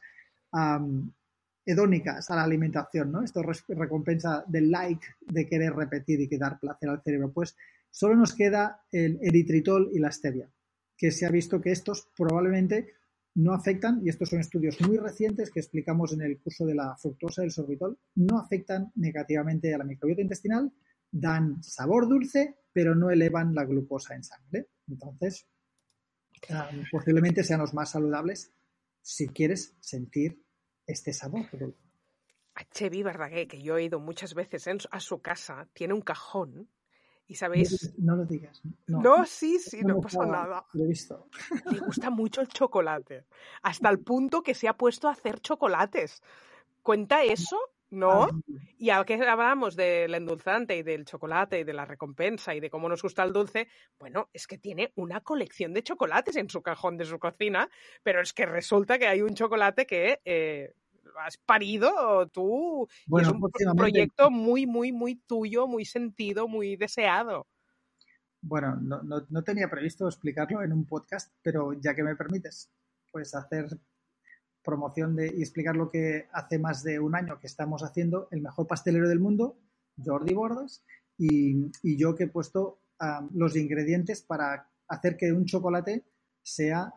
hedónicas 1.68 2.30
a 2.30 2.36
la 2.36 2.44
alimentación, 2.44 3.12
¿no? 3.12 3.22
Esto 3.22 3.42
recompensa 3.42 4.42
del 4.48 4.70
like, 4.70 5.06
de 5.20 5.46
querer 5.46 5.74
repetir 5.74 6.18
y 6.18 6.28
que 6.28 6.38
dar 6.38 6.58
placer 6.58 6.88
al 6.88 7.02
cerebro. 7.02 7.30
Pues 7.30 7.56
solo 7.90 8.16
nos 8.16 8.34
queda 8.34 8.80
el 8.90 9.18
eritritol 9.20 9.90
y 9.92 9.98
la 9.98 10.10
stevia, 10.10 10.50
que 10.96 11.10
se 11.10 11.26
ha 11.26 11.30
visto 11.30 11.60
que 11.60 11.70
estos 11.70 12.08
probablemente 12.16 12.94
no 13.34 13.52
afectan, 13.52 14.00
y 14.02 14.08
estos 14.08 14.30
son 14.30 14.40
estudios 14.40 14.80
muy 14.80 14.96
recientes 14.96 15.50
que 15.50 15.60
explicamos 15.60 16.14
en 16.14 16.22
el 16.22 16.38
curso 16.38 16.64
de 16.64 16.74
la 16.74 16.96
fructosa 16.96 17.42
del 17.42 17.52
sorbitol, 17.52 17.98
no 18.14 18.38
afectan 18.38 18.90
negativamente 18.96 19.74
a 19.74 19.78
la 19.78 19.84
microbiota 19.84 20.22
intestinal, 20.22 20.72
dan 21.10 21.62
sabor 21.62 22.08
dulce, 22.08 22.56
pero 22.72 22.94
no 22.94 23.10
elevan 23.10 23.54
la 23.54 23.64
glucosa 23.64 24.14
en 24.14 24.24
sangre. 24.24 24.68
Entonces, 24.88 25.46
ah, 26.50 26.70
posiblemente 26.90 27.44
sean 27.44 27.60
los 27.60 27.74
más 27.74 27.90
saludables 27.90 28.52
si 29.02 29.28
quieres 29.28 29.76
sentir 29.80 30.42
este 30.88 31.12
sabor. 31.12 31.46
A 32.54 32.64
Chevy 32.64 33.04
Verdaguer, 33.04 33.46
que 33.46 33.62
yo 33.62 33.76
he 33.76 33.84
ido 33.84 34.00
muchas 34.00 34.34
veces 34.34 34.66
a 34.90 34.98
su 34.98 35.20
casa, 35.20 35.68
tiene 35.72 35.94
un 35.94 36.00
cajón 36.00 36.68
y 37.28 37.36
sabéis. 37.36 37.94
No 37.98 38.16
lo 38.16 38.24
digas. 38.24 38.60
No, 38.86 39.24
sí, 39.26 39.58
sí, 39.58 39.82
no, 39.82 40.00
pasa 40.00 40.26
nada. 40.26 40.66
Lo 40.72 40.84
he 40.84 40.88
visto. 40.88 41.28
Le 41.70 41.78
gusta 41.78 42.10
mucho 42.10 42.40
el 42.40 42.48
chocolate. 42.48 43.26
Hasta 43.62 43.90
el 43.90 44.00
punto 44.00 44.42
que 44.42 44.54
se 44.54 44.66
ha 44.66 44.76
puesto 44.76 45.08
a 45.08 45.12
hacer 45.12 45.40
chocolates. 45.40 46.22
¿Cuenta 46.82 47.22
eso? 47.22 47.58
¿No? 47.90 48.24
Ah, 48.24 48.30
y 48.78 48.90
ahora 48.90 49.06
que 49.06 49.14
hablamos 49.14 49.74
del 49.74 50.14
endulzante 50.14 50.76
y 50.76 50.82
del 50.82 51.06
chocolate 51.06 51.60
y 51.60 51.64
de 51.64 51.72
la 51.72 51.86
recompensa 51.86 52.54
y 52.54 52.60
de 52.60 52.68
cómo 52.68 52.88
nos 52.88 53.02
gusta 53.02 53.24
el 53.24 53.32
dulce, 53.32 53.68
bueno, 53.98 54.28
es 54.32 54.46
que 54.46 54.58
tiene 54.58 54.92
una 54.96 55.22
colección 55.22 55.72
de 55.72 55.82
chocolates 55.82 56.36
en 56.36 56.50
su 56.50 56.60
cajón 56.62 56.98
de 56.98 57.06
su 57.06 57.18
cocina, 57.18 57.70
pero 58.02 58.20
es 58.20 58.32
que 58.34 58.44
resulta 58.44 58.98
que 58.98 59.06
hay 59.06 59.22
un 59.22 59.34
chocolate 59.34 59.86
que 59.86 60.20
eh, 60.24 60.74
has 61.18 61.38
parido 61.38 62.28
tú. 62.28 62.88
es 63.18 63.28
un 63.28 63.76
proyecto 63.76 64.30
muy, 64.30 64.66
muy, 64.66 64.92
muy 64.92 65.16
tuyo, 65.16 65.66
muy 65.66 65.84
sentido, 65.84 66.46
muy 66.46 66.76
deseado. 66.76 67.46
Bueno, 68.40 68.76
no, 68.76 69.02
no 69.02 69.42
tenía 69.42 69.68
previsto 69.68 70.06
explicarlo 70.06 70.62
en 70.62 70.72
un 70.72 70.86
podcast, 70.86 71.32
pero 71.42 71.72
ya 71.72 71.94
que 71.94 72.04
me 72.04 72.14
permites, 72.14 72.70
pues 73.10 73.34
hacer 73.34 73.66
promoción 74.68 75.16
de, 75.16 75.32
y 75.34 75.40
explicar 75.40 75.74
lo 75.74 75.88
que 75.88 76.26
hace 76.30 76.58
más 76.58 76.82
de 76.82 77.00
un 77.00 77.16
año 77.16 77.40
que 77.40 77.46
estamos 77.46 77.82
haciendo, 77.82 78.28
el 78.30 78.42
mejor 78.42 78.66
pastelero 78.66 79.08
del 79.08 79.18
mundo, 79.18 79.56
Jordi 79.96 80.34
Bordas, 80.34 80.84
y, 81.16 81.70
yo 81.96 82.14
que 82.14 82.24
he 82.24 82.28
puesto 82.28 82.82
los 83.32 83.56
ingredientes 83.56 84.20
para 84.20 84.70
hacer 84.88 85.16
que 85.16 85.32
un 85.32 85.46
chocolate 85.46 86.04
sea 86.42 86.92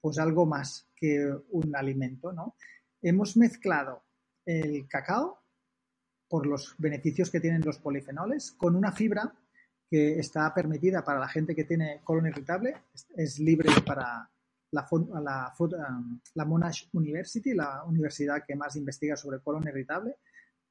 pues 0.00 0.18
algo 0.20 0.46
más 0.46 0.88
que 0.94 1.28
un 1.50 1.74
alimento. 1.74 2.32
¿no? 2.32 2.54
Hemos 3.02 3.36
mezclado 3.36 4.04
el 4.46 4.86
cacao 4.86 5.42
por 6.28 6.46
los 6.46 6.76
beneficios 6.78 7.30
que 7.30 7.40
tienen 7.40 7.62
los 7.64 7.78
polifenoles 7.78 8.52
con 8.52 8.76
una 8.76 8.92
fibra 8.92 9.34
que 9.90 10.20
está 10.20 10.54
permitida 10.54 11.04
para 11.04 11.18
la 11.18 11.28
gente 11.28 11.56
que 11.56 11.64
tiene 11.64 12.00
colon 12.04 12.28
irritable, 12.28 12.76
es 13.16 13.40
libre 13.40 13.68
para, 13.84 14.31
la, 14.72 15.52
la, 16.34 16.44
Monash 16.44 16.88
University, 16.92 17.54
la 17.54 17.84
universidad 17.84 18.42
que 18.46 18.56
más 18.56 18.74
investiga 18.76 19.16
sobre 19.16 19.40
colon 19.40 19.68
irritable, 19.68 20.16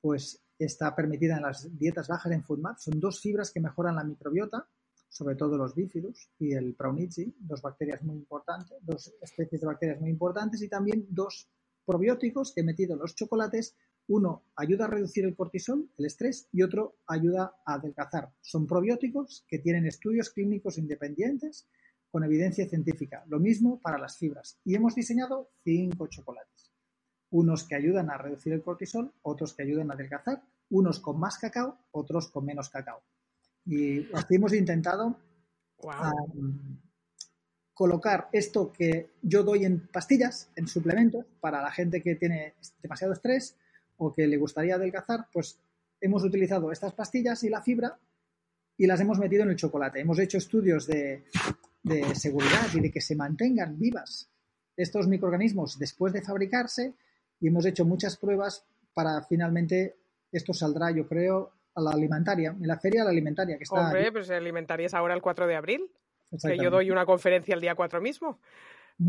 pues 0.01 0.41
está 0.57 0.95
permitida 0.95 1.37
en 1.37 1.43
las 1.43 1.77
dietas 1.77 2.07
bajas 2.07 2.31
en 2.31 2.43
FoodMap. 2.43 2.77
Son 2.77 2.99
dos 2.99 3.21
fibras 3.21 3.51
que 3.51 3.59
mejoran 3.59 3.95
la 3.95 4.03
microbiota, 4.03 4.67
sobre 5.07 5.35
todo 5.35 5.57
los 5.57 5.75
bifidus 5.75 6.29
y 6.39 6.53
el 6.53 6.73
Praunici, 6.73 7.33
dos 7.39 7.61
bacterias 7.61 8.01
muy 8.03 8.15
importantes, 8.15 8.77
dos 8.81 9.13
especies 9.21 9.61
de 9.61 9.67
bacterias 9.67 10.01
muy 10.01 10.09
importantes 10.09 10.61
y 10.61 10.67
también 10.67 11.05
dos 11.09 11.47
probióticos 11.85 12.53
que 12.53 12.61
he 12.61 12.63
metido 12.63 12.93
en 12.93 12.99
los 12.99 13.15
chocolates. 13.15 13.75
Uno 14.07 14.45
ayuda 14.55 14.85
a 14.85 14.87
reducir 14.87 15.25
el 15.25 15.35
cortisol, 15.35 15.89
el 15.97 16.05
estrés, 16.05 16.47
y 16.51 16.63
otro 16.63 16.95
ayuda 17.05 17.55
a 17.65 17.75
adelgazar. 17.75 18.33
Son 18.41 18.65
probióticos 18.65 19.45
que 19.47 19.59
tienen 19.59 19.85
estudios 19.85 20.31
clínicos 20.31 20.77
independientes 20.77 21.67
con 22.11 22.23
evidencia 22.25 22.67
científica. 22.67 23.23
Lo 23.27 23.39
mismo 23.39 23.79
para 23.79 23.97
las 23.97 24.17
fibras. 24.17 24.59
Y 24.65 24.75
hemos 24.75 24.93
diseñado 24.93 25.49
cinco 25.63 26.07
chocolates. 26.07 26.71
Unos 27.31 27.63
que 27.63 27.75
ayudan 27.75 28.09
a 28.09 28.17
reducir 28.17 28.51
el 28.51 28.61
cortisol, 28.61 29.13
otros 29.21 29.53
que 29.53 29.63
ayudan 29.63 29.89
a 29.89 29.93
adelgazar, 29.93 30.43
unos 30.69 30.99
con 30.99 31.19
más 31.19 31.37
cacao, 31.37 31.77
otros 31.91 32.29
con 32.29 32.45
menos 32.45 32.69
cacao. 32.69 33.01
Y 33.65 34.11
así 34.13 34.35
hemos 34.35 34.53
intentado 34.53 35.17
colocar 37.73 38.27
esto 38.33 38.71
que 38.71 39.11
yo 39.21 39.43
doy 39.43 39.65
en 39.65 39.87
pastillas, 39.87 40.51
en 40.55 40.67
suplementos, 40.67 41.25
para 41.39 41.61
la 41.61 41.71
gente 41.71 42.01
que 42.01 42.15
tiene 42.15 42.55
demasiado 42.81 43.13
estrés 43.13 43.57
o 43.97 44.13
que 44.13 44.27
le 44.27 44.37
gustaría 44.37 44.75
adelgazar, 44.75 45.27
pues 45.31 45.59
hemos 45.99 46.23
utilizado 46.23 46.71
estas 46.71 46.93
pastillas 46.93 47.43
y 47.43 47.49
la 47.49 47.61
fibra 47.61 47.97
y 48.77 48.85
las 48.87 48.99
hemos 48.99 49.19
metido 49.19 49.43
en 49.43 49.51
el 49.51 49.55
chocolate. 49.55 50.01
Hemos 50.01 50.19
hecho 50.19 50.37
estudios 50.37 50.87
de 50.87 51.23
de 51.83 52.15
seguridad 52.15 52.67
y 52.73 52.79
de 52.79 52.91
que 52.91 53.01
se 53.01 53.15
mantengan 53.15 53.77
vivas 53.77 54.29
estos 54.77 55.07
microorganismos 55.07 55.77
después 55.77 56.13
de 56.13 56.21
fabricarse 56.21 56.93
y 57.39 57.47
hemos 57.47 57.65
hecho 57.65 57.85
muchas 57.85 58.17
pruebas 58.17 58.65
para 58.93 59.21
finalmente 59.23 59.97
esto 60.31 60.53
saldrá 60.53 60.91
yo 60.91 61.07
creo 61.07 61.51
a 61.75 61.81
la 61.81 61.91
alimentaria, 61.91 62.49
en 62.49 62.67
la 62.67 62.77
feria 62.77 63.01
de 63.01 63.05
la 63.05 63.11
alimentaria 63.11 63.57
que 63.57 63.63
está. 63.63 63.87
Hombre, 63.87 64.11
pues 64.11 64.29
alimentaria 64.29 64.87
es 64.87 64.93
ahora 64.93 65.13
el 65.13 65.21
4 65.21 65.47
de 65.47 65.55
abril, 65.55 65.89
que 66.41 66.57
yo 66.57 66.69
doy 66.69 66.91
una 66.91 67.05
conferencia 67.05 67.55
el 67.55 67.61
día 67.61 67.75
4 67.75 68.01
mismo. 68.01 68.39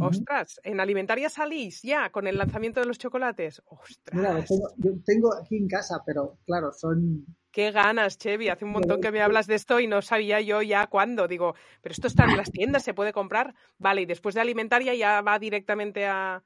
Ostras, 0.00 0.60
en 0.64 0.80
Alimentaria 0.80 1.28
salís 1.28 1.82
ya 1.82 2.10
con 2.10 2.26
el 2.26 2.38
lanzamiento 2.38 2.80
de 2.80 2.86
los 2.86 2.98
chocolates. 2.98 3.62
Ostras. 3.66 4.14
Mira, 4.14 4.44
tengo, 4.44 4.68
yo 4.76 4.90
tengo 5.04 5.34
aquí 5.34 5.56
en 5.56 5.68
casa, 5.68 6.02
pero 6.04 6.38
claro, 6.46 6.72
son. 6.72 7.26
Qué 7.50 7.70
ganas, 7.70 8.16
Chevy. 8.16 8.48
Hace 8.48 8.64
un 8.64 8.72
montón 8.72 9.00
que 9.00 9.12
me 9.12 9.20
hablas 9.20 9.46
de 9.46 9.54
esto 9.54 9.80
y 9.80 9.86
no 9.86 10.00
sabía 10.00 10.40
yo 10.40 10.62
ya 10.62 10.86
cuándo. 10.86 11.28
Digo, 11.28 11.54
pero 11.82 11.92
esto 11.92 12.06
está 12.06 12.24
en 12.24 12.36
las 12.36 12.50
tiendas, 12.50 12.82
se 12.82 12.94
puede 12.94 13.12
comprar. 13.12 13.54
Vale, 13.78 14.02
y 14.02 14.06
después 14.06 14.34
de 14.34 14.40
Alimentaria 14.40 14.94
ya 14.94 15.20
va 15.20 15.38
directamente 15.38 16.06
a, 16.06 16.42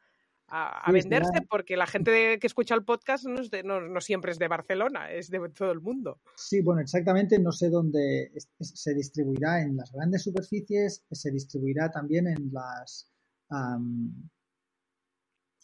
a, 0.48 0.92
venderse, 0.92 1.42
porque 1.48 1.76
la 1.76 1.86
gente 1.86 2.38
que 2.38 2.46
escucha 2.46 2.74
el 2.74 2.84
podcast 2.84 3.24
no, 3.24 3.80
no, 3.80 4.00
siempre 4.00 4.32
es 4.32 4.38
de 4.38 4.48
Barcelona, 4.48 5.10
es 5.10 5.30
de 5.30 5.40
todo 5.50 5.72
el 5.72 5.80
mundo. 5.80 6.20
Sí, 6.36 6.62
bueno, 6.62 6.80
exactamente, 6.80 7.38
no 7.38 7.52
sé 7.52 7.68
dónde 7.68 8.30
se 8.60 8.94
distribuirá 8.94 9.60
en 9.62 9.76
las 9.76 9.92
grandes 9.92 10.22
superficies, 10.22 11.04
se 11.10 11.30
distribuirá 11.30 11.90
también 11.90 12.28
en 12.28 12.52
las... 12.52 13.10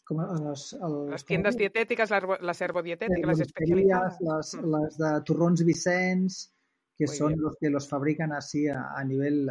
las 0.09 1.25
tiendas 1.25 1.57
dietéticas, 1.57 2.09
las, 2.09 2.61
herbodietéticas, 2.61 3.27
las 3.27 3.39
especializadas. 3.39 4.21
Las, 4.21 4.55
mm. 4.55 4.71
las 4.71 4.97
de 4.97 5.21
Turrons 5.25 5.63
Vicens, 5.63 6.53
que 6.97 7.07
son 7.07 7.39
los 7.39 7.55
que 7.59 7.69
los 7.69 7.87
fabrican 7.87 8.31
así 8.31 8.67
a 8.67 9.03
nivel 9.03 9.49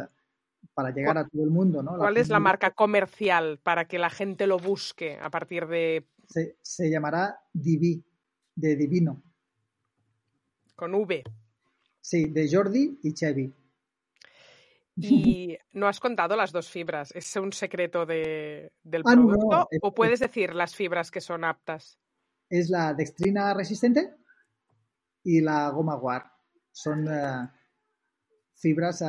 para 0.73 0.91
llegar 0.91 1.17
a 1.17 1.27
todo 1.27 1.43
el 1.43 1.49
mundo, 1.49 1.83
¿no? 1.83 1.97
¿Cuál 1.97 2.17
es 2.17 2.29
la 2.29 2.39
marca 2.39 2.71
comercial 2.71 3.59
para 3.61 3.85
que 3.85 3.99
la 3.99 4.09
gente 4.09 4.47
lo 4.47 4.57
busque 4.57 5.17
a 5.19 5.29
partir 5.29 5.67
de...? 5.67 6.07
Se, 6.61 6.89
llamará 6.89 7.39
Divi, 7.51 8.03
de 8.55 8.75
Divino. 8.75 9.21
Con 10.75 10.95
V. 10.95 11.23
Sí, 12.01 12.25
de 12.25 12.49
Jordi 12.51 12.99
y 13.03 13.13
Chevy. 13.13 13.53
Y 14.95 15.57
no 15.71 15.87
has 15.87 15.99
contado 15.99 16.35
las 16.35 16.51
dos 16.51 16.69
fibras. 16.69 17.11
¿Es 17.15 17.35
un 17.35 17.51
secreto 17.51 18.05
de, 18.05 18.71
del 18.83 19.01
ah, 19.05 19.13
producto? 19.13 19.67
¿O 19.81 19.93
puedes 19.93 20.19
decir 20.19 20.53
las 20.53 20.75
fibras 20.75 21.09
que 21.09 21.21
son 21.21 21.43
aptas? 21.43 21.97
Es 22.49 22.69
la 22.69 22.93
dextrina 22.93 23.53
resistente 23.53 24.13
y 25.23 25.41
la 25.41 25.69
goma 25.69 25.95
guar. 25.95 26.31
Son 26.71 27.07
eh, 27.07 27.49
fibras 28.55 29.03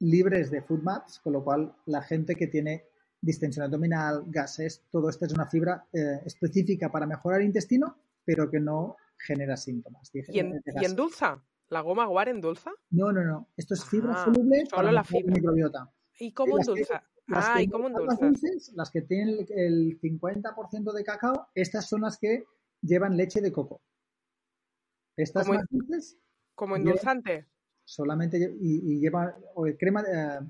libres 0.00 0.50
de 0.50 0.62
food 0.62 0.82
maps, 0.82 1.20
con 1.20 1.34
lo 1.34 1.44
cual 1.44 1.74
la 1.86 2.02
gente 2.02 2.34
que 2.34 2.46
tiene 2.46 2.84
distensión 3.20 3.64
abdominal, 3.64 4.24
gases, 4.26 4.84
todo 4.90 5.08
esto 5.08 5.24
es 5.24 5.32
una 5.32 5.46
fibra 5.46 5.86
eh, 5.92 6.20
específica 6.26 6.90
para 6.90 7.06
mejorar 7.06 7.40
el 7.40 7.46
intestino, 7.46 7.96
pero 8.24 8.50
que 8.50 8.60
no 8.60 8.96
genera 9.18 9.56
síntomas. 9.56 10.10
¿Y, 10.12 10.38
en, 10.38 10.62
endulza? 10.66 11.42
¿La 11.68 11.80
goma 11.80 12.06
guar 12.06 12.28
endulza? 12.28 12.70
No, 12.90 13.12
no, 13.12 13.24
no. 13.24 13.48
Esto 13.56 13.74
es 13.74 13.84
fibra 13.84 14.14
ah, 14.14 14.24
soluble 14.24 14.64
para 14.70 14.92
la 14.92 15.04
microbiota. 15.26 15.90
¿Y 16.18 16.32
cómo 16.32 16.58
endulza? 16.58 17.02
Las 17.26 17.48
ah, 17.48 17.54
que, 17.56 17.62
¿y 17.62 17.68
cómo 17.68 17.86
endulza? 17.88 18.30
Las, 18.74 18.90
que 18.90 19.02
tienen 19.02 19.46
el 19.48 19.98
50% 20.00 20.92
de 20.92 21.04
cacao, 21.04 21.48
estas 21.54 21.88
son 21.88 22.02
las 22.02 22.18
que 22.18 22.44
llevan 22.82 23.16
leche 23.16 23.40
de 23.40 23.50
coco. 23.50 23.80
Estas 25.16 25.48
más 25.48 25.64
dulces. 25.70 26.18
¿Como 26.54 26.76
endulzante? 26.76 27.48
solamente 27.84 28.56
y, 28.60 28.98
lleva 28.98 29.36
o 29.54 29.66
crema 29.78 30.02
eh, 30.02 30.40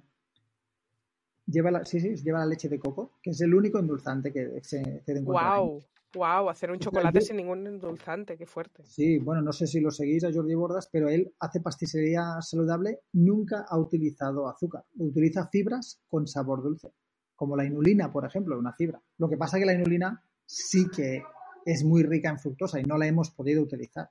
lleva 1.46 1.70
la, 1.70 1.84
sí, 1.84 2.00
sí, 2.00 2.16
lleva 2.16 2.40
la 2.40 2.46
leche 2.46 2.68
de 2.68 2.78
coco, 2.78 3.18
que 3.22 3.30
es 3.30 3.40
el 3.40 3.54
único 3.54 3.78
endulzante 3.78 4.32
que 4.32 4.60
se, 4.62 5.02
se 5.02 5.12
encuentra. 5.12 5.58
Wow. 5.58 5.84
Wow, 6.14 6.48
hacer 6.48 6.70
un 6.70 6.78
chocolate 6.78 7.20
sin 7.20 7.36
ningún 7.36 7.66
endulzante, 7.66 8.36
qué 8.36 8.46
fuerte. 8.46 8.84
Sí, 8.86 9.18
bueno, 9.18 9.42
no 9.42 9.52
sé 9.52 9.66
si 9.66 9.80
lo 9.80 9.90
seguís 9.90 10.24
a 10.24 10.32
Jordi 10.32 10.54
Bordas, 10.54 10.88
pero 10.90 11.08
él 11.08 11.34
hace 11.40 11.60
pasticería 11.60 12.40
saludable, 12.40 13.00
nunca 13.12 13.66
ha 13.68 13.78
utilizado 13.78 14.48
azúcar, 14.48 14.84
utiliza 14.96 15.48
fibras 15.48 16.00
con 16.08 16.26
sabor 16.26 16.62
dulce, 16.62 16.92
como 17.34 17.56
la 17.56 17.64
inulina, 17.64 18.12
por 18.12 18.24
ejemplo, 18.24 18.58
una 18.58 18.72
fibra. 18.72 19.00
Lo 19.18 19.28
que 19.28 19.36
pasa 19.36 19.56
es 19.56 19.62
que 19.62 19.66
la 19.66 19.74
inulina 19.74 20.22
sí 20.46 20.86
que 20.88 21.22
es 21.64 21.84
muy 21.84 22.02
rica 22.02 22.30
en 22.30 22.38
fructosa 22.38 22.78
y 22.78 22.84
no 22.84 22.96
la 22.96 23.06
hemos 23.06 23.30
podido 23.30 23.62
utilizar. 23.62 24.10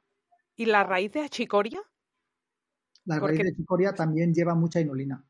¿Y 0.55 0.65
la 0.65 0.83
raíz 0.83 1.11
de 1.11 1.21
achicoria? 1.21 1.81
La 3.05 3.19
raíz 3.19 3.39
de 3.39 3.55
chicoria 3.55 3.93
también 3.93 4.33
lleva 4.33 4.55
mucha 4.55 4.79
inulina. 4.79 5.23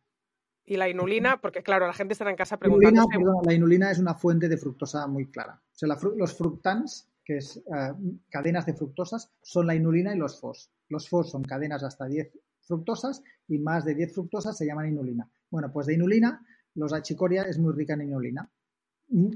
Y 0.65 0.77
la 0.77 0.87
inulina, 0.87 1.41
porque 1.41 1.61
claro, 1.61 1.87
la 1.87 1.93
gente 1.93 2.13
estará 2.13 2.31
en 2.31 2.37
casa 2.37 2.57
preguntando. 2.57 3.07
la 3.43 3.53
inulina 3.53 3.91
es 3.91 3.99
una 3.99 4.15
fuente 4.15 4.47
de 4.47 4.57
fructosa 4.57 5.05
muy 5.07 5.29
clara. 5.29 5.61
O 5.61 5.75
sea, 5.75 5.89
los 6.15 6.37
fructans, 6.37 7.09
que 7.23 7.37
es 7.37 7.57
eh, 7.57 7.93
cadenas 8.29 8.65
de 8.65 8.73
fructosas, 8.73 9.31
son 9.41 9.67
la 9.67 9.75
inulina 9.75 10.15
y 10.15 10.17
los 10.17 10.39
FOS. 10.39 10.71
Los 10.89 11.09
FOS 11.09 11.31
son 11.31 11.43
cadenas 11.43 11.83
hasta 11.83 12.05
10 12.05 12.31
fructosas 12.61 13.21
y 13.47 13.59
más 13.59 13.83
de 13.83 13.95
10 13.95 14.13
fructosas 14.13 14.57
se 14.57 14.65
llaman 14.65 14.87
inulina. 14.87 15.29
Bueno, 15.49 15.71
pues 15.71 15.87
de 15.87 15.95
inulina, 15.95 16.45
los 16.75 16.93
achicoria 16.93 17.43
es 17.43 17.59
muy 17.59 17.73
rica 17.73 17.93
en 17.93 18.03
inulina. 18.03 18.49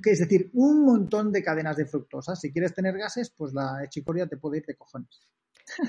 Que 0.01 0.11
es 0.11 0.19
decir, 0.19 0.49
un 0.53 0.86
montón 0.86 1.32
de 1.32 1.43
cadenas 1.43 1.75
de 1.75 1.86
fructosas. 1.86 2.39
Si 2.39 2.53
quieres 2.53 2.73
tener 2.73 2.97
gases, 2.97 3.32
pues 3.32 3.53
la 3.53 3.80
achicoria 3.80 4.28
te 4.28 4.38
puede 4.38 4.59
ir 4.59 4.65
de 4.65 4.75
cojones. 4.75 5.28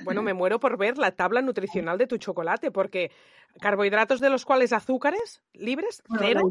Bueno, 0.05 0.22
me 0.22 0.35
muero 0.35 0.61
por 0.61 0.76
ver 0.76 0.99
la 0.99 1.12
tabla 1.12 1.43
nutricional 1.43 1.99
de 1.99 2.07
tu 2.07 2.18
chocolate, 2.18 2.70
porque 2.70 3.11
carbohidratos 3.61 4.20
de 4.20 4.31
los 4.31 4.45
cuales 4.45 4.72
azúcares 4.72 5.43
libres, 5.53 6.03
cero. 6.18 6.43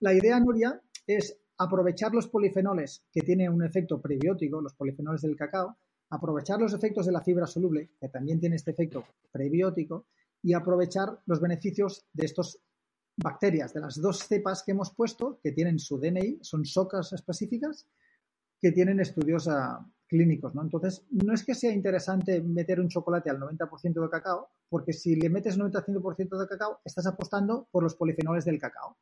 La 0.00 0.12
idea, 0.12 0.34
la 0.34 0.40
Nuria, 0.40 0.80
es 1.06 1.36
aprovechar 1.58 2.12
los 2.14 2.28
polifenoles 2.28 3.04
que 3.12 3.20
tienen 3.20 3.52
un 3.52 3.64
efecto 3.64 4.00
prebiótico, 4.00 4.60
los 4.60 4.74
polifenoles 4.74 5.22
del 5.22 5.36
cacao, 5.36 5.76
aprovechar 6.10 6.60
los 6.60 6.72
efectos 6.72 7.06
de 7.06 7.12
la 7.12 7.22
fibra 7.22 7.46
soluble, 7.46 7.90
que 8.00 8.08
también 8.08 8.40
tiene 8.40 8.56
este 8.56 8.72
efecto 8.72 9.04
prebiótico, 9.30 10.06
y 10.42 10.54
aprovechar 10.54 11.20
los 11.26 11.40
beneficios 11.40 12.06
de 12.12 12.26
estas 12.26 12.58
bacterias, 13.16 13.74
de 13.74 13.80
las 13.80 14.00
dos 14.00 14.26
cepas 14.26 14.62
que 14.62 14.72
hemos 14.72 14.94
puesto, 14.94 15.38
que 15.42 15.52
tienen 15.52 15.78
su 15.78 15.98
DNI, 15.98 16.38
son 16.40 16.64
socas 16.64 17.12
específicas, 17.12 17.86
que 18.58 18.72
tienen 18.72 19.00
estudios 19.00 19.48
a, 19.48 19.86
clínicos, 20.10 20.54
¿no? 20.56 20.62
Entonces, 20.62 21.06
no 21.10 21.32
es 21.32 21.44
que 21.44 21.54
sea 21.54 21.72
interesante 21.72 22.42
meter 22.42 22.80
un 22.80 22.88
chocolate 22.88 23.30
al 23.30 23.38
90% 23.38 24.02
de 24.02 24.10
cacao, 24.10 24.48
porque 24.68 24.92
si 24.92 25.14
le 25.14 25.30
metes 25.30 25.56
90% 25.56 26.36
de 26.36 26.48
cacao, 26.48 26.80
estás 26.84 27.06
apostando 27.06 27.68
por 27.70 27.84
los 27.84 27.94
polifenoles 27.94 28.44
del 28.44 28.58
cacao. 28.58 28.98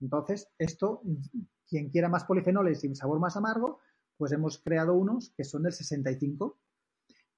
Entonces, 0.00 0.48
esto, 0.58 1.02
quien 1.68 1.90
quiera 1.90 2.08
más 2.08 2.24
polifenoles 2.24 2.82
y 2.82 2.88
un 2.88 2.96
sabor 2.96 3.20
más 3.20 3.36
amargo, 3.36 3.80
pues 4.16 4.32
hemos 4.32 4.58
creado 4.58 4.94
unos 4.94 5.34
que 5.36 5.44
son 5.44 5.62
del 5.62 5.74
65. 5.74 6.58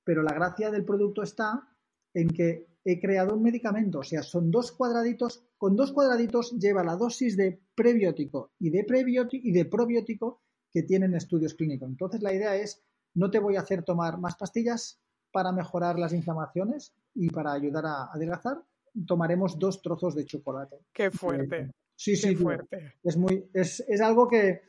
Pero 0.05 0.23
la 0.23 0.33
gracia 0.33 0.71
del 0.71 0.85
producto 0.85 1.23
está 1.23 1.69
en 2.15 2.29
que 2.29 2.69
he 2.85 3.01
creado 3.01 3.35
un 3.35 3.43
medicamento, 3.43 3.99
o 3.99 4.05
sea, 4.05 4.23
son 4.23 4.51
dos 4.51 4.73
cuadraditos, 4.73 5.45
con 5.59 5.75
dos 5.77 5.93
cuadraditos 5.93 6.53
lleva 6.53 6.85
la 6.85 6.97
dosis 6.97 7.37
de 7.37 7.61
prebiótico 7.75 8.53
y 8.61 8.71
de, 8.71 8.85
prebiótico 8.85 9.47
y 9.47 9.53
de 9.53 9.65
probiótico 9.65 10.41
que 10.71 10.85
tienen 10.85 11.15
estudios 11.15 11.55
clínicos. 11.55 11.89
Entonces, 11.89 12.23
la 12.23 12.33
idea 12.33 12.57
es 12.57 12.83
no 13.19 13.31
te 13.31 13.41
voy 13.41 13.57
a 13.57 13.61
hacer 13.61 13.83
tomar 13.83 14.19
más 14.19 14.37
pastillas 14.37 15.01
para 15.33 15.53
mejorar 15.53 15.99
las 15.99 16.13
inflamaciones 16.13 16.95
y 17.15 17.29
para 17.31 17.53
ayudar 17.53 17.85
a 17.87 18.05
adelgazar. 18.13 18.63
Tomaremos 19.07 19.59
dos 19.59 19.83
trozos 19.83 20.15
de 20.15 20.25
chocolate. 20.25 20.77
Qué 20.93 21.11
fuerte. 21.11 21.73
Sí, 21.97 22.15
sí, 22.17 22.37
fuerte. 22.37 22.95
Es, 23.03 23.17
muy, 23.17 23.51
es, 23.53 23.81
es 23.89 24.01
algo 24.01 24.29
que 24.29 24.63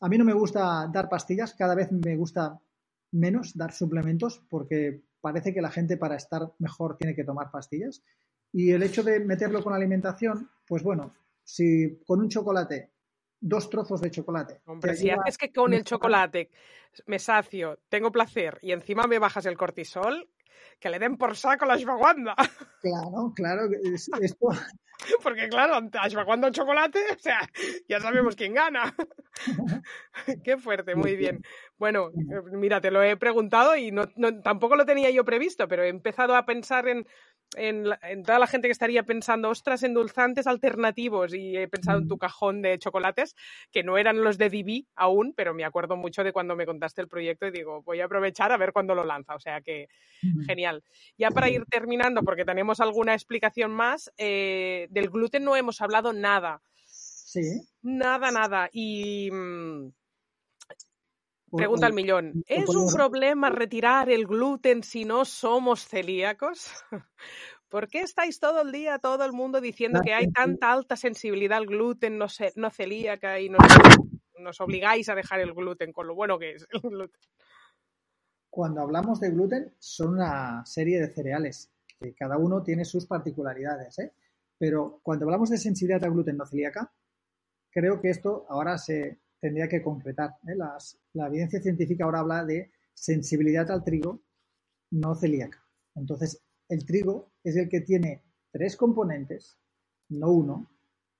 a 0.00 0.08
mí 0.08 0.16
no 0.16 0.24
me 0.24 0.32
gusta 0.32 0.88
dar 0.92 1.08
pastillas, 1.08 1.54
cada 1.54 1.74
vez 1.74 1.92
me 1.92 2.16
gusta 2.16 2.58
menos 3.12 3.56
dar 3.56 3.72
suplementos 3.72 4.42
porque 4.48 5.04
parece 5.20 5.52
que 5.52 5.60
la 5.60 5.70
gente 5.70 5.98
para 5.98 6.16
estar 6.16 6.50
mejor 6.58 6.96
tiene 6.96 7.14
que 7.14 7.24
tomar 7.24 7.50
pastillas. 7.50 8.02
Y 8.52 8.70
el 8.70 8.82
hecho 8.82 9.02
de 9.02 9.20
meterlo 9.20 9.62
con 9.62 9.74
alimentación, 9.74 10.50
pues 10.66 10.82
bueno, 10.82 11.14
si 11.44 11.98
con 12.06 12.20
un 12.20 12.28
chocolate 12.30 12.91
dos 13.42 13.68
trozos 13.68 14.00
de 14.00 14.10
chocolate. 14.10 14.60
Hombre, 14.66 14.94
si 14.96 15.10
haces 15.10 15.36
que 15.36 15.52
con 15.52 15.74
el 15.74 15.84
chocolate 15.84 16.50
me 17.06 17.18
sacio, 17.18 17.80
tengo 17.88 18.12
placer 18.12 18.58
y 18.62 18.72
encima 18.72 19.06
me 19.06 19.18
bajas 19.18 19.46
el 19.46 19.58
cortisol, 19.58 20.28
que 20.78 20.88
le 20.88 20.98
den 20.98 21.18
por 21.18 21.36
saco 21.36 21.66
la 21.66 21.74
ashwagandha. 21.74 22.34
Claro, 22.82 23.32
claro. 23.36 23.68
esto... 24.20 24.48
Porque 25.22 25.48
claro, 25.48 25.88
ashwagandha 26.00 26.48
o 26.48 26.50
chocolate, 26.50 27.00
o 27.14 27.18
sea, 27.18 27.40
ya 27.88 28.00
sabemos 28.00 28.36
quién 28.36 28.54
gana. 28.54 28.94
Qué 30.44 30.56
fuerte, 30.56 30.94
muy 30.94 31.16
bien. 31.16 31.42
Bueno, 31.76 32.10
eh, 32.10 32.42
mira, 32.52 32.80
te 32.80 32.90
lo 32.90 33.02
he 33.02 33.16
preguntado 33.16 33.76
y 33.76 33.90
no, 33.90 34.06
tampoco 34.42 34.76
lo 34.76 34.86
tenía 34.86 35.10
yo 35.10 35.24
previsto, 35.24 35.66
pero 35.66 35.82
he 35.82 35.88
empezado 35.88 36.36
a 36.36 36.44
pensar 36.44 36.86
en 36.88 37.06
en, 37.56 37.84
toda 38.24 38.38
la 38.38 38.46
gente 38.46 38.68
que 38.68 38.72
estaría 38.72 39.02
pensando, 39.02 39.50
ostras, 39.50 39.82
endulzantes 39.82 40.46
alternativos, 40.46 41.34
y 41.34 41.56
he 41.56 41.68
pensado 41.68 41.98
en 41.98 42.08
tu 42.08 42.18
cajón 42.18 42.62
de 42.62 42.78
chocolates, 42.78 43.34
que 43.70 43.82
no 43.82 43.98
eran 43.98 44.22
los 44.22 44.38
de 44.38 44.50
Divi 44.50 44.86
aún, 44.94 45.32
pero 45.36 45.54
me 45.54 45.64
acuerdo 45.64 45.96
mucho 45.96 46.24
de 46.24 46.32
cuando 46.32 46.56
me 46.56 46.66
contaste 46.66 47.00
el 47.00 47.08
proyecto 47.08 47.46
y 47.46 47.50
digo, 47.50 47.82
voy 47.82 48.00
a 48.00 48.06
aprovechar 48.06 48.52
a 48.52 48.56
ver 48.56 48.72
cuándo 48.72 48.94
lo 48.94 49.04
lanza. 49.04 49.34
O 49.34 49.40
sea 49.40 49.60
que, 49.60 49.88
genial. 50.46 50.82
Ya 51.18 51.30
para 51.30 51.48
ir 51.48 51.64
terminando, 51.66 52.22
porque 52.22 52.44
tenemos 52.44 52.80
alguna 52.80 53.14
explicación 53.14 53.70
más, 53.70 54.12
eh, 54.16 54.88
del 54.90 55.10
gluten 55.10 55.44
no 55.44 55.56
hemos 55.56 55.80
hablado 55.80 56.12
nada. 56.12 56.62
Sí. 56.84 57.62
Nada, 57.82 58.30
nada. 58.30 58.68
Y. 58.72 59.30
Mm, 59.30 59.92
Pregunta 61.56 61.86
al 61.86 61.92
millón. 61.92 62.42
¿Es 62.46 62.68
un 62.68 62.92
problema 62.92 63.50
retirar 63.50 64.10
el 64.10 64.26
gluten 64.26 64.82
si 64.82 65.04
no 65.04 65.24
somos 65.24 65.86
celíacos? 65.86 66.70
¿Por 67.68 67.88
qué 67.88 68.00
estáis 68.00 68.38
todo 68.38 68.62
el 68.62 68.72
día, 68.72 68.98
todo 68.98 69.24
el 69.24 69.32
mundo 69.32 69.60
diciendo 69.60 70.00
que 70.04 70.12
hay 70.12 70.30
tanta 70.30 70.72
alta 70.72 70.96
sensibilidad 70.96 71.58
al 71.58 71.66
gluten 71.66 72.18
no, 72.18 72.26
no 72.56 72.70
celíaca 72.70 73.40
y 73.40 73.48
nos, 73.48 73.62
nos 74.38 74.60
obligáis 74.60 75.08
a 75.08 75.14
dejar 75.14 75.40
el 75.40 75.54
gluten 75.54 75.92
con 75.92 76.06
lo 76.06 76.14
bueno 76.14 76.38
que 76.38 76.52
es 76.52 76.66
el 76.70 76.80
gluten? 76.80 77.20
Cuando 78.50 78.82
hablamos 78.82 79.20
de 79.20 79.30
gluten, 79.30 79.74
son 79.78 80.14
una 80.14 80.66
serie 80.66 81.00
de 81.00 81.08
cereales 81.08 81.72
que 81.98 82.14
cada 82.14 82.36
uno 82.36 82.62
tiene 82.62 82.84
sus 82.84 83.06
particularidades, 83.06 83.98
¿eh? 83.98 84.12
Pero 84.58 85.00
cuando 85.02 85.24
hablamos 85.24 85.48
de 85.48 85.56
sensibilidad 85.56 86.04
al 86.04 86.12
gluten 86.12 86.36
no 86.36 86.44
celíaca, 86.44 86.92
creo 87.70 88.00
que 88.00 88.10
esto 88.10 88.44
ahora 88.50 88.76
se 88.76 89.21
tendría 89.42 89.68
que 89.68 89.82
concretar. 89.82 90.36
¿eh? 90.46 90.54
la 91.14 91.26
evidencia 91.26 91.60
científica 91.60 92.04
ahora 92.04 92.20
habla 92.20 92.44
de 92.44 92.70
sensibilidad 92.94 93.68
al 93.72 93.82
trigo 93.82 94.20
no 94.92 95.16
celíaca. 95.16 95.60
Entonces, 95.96 96.40
el 96.68 96.86
trigo 96.86 97.32
es 97.42 97.56
el 97.56 97.68
que 97.68 97.80
tiene 97.80 98.22
tres 98.52 98.76
componentes, 98.76 99.58
no 100.10 100.30
uno, 100.30 100.70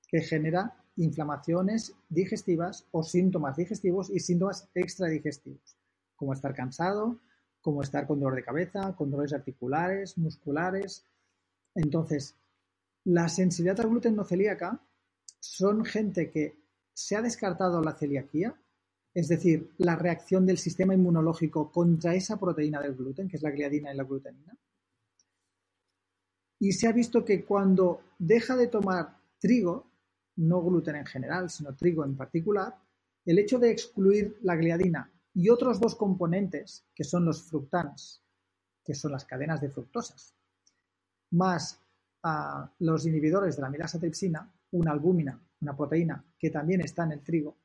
que 0.06 0.20
genera 0.20 0.72
inflamaciones 0.96 1.94
digestivas 2.08 2.86
o 2.92 3.02
síntomas 3.02 3.56
digestivos 3.56 4.08
y 4.08 4.20
síntomas 4.20 4.68
extradigestivos, 4.74 5.76
como 6.14 6.32
estar 6.32 6.54
cansado, 6.54 7.18
como 7.60 7.82
estar 7.82 8.06
con 8.06 8.20
dolor 8.20 8.36
de 8.36 8.44
cabeza, 8.44 8.94
con 8.94 9.10
dolores 9.10 9.32
articulares, 9.32 10.16
musculares. 10.16 11.04
Entonces, 11.74 12.36
la 13.04 13.28
sensibilidad 13.28 13.80
al 13.80 13.90
gluten 13.90 14.14
no 14.14 14.24
celíaca 14.24 14.80
son 15.40 15.84
gente 15.84 16.30
que 16.30 16.61
se 16.92 17.16
ha 17.16 17.22
descartado 17.22 17.80
la 17.82 17.94
celiaquía, 17.94 18.54
es 19.14 19.28
decir, 19.28 19.72
la 19.78 19.96
reacción 19.96 20.46
del 20.46 20.58
sistema 20.58 20.94
inmunológico 20.94 21.70
contra 21.70 22.14
esa 22.14 22.38
proteína 22.38 22.80
del 22.80 22.94
gluten, 22.94 23.28
que 23.28 23.36
es 23.36 23.42
la 23.42 23.50
gliadina 23.50 23.92
y 23.92 23.96
la 23.96 24.04
glutenina. 24.04 24.56
Y 26.58 26.72
se 26.72 26.86
ha 26.86 26.92
visto 26.92 27.24
que 27.24 27.44
cuando 27.44 28.02
deja 28.18 28.56
de 28.56 28.68
tomar 28.68 29.18
trigo, 29.38 29.90
no 30.36 30.62
gluten 30.62 30.96
en 30.96 31.06
general, 31.06 31.50
sino 31.50 31.74
trigo 31.74 32.04
en 32.04 32.16
particular, 32.16 32.74
el 33.24 33.38
hecho 33.38 33.58
de 33.58 33.70
excluir 33.70 34.38
la 34.42 34.56
gliadina 34.56 35.12
y 35.34 35.48
otros 35.48 35.80
dos 35.80 35.94
componentes, 35.94 36.86
que 36.94 37.04
son 37.04 37.24
los 37.24 37.42
fructanos, 37.42 38.22
que 38.84 38.94
son 38.94 39.12
las 39.12 39.24
cadenas 39.24 39.60
de 39.60 39.70
fructosas, 39.70 40.34
más 41.32 41.80
los 42.78 43.06
inhibidores 43.06 43.56
de 43.56 43.62
la 43.62 43.70
milasa 43.70 43.98
tripsina, 43.98 44.50
una 44.70 44.92
albúmina, 44.92 45.40
una 45.62 45.76
proteína 45.76 46.24
que 46.38 46.50
también 46.50 46.80
está 46.82 47.04
en 47.04 47.12
el 47.12 47.20
trigo. 47.22 47.56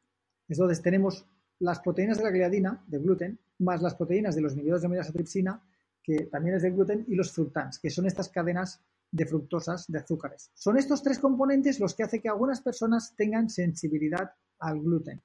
Entonces 0.48 0.82
tenemos 0.82 1.26
las 1.60 1.80
proteínas 1.80 2.18
de 2.18 2.24
la 2.24 2.32
gliadina, 2.32 2.84
de 2.88 3.00
gluten, 3.00 3.40
más 3.60 3.82
las 3.82 3.96
proteínas 3.96 4.36
de 4.36 4.42
los 4.42 4.54
inhibidores 4.54 4.82
de 4.82 4.88
la 4.88 4.92
milasa 4.92 5.12
tripsina, 5.12 5.62
que 6.02 6.26
también 6.26 6.56
es 6.56 6.62
de 6.62 6.72
gluten, 6.72 7.06
y 7.08 7.16
los 7.16 7.32
fructans, 7.32 7.80
que 7.80 7.90
son 7.90 8.06
estas 8.06 8.30
cadenas 8.30 8.80
de 9.12 9.26
fructosas, 9.26 9.86
de 9.88 10.00
azúcares. 10.00 10.52
Son 10.54 10.78
estos 10.78 11.02
tres 11.02 11.20
componentes 11.20 11.80
los 11.80 11.96
que 11.96 12.04
hacen 12.04 12.22
que 12.22 12.30
algunas 12.30 12.62
personas 12.62 13.14
tengan 13.16 13.50
sensibilidad 13.50 14.32
al 14.60 14.80
gluten, 14.80 15.22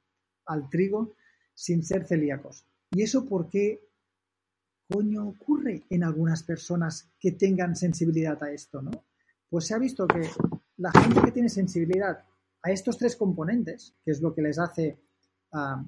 al 0.46 0.68
trigo, 0.70 1.14
sin 1.54 1.84
ser 1.84 2.06
celíacos. 2.06 2.66
¿Y 2.90 3.02
eso 3.02 3.26
por 3.26 3.48
qué 3.48 3.88
coño 4.90 5.28
ocurre 5.28 5.84
en 5.90 6.04
algunas 6.04 6.42
personas 6.42 7.10
que 7.18 7.32
tengan 7.32 7.76
sensibilidad 7.76 8.42
a 8.42 8.50
esto, 8.50 8.82
no? 8.82 8.90
Pues 9.48 9.66
se 9.66 9.74
ha 9.74 9.78
visto 9.78 10.06
que 10.06 10.28
la 10.78 10.90
gente 10.92 11.20
que 11.22 11.32
tiene 11.32 11.48
sensibilidad 11.48 12.24
a 12.62 12.70
estos 12.70 12.98
tres 12.98 13.16
componentes, 13.16 13.94
que 14.04 14.12
es 14.12 14.20
lo 14.20 14.34
que 14.34 14.42
les 14.42 14.58
hace 14.58 14.98
ah, 15.52 15.84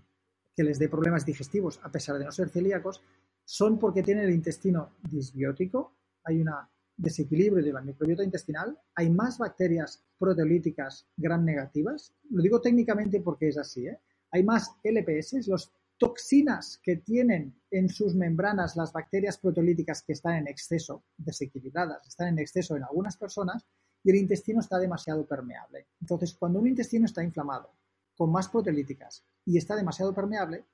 que 0.55 0.65
les 0.65 0.79
dé 0.79 0.89
problemas 0.89 1.27
digestivos 1.27 1.81
a 1.83 1.91
pesar 1.91 2.19
de 2.19 2.25
no 2.25 2.33
ser 2.33 2.49
celíacos, 2.49 3.03
son 3.45 3.79
porque 3.79 4.03
tienen 4.03 4.25
el 4.25 4.35
intestino 4.35 4.93
disbiótico, 5.03 5.97
hay 6.25 6.41
un 6.41 6.49
desequilibrio 6.97 7.65
de 7.65 7.73
la 7.73 7.83
microbiota 7.83 8.25
intestinal, 8.25 8.79
hay 8.95 9.11
más 9.11 9.39
bacterias 9.39 10.03
proteolíticas 10.19 11.07
gram 11.17 11.45
negativas, 11.45 12.15
lo 12.31 12.43
digo 12.43 12.61
técnicamente 12.61 13.21
porque 13.21 13.49
es 13.49 13.59
así, 13.59 13.87
¿eh? 13.87 13.99
hay 14.31 14.45
más 14.45 14.77
LPS, 14.83 15.47
las 15.49 15.73
toxinas 15.99 16.81
que 16.83 16.97
tienen 16.97 17.55
en 17.71 17.89
sus 17.89 18.15
membranas 18.15 18.77
las 18.77 18.93
bacterias 18.93 19.39
proteolíticas 19.39 20.03
que 20.03 20.13
están 20.13 20.37
en 20.37 20.49
exceso, 20.49 21.05
desequilibradas, 21.17 22.07
están 22.07 22.29
en 22.29 22.39
exceso 22.39 22.77
en 22.77 22.85
algunas 22.85 23.17
personas, 23.17 23.65
y 24.05 24.11
el 24.11 24.17
intestino 24.17 24.61
está 24.61 24.79
demasiado 24.79 25.27
permeable. 25.27 25.87
Entonces, 26.01 26.35
cuando 26.35 26.61
un 26.61 26.69
intestino 26.69 27.07
está 27.07 27.25
inflamado, 27.25 27.71
con 28.17 28.31
más 28.31 28.49
proteolíticas 28.49 29.25
y 29.45 29.59
está 29.59 29.75
demasiado 29.75 30.15
permeable, 30.15 30.65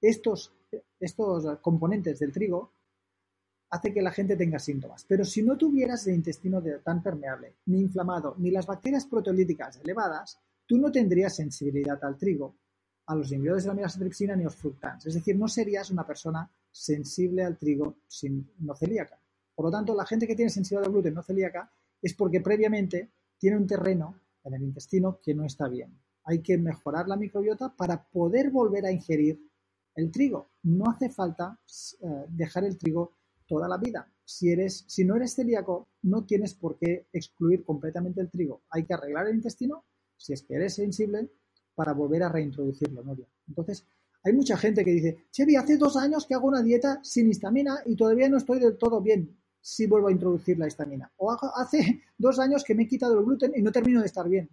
estos, 0.00 0.52
estos 1.00 1.58
componentes 1.60 2.18
del 2.18 2.32
trigo 2.32 2.70
hace 3.70 3.92
que 3.92 4.02
la 4.02 4.12
gente 4.12 4.36
tenga 4.36 4.58
síntomas. 4.58 5.04
Pero 5.08 5.24
si 5.24 5.42
no 5.42 5.56
tuvieras 5.56 6.06
el 6.06 6.14
intestino 6.14 6.62
tan 6.84 7.02
permeable, 7.02 7.54
ni 7.66 7.80
inflamado, 7.80 8.36
ni 8.38 8.50
las 8.50 8.66
bacterias 8.66 9.06
proteolíticas 9.06 9.80
elevadas, 9.82 10.38
tú 10.66 10.78
no 10.78 10.92
tendrías 10.92 11.34
sensibilidad 11.34 12.02
al 12.04 12.16
trigo, 12.16 12.54
a 13.06 13.14
los 13.14 13.30
inhibidores 13.32 13.64
de 13.64 13.74
la 13.74 13.88
tripsina 13.88 14.36
ni 14.36 14.44
los 14.44 14.56
fructans. 14.56 15.06
Es 15.06 15.14
decir, 15.14 15.36
no 15.36 15.48
serías 15.48 15.90
una 15.90 16.06
persona 16.06 16.48
sensible 16.70 17.44
al 17.44 17.58
trigo 17.58 17.96
sin, 18.06 18.48
no 18.60 18.74
celíaca. 18.74 19.18
Por 19.54 19.66
lo 19.66 19.70
tanto, 19.70 19.94
la 19.94 20.06
gente 20.06 20.26
que 20.26 20.36
tiene 20.36 20.50
sensibilidad 20.50 20.86
al 20.86 20.92
gluten 20.92 21.14
no 21.14 21.22
celíaca 21.22 21.70
es 22.04 22.12
porque 22.12 22.42
previamente 22.42 23.10
tiene 23.38 23.56
un 23.56 23.66
terreno 23.66 24.20
en 24.44 24.52
el 24.52 24.62
intestino 24.62 25.20
que 25.22 25.34
no 25.34 25.46
está 25.46 25.68
bien. 25.68 25.98
Hay 26.24 26.42
que 26.42 26.58
mejorar 26.58 27.08
la 27.08 27.16
microbiota 27.16 27.74
para 27.74 28.06
poder 28.10 28.50
volver 28.50 28.84
a 28.84 28.92
ingerir 28.92 29.40
el 29.94 30.10
trigo. 30.10 30.50
No 30.64 30.90
hace 30.90 31.08
falta 31.08 31.58
eh, 32.02 32.26
dejar 32.28 32.64
el 32.64 32.76
trigo 32.76 33.14
toda 33.46 33.68
la 33.68 33.78
vida. 33.78 34.06
Si, 34.22 34.50
eres, 34.50 34.86
no 34.98 35.16
eres 35.16 35.34
celíaco, 35.34 35.88
no 36.02 36.26
tienes 36.26 36.52
por 36.54 36.76
qué 36.76 37.06
excluir 37.10 37.64
completamente 37.64 38.20
el 38.20 38.30
trigo. 38.30 38.64
Hay 38.68 38.84
que 38.84 38.92
arreglar 38.92 39.26
el 39.28 39.36
intestino, 39.36 39.86
si 40.18 40.34
es 40.34 40.42
que 40.42 40.56
eres 40.56 40.74
sensible, 40.74 41.30
para 41.74 41.94
volver 41.94 42.22
a 42.22 42.28
reintroducirlo. 42.28 43.02
¿no? 43.02 43.16
Entonces, 43.48 43.86
hay 44.22 44.34
mucha 44.34 44.58
gente 44.58 44.84
que 44.84 44.90
dice, 44.90 45.24
Chevy, 45.30 45.56
hace 45.56 45.78
dos 45.78 45.96
años 45.96 46.26
que 46.26 46.34
hago 46.34 46.48
una 46.48 46.62
dieta 46.62 47.00
sin 47.02 47.30
histamina 47.30 47.78
y 47.86 47.96
todavía 47.96 48.28
no 48.28 48.36
estoy 48.36 48.60
del 48.60 48.76
todo 48.76 49.00
bien 49.00 49.38
si 49.66 49.86
vuelvo 49.86 50.08
a 50.08 50.12
introducir 50.12 50.58
la 50.58 50.66
histamina. 50.66 51.10
O 51.16 51.32
hace 51.32 52.02
dos 52.18 52.38
años 52.38 52.62
que 52.62 52.74
me 52.74 52.82
he 52.82 52.88
quitado 52.88 53.18
el 53.18 53.24
gluten 53.24 53.52
y 53.56 53.62
no 53.62 53.72
termino 53.72 54.00
de 54.00 54.06
estar 54.06 54.28
bien 54.28 54.50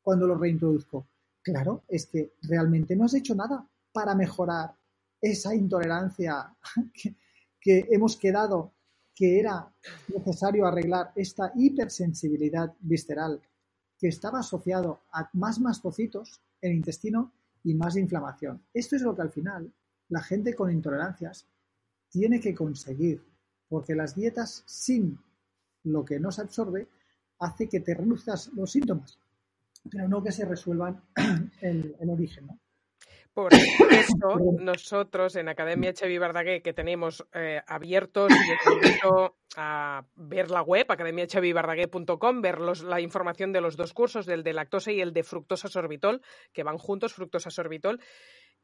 cuando 0.00 0.24
lo 0.24 0.36
reintroduzco. 0.38 1.08
Claro, 1.42 1.82
es 1.88 2.06
que 2.06 2.34
realmente 2.42 2.94
no 2.94 3.04
has 3.04 3.14
hecho 3.14 3.34
nada 3.34 3.68
para 3.92 4.14
mejorar 4.14 4.72
esa 5.20 5.52
intolerancia 5.52 6.56
que, 7.60 7.88
hemos 7.90 8.16
quedado 8.16 8.74
que 9.12 9.40
era 9.40 9.68
necesario 10.08 10.64
arreglar 10.64 11.12
esta 11.16 11.52
hipersensibilidad 11.56 12.72
visceral 12.78 13.42
que 13.98 14.08
estaba 14.08 14.38
asociado 14.38 15.02
a 15.12 15.28
más 15.32 15.58
mastocitos 15.58 16.40
en 16.60 16.70
el 16.70 16.76
intestino 16.76 17.32
y 17.64 17.74
más 17.74 17.96
inflamación. 17.96 18.64
Esto 18.72 18.94
es 18.94 19.02
lo 19.02 19.14
que 19.14 19.22
al 19.22 19.32
final 19.32 19.72
la 20.08 20.22
gente 20.22 20.54
con 20.54 20.70
intolerancias 20.70 21.48
tiene 22.08 22.40
que 22.40 22.54
conseguir 22.54 23.31
porque 23.72 23.94
las 23.94 24.14
dietas 24.14 24.64
sin 24.66 25.18
lo 25.84 26.04
que 26.04 26.20
no 26.20 26.30
se 26.30 26.42
absorbe 26.42 26.88
hace 27.38 27.70
que 27.70 27.80
te 27.80 27.94
reduzcas 27.94 28.48
los 28.48 28.70
síntomas, 28.70 29.18
pero 29.90 30.06
no 30.08 30.22
que 30.22 30.30
se 30.30 30.44
resuelvan 30.44 31.02
el, 31.62 31.96
origen. 32.06 32.48
Por 33.32 33.50
eso, 33.54 34.36
nosotros 34.60 35.36
en 35.36 35.48
Academia 35.48 35.94
Chevi 35.94 36.18
que 36.62 36.74
tenemos 36.74 37.26
eh, 37.32 37.62
abiertos, 37.66 38.30
y 38.30 39.06
a 39.56 40.04
ver 40.16 40.50
la 40.50 40.60
web, 40.60 40.84
academiachevibardagué.com, 40.90 42.42
ver 42.42 42.60
la 42.60 43.00
información 43.00 43.54
de 43.54 43.62
los 43.62 43.78
dos 43.78 43.94
cursos, 43.94 44.26
del 44.26 44.42
de 44.42 44.52
lactosa 44.52 44.92
y 44.92 45.00
el 45.00 45.14
de 45.14 45.22
fructosa 45.22 45.68
sorbitol, 45.68 46.20
que 46.52 46.62
van 46.62 46.76
juntos, 46.76 47.14
fructosa 47.14 47.48
sorbitol, 47.48 48.00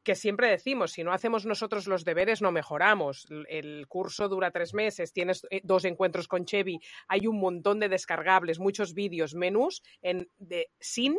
que 0.03 0.15
siempre 0.15 0.49
decimos, 0.49 0.91
si 0.91 1.03
no 1.03 1.11
hacemos 1.11 1.45
nosotros 1.45 1.87
los 1.87 2.03
deberes, 2.05 2.41
no 2.41 2.51
mejoramos. 2.51 3.27
El 3.47 3.87
curso 3.87 4.27
dura 4.29 4.51
tres 4.51 4.73
meses, 4.73 5.13
tienes 5.13 5.45
eh, 5.49 5.61
dos 5.63 5.85
encuentros 5.85 6.27
con 6.27 6.45
Chevy, 6.45 6.79
hay 7.07 7.27
un 7.27 7.39
montón 7.39 7.79
de 7.79 7.89
descargables, 7.89 8.59
muchos 8.59 8.93
vídeos, 8.93 9.35
menús 9.35 9.81
en, 10.01 10.29
de 10.37 10.71
sin 10.79 11.17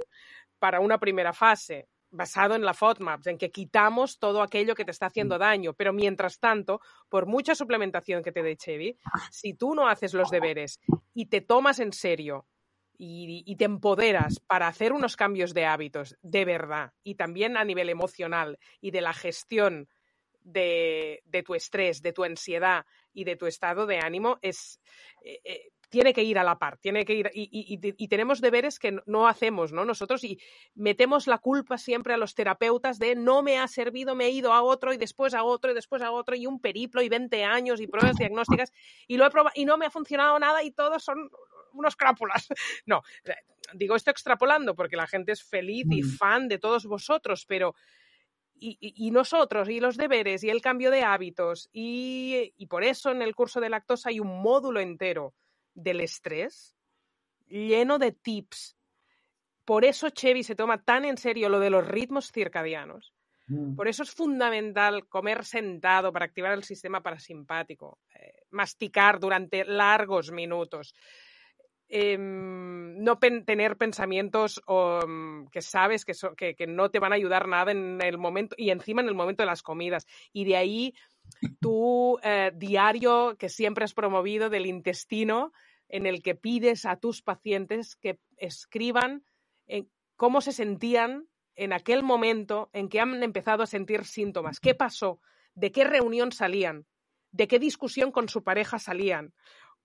para 0.59 0.81
una 0.81 0.99
primera 0.99 1.33
fase 1.33 1.89
basado 2.11 2.55
en 2.55 2.65
la 2.65 2.75
FODMAPs, 2.75 3.29
en 3.29 3.39
que 3.39 3.51
quitamos 3.51 4.19
todo 4.19 4.43
aquello 4.43 4.75
que 4.75 4.85
te 4.85 4.91
está 4.91 5.07
haciendo 5.07 5.37
mm. 5.37 5.39
daño. 5.39 5.75
Pero 5.75 5.93
mientras 5.93 6.39
tanto, 6.39 6.81
por 7.09 7.27
mucha 7.27 7.55
suplementación 7.55 8.23
que 8.23 8.33
te 8.33 8.43
dé 8.43 8.57
Chevy, 8.57 8.99
si 9.31 9.55
tú 9.55 9.75
no 9.75 9.89
haces 9.89 10.15
los 10.15 10.31
deberes 10.31 10.81
y 11.15 11.27
te 11.27 11.41
tomas 11.41 11.79
en 11.79 11.93
serio 11.93 12.47
y, 13.03 13.57
te 13.57 13.65
empoderas 13.65 14.41
para 14.41 14.69
hacer 14.69 14.93
unos 14.93 15.17
cambios 15.17 15.55
de 15.55 15.65
hábitos 15.65 16.19
de 16.21 16.45
verdad 16.45 16.93
y 17.03 17.15
también 17.15 17.57
a 17.57 17.65
nivel 17.65 17.89
emocional 17.89 18.59
y 18.81 18.91
de 18.91 19.01
la 19.01 19.15
gestión 19.15 19.89
de, 20.43 21.23
tu 21.47 21.55
estrés, 21.55 22.03
de 22.03 22.13
tu 22.13 22.25
ansiedad 22.25 22.85
y 23.15 23.25
de 23.25 23.37
tu 23.37 23.47
estado 23.47 23.87
de 23.87 23.99
ánimo, 23.99 24.39
es, 24.43 24.81
eh, 25.23 25.41
eh, 25.45 25.73
tiene 25.89 26.13
que 26.13 26.23
ir 26.23 26.39
a 26.39 26.45
la 26.45 26.59
par, 26.59 26.77
tiene 26.77 27.07
que 27.07 27.15
ir 27.15 27.31
y, 27.33 28.09
tenemos 28.09 28.43
deberes 28.43 28.79
que 28.79 29.01
no 29.07 29.27
hacemos, 29.27 29.73
¿no? 29.73 29.87
Nosotros 29.87 30.23
y 30.25 30.39
metemos 30.75 31.27
la 31.27 31.39
culpa 31.39 31.79
siempre 31.79 32.13
a 32.13 32.19
los 32.19 32.35
terapeutas 32.35 32.99
de 32.99 33.17
no 33.17 33.43
me 33.43 33.59
ha 33.59 33.67
servido, 33.67 34.15
me 34.15 34.27
he 34.27 34.31
ido 34.31 34.53
a 34.53 34.63
otro 34.63 34.93
y 34.93 34.99
después 34.99 35.33
a 35.33 35.43
otro 35.43 35.71
y 35.71 35.75
después 35.75 36.03
a 36.03 36.11
otro 36.11 36.37
y 36.37 36.47
un 36.47 36.61
periplo 36.61 37.01
y 37.01 37.09
20 37.09 37.45
años 37.45 37.81
y 37.81 37.87
pruebas 37.87 38.17
diagnósticas 38.17 38.73
y 39.07 39.17
lo 39.17 39.27
he 39.27 39.31
probado 39.31 39.53
y 39.55 39.65
no 39.65 39.79
me 39.79 39.87
ha 39.87 39.91
funcionado 39.91 40.39
nada 40.39 40.63
y 40.63 40.71
todos 40.71 41.03
son 41.03 41.31
unos 41.73 41.97
crápulas. 41.97 42.47
No, 42.87 43.03
digo 43.75 43.95
esto 43.95 44.11
extrapolando 44.11 44.75
porque 44.75 44.97
la 44.97 45.07
gente 45.07 45.33
es 45.33 45.43
feliz 45.43 45.87
y 45.91 46.03
mm. 46.03 46.17
fan 46.17 46.49
de 46.49 46.59
todos 46.59 46.87
vosotros, 46.87 47.45
pero 47.47 47.75
y, 48.63 49.11
nosotros, 49.11 49.71
y 49.71 49.81
los 49.81 49.97
deberes, 49.97 50.45
y 50.45 50.51
el 50.51 50.61
cambio 50.61 50.91
de 50.91 51.03
hábitos, 51.03 51.71
y, 51.73 52.53
y, 52.59 52.67
por 52.67 52.85
eso 52.85 53.11
en 53.11 53.23
el 53.23 53.35
curso 53.35 53.59
de 53.59 53.71
lactosa 53.71 54.11
hay 54.11 54.21
un 54.21 54.43
módulo 54.43 54.81
entero 54.81 55.35
del 55.73 56.01
estrés 56.01 56.77
lleno 57.51 57.99
de 57.99 58.13
tips. 58.13 58.77
Por 59.65 59.85
eso 59.85 60.11
Chevy 60.11 60.43
se 60.43 60.55
toma 60.55 60.83
tan 60.83 61.05
en 61.05 61.17
serio 61.17 61.49
lo 61.49 61.61
de 61.61 61.71
los 61.71 61.87
ritmos 61.87 62.33
circadianos. 62.33 63.15
Mm. 63.47 63.75
Por 63.75 63.89
eso 63.89 64.03
es 64.03 64.11
fundamental 64.11 65.09
comer 65.09 65.45
sentado 65.45 66.13
para 66.13 66.25
activar 66.25 66.53
el 66.53 66.65
sistema 66.65 67.03
parasimpático, 67.03 67.99
eh, 68.15 68.43
masticar 68.51 69.19
durante 69.19 69.65
largos 69.65 70.31
minutos, 70.31 70.95
Em, 71.93 73.03
no 73.03 73.19
tener 73.19 73.77
pensamientos 73.77 74.63
mm, 74.65 75.47
que 75.47 75.61
sabes 75.61 76.05
que, 76.05 76.15
que, 76.55 76.67
no 76.69 76.89
te 76.89 77.01
van 77.01 77.11
a 77.11 77.17
ayudar 77.17 77.49
nada 77.49 77.73
en 77.73 78.01
el 78.01 78.17
momento 78.17 78.55
y 78.57 78.71
encima 78.71 79.03
en 79.03 79.09
el 79.09 79.17
momento 79.17 79.43
de 79.43 79.49
las 79.49 79.65
comidas. 79.65 80.07
Y 80.33 80.45
de 80.45 80.57
ahí 80.57 80.95
tu 81.61 82.21
eh, 82.23 82.53
diario 82.55 83.37
que 83.37 83.49
siempre 83.49 83.85
has 83.85 83.93
promovido 83.93 84.51
del 84.51 84.67
intestino 84.67 85.53
en 85.89 86.07
el 86.07 86.23
que 86.23 86.37
pides 86.37 86.85
a 86.85 86.95
tus 86.95 87.23
pacientes 87.23 87.97
que 87.97 88.21
escriban 88.37 89.25
cómo 90.15 90.41
se 90.43 90.53
sentían 90.53 91.27
en 91.57 91.73
aquel 91.73 92.05
momento 92.05 92.71
en 92.73 92.89
que 92.89 93.01
han 93.01 93.21
empezado 93.23 93.65
a 93.65 93.67
sentir 93.67 94.05
síntomas. 94.05 94.61
¿Qué 94.61 94.75
pasó? 94.77 95.21
¿De 95.55 95.73
qué 95.73 95.83
reunión 95.83 96.31
salían? 96.31 96.87
¿De 97.33 97.49
qué 97.49 97.59
discusión 97.59 98.13
con 98.13 98.29
su 98.29 98.45
pareja 98.45 98.79
salían? 98.79 99.35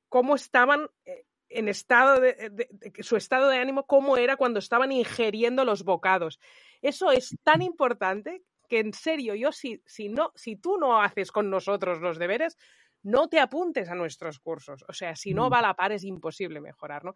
¿Cómo 0.10 0.36
estaban 0.36 0.90
eh, 1.06 1.26
en 1.56 1.70
estado 1.70 2.20
de, 2.20 2.68
su 3.00 3.16
estado 3.16 3.50
de 3.50 3.58
ánimo, 3.58 3.86
cómo 3.86 4.18
era 4.18 4.36
cuando 4.36 4.60
estaban 4.60 4.92
ingiriendo 4.92 5.64
los 5.66 5.84
bocados. 5.84 6.40
Eso 6.82 7.12
es 7.12 7.38
tan 7.44 7.62
importante 7.62 8.44
que 8.68 8.80
en 8.80 8.94
serio, 8.94 9.36
yo 9.36 9.52
si, 9.52 9.82
si, 9.86 10.10
no, 10.10 10.32
si 10.36 10.56
tú 10.56 10.78
no 10.78 11.02
haces 11.02 11.32
con 11.32 11.50
nosotros 11.50 12.02
los 12.02 12.18
deberes, 12.18 12.58
no 13.04 13.30
te 13.30 13.40
apuntes 13.40 13.90
a 13.90 13.96
nuestros 13.96 14.40
cursos. 14.40 14.84
O 14.88 14.94
sea, 14.94 15.16
si 15.16 15.34
no 15.34 15.48
mm. 15.48 15.54
va 15.54 15.60
a 15.60 15.62
la 15.62 15.74
par 15.76 15.92
es 15.92 16.04
imposible 16.04 16.60
mejorar, 16.60 17.06
¿no? 17.06 17.14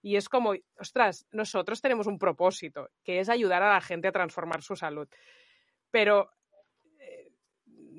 Y 0.00 0.16
es 0.16 0.28
como, 0.28 0.54
ostras, 0.78 1.26
nosotros 1.30 1.80
tenemos 1.80 2.06
un 2.06 2.18
propósito, 2.18 2.90
que 3.04 3.20
es 3.20 3.28
ayudar 3.28 3.62
a 3.62 3.74
la 3.74 3.80
gente 3.80 4.08
a 4.08 4.12
transformar 4.12 4.62
su 4.62 4.74
salud. 4.74 5.08
Pero 5.90 6.30
eh, 6.98 7.30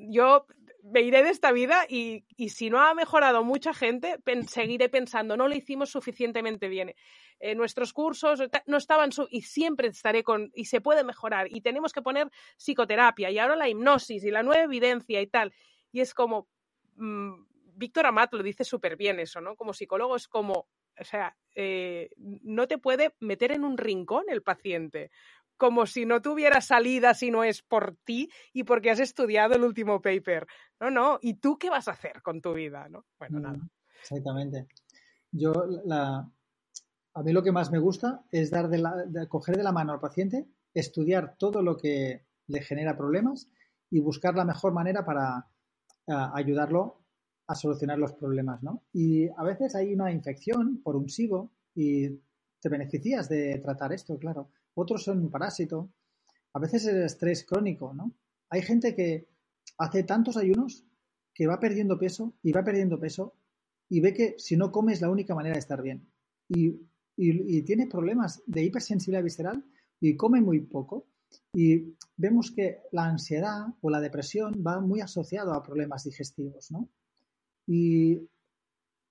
yo 0.09 0.45
me 0.83 1.01
iré 1.01 1.23
de 1.23 1.29
esta 1.29 1.53
vida 1.53 1.85
y, 1.87 2.25
si 2.49 2.69
no 2.69 2.81
ha 2.81 2.93
mejorado 2.93 3.43
mucha 3.43 3.73
gente, 3.73 4.17
seguiré 4.47 4.89
pensando, 4.89 5.37
no 5.37 5.47
lo 5.47 5.55
hicimos 5.55 5.89
suficientemente 5.89 6.67
bien. 6.67 6.93
Eh, 7.39 7.55
nuestros 7.55 7.93
cursos 7.93 8.43
no 8.65 8.77
estaban 8.77 9.11
y 9.29 9.41
siempre 9.43 9.87
estaré 9.87 10.23
con 10.23 10.51
y 10.53 10.65
se 10.65 10.81
puede 10.81 11.03
mejorar 11.03 11.47
y 11.49 11.61
tenemos 11.61 11.93
que 11.93 12.01
poner 12.01 12.29
psicoterapia 12.57 13.31
y 13.31 13.39
ahora 13.39 13.55
la 13.55 13.69
hipnosis 13.69 14.23
y 14.23 14.31
la 14.31 14.43
nueva 14.43 14.63
evidencia 14.63 15.21
y 15.21 15.27
tal. 15.27 15.53
Y 15.91 16.01
es 16.01 16.13
como, 16.13 16.49
mm, 16.95 17.45
Víctor 17.75 18.05
Amat 18.05 18.33
lo 18.33 18.43
dice 18.43 18.65
súper 18.65 18.97
bien 18.97 19.19
eso, 19.19 19.39
¿no? 19.39 19.55
Como 19.55 19.73
psicólogo 19.73 20.17
es 20.17 20.27
como, 20.27 20.67
o 20.99 21.03
sea, 21.03 21.35
eh, 21.55 22.09
no 22.17 22.67
te 22.67 22.77
puede 22.77 23.15
meter 23.19 23.51
en 23.53 23.63
un 23.63 23.77
rincón 23.77 24.25
el 24.27 24.43
paciente, 24.43 25.11
como 25.63 25.85
si 25.85 26.05
no 26.05 26.21
tuviera 26.21 26.59
salida 26.59 27.13
si 27.13 27.31
no 27.31 27.45
es 27.45 27.61
por 27.61 27.95
ti 28.03 28.29
y 28.51 28.65
porque 28.65 28.91
has 28.91 28.99
estudiado 28.99 29.55
el 29.55 29.63
último 29.63 30.01
paper. 30.01 30.45
No, 30.77 30.91
no, 30.91 31.19
¿y 31.21 31.35
tú 31.35 31.57
qué 31.57 31.69
vas 31.69 31.87
a 31.87 31.91
hacer 31.91 32.21
con 32.21 32.41
tu 32.41 32.51
vida? 32.53 32.89
¿no? 32.89 33.05
Bueno, 33.17 33.39
nada. 33.39 33.55
Mm, 33.55 33.69
exactamente. 34.01 34.67
Yo, 35.31 35.53
la, 35.85 36.29
a 37.13 37.23
mí 37.23 37.31
lo 37.31 37.41
que 37.41 37.53
más 37.53 37.71
me 37.71 37.79
gusta 37.79 38.25
es 38.29 38.51
dar 38.51 38.67
de, 38.67 38.79
la, 38.79 39.05
coger 39.29 39.55
de 39.55 39.63
la 39.63 39.71
mano 39.71 39.93
al 39.93 40.01
paciente, 40.01 40.49
estudiar 40.73 41.37
todo 41.37 41.61
lo 41.61 41.77
que 41.77 42.25
le 42.47 42.61
genera 42.61 42.97
problemas 42.97 43.49
y 43.89 44.01
buscar 44.01 44.35
la 44.35 44.43
mejor 44.43 44.73
manera 44.73 45.05
para 45.05 45.47
ayudarlo 46.07 47.05
a 47.47 47.55
solucionar 47.55 47.99
los 47.99 48.11
problemas, 48.11 48.61
¿no? 48.63 48.83
Y 48.91 49.29
a 49.29 49.43
veces 49.45 49.75
hay 49.75 49.93
una 49.93 50.11
infección 50.11 50.81
por 50.83 50.97
un 50.97 51.07
SIBO 51.07 51.53
y 51.73 52.09
te 52.59 52.67
beneficias 52.67 53.29
de 53.29 53.59
tratar 53.59 53.93
esto, 53.93 54.19
claro 54.19 54.49
otros 54.75 55.03
son 55.03 55.19
un 55.19 55.29
parásito. 55.29 55.89
A 56.53 56.59
veces 56.59 56.85
es 56.85 56.93
el 56.93 57.03
estrés 57.03 57.45
crónico, 57.45 57.93
¿no? 57.93 58.13
Hay 58.49 58.61
gente 58.61 58.95
que 58.95 59.27
hace 59.77 60.03
tantos 60.03 60.37
ayunos 60.37 60.85
que 61.33 61.47
va 61.47 61.59
perdiendo 61.59 61.97
peso 61.97 62.33
y 62.43 62.51
va 62.51 62.63
perdiendo 62.63 62.99
peso 62.99 63.33
y 63.89 63.99
ve 63.99 64.13
que 64.13 64.35
si 64.37 64.55
no 64.55 64.71
come 64.71 64.93
es 64.93 65.01
la 65.01 65.09
única 65.09 65.35
manera 65.35 65.53
de 65.53 65.59
estar 65.59 65.81
bien. 65.81 66.07
Y, 66.49 66.91
tiene 67.15 67.85
problemas 67.85 68.41
de 68.47 68.63
hipersensibilidad 68.63 69.23
visceral 69.23 69.63
y 69.99 70.15
come 70.17 70.41
muy 70.41 70.61
poco. 70.61 71.05
Y 71.53 71.95
vemos 72.17 72.49
que 72.51 72.81
la 72.91 73.05
ansiedad 73.05 73.67
o 73.81 73.89
la 73.91 74.01
depresión 74.01 74.63
va 74.65 74.79
muy 74.79 74.99
asociado 74.99 75.53
a 75.53 75.61
problemas 75.61 76.03
digestivos, 76.05 76.71
¿no? 76.71 76.89
Y 77.67 78.27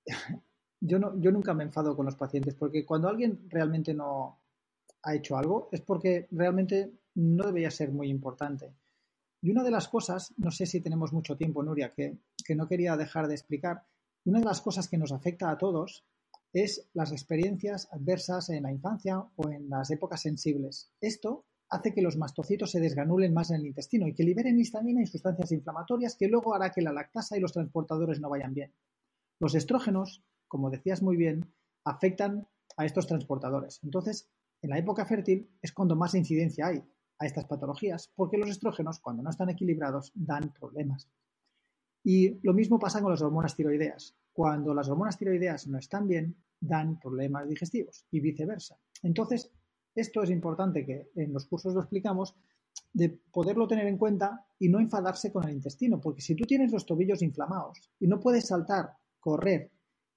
yo 0.81 0.99
nunca 0.99 1.55
me 1.55 1.63
enfado 1.63 1.95
con 1.95 2.07
los 2.07 2.17
pacientes 2.17 2.57
porque 2.57 2.85
cuando 2.85 3.09
alguien 3.09 3.47
realmente 3.49 3.95
no, 3.95 4.42
ha 5.03 5.15
hecho 5.15 5.37
algo 5.37 5.69
es 5.73 5.81
porque 5.81 6.29
realmente 6.31 6.93
no 7.15 7.47
debería 7.47 7.71
ser 7.71 7.93
muy 7.93 8.09
importante. 8.09 8.75
Y 9.41 9.51
una 9.51 9.65
de 9.65 9.71
las 9.71 9.89
cosas, 9.89 10.33
no 10.37 10.51
sé 10.51 10.67
si 10.67 10.81
tenemos 10.81 11.13
mucho 11.13 11.37
tiempo, 11.37 11.63
Nuria, 11.63 11.93
que, 11.93 12.19
que 12.45 12.55
no 12.55 12.69
quería 12.69 12.97
dejar 12.97 13.27
de 13.27 13.35
explicar, 13.35 13.85
una 14.25 14.39
de 14.39 14.45
las 14.45 14.61
cosas 14.61 14.89
que 14.89 14.99
nos 14.99 15.13
afecta 15.13 15.51
a 15.51 15.59
todos 15.59 16.05
es 16.53 16.89
las 16.93 17.13
experiencias 17.13 17.89
adversas 17.91 18.51
en 18.51 18.63
la 18.63 18.73
infancia 18.73 19.25
o 19.37 19.51
en 19.51 19.69
las 19.69 19.91
épocas 19.91 20.21
sensibles. 20.21 20.93
Esto 21.01 21.47
hace 21.71 21.95
que 21.95 22.03
los 22.03 22.19
mastocitos 22.19 22.71
se 22.71 22.81
desganulen 22.81 23.33
más 23.33 23.51
en 23.51 23.57
el 23.57 23.67
intestino 23.67 24.07
y 24.07 24.15
que 24.15 24.23
liberen 24.23 24.61
histamina 24.61 25.03
y 25.03 25.07
sustancias 25.07 25.51
inflamatorias 25.53 26.17
que 26.17 26.29
luego 26.29 26.55
hará 26.55 26.71
que 26.71 26.83
la 26.83 26.93
lactasa 26.93 27.37
y 27.37 27.41
los 27.41 27.53
transportadores 27.53 28.21
no 28.21 28.29
vayan 28.29 28.53
bien. 28.53 28.73
Los 29.41 29.55
estrógenos, 29.55 30.23
como 30.47 30.71
decías 30.71 31.03
muy 31.03 31.17
bien, 31.17 31.53
afectan 31.85 32.47
a 32.77 32.85
estos 32.85 33.07
transportadores. 33.07 33.81
Entonces, 33.83 34.29
en 34.63 34.71
la 34.71 34.79
época 34.79 35.05
fértil 35.05 35.51
es 35.61 35.73
cuando 35.73 35.97
más 35.97 36.15
incidencia 36.15 36.69
hay 36.69 36.83
a 37.19 37.27
estas 37.27 37.45
patologías, 37.45 38.13
porque 38.15 38.39
los 38.39 38.49
estrógenos, 38.49 39.01
cuando 39.01 39.23
no 39.23 39.31
están 39.31 39.51
equilibrados, 39.51 40.13
dan 40.15 40.53
problemas. 40.53 41.09
Y 42.05 42.41
lo 42.45 42.55
mismo 42.55 42.79
pasa 42.79 43.01
con 43.01 43.11
las 43.11 43.23
hormonas 43.23 43.55
tiroideas. 43.55 44.17
Cuando 44.33 44.73
las 44.75 44.89
hormonas 44.89 45.19
tiroideas 45.19 45.67
no 45.67 45.79
están 45.79 46.09
bien, 46.09 46.37
dan 46.61 46.99
problemas 46.99 47.49
digestivos 47.49 48.07
y 48.11 48.21
viceversa. 48.21 48.79
Entonces, 49.03 49.53
esto 49.95 50.23
es 50.23 50.31
importante 50.31 50.87
que 50.87 51.11
en 51.17 51.33
los 51.33 51.47
cursos 51.47 51.75
lo 51.75 51.81
explicamos, 51.81 52.35
de 52.93 53.09
poderlo 53.09 53.67
tener 53.67 53.87
en 53.87 53.99
cuenta 53.99 54.47
y 54.59 54.69
no 54.69 54.79
enfadarse 54.79 55.33
con 55.33 55.45
el 55.45 55.55
intestino, 55.55 56.01
porque 56.01 56.23
si 56.23 56.35
tú 56.35 56.45
tienes 56.45 56.73
los 56.73 56.87
tobillos 56.87 57.23
inflamados 57.23 57.91
y 58.01 58.07
no 58.07 58.21
puedes 58.21 58.47
saltar, 58.47 58.97
correr 59.21 59.71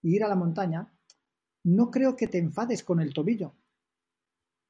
e 0.03 0.09
ir 0.09 0.23
a 0.23 0.27
la 0.27 0.35
montaña, 0.35 0.91
no 1.63 1.89
creo 1.89 2.15
que 2.15 2.27
te 2.27 2.37
enfades 2.37 2.83
con 2.83 3.01
el 3.01 3.13
tobillo, 3.13 3.55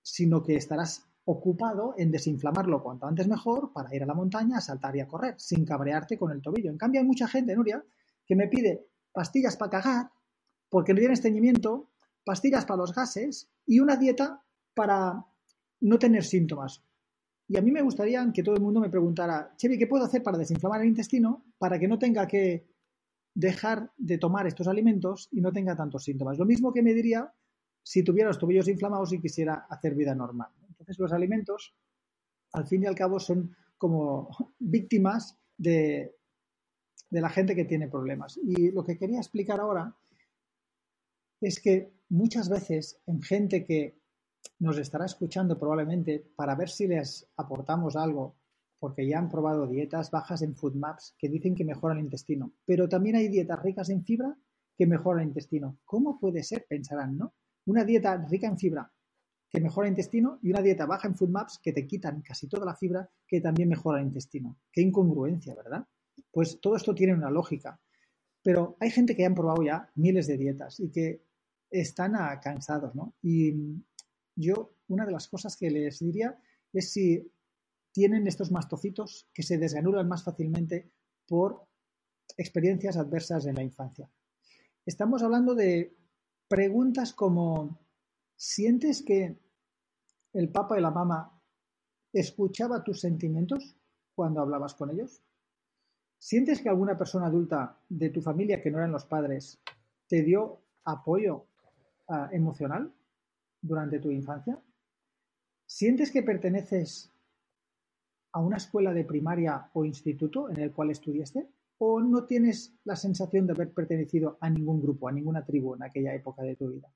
sino 0.06 0.44
que 0.44 0.56
estarás 0.56 1.04
ocupado 1.26 1.96
en 1.98 2.12
desinflamarlo 2.12 2.84
cuanto 2.84 3.08
antes 3.08 3.28
mejor 3.28 3.74
para 3.74 3.94
ir 3.96 4.04
a 4.04 4.06
la 4.06 4.14
montaña, 4.14 4.58
a 4.58 4.62
saltar 4.62 4.96
y 4.96 5.00
a 5.00 5.08
correr, 5.08 5.34
sin 5.40 5.66
cabrearte 5.66 6.16
con 6.16 6.32
el 6.32 6.44
tobillo. 6.44 6.70
En 6.70 6.78
cambio, 6.78 7.02
hay 7.02 7.08
mucha 7.08 7.28
gente, 7.28 7.56
Nuria, 7.56 7.84
que 8.24 8.36
me 8.36 8.48
pide 8.48 8.86
pastillas 9.12 9.58
para 9.58 9.72
cagar, 9.72 10.12
porque 10.70 10.94
no 10.94 11.00
tiene 11.00 11.16
estreñimiento, 11.16 11.90
pastillas 12.24 12.66
para 12.66 12.78
los 12.78 12.94
gases 12.94 13.50
y 13.66 13.80
una 13.80 13.96
dieta 13.96 14.44
para 14.76 15.26
no 15.82 15.98
tener 15.98 16.24
síntomas. 16.24 16.84
Y 17.48 17.58
a 17.58 17.62
mí 17.62 17.72
me 17.72 17.82
gustaría 17.82 18.24
que 18.32 18.44
todo 18.44 18.54
el 18.54 18.62
mundo 18.62 18.82
me 18.82 18.92
preguntara, 18.92 19.56
Chevy, 19.58 19.80
¿qué 19.80 19.88
puedo 19.88 20.06
hacer 20.06 20.22
para 20.22 20.38
desinflamar 20.38 20.82
el 20.82 20.88
intestino 20.88 21.46
para 21.58 21.80
que 21.80 21.88
no 21.88 21.98
tenga 21.98 22.28
que 22.28 22.68
dejar 23.34 23.92
de 23.98 24.20
tomar 24.20 24.46
estos 24.46 24.68
alimentos 24.68 25.30
y 25.32 25.42
no 25.42 25.52
tenga 25.52 25.76
tantos 25.76 26.04
síntomas? 26.04 26.38
Lo 26.38 26.46
mismo 26.46 26.72
que 26.72 26.84
me 26.84 26.94
diría 26.94 27.34
si 27.86 28.04
tuviera 28.04 28.30
los 28.30 28.40
tobillos 28.40 28.68
inflamados 28.68 29.14
y 29.14 29.22
quisiera 29.22 29.68
hacer 29.70 29.94
vida 29.94 30.16
normal. 30.16 30.50
Entonces 30.68 30.98
los 30.98 31.14
alimentos, 31.14 31.76
al 32.54 32.66
fin 32.66 32.82
y 32.82 32.88
al 32.88 32.96
cabo, 32.96 33.20
son 33.20 33.56
como 33.78 34.28
víctimas 34.58 35.38
de, 35.56 36.16
de 37.12 37.22
la 37.22 37.30
gente 37.30 37.56
que 37.56 37.66
tiene 37.66 37.88
problemas. 37.88 38.38
Y 38.38 38.72
lo 38.72 38.84
que 38.84 38.98
quería 38.98 39.20
explicar 39.20 39.60
ahora 39.60 39.96
es 41.40 41.60
que 41.60 41.94
muchas 42.10 42.50
veces 42.50 43.00
en 43.06 43.22
gente 43.22 43.64
que 43.64 44.00
nos 44.58 44.80
estará 44.80 45.06
escuchando 45.06 45.60
probablemente 45.60 46.26
para 46.36 46.56
ver 46.56 46.70
si 46.70 46.88
les 46.88 47.28
aportamos 47.38 47.96
algo, 47.96 48.36
porque 48.80 49.08
ya 49.08 49.20
han 49.20 49.30
probado 49.30 49.68
dietas 49.68 50.10
bajas 50.10 50.42
en 50.42 50.56
food 50.56 50.74
maps 50.74 51.14
que 51.20 51.30
dicen 51.30 51.54
que 51.54 51.66
mejoran 51.66 52.00
el 52.00 52.06
intestino, 52.06 52.52
pero 52.66 52.90
también 52.90 53.16
hay 53.16 53.28
dietas 53.28 53.62
ricas 53.62 53.90
en 53.90 54.04
fibra 54.04 54.36
que 54.76 54.88
mejora 54.88 55.22
el 55.22 55.28
intestino. 55.28 55.78
¿Cómo 55.86 56.20
puede 56.20 56.42
ser? 56.42 56.66
Pensarán, 56.68 57.16
¿no? 57.16 57.34
Una 57.66 57.84
dieta 57.84 58.16
rica 58.18 58.48
en 58.48 58.58
fibra 58.58 58.92
que 59.50 59.62
mejora 59.62 59.88
el 59.88 59.94
intestino 59.94 60.40
y 60.42 60.52
una 60.52 60.62
dieta 60.62 60.86
baja 60.86 61.08
en 61.08 61.16
food 61.16 61.30
maps 61.30 61.60
que 61.62 61.72
te 61.72 61.88
quitan 61.88 62.22
casi 62.22 62.48
toda 62.48 62.66
la 62.66 62.76
fibra 62.76 63.10
que 63.28 63.42
también 63.42 63.70
mejora 63.70 64.00
el 64.00 64.08
intestino. 64.08 64.58
Qué 64.72 64.82
incongruencia, 64.82 65.56
¿verdad? 65.56 65.86
Pues 66.32 66.60
todo 66.60 66.76
esto 66.76 66.94
tiene 66.94 67.14
una 67.14 67.30
lógica. 67.30 67.80
Pero 68.44 68.78
hay 68.80 68.92
gente 68.92 69.16
que 69.16 69.26
han 69.26 69.34
probado 69.34 69.64
ya 69.64 69.90
miles 69.96 70.28
de 70.28 70.38
dietas 70.38 70.80
y 70.80 70.92
que 70.92 71.24
están 71.70 72.14
cansados, 72.42 72.94
¿no? 72.94 73.16
Y 73.22 73.82
yo, 74.36 74.76
una 74.88 75.06
de 75.06 75.12
las 75.12 75.28
cosas 75.28 75.56
que 75.56 75.72
les 75.72 76.00
diría 76.00 76.38
es 76.72 76.92
si 76.92 77.32
tienen 77.92 78.28
estos 78.28 78.52
mastocitos 78.52 79.28
que 79.34 79.42
se 79.42 79.58
desganulan 79.58 80.08
más 80.08 80.24
fácilmente 80.24 80.92
por 81.26 81.66
experiencias 82.38 82.98
adversas 82.98 83.46
en 83.46 83.56
la 83.56 83.64
infancia. 83.64 84.10
Estamos 84.86 85.24
hablando 85.24 85.56
de 85.56 85.96
preguntas 86.48 87.14
como 87.14 87.80
¿sientes 88.36 89.04
que 89.04 89.40
el 90.34 90.52
papá 90.52 90.78
y 90.78 90.82
la 90.82 90.92
mamá 90.92 91.42
escuchaba 92.14 92.84
tus 92.84 93.00
sentimientos 93.00 93.76
cuando 94.14 94.42
hablabas 94.42 94.76
con 94.76 94.92
ellos? 94.92 95.24
¿Sientes 96.18 96.62
que 96.62 96.70
alguna 96.70 96.98
persona 96.98 97.28
adulta 97.28 97.80
de 97.90 98.10
tu 98.10 98.22
familia 98.22 98.62
que 98.62 98.72
no 98.72 98.78
eran 98.78 98.92
los 98.92 99.06
padres 99.06 99.62
te 100.08 100.24
dio 100.24 100.62
apoyo 100.84 101.48
uh, 102.08 102.28
emocional 102.32 102.94
durante 103.62 104.00
tu 104.00 104.12
infancia? 104.12 104.62
¿Sientes 105.66 106.12
que 106.12 106.24
perteneces 106.24 107.12
a 108.32 108.40
una 108.40 108.58
escuela 108.58 108.94
de 108.94 109.06
primaria 109.06 109.70
o 109.74 109.86
instituto 109.86 110.50
en 110.50 110.60
el 110.60 110.72
cual 110.72 110.92
estudiaste? 110.92 111.50
¿O 111.78 112.00
no 112.00 112.26
tienes 112.26 112.74
la 112.86 112.96
sensación 112.96 113.48
de 113.48 113.54
haber 113.54 113.74
pertenecido 113.74 114.38
a 114.40 114.50
ningún 114.50 114.82
grupo, 114.82 115.08
a 115.08 115.12
ninguna 115.12 115.44
tribu 115.44 115.76
en 115.76 115.84
aquella 115.84 116.14
época 116.14 116.42
de 116.44 116.56
tu 116.56 116.70
vida? 116.70 116.90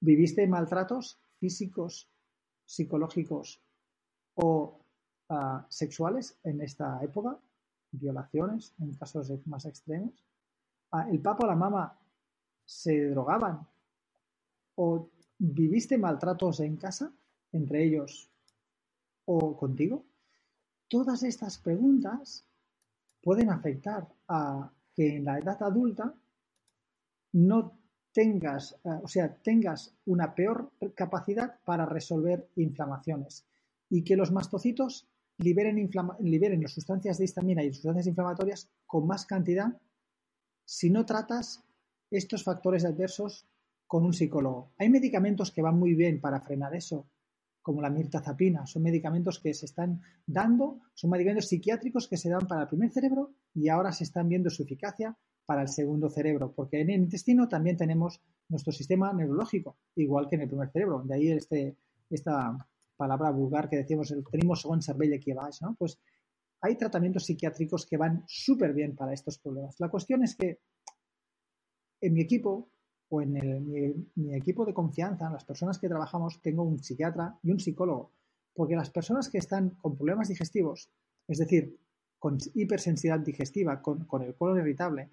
¿Viviste 0.00 0.46
maltratos 0.46 1.20
físicos, 1.38 2.08
psicológicos 2.64 3.62
o 4.34 4.80
uh, 5.28 5.58
sexuales 5.68 6.38
en 6.42 6.62
esta 6.62 7.02
época? 7.02 7.38
¿Violaciones 7.92 8.74
en 8.78 8.94
casos 8.94 9.30
más 9.46 9.66
extremos? 9.66 10.24
Uh, 10.92 11.10
¿El 11.10 11.20
papá 11.20 11.44
o 11.44 11.48
la 11.48 11.56
mamá 11.56 11.98
se 12.64 13.10
drogaban? 13.10 13.68
¿O 14.76 15.10
viviste 15.38 15.98
maltratos 15.98 16.60
en 16.60 16.76
casa, 16.76 17.12
entre 17.52 17.84
ellos 17.84 18.30
o 19.26 19.54
contigo? 19.54 20.06
Todas 20.88 21.22
estas 21.24 21.58
preguntas 21.58 22.46
pueden 23.22 23.50
afectar 23.50 24.08
a 24.28 24.72
que 24.94 25.16
en 25.16 25.24
la 25.24 25.38
edad 25.38 25.62
adulta 25.62 26.14
no 27.32 27.78
tengas, 28.12 28.72
eh, 28.84 28.88
o 29.02 29.08
sea, 29.08 29.34
tengas 29.34 29.94
una 30.06 30.34
peor 30.34 30.72
capacidad 30.94 31.58
para 31.64 31.86
resolver 31.86 32.48
inflamaciones 32.56 33.46
y 33.88 34.02
que 34.02 34.16
los 34.16 34.32
mastocitos 34.32 35.08
liberen, 35.38 35.90
liberen 36.20 36.62
las 36.62 36.72
sustancias 36.72 37.18
de 37.18 37.24
histamina 37.24 37.62
y 37.62 37.72
sustancias 37.72 38.06
inflamatorias 38.06 38.68
con 38.86 39.06
más 39.06 39.26
cantidad 39.26 39.80
si 40.64 40.90
no 40.90 41.06
tratas 41.06 41.64
estos 42.10 42.44
factores 42.44 42.84
adversos 42.84 43.46
con 43.86 44.04
un 44.04 44.12
psicólogo. 44.12 44.72
Hay 44.78 44.88
medicamentos 44.88 45.50
que 45.50 45.62
van 45.62 45.78
muy 45.78 45.94
bien 45.94 46.20
para 46.20 46.40
frenar 46.40 46.74
eso, 46.74 47.08
como 47.62 47.82
la 47.82 47.90
mirtazapina. 47.90 48.66
Son 48.66 48.82
medicamentos 48.82 49.38
que 49.38 49.54
se 49.54 49.66
están 49.66 50.00
dando, 50.26 50.80
son 50.94 51.10
medicamentos 51.10 51.48
psiquiátricos 51.48 52.08
que 52.08 52.16
se 52.16 52.30
dan 52.30 52.46
para 52.46 52.62
el 52.62 52.68
primer 52.68 52.90
cerebro 52.90 53.34
y 53.54 53.68
ahora 53.68 53.92
se 53.92 54.04
están 54.04 54.28
viendo 54.28 54.50
su 54.50 54.62
eficacia 54.62 55.16
para 55.46 55.62
el 55.62 55.68
segundo 55.68 56.08
cerebro, 56.08 56.52
porque 56.54 56.80
en 56.80 56.90
el 56.90 57.00
intestino 57.00 57.48
también 57.48 57.76
tenemos 57.76 58.20
nuestro 58.48 58.72
sistema 58.72 59.12
neurológico, 59.12 59.78
igual 59.96 60.28
que 60.28 60.36
en 60.36 60.42
el 60.42 60.48
primer 60.48 60.70
cerebro. 60.70 61.02
De 61.04 61.14
ahí 61.14 61.28
este, 61.32 61.76
esta 62.08 62.56
palabra 62.96 63.30
vulgar 63.30 63.68
que 63.68 63.78
decimos, 63.78 64.10
el 64.10 64.22
tenemos 64.30 64.60
según 64.60 64.82
cervell 64.82 65.14
aquí 65.14 65.32
¿no? 65.60 65.74
Pues 65.78 65.98
hay 66.60 66.76
tratamientos 66.76 67.24
psiquiátricos 67.24 67.86
que 67.86 67.96
van 67.96 68.22
súper 68.26 68.74
bien 68.74 68.94
para 68.94 69.12
estos 69.12 69.38
problemas. 69.38 69.76
La 69.78 69.88
cuestión 69.88 70.22
es 70.22 70.36
que 70.36 70.60
en 72.00 72.12
mi 72.12 72.20
equipo 72.20 72.70
o 73.10 73.20
en 73.20 73.32
mi, 74.14 74.34
equipo 74.34 74.64
de 74.64 74.72
confianza, 74.72 75.26
en 75.26 75.32
las 75.32 75.44
personas 75.44 75.78
que 75.78 75.88
trabajamos, 75.88 76.40
tengo 76.40 76.62
un 76.62 76.78
psiquiatra 76.78 77.36
y 77.42 77.50
un 77.50 77.58
psicólogo, 77.58 78.12
porque 78.54 78.76
las 78.76 78.90
personas 78.90 79.28
que 79.28 79.38
están 79.38 79.70
con 79.70 79.96
problemas 79.96 80.28
digestivos, 80.28 80.90
es 81.26 81.38
decir, 81.38 81.76
con 82.18 82.38
hipersensibilidad 82.54 83.24
digestiva, 83.24 83.82
con, 83.82 84.06
el 84.22 84.34
colon 84.36 84.58
irritable, 84.58 85.10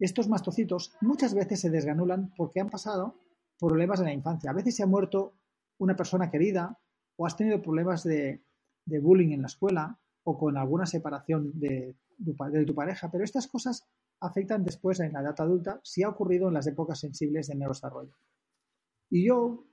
estos 0.00 0.28
mastocitos 0.28 0.92
muchas 1.00 1.32
veces 1.34 1.60
se 1.60 1.70
desganulan 1.70 2.32
porque 2.36 2.60
han 2.60 2.70
pasado 2.70 3.14
problemas 3.58 4.00
en 4.00 4.06
la 4.06 4.12
infancia. 4.12 4.50
A 4.50 4.54
veces 4.54 4.74
se 4.74 4.82
ha 4.82 4.86
muerto 4.86 5.34
una 5.78 5.94
persona 5.94 6.30
querida 6.30 6.78
o 7.16 7.26
has 7.26 7.36
tenido 7.36 7.62
problemas 7.62 8.02
de, 8.02 8.42
bullying 8.86 9.32
en 9.32 9.42
la 9.42 9.48
escuela 9.48 9.98
o 10.24 10.36
con 10.38 10.56
alguna 10.56 10.86
separación 10.86 11.52
de 11.54 11.94
tu 12.66 12.74
pareja, 12.74 13.10
pero 13.10 13.22
estas 13.22 13.46
cosas 13.46 13.86
afectan 14.20 14.64
después 14.64 15.00
en 15.00 15.12
la 15.12 15.20
edad 15.20 15.34
adulta 15.38 15.80
si 15.82 16.02
ha 16.02 16.08
ocurrido 16.08 16.48
en 16.48 16.54
las 16.54 16.66
épocas 16.66 17.00
sensibles 17.00 17.48
de 17.48 17.54
neurodesarrollo. 17.54 18.16
Y 19.10 19.26
yo, 19.26 19.64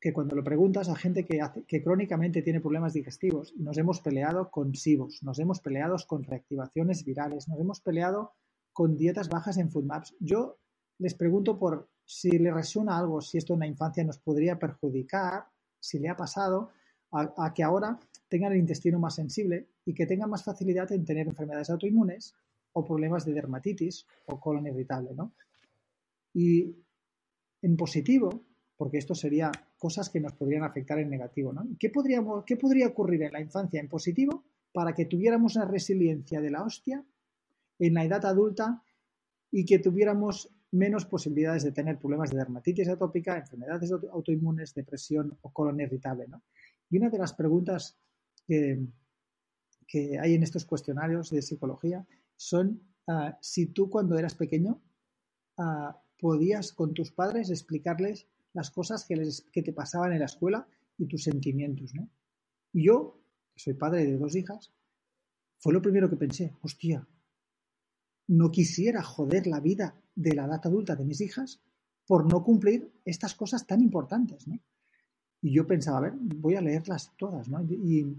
que 0.00 0.12
cuando 0.12 0.36
lo 0.36 0.44
preguntas 0.44 0.88
a 0.88 0.96
gente 0.96 1.24
que, 1.24 1.40
que 1.66 1.82
crónicamente 1.82 2.42
tiene 2.42 2.60
problemas 2.60 2.92
digestivos, 2.92 3.54
nos 3.56 3.76
hemos 3.78 4.00
peleado 4.00 4.50
con 4.50 4.74
SIBOS, 4.74 5.22
nos 5.22 5.38
hemos 5.38 5.60
peleado 5.60 5.96
con 6.06 6.22
reactivaciones 6.24 7.04
virales, 7.04 7.48
nos 7.48 7.58
hemos 7.58 7.80
peleado 7.80 8.32
con 8.72 8.96
dietas 8.96 9.28
bajas 9.28 9.58
en 9.58 9.70
FoodMaps. 9.70 10.14
Yo 10.20 10.58
les 10.98 11.14
pregunto 11.14 11.58
por 11.58 11.90
si 12.04 12.30
le 12.38 12.52
resuena 12.52 12.98
algo, 12.98 13.20
si 13.20 13.38
esto 13.38 13.54
en 13.54 13.60
la 13.60 13.66
infancia 13.66 14.04
nos 14.04 14.18
podría 14.18 14.58
perjudicar, 14.58 15.46
si 15.78 15.98
le 15.98 16.08
ha 16.08 16.16
pasado, 16.16 16.70
a, 17.12 17.32
a 17.38 17.54
que 17.54 17.62
ahora 17.62 17.98
tengan 18.28 18.52
el 18.52 18.58
intestino 18.58 18.98
más 18.98 19.16
sensible 19.16 19.68
y 19.84 19.94
que 19.94 20.06
tengan 20.06 20.30
más 20.30 20.44
facilidad 20.44 20.92
en 20.92 21.04
tener 21.04 21.26
enfermedades 21.26 21.70
autoinmunes 21.70 22.34
o 22.72 22.84
problemas 22.84 23.24
de 23.24 23.32
dermatitis 23.32 24.06
o 24.26 24.38
colon 24.38 24.66
irritable, 24.66 25.14
¿no? 25.14 25.32
Y 26.34 26.76
en 27.62 27.76
positivo, 27.76 28.44
porque 28.76 28.98
esto 28.98 29.14
sería 29.14 29.50
cosas 29.78 30.08
que 30.08 30.20
nos 30.20 30.32
podrían 30.34 30.64
afectar 30.64 30.98
en 30.98 31.10
negativo, 31.10 31.52
¿no? 31.52 31.66
¿Qué, 31.78 31.90
¿Qué 32.46 32.56
podría 32.56 32.86
ocurrir 32.86 33.22
en 33.22 33.32
la 33.32 33.40
infancia 33.40 33.80
en 33.80 33.88
positivo 33.88 34.44
para 34.72 34.94
que 34.94 35.06
tuviéramos 35.06 35.56
una 35.56 35.64
resiliencia 35.64 36.40
de 36.40 36.50
la 36.50 36.62
hostia 36.62 37.04
en 37.78 37.94
la 37.94 38.04
edad 38.04 38.24
adulta 38.24 38.82
y 39.50 39.64
que 39.64 39.78
tuviéramos 39.78 40.50
menos 40.72 41.04
posibilidades 41.06 41.64
de 41.64 41.72
tener 41.72 41.98
problemas 41.98 42.30
de 42.30 42.36
dermatitis 42.36 42.88
atópica, 42.88 43.36
enfermedades 43.36 43.90
autoinmunes, 43.90 44.74
depresión 44.74 45.36
o 45.40 45.52
colon 45.52 45.80
irritable, 45.80 46.28
¿no? 46.28 46.42
Y 46.88 46.98
una 46.98 47.10
de 47.10 47.18
las 47.18 47.32
preguntas 47.32 47.96
que, 48.46 48.80
que 49.86 50.18
hay 50.18 50.34
en 50.34 50.42
estos 50.42 50.64
cuestionarios 50.64 51.30
de 51.30 51.42
psicología 51.42 52.06
son 52.40 52.80
ah, 53.06 53.36
si 53.42 53.66
tú 53.66 53.90
cuando 53.90 54.18
eras 54.18 54.34
pequeño 54.34 54.80
ah, 55.58 56.02
podías 56.18 56.72
con 56.72 56.94
tus 56.94 57.12
padres 57.12 57.50
explicarles 57.50 58.28
las 58.54 58.70
cosas 58.70 59.04
que, 59.04 59.16
les, 59.16 59.42
que 59.52 59.62
te 59.62 59.74
pasaban 59.74 60.14
en 60.14 60.20
la 60.20 60.24
escuela 60.24 60.66
y 60.96 61.06
tus 61.06 61.24
sentimientos, 61.24 61.94
¿no? 61.94 62.08
Y 62.72 62.86
yo, 62.86 63.20
que 63.52 63.60
soy 63.60 63.74
padre 63.74 64.06
de 64.06 64.16
dos 64.16 64.34
hijas, 64.36 64.72
fue 65.58 65.74
lo 65.74 65.82
primero 65.82 66.08
que 66.08 66.16
pensé, 66.16 66.56
hostia, 66.62 67.06
no 68.28 68.50
quisiera 68.50 69.02
joder 69.02 69.46
la 69.46 69.60
vida 69.60 70.00
de 70.14 70.34
la 70.34 70.46
edad 70.46 70.62
adulta 70.64 70.96
de 70.96 71.04
mis 71.04 71.20
hijas 71.20 71.60
por 72.06 72.24
no 72.30 72.42
cumplir 72.42 72.90
estas 73.04 73.34
cosas 73.34 73.66
tan 73.66 73.82
importantes, 73.82 74.48
¿no? 74.48 74.58
Y 75.42 75.52
yo 75.52 75.66
pensaba, 75.66 75.98
a 75.98 76.02
ver, 76.02 76.14
voy 76.16 76.54
a 76.54 76.62
leerlas 76.62 77.12
todas, 77.18 77.48
¿no? 77.50 77.62
Y 77.62 78.16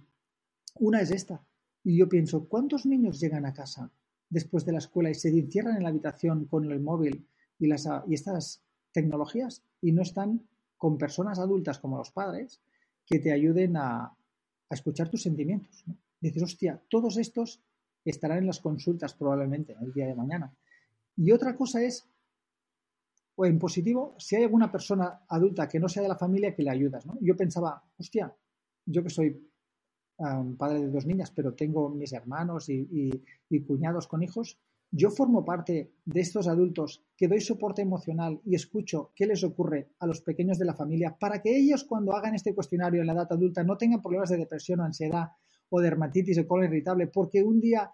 una 0.76 1.02
es 1.02 1.10
esta. 1.10 1.44
Y 1.84 1.98
yo 1.98 2.08
pienso, 2.08 2.48
¿cuántos 2.48 2.86
niños 2.86 3.20
llegan 3.20 3.48
a 3.48 3.54
casa 3.54 3.92
después 4.32 4.66
de 4.66 4.72
la 4.72 4.80
escuela 4.80 5.12
y 5.12 5.14
se 5.14 5.30
encierran 5.30 5.76
en 5.76 5.84
la 5.84 5.90
habitación 5.90 6.46
con 6.46 6.72
el 6.72 6.80
móvil 6.80 7.28
y, 7.60 7.68
las, 7.68 7.88
y 8.08 8.16
estas 8.16 8.64
tecnologías 8.92 9.62
y 9.82 9.92
no 9.92 10.02
están 10.02 10.48
con 10.78 10.98
personas 10.98 11.38
adultas 11.38 11.78
como 11.78 11.98
los 11.98 12.12
padres 12.12 12.60
que 13.06 13.20
te 13.20 13.32
ayuden 13.32 13.78
a, 13.78 14.18
escuchar 14.70 15.10
tus 15.10 15.24
sentimientos. 15.24 15.84
Dices, 16.22 16.42
hostia, 16.44 16.82
todos 16.90 17.18
estos 17.18 17.62
estarán 18.06 18.38
en 18.38 18.48
las 18.48 18.62
consultas 18.62 19.14
probablemente 19.14 19.76
el 19.82 19.92
día 19.92 20.08
de 20.08 20.16
mañana. 20.16 20.56
Y 21.18 21.34
otra 21.34 21.58
cosa 21.58 21.84
es, 21.84 22.08
o 23.36 23.46
en 23.46 23.60
positivo, 23.60 24.16
si 24.18 24.38
hay 24.38 24.44
alguna 24.44 24.72
persona 24.72 25.24
adulta 25.28 25.68
que 25.68 25.78
no 25.78 25.90
sea 25.90 26.04
de 26.04 26.08
la 26.08 26.16
familia 26.16 26.56
que 26.56 26.64
le 26.64 26.70
ayudas. 26.70 27.04
Yo 27.20 27.36
pensaba, 27.36 27.84
hostia, 27.98 28.34
yo 28.86 29.04
que 29.04 29.10
soy 29.10 29.51
padre 30.58 30.82
de 30.82 30.90
dos 30.90 31.06
niñas, 31.06 31.32
pero 31.32 31.54
tengo 31.54 31.90
mis 31.90 32.14
hermanos 32.14 32.70
y, 32.70 33.12
cuñados 33.68 34.08
con 34.08 34.24
hijos, 34.24 34.58
yo 34.94 35.10
formo 35.10 35.46
parte 35.46 35.94
de 36.04 36.22
estos 36.22 36.48
adultos 36.48 37.04
que 37.16 37.28
doy 37.28 37.40
soporte 37.40 37.82
emocional 37.82 38.42
y 38.46 38.56
escucho 38.56 39.12
qué 39.16 39.26
les 39.26 39.44
ocurre 39.44 39.92
a 40.00 40.06
los 40.06 40.22
pequeños 40.22 40.60
de 40.60 40.66
la 40.66 40.74
familia 40.74 41.16
para 41.18 41.42
que 41.42 41.56
ellos 41.58 41.86
cuando 41.86 42.14
hagan 42.14 42.36
este 42.36 42.54
cuestionario 42.54 43.00
en 43.00 43.08
la 43.08 43.14
edad 43.14 43.32
adulta 43.32 43.64
no 43.64 43.78
tengan 43.78 44.02
problemas 44.02 44.30
de 44.30 44.38
depresión 44.38 44.82
o 44.82 44.84
ansiedad 44.84 45.30
o 45.70 45.80
dermatitis 45.80 46.40
o 46.40 46.48
colon 46.48 46.66
irritable 46.66 47.08
porque 47.08 47.42
un 47.42 47.62
día 47.62 47.90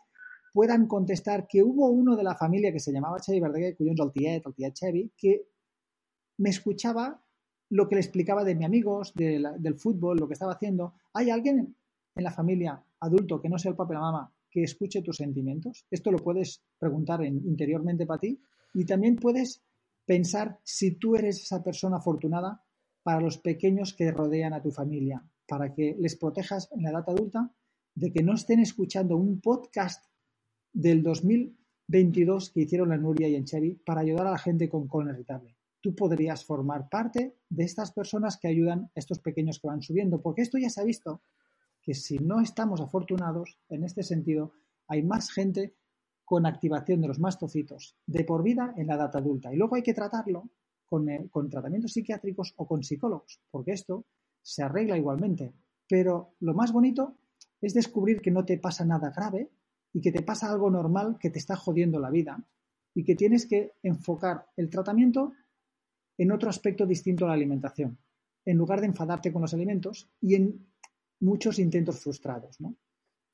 puedan 0.53 0.87
contestar 0.87 1.45
que 1.47 1.61
hubo 1.61 1.87
uno 1.89 2.15
de 2.15 2.23
la 2.23 2.33
familia 2.33 2.71
que 2.71 2.79
se 2.79 2.91
llamaba 2.91 3.19
Chevy 3.19 3.41
Verdaguer, 3.41 3.77
cuyo 3.77 3.91
el 3.91 4.11
tiet, 4.11 4.43
el 4.43 4.55
tiet 4.55 4.73
Chevy, 4.73 5.11
que 5.15 5.45
me 6.37 6.49
escuchaba 6.49 7.21
lo 7.69 7.87
que 7.87 7.95
le 7.95 8.01
explicaba 8.01 8.43
de 8.43 8.55
mis 8.55 8.65
amigos, 8.65 9.13
del 9.13 9.75
fútbol, 9.75 10.17
lo 10.17 10.27
que 10.27 10.33
estaba 10.33 10.53
haciendo. 10.53 10.95
¿Hay 11.13 11.29
alguien 11.29 11.75
en 12.17 12.23
la 12.23 12.31
familia 12.31 12.83
adulto 12.99 13.41
que 13.41 13.49
no 13.49 13.57
sea 13.57 13.71
el 13.71 13.77
la 13.77 13.99
mamá 13.99 14.33
que 14.49 14.63
escuche 14.63 15.01
tus 15.01 15.17
sentimientos? 15.17 15.85
Esto 15.89 16.11
lo 16.11 16.17
puedes 16.17 16.61
preguntar 16.79 17.23
interiormente 17.23 18.05
para 18.05 18.19
ti 18.19 18.39
y 18.73 18.85
también 18.85 19.15
puedes 19.15 19.61
pensar 20.05 20.59
si 20.63 20.91
tú 20.95 21.15
eres 21.15 21.41
esa 21.41 21.63
persona 21.63 21.97
afortunada 21.97 22.63
para 23.03 23.21
los 23.21 23.37
pequeños 23.37 23.93
que 23.93 24.11
rodean 24.11 24.53
a 24.53 24.61
tu 24.61 24.71
familia, 24.71 25.23
para 25.47 25.73
que 25.73 25.95
les 25.99 26.15
protejas 26.15 26.69
en 26.71 26.83
la 26.83 26.89
edad 26.89 27.05
adulta 27.07 27.51
de 27.95 28.11
que 28.11 28.23
no 28.23 28.33
estén 28.33 28.59
escuchando 28.59 29.17
un 29.17 29.41
podcast 29.41 30.05
del 30.73 31.01
2022 31.03 32.51
que 32.51 32.61
hicieron 32.61 32.89
la 32.89 32.97
Nuria 32.97 33.27
y 33.27 33.35
en 33.35 33.45
Chevy 33.45 33.75
para 33.75 34.01
ayudar 34.01 34.27
a 34.27 34.31
la 34.31 34.37
gente 34.37 34.69
con 34.69 34.87
colon 34.87 35.13
irritable. 35.13 35.55
Tú 35.81 35.95
podrías 35.95 36.45
formar 36.45 36.89
parte 36.89 37.37
de 37.49 37.63
estas 37.63 37.91
personas 37.91 38.37
que 38.37 38.47
ayudan 38.47 38.83
a 38.83 38.99
estos 38.99 39.19
pequeños 39.19 39.59
que 39.59 39.67
van 39.67 39.81
subiendo, 39.81 40.21
porque 40.21 40.41
esto 40.41 40.57
ya 40.57 40.69
se 40.69 40.81
ha 40.81 40.83
visto 40.83 41.21
que 41.87 41.93
si 41.93 42.19
no 42.19 42.41
estamos 42.41 42.81
afortunados 42.81 43.57
en 43.69 43.85
este 43.85 44.03
sentido, 44.03 44.51
hay 44.89 45.03
más 45.03 45.31
gente 45.31 45.73
con 46.25 46.45
activación 46.45 46.99
de 46.99 47.07
los 47.07 47.17
mastocitos 47.17 47.95
de 48.05 48.25
por 48.25 48.43
vida 48.43 48.73
en 48.75 48.87
la 48.87 48.95
edad 48.95 49.15
adulta. 49.15 49.53
Y 49.53 49.55
luego 49.55 49.77
hay 49.77 49.83
que 49.83 49.93
tratarlo 49.93 50.49
con, 50.85 51.07
eh, 51.07 51.29
con 51.31 51.49
tratamientos 51.49 51.93
psiquiátricos 51.93 52.53
o 52.57 52.67
con 52.67 52.83
psicólogos, 52.83 53.39
porque 53.49 53.71
esto 53.71 54.05
se 54.41 54.63
arregla 54.63 54.97
igualmente. 54.97 55.53
Pero 55.87 56.35
lo 56.41 56.53
más 56.53 56.73
bonito 56.73 57.15
es 57.61 57.73
descubrir 57.73 58.19
que 58.19 58.31
no 58.31 58.43
te 58.43 58.57
pasa 58.57 58.83
nada 58.83 59.13
grave 59.15 59.49
y 59.93 60.01
que 60.01 60.11
te 60.11 60.23
pasa 60.23 60.51
algo 60.51 60.69
normal 60.69 61.17
que 61.17 61.29
te 61.29 61.39
está 61.39 61.55
jodiendo 61.55 62.01
la 62.01 62.09
vida 62.09 62.45
y 62.93 63.05
que 63.05 63.15
tienes 63.15 63.45
que 63.45 63.75
enfocar 63.81 64.49
el 64.57 64.69
tratamiento 64.69 65.31
en 66.17 66.33
otro 66.33 66.49
aspecto 66.49 66.85
distinto 66.85 67.23
a 67.23 67.29
la 67.29 67.35
alimentación, 67.35 67.97
en 68.43 68.57
lugar 68.57 68.81
de 68.81 68.87
enfadarte 68.87 69.31
con 69.31 69.41
los 69.41 69.53
alimentos 69.53 70.09
y 70.19 70.35
en 70.35 70.67
muchos 71.19 71.59
intentos 71.59 71.99
frustrados. 71.99 72.57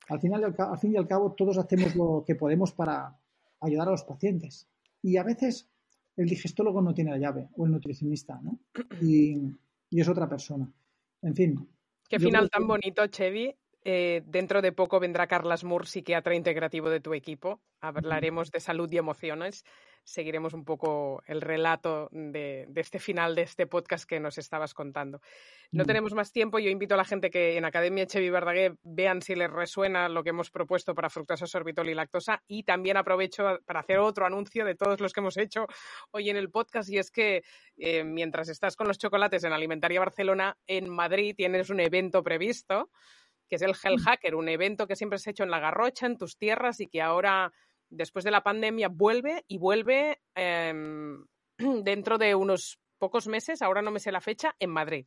Al, 0.08 0.20
final, 0.20 0.54
al 0.56 0.78
fin 0.78 0.94
y 0.94 0.96
al 0.96 1.08
cabo, 1.08 1.32
todos 1.32 1.58
hacemos 1.58 1.94
lo 1.96 2.24
que 2.26 2.34
podemos 2.34 2.72
para 2.72 3.18
ayudar 3.60 3.88
a 3.88 3.92
los 3.92 4.04
pacientes. 4.04 4.68
Y 5.02 5.16
a 5.16 5.22
veces 5.22 5.68
el 6.16 6.28
digestólogo 6.28 6.80
no 6.80 6.94
tiene 6.94 7.10
la 7.10 7.18
llave, 7.18 7.48
o 7.56 7.66
el 7.66 7.72
nutricionista, 7.72 8.40
¿no? 8.42 8.58
Y, 9.00 9.38
es 9.90 10.08
otra 10.08 10.28
persona. 10.28 10.68
En 11.22 11.34
fin. 11.36 11.68
Qué 12.08 12.18
final 12.18 12.50
tan 12.50 12.66
bonito, 12.66 13.06
Chevy. 13.06 13.54
Eh, 13.84 14.22
dentro 14.26 14.60
de 14.62 14.72
poco 14.72 14.98
vendrá 14.98 15.26
Carlas 15.26 15.62
Moore, 15.62 15.86
psiquiatra 15.86 16.34
integrativo 16.34 16.90
de 16.90 17.00
tu 17.00 17.14
equipo. 17.14 17.60
Hablaremos 17.80 18.50
de 18.50 18.60
salud 18.60 18.90
y 18.90 18.98
emociones. 18.98 19.64
Seguiremos 20.04 20.52
un 20.52 20.64
poco 20.64 21.22
el 21.26 21.40
relato 21.40 22.08
de, 22.12 22.68
este 22.76 22.98
final 22.98 23.34
de 23.34 23.42
este 23.42 23.66
podcast 23.66 24.08
que 24.08 24.20
nos 24.20 24.38
estabas 24.38 24.74
contando. 24.74 25.20
No 25.72 25.84
tenemos 25.84 26.12
más 26.14 26.30
tiempo. 26.30 26.58
Yo 26.58 26.70
invito 26.70 26.94
a 26.94 26.98
la 26.98 27.04
gente 27.04 27.30
que 27.30 27.56
en 27.56 27.64
Academia 27.64 28.06
Chevy 28.06 28.30
Verdaguer 28.30 28.76
vean 28.82 29.22
si 29.22 29.34
les 29.34 29.50
resuena 29.50 30.08
lo 30.08 30.22
que 30.22 30.30
hemos 30.30 30.50
propuesto 30.50 30.94
para 30.94 31.10
fructosa, 31.10 31.46
sorbitol 31.46 31.88
y 31.88 31.94
lactosa. 31.94 32.42
Y 32.46 32.64
también 32.64 32.96
aprovecho 32.96 33.58
para 33.64 33.80
hacer 33.80 33.98
otro 33.98 34.26
anuncio 34.26 34.64
de 34.64 34.74
todos 34.74 35.00
los 35.00 35.12
que 35.12 35.20
hemos 35.20 35.36
hecho 35.36 35.66
hoy 36.10 36.30
en 36.30 36.36
el 36.36 36.50
podcast. 36.50 36.90
Y 36.90 36.98
es 36.98 37.10
que 37.10 37.42
eh, 37.76 38.04
mientras 38.04 38.48
estás 38.48 38.76
con 38.76 38.86
los 38.86 38.98
chocolates 38.98 39.42
en 39.44 39.52
Alimentaria 39.52 40.00
Barcelona, 40.00 40.56
en 40.66 40.88
Madrid 40.88 41.34
tienes 41.34 41.70
un 41.70 41.80
evento 41.80 42.22
previsto 42.22 42.90
que 43.48 43.56
es 43.56 43.62
el 43.62 43.74
Hell. 43.82 44.00
Hacker, 44.00 44.34
un 44.34 44.48
evento 44.48 44.86
que 44.86 44.96
siempre 44.96 45.18
se 45.18 45.30
ha 45.30 45.32
hecho 45.32 45.44
en 45.44 45.50
la 45.50 45.60
Garrocha, 45.60 46.06
en 46.06 46.18
tus 46.18 46.36
tierras, 46.36 46.80
y 46.80 46.86
que 46.86 47.02
ahora, 47.02 47.52
después 47.94 48.24
de 48.24 48.30
la 48.30 48.42
pandemia, 48.42 48.88
vuelve 48.88 49.44
y 49.48 49.58
vuelve 49.58 50.18
em, 50.34 51.24
dentro 51.84 52.18
de 52.18 52.34
unos 52.34 52.78
pocos 52.98 53.26
meses, 53.26 53.62
ahora 53.62 53.82
no 53.82 53.90
me 53.90 54.00
sé 54.00 54.12
la 54.12 54.20
fecha, 54.20 54.54
en 54.58 54.70
Madrid. 54.70 55.06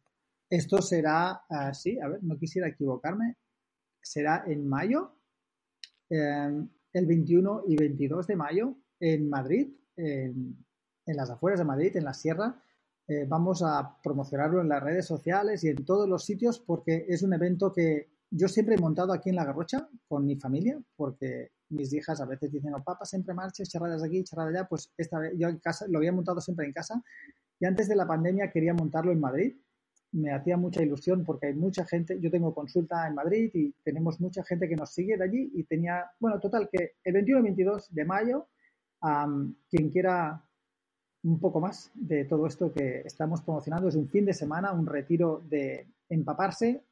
Esto 0.49 0.81
será, 0.81 1.43
así, 1.49 1.99
a 1.99 2.07
ver, 2.07 2.23
no 2.23 2.37
quisiera 2.37 2.69
equivocarme, 2.69 3.35
será 4.01 4.43
en 4.47 4.67
mayo, 4.67 5.13
em, 6.09 6.69
el 6.93 7.05
21 7.05 7.63
y 7.67 7.75
22 7.75 8.27
de 8.27 8.35
mayo, 8.35 8.75
en 8.99 9.29
Madrid, 9.29 9.73
en, 9.95 10.65
las 11.05 11.29
afueras 11.29 11.59
de 11.59 11.65
Madrid, 11.65 11.95
en 11.95 12.05
la 12.05 12.13
sierra. 12.13 12.61
Eh, 13.07 13.25
vamos 13.27 13.63
a 13.63 13.97
promocionarlo 14.03 14.61
en 14.61 14.69
las 14.69 14.83
redes 14.83 15.05
sociales 15.05 15.63
y 15.63 15.69
en 15.69 15.85
todos 15.85 16.09
los 16.09 16.25
sitios 16.25 16.59
porque 16.59 17.05
es 17.07 17.23
un 17.23 17.33
evento 17.33 17.71
que 17.71 18.09
yo 18.29 18.47
siempre 18.47 18.75
he 18.75 18.79
montado 18.79 19.13
aquí 19.13 19.29
en 19.29 19.37
La 19.37 19.45
Garrocha 19.45 19.87
con 20.07 20.25
mi 20.25 20.35
familia, 20.35 20.79
porque 20.95 21.51
mis 21.69 21.91
hijas 21.93 22.21
a 22.21 22.25
veces 22.25 22.51
dicen, 22.51 22.73
oh, 22.73 22.83
papá, 22.83 23.05
siempre 23.05 23.33
marches, 23.33 23.69
charradas 23.69 24.03
aquí, 24.03 24.23
charradas 24.23 24.53
allá, 24.53 24.67
pues 24.67 24.91
esta 24.97 25.19
vez 25.19 25.33
yo 25.37 25.49
en 25.49 25.59
casa, 25.59 25.85
lo 25.87 25.99
había 25.99 26.11
montado 26.11 26.41
siempre 26.41 26.65
en 26.65 26.73
casa, 26.73 27.01
y 27.59 27.65
antes 27.65 27.87
de 27.87 27.95
la 27.95 28.07
pandemia 28.07 28.51
quería 28.51 28.73
montarlo 28.73 29.11
en 29.11 29.19
Madrid, 29.19 29.55
me 30.11 30.31
hacía 30.31 30.57
mucha 30.57 30.81
ilusión 30.81 31.25
porque 31.25 31.47
hay 31.47 31.53
mucha 31.53 31.85
gente, 31.85 32.19
yo 32.19 32.31
tengo 32.31 32.53
consulta 32.53 33.07
en 33.07 33.15
Madrid 33.15 33.51
y 33.53 33.73
tenemos 33.83 34.19
mucha 34.19 34.43
gente 34.43 34.67
que 34.67 34.75
nos 34.75 34.93
sigue 34.93 35.17
de 35.17 35.23
allí 35.23 35.51
y 35.53 35.63
tenía, 35.63 36.05
bueno, 36.19 36.39
total, 36.39 36.69
que 36.71 36.93
el 37.03 37.13
21 37.13 37.39
y 37.39 37.43
22 37.43 37.93
de 37.93 38.05
mayo, 38.05 38.47
quien 39.69 39.89
quiera 39.91 40.43
un 41.23 41.39
poco 41.39 41.59
más 41.59 41.91
de 41.93 42.25
todo 42.25 42.47
esto 42.47 42.71
que 42.71 43.01
estamos 43.01 43.41
promocionando, 43.41 43.89
es 43.89 43.95
un 43.95 44.07
fin 44.07 44.25
de 44.25 44.33
semana, 44.33 44.71
un 44.71 44.85
retiro 44.85 45.43
de 45.49 45.87
empaparse 46.09 46.83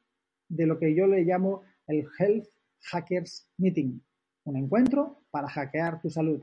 de 0.48 0.66
lo 0.66 0.78
que 0.78 0.94
yo 0.94 1.06
le 1.06 1.24
llamo 1.24 1.62
el 1.86 2.06
Health 2.18 2.46
Hackers 2.82 3.48
Meeting, 3.56 4.00
un 4.46 4.56
encuentro 4.56 5.20
para 5.30 5.48
hackear 5.48 6.00
tu 6.00 6.10
salud. 6.10 6.42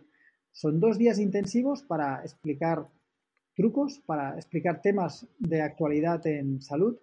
Son 0.52 0.80
dos 0.80 0.98
días 0.98 1.20
intensivos 1.20 1.82
para 1.84 2.22
explicar 2.22 2.88
trucos, 3.56 4.00
para 4.06 4.36
explicar 4.36 4.82
temas 4.82 5.28
de 5.40 5.62
actualidad 5.62 6.26
en 6.28 6.62
salud, 6.62 6.98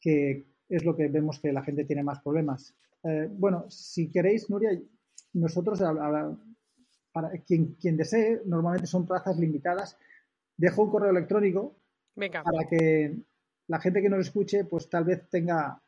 que 0.00 0.46
es 0.68 0.84
lo 0.84 0.96
que 0.96 1.08
vemos 1.08 1.38
que 1.40 1.52
la 1.52 1.62
gente 1.62 1.84
tiene 1.84 2.02
más 2.02 2.20
problemas. 2.20 2.74
Eh, 3.04 3.28
bueno, 3.30 3.66
si 3.68 4.10
queréis, 4.10 4.48
Nuria, 4.50 4.70
nosotros, 5.34 5.80
para 7.12 7.30
quien, 7.46 7.74
quien 7.74 7.96
desee, 7.96 8.42
normalmente 8.46 8.86
son 8.86 9.06
plazas 9.06 9.38
limitadas. 9.38 9.98
Dejo 10.56 10.82
un 10.82 10.90
correo 10.90 11.10
electrónico 11.10 11.76
para 12.14 12.68
que 12.68 13.16
la 13.68 13.80
gente 13.80 14.02
que 14.02 14.08
nos 14.08 14.20
escuche, 14.20 14.64
pues 14.64 14.88
tal 14.88 15.04
vez 15.04 15.28
tenga 15.28 15.80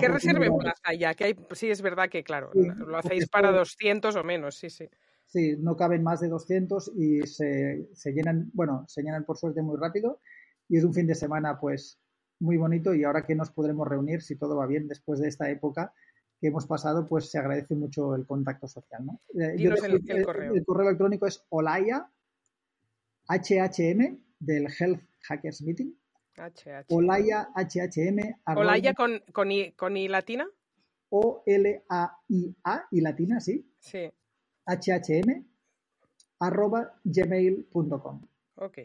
¿Qué 0.00 0.08
reservemos 0.08 0.64
las 0.64 0.80
allá? 0.84 1.14
Que 1.14 1.24
hay, 1.24 1.36
sí, 1.52 1.70
es 1.70 1.82
verdad 1.82 2.08
que, 2.08 2.22
claro, 2.22 2.50
lo 2.54 2.96
hacéis 2.96 3.28
para 3.28 3.50
200 3.50 4.14
o 4.16 4.24
menos, 4.24 4.56
sí, 4.56 4.70
sí. 4.70 4.88
Sí, 5.26 5.56
no 5.58 5.76
caben 5.76 6.02
más 6.02 6.20
de 6.20 6.28
200 6.28 6.92
y 6.94 7.22
se, 7.22 7.88
se, 7.94 8.12
llenan, 8.12 8.50
bueno, 8.52 8.84
se 8.86 9.02
llenan 9.02 9.24
por 9.24 9.38
suerte 9.38 9.62
muy 9.62 9.78
rápido 9.78 10.20
y 10.68 10.76
es 10.76 10.84
un 10.84 10.92
fin 10.92 11.06
de 11.06 11.14
semana 11.14 11.58
pues 11.58 11.98
muy 12.38 12.56
bonito 12.56 12.94
y 12.94 13.04
ahora 13.04 13.24
que 13.24 13.34
nos 13.34 13.50
podremos 13.50 13.88
reunir, 13.88 14.20
si 14.20 14.36
todo 14.36 14.56
va 14.56 14.66
bien 14.66 14.88
después 14.88 15.20
de 15.20 15.28
esta 15.28 15.48
época 15.50 15.92
que 16.40 16.48
hemos 16.48 16.66
pasado, 16.66 17.06
pues 17.06 17.30
se 17.30 17.38
agradece 17.38 17.76
mucho 17.76 18.14
el 18.14 18.26
contacto 18.26 18.66
social. 18.66 19.06
¿no? 19.06 19.20
Eh, 19.40 19.54
el, 19.58 19.78
correo. 20.24 20.54
el, 20.54 20.64
correo. 20.64 20.88
electrónico 20.88 21.26
es 21.26 21.46
olaya, 21.50 22.10
HHM, 23.28 24.18
del 24.40 24.66
Health 24.76 25.00
Hackers 25.22 25.62
Meeting, 25.62 25.94
Olaya 26.88 27.48
HHM. 27.54 28.56
Olaya 28.56 28.94
con, 28.94 29.22
con, 29.32 29.50
I, 29.50 29.72
con 29.72 29.96
I 29.96 30.08
latina. 30.08 30.48
O-L-A-I-A, 31.10 32.86
y 32.90 33.00
latina, 33.00 33.40
sí. 33.40 33.70
Sí. 33.78 34.10
HHM 34.66 35.44
arroba 36.38 36.94
gmail.com. 37.04 38.22
Ok. 38.56 38.78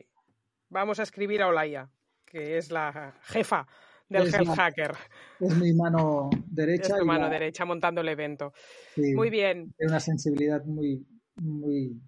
Vamos 0.69 0.99
a 0.99 1.03
escribir 1.03 1.41
a 1.41 1.47
Olaya, 1.47 1.89
que 2.25 2.57
es 2.57 2.71
la 2.71 3.13
jefa 3.23 3.67
del 4.09 4.33
Health 4.33 4.55
Hacker. 4.55 4.91
Es 5.39 5.55
mi 5.55 5.73
mano 5.73 6.29
derecha. 6.47 6.93
Es 6.93 6.99
tu 6.99 7.05
mano 7.05 7.29
derecha 7.29 7.65
montando 7.65 8.01
el 8.01 8.09
evento. 8.09 8.53
muy 9.15 9.29
bien. 9.29 9.73
Tiene 9.77 9.91
una 9.91 9.99
sensibilidad 9.99 10.63
muy, 10.65 11.05
muy 11.35 11.99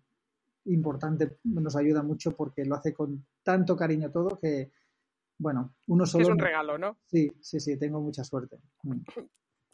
importante, 0.66 1.38
nos 1.44 1.76
ayuda 1.76 2.03
mucho 2.03 2.36
porque 2.36 2.66
lo 2.66 2.76
hace 2.76 2.94
con 2.94 3.26
tanto 3.44 3.76
cariño 3.76 4.11
todo 4.11 4.38
que 4.40 4.72
bueno, 5.40 5.74
uno 5.88 6.06
solo. 6.06 6.26
Es 6.26 6.30
un 6.30 6.38
regalo, 6.38 6.78
¿no? 6.78 6.98
Sí, 7.07 7.32
sí, 7.41 7.60
sí, 7.60 7.80
tengo 7.80 7.99
mucha 7.99 8.24
suerte. 8.24 8.60
Mm. 8.84 9.02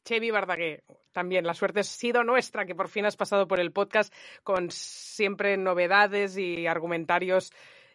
Chevi 0.06 0.30
Bardagué, 0.30 0.84
también 1.12 1.48
la 1.48 1.56
suerte 1.56 1.80
ha 1.80 1.84
sido 1.84 2.24
nuestra, 2.24 2.66
que 2.68 2.76
por 2.76 2.90
fin 2.90 3.06
has 3.06 3.18
pasado 3.18 3.48
por 3.48 3.60
el 3.60 3.72
podcast 3.72 4.14
con 4.44 4.70
siempre 4.70 5.58
novedades 5.58 6.38
y 6.38 6.68
argumentarios 6.68 7.52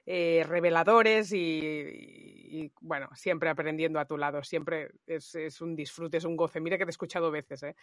eh, 0.06 0.44
reveladores 0.44 1.32
y, 1.32 2.72
bueno, 2.80 3.08
siempre 3.14 3.48
aprendiendo 3.48 4.00
a 4.00 4.06
tu 4.06 4.16
lado. 4.16 4.42
Siempre 4.42 4.90
es, 5.06 5.60
un 5.60 5.76
disfrute, 5.76 6.16
es 6.16 6.24
un 6.24 6.36
goce. 6.36 6.60
Mira 6.60 6.76
que 6.76 6.84
te 6.84 6.88
he 6.88 6.90
escuchado 6.90 7.30
veces, 7.30 7.62
¿eh? 7.62 7.76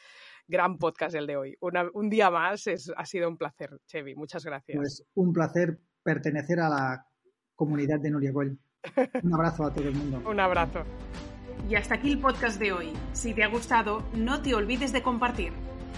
Gran 0.46 0.78
podcast 0.78 1.16
el 1.16 1.26
de 1.26 1.38
hoy. 1.38 1.58
un 1.62 2.10
día 2.10 2.30
más, 2.30 2.68
es, 2.68 2.92
ha 2.98 3.06
sido 3.06 3.30
un 3.30 3.38
placer, 3.38 3.80
Chevi. 3.86 4.14
Muchas 4.16 4.44
gracias. 4.44 4.78
Pues 4.78 5.06
un 5.14 5.32
placer 5.32 5.80
pertenecer 6.04 6.60
a 6.60 6.68
la 6.68 7.08
comunidad 7.56 8.02
de 8.02 8.12
Nuria 8.12 8.34
Gold. 8.34 8.58
Un 9.24 9.34
abrazo 9.34 9.66
a 9.66 9.74
todo 9.74 9.88
el 9.88 9.96
mundo. 9.96 10.22
Un 10.30 10.40
abrazo. 10.40 10.84
Y 11.70 11.76
hasta 11.76 11.96
aquí 11.96 12.12
el 12.12 12.20
podcast 12.20 12.60
de 12.60 12.72
hoy. 12.72 12.94
Si 13.14 13.34
te 13.34 13.44
ha 13.44 13.48
gustado, 13.48 14.04
no 14.14 14.42
te 14.42 14.56
olvides 14.56 14.94
de 14.94 15.02
compartir. 15.02 15.52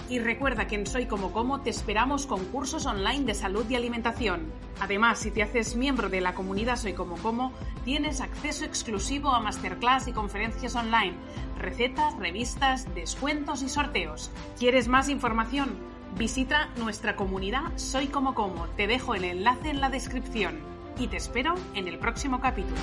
Y 0.09 0.17
recuerda 0.17 0.65
que 0.65 0.75
en 0.75 0.87
Soy 0.87 1.05
Como 1.05 1.31
Como 1.31 1.61
te 1.61 1.69
esperamos 1.69 2.25
con 2.25 2.43
cursos 2.45 2.87
online 2.87 3.25
de 3.25 3.35
salud 3.35 3.65
y 3.69 3.75
alimentación. 3.75 4.51
Además, 4.81 5.19
si 5.19 5.29
te 5.29 5.43
haces 5.43 5.75
miembro 5.75 6.09
de 6.09 6.21
la 6.21 6.33
comunidad 6.33 6.77
Soy 6.77 6.93
Como 6.93 7.15
Como, 7.17 7.53
tienes 7.85 8.19
acceso 8.19 8.65
exclusivo 8.65 9.29
a 9.29 9.39
masterclass 9.39 10.07
y 10.07 10.13
conferencias 10.13 10.75
online, 10.75 11.13
recetas, 11.59 12.17
revistas, 12.17 12.93
descuentos 12.95 13.61
y 13.61 13.69
sorteos. 13.69 14.31
¿Quieres 14.57 14.87
más 14.87 15.09
información? 15.09 15.77
Visita 16.17 16.69
nuestra 16.77 17.15
comunidad 17.15 17.71
Soy 17.75 18.07
Como 18.07 18.33
Como. 18.33 18.65
Te 18.69 18.87
dejo 18.87 19.13
el 19.13 19.25
enlace 19.25 19.69
en 19.69 19.79
la 19.79 19.89
descripción. 19.89 20.68
Y 20.97 21.07
te 21.07 21.17
espero 21.17 21.55
en 21.75 21.87
el 21.87 21.99
próximo 21.99 22.39
capítulo. 22.39 22.77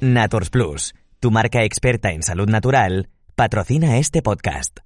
Naturs 0.00 0.50
Plus, 0.50 0.94
tu 1.20 1.30
marca 1.30 1.62
experta 1.62 2.10
en 2.10 2.22
salud 2.22 2.48
natural, 2.48 3.08
patrocina 3.36 3.98
este 3.98 4.22
podcast. 4.22 4.80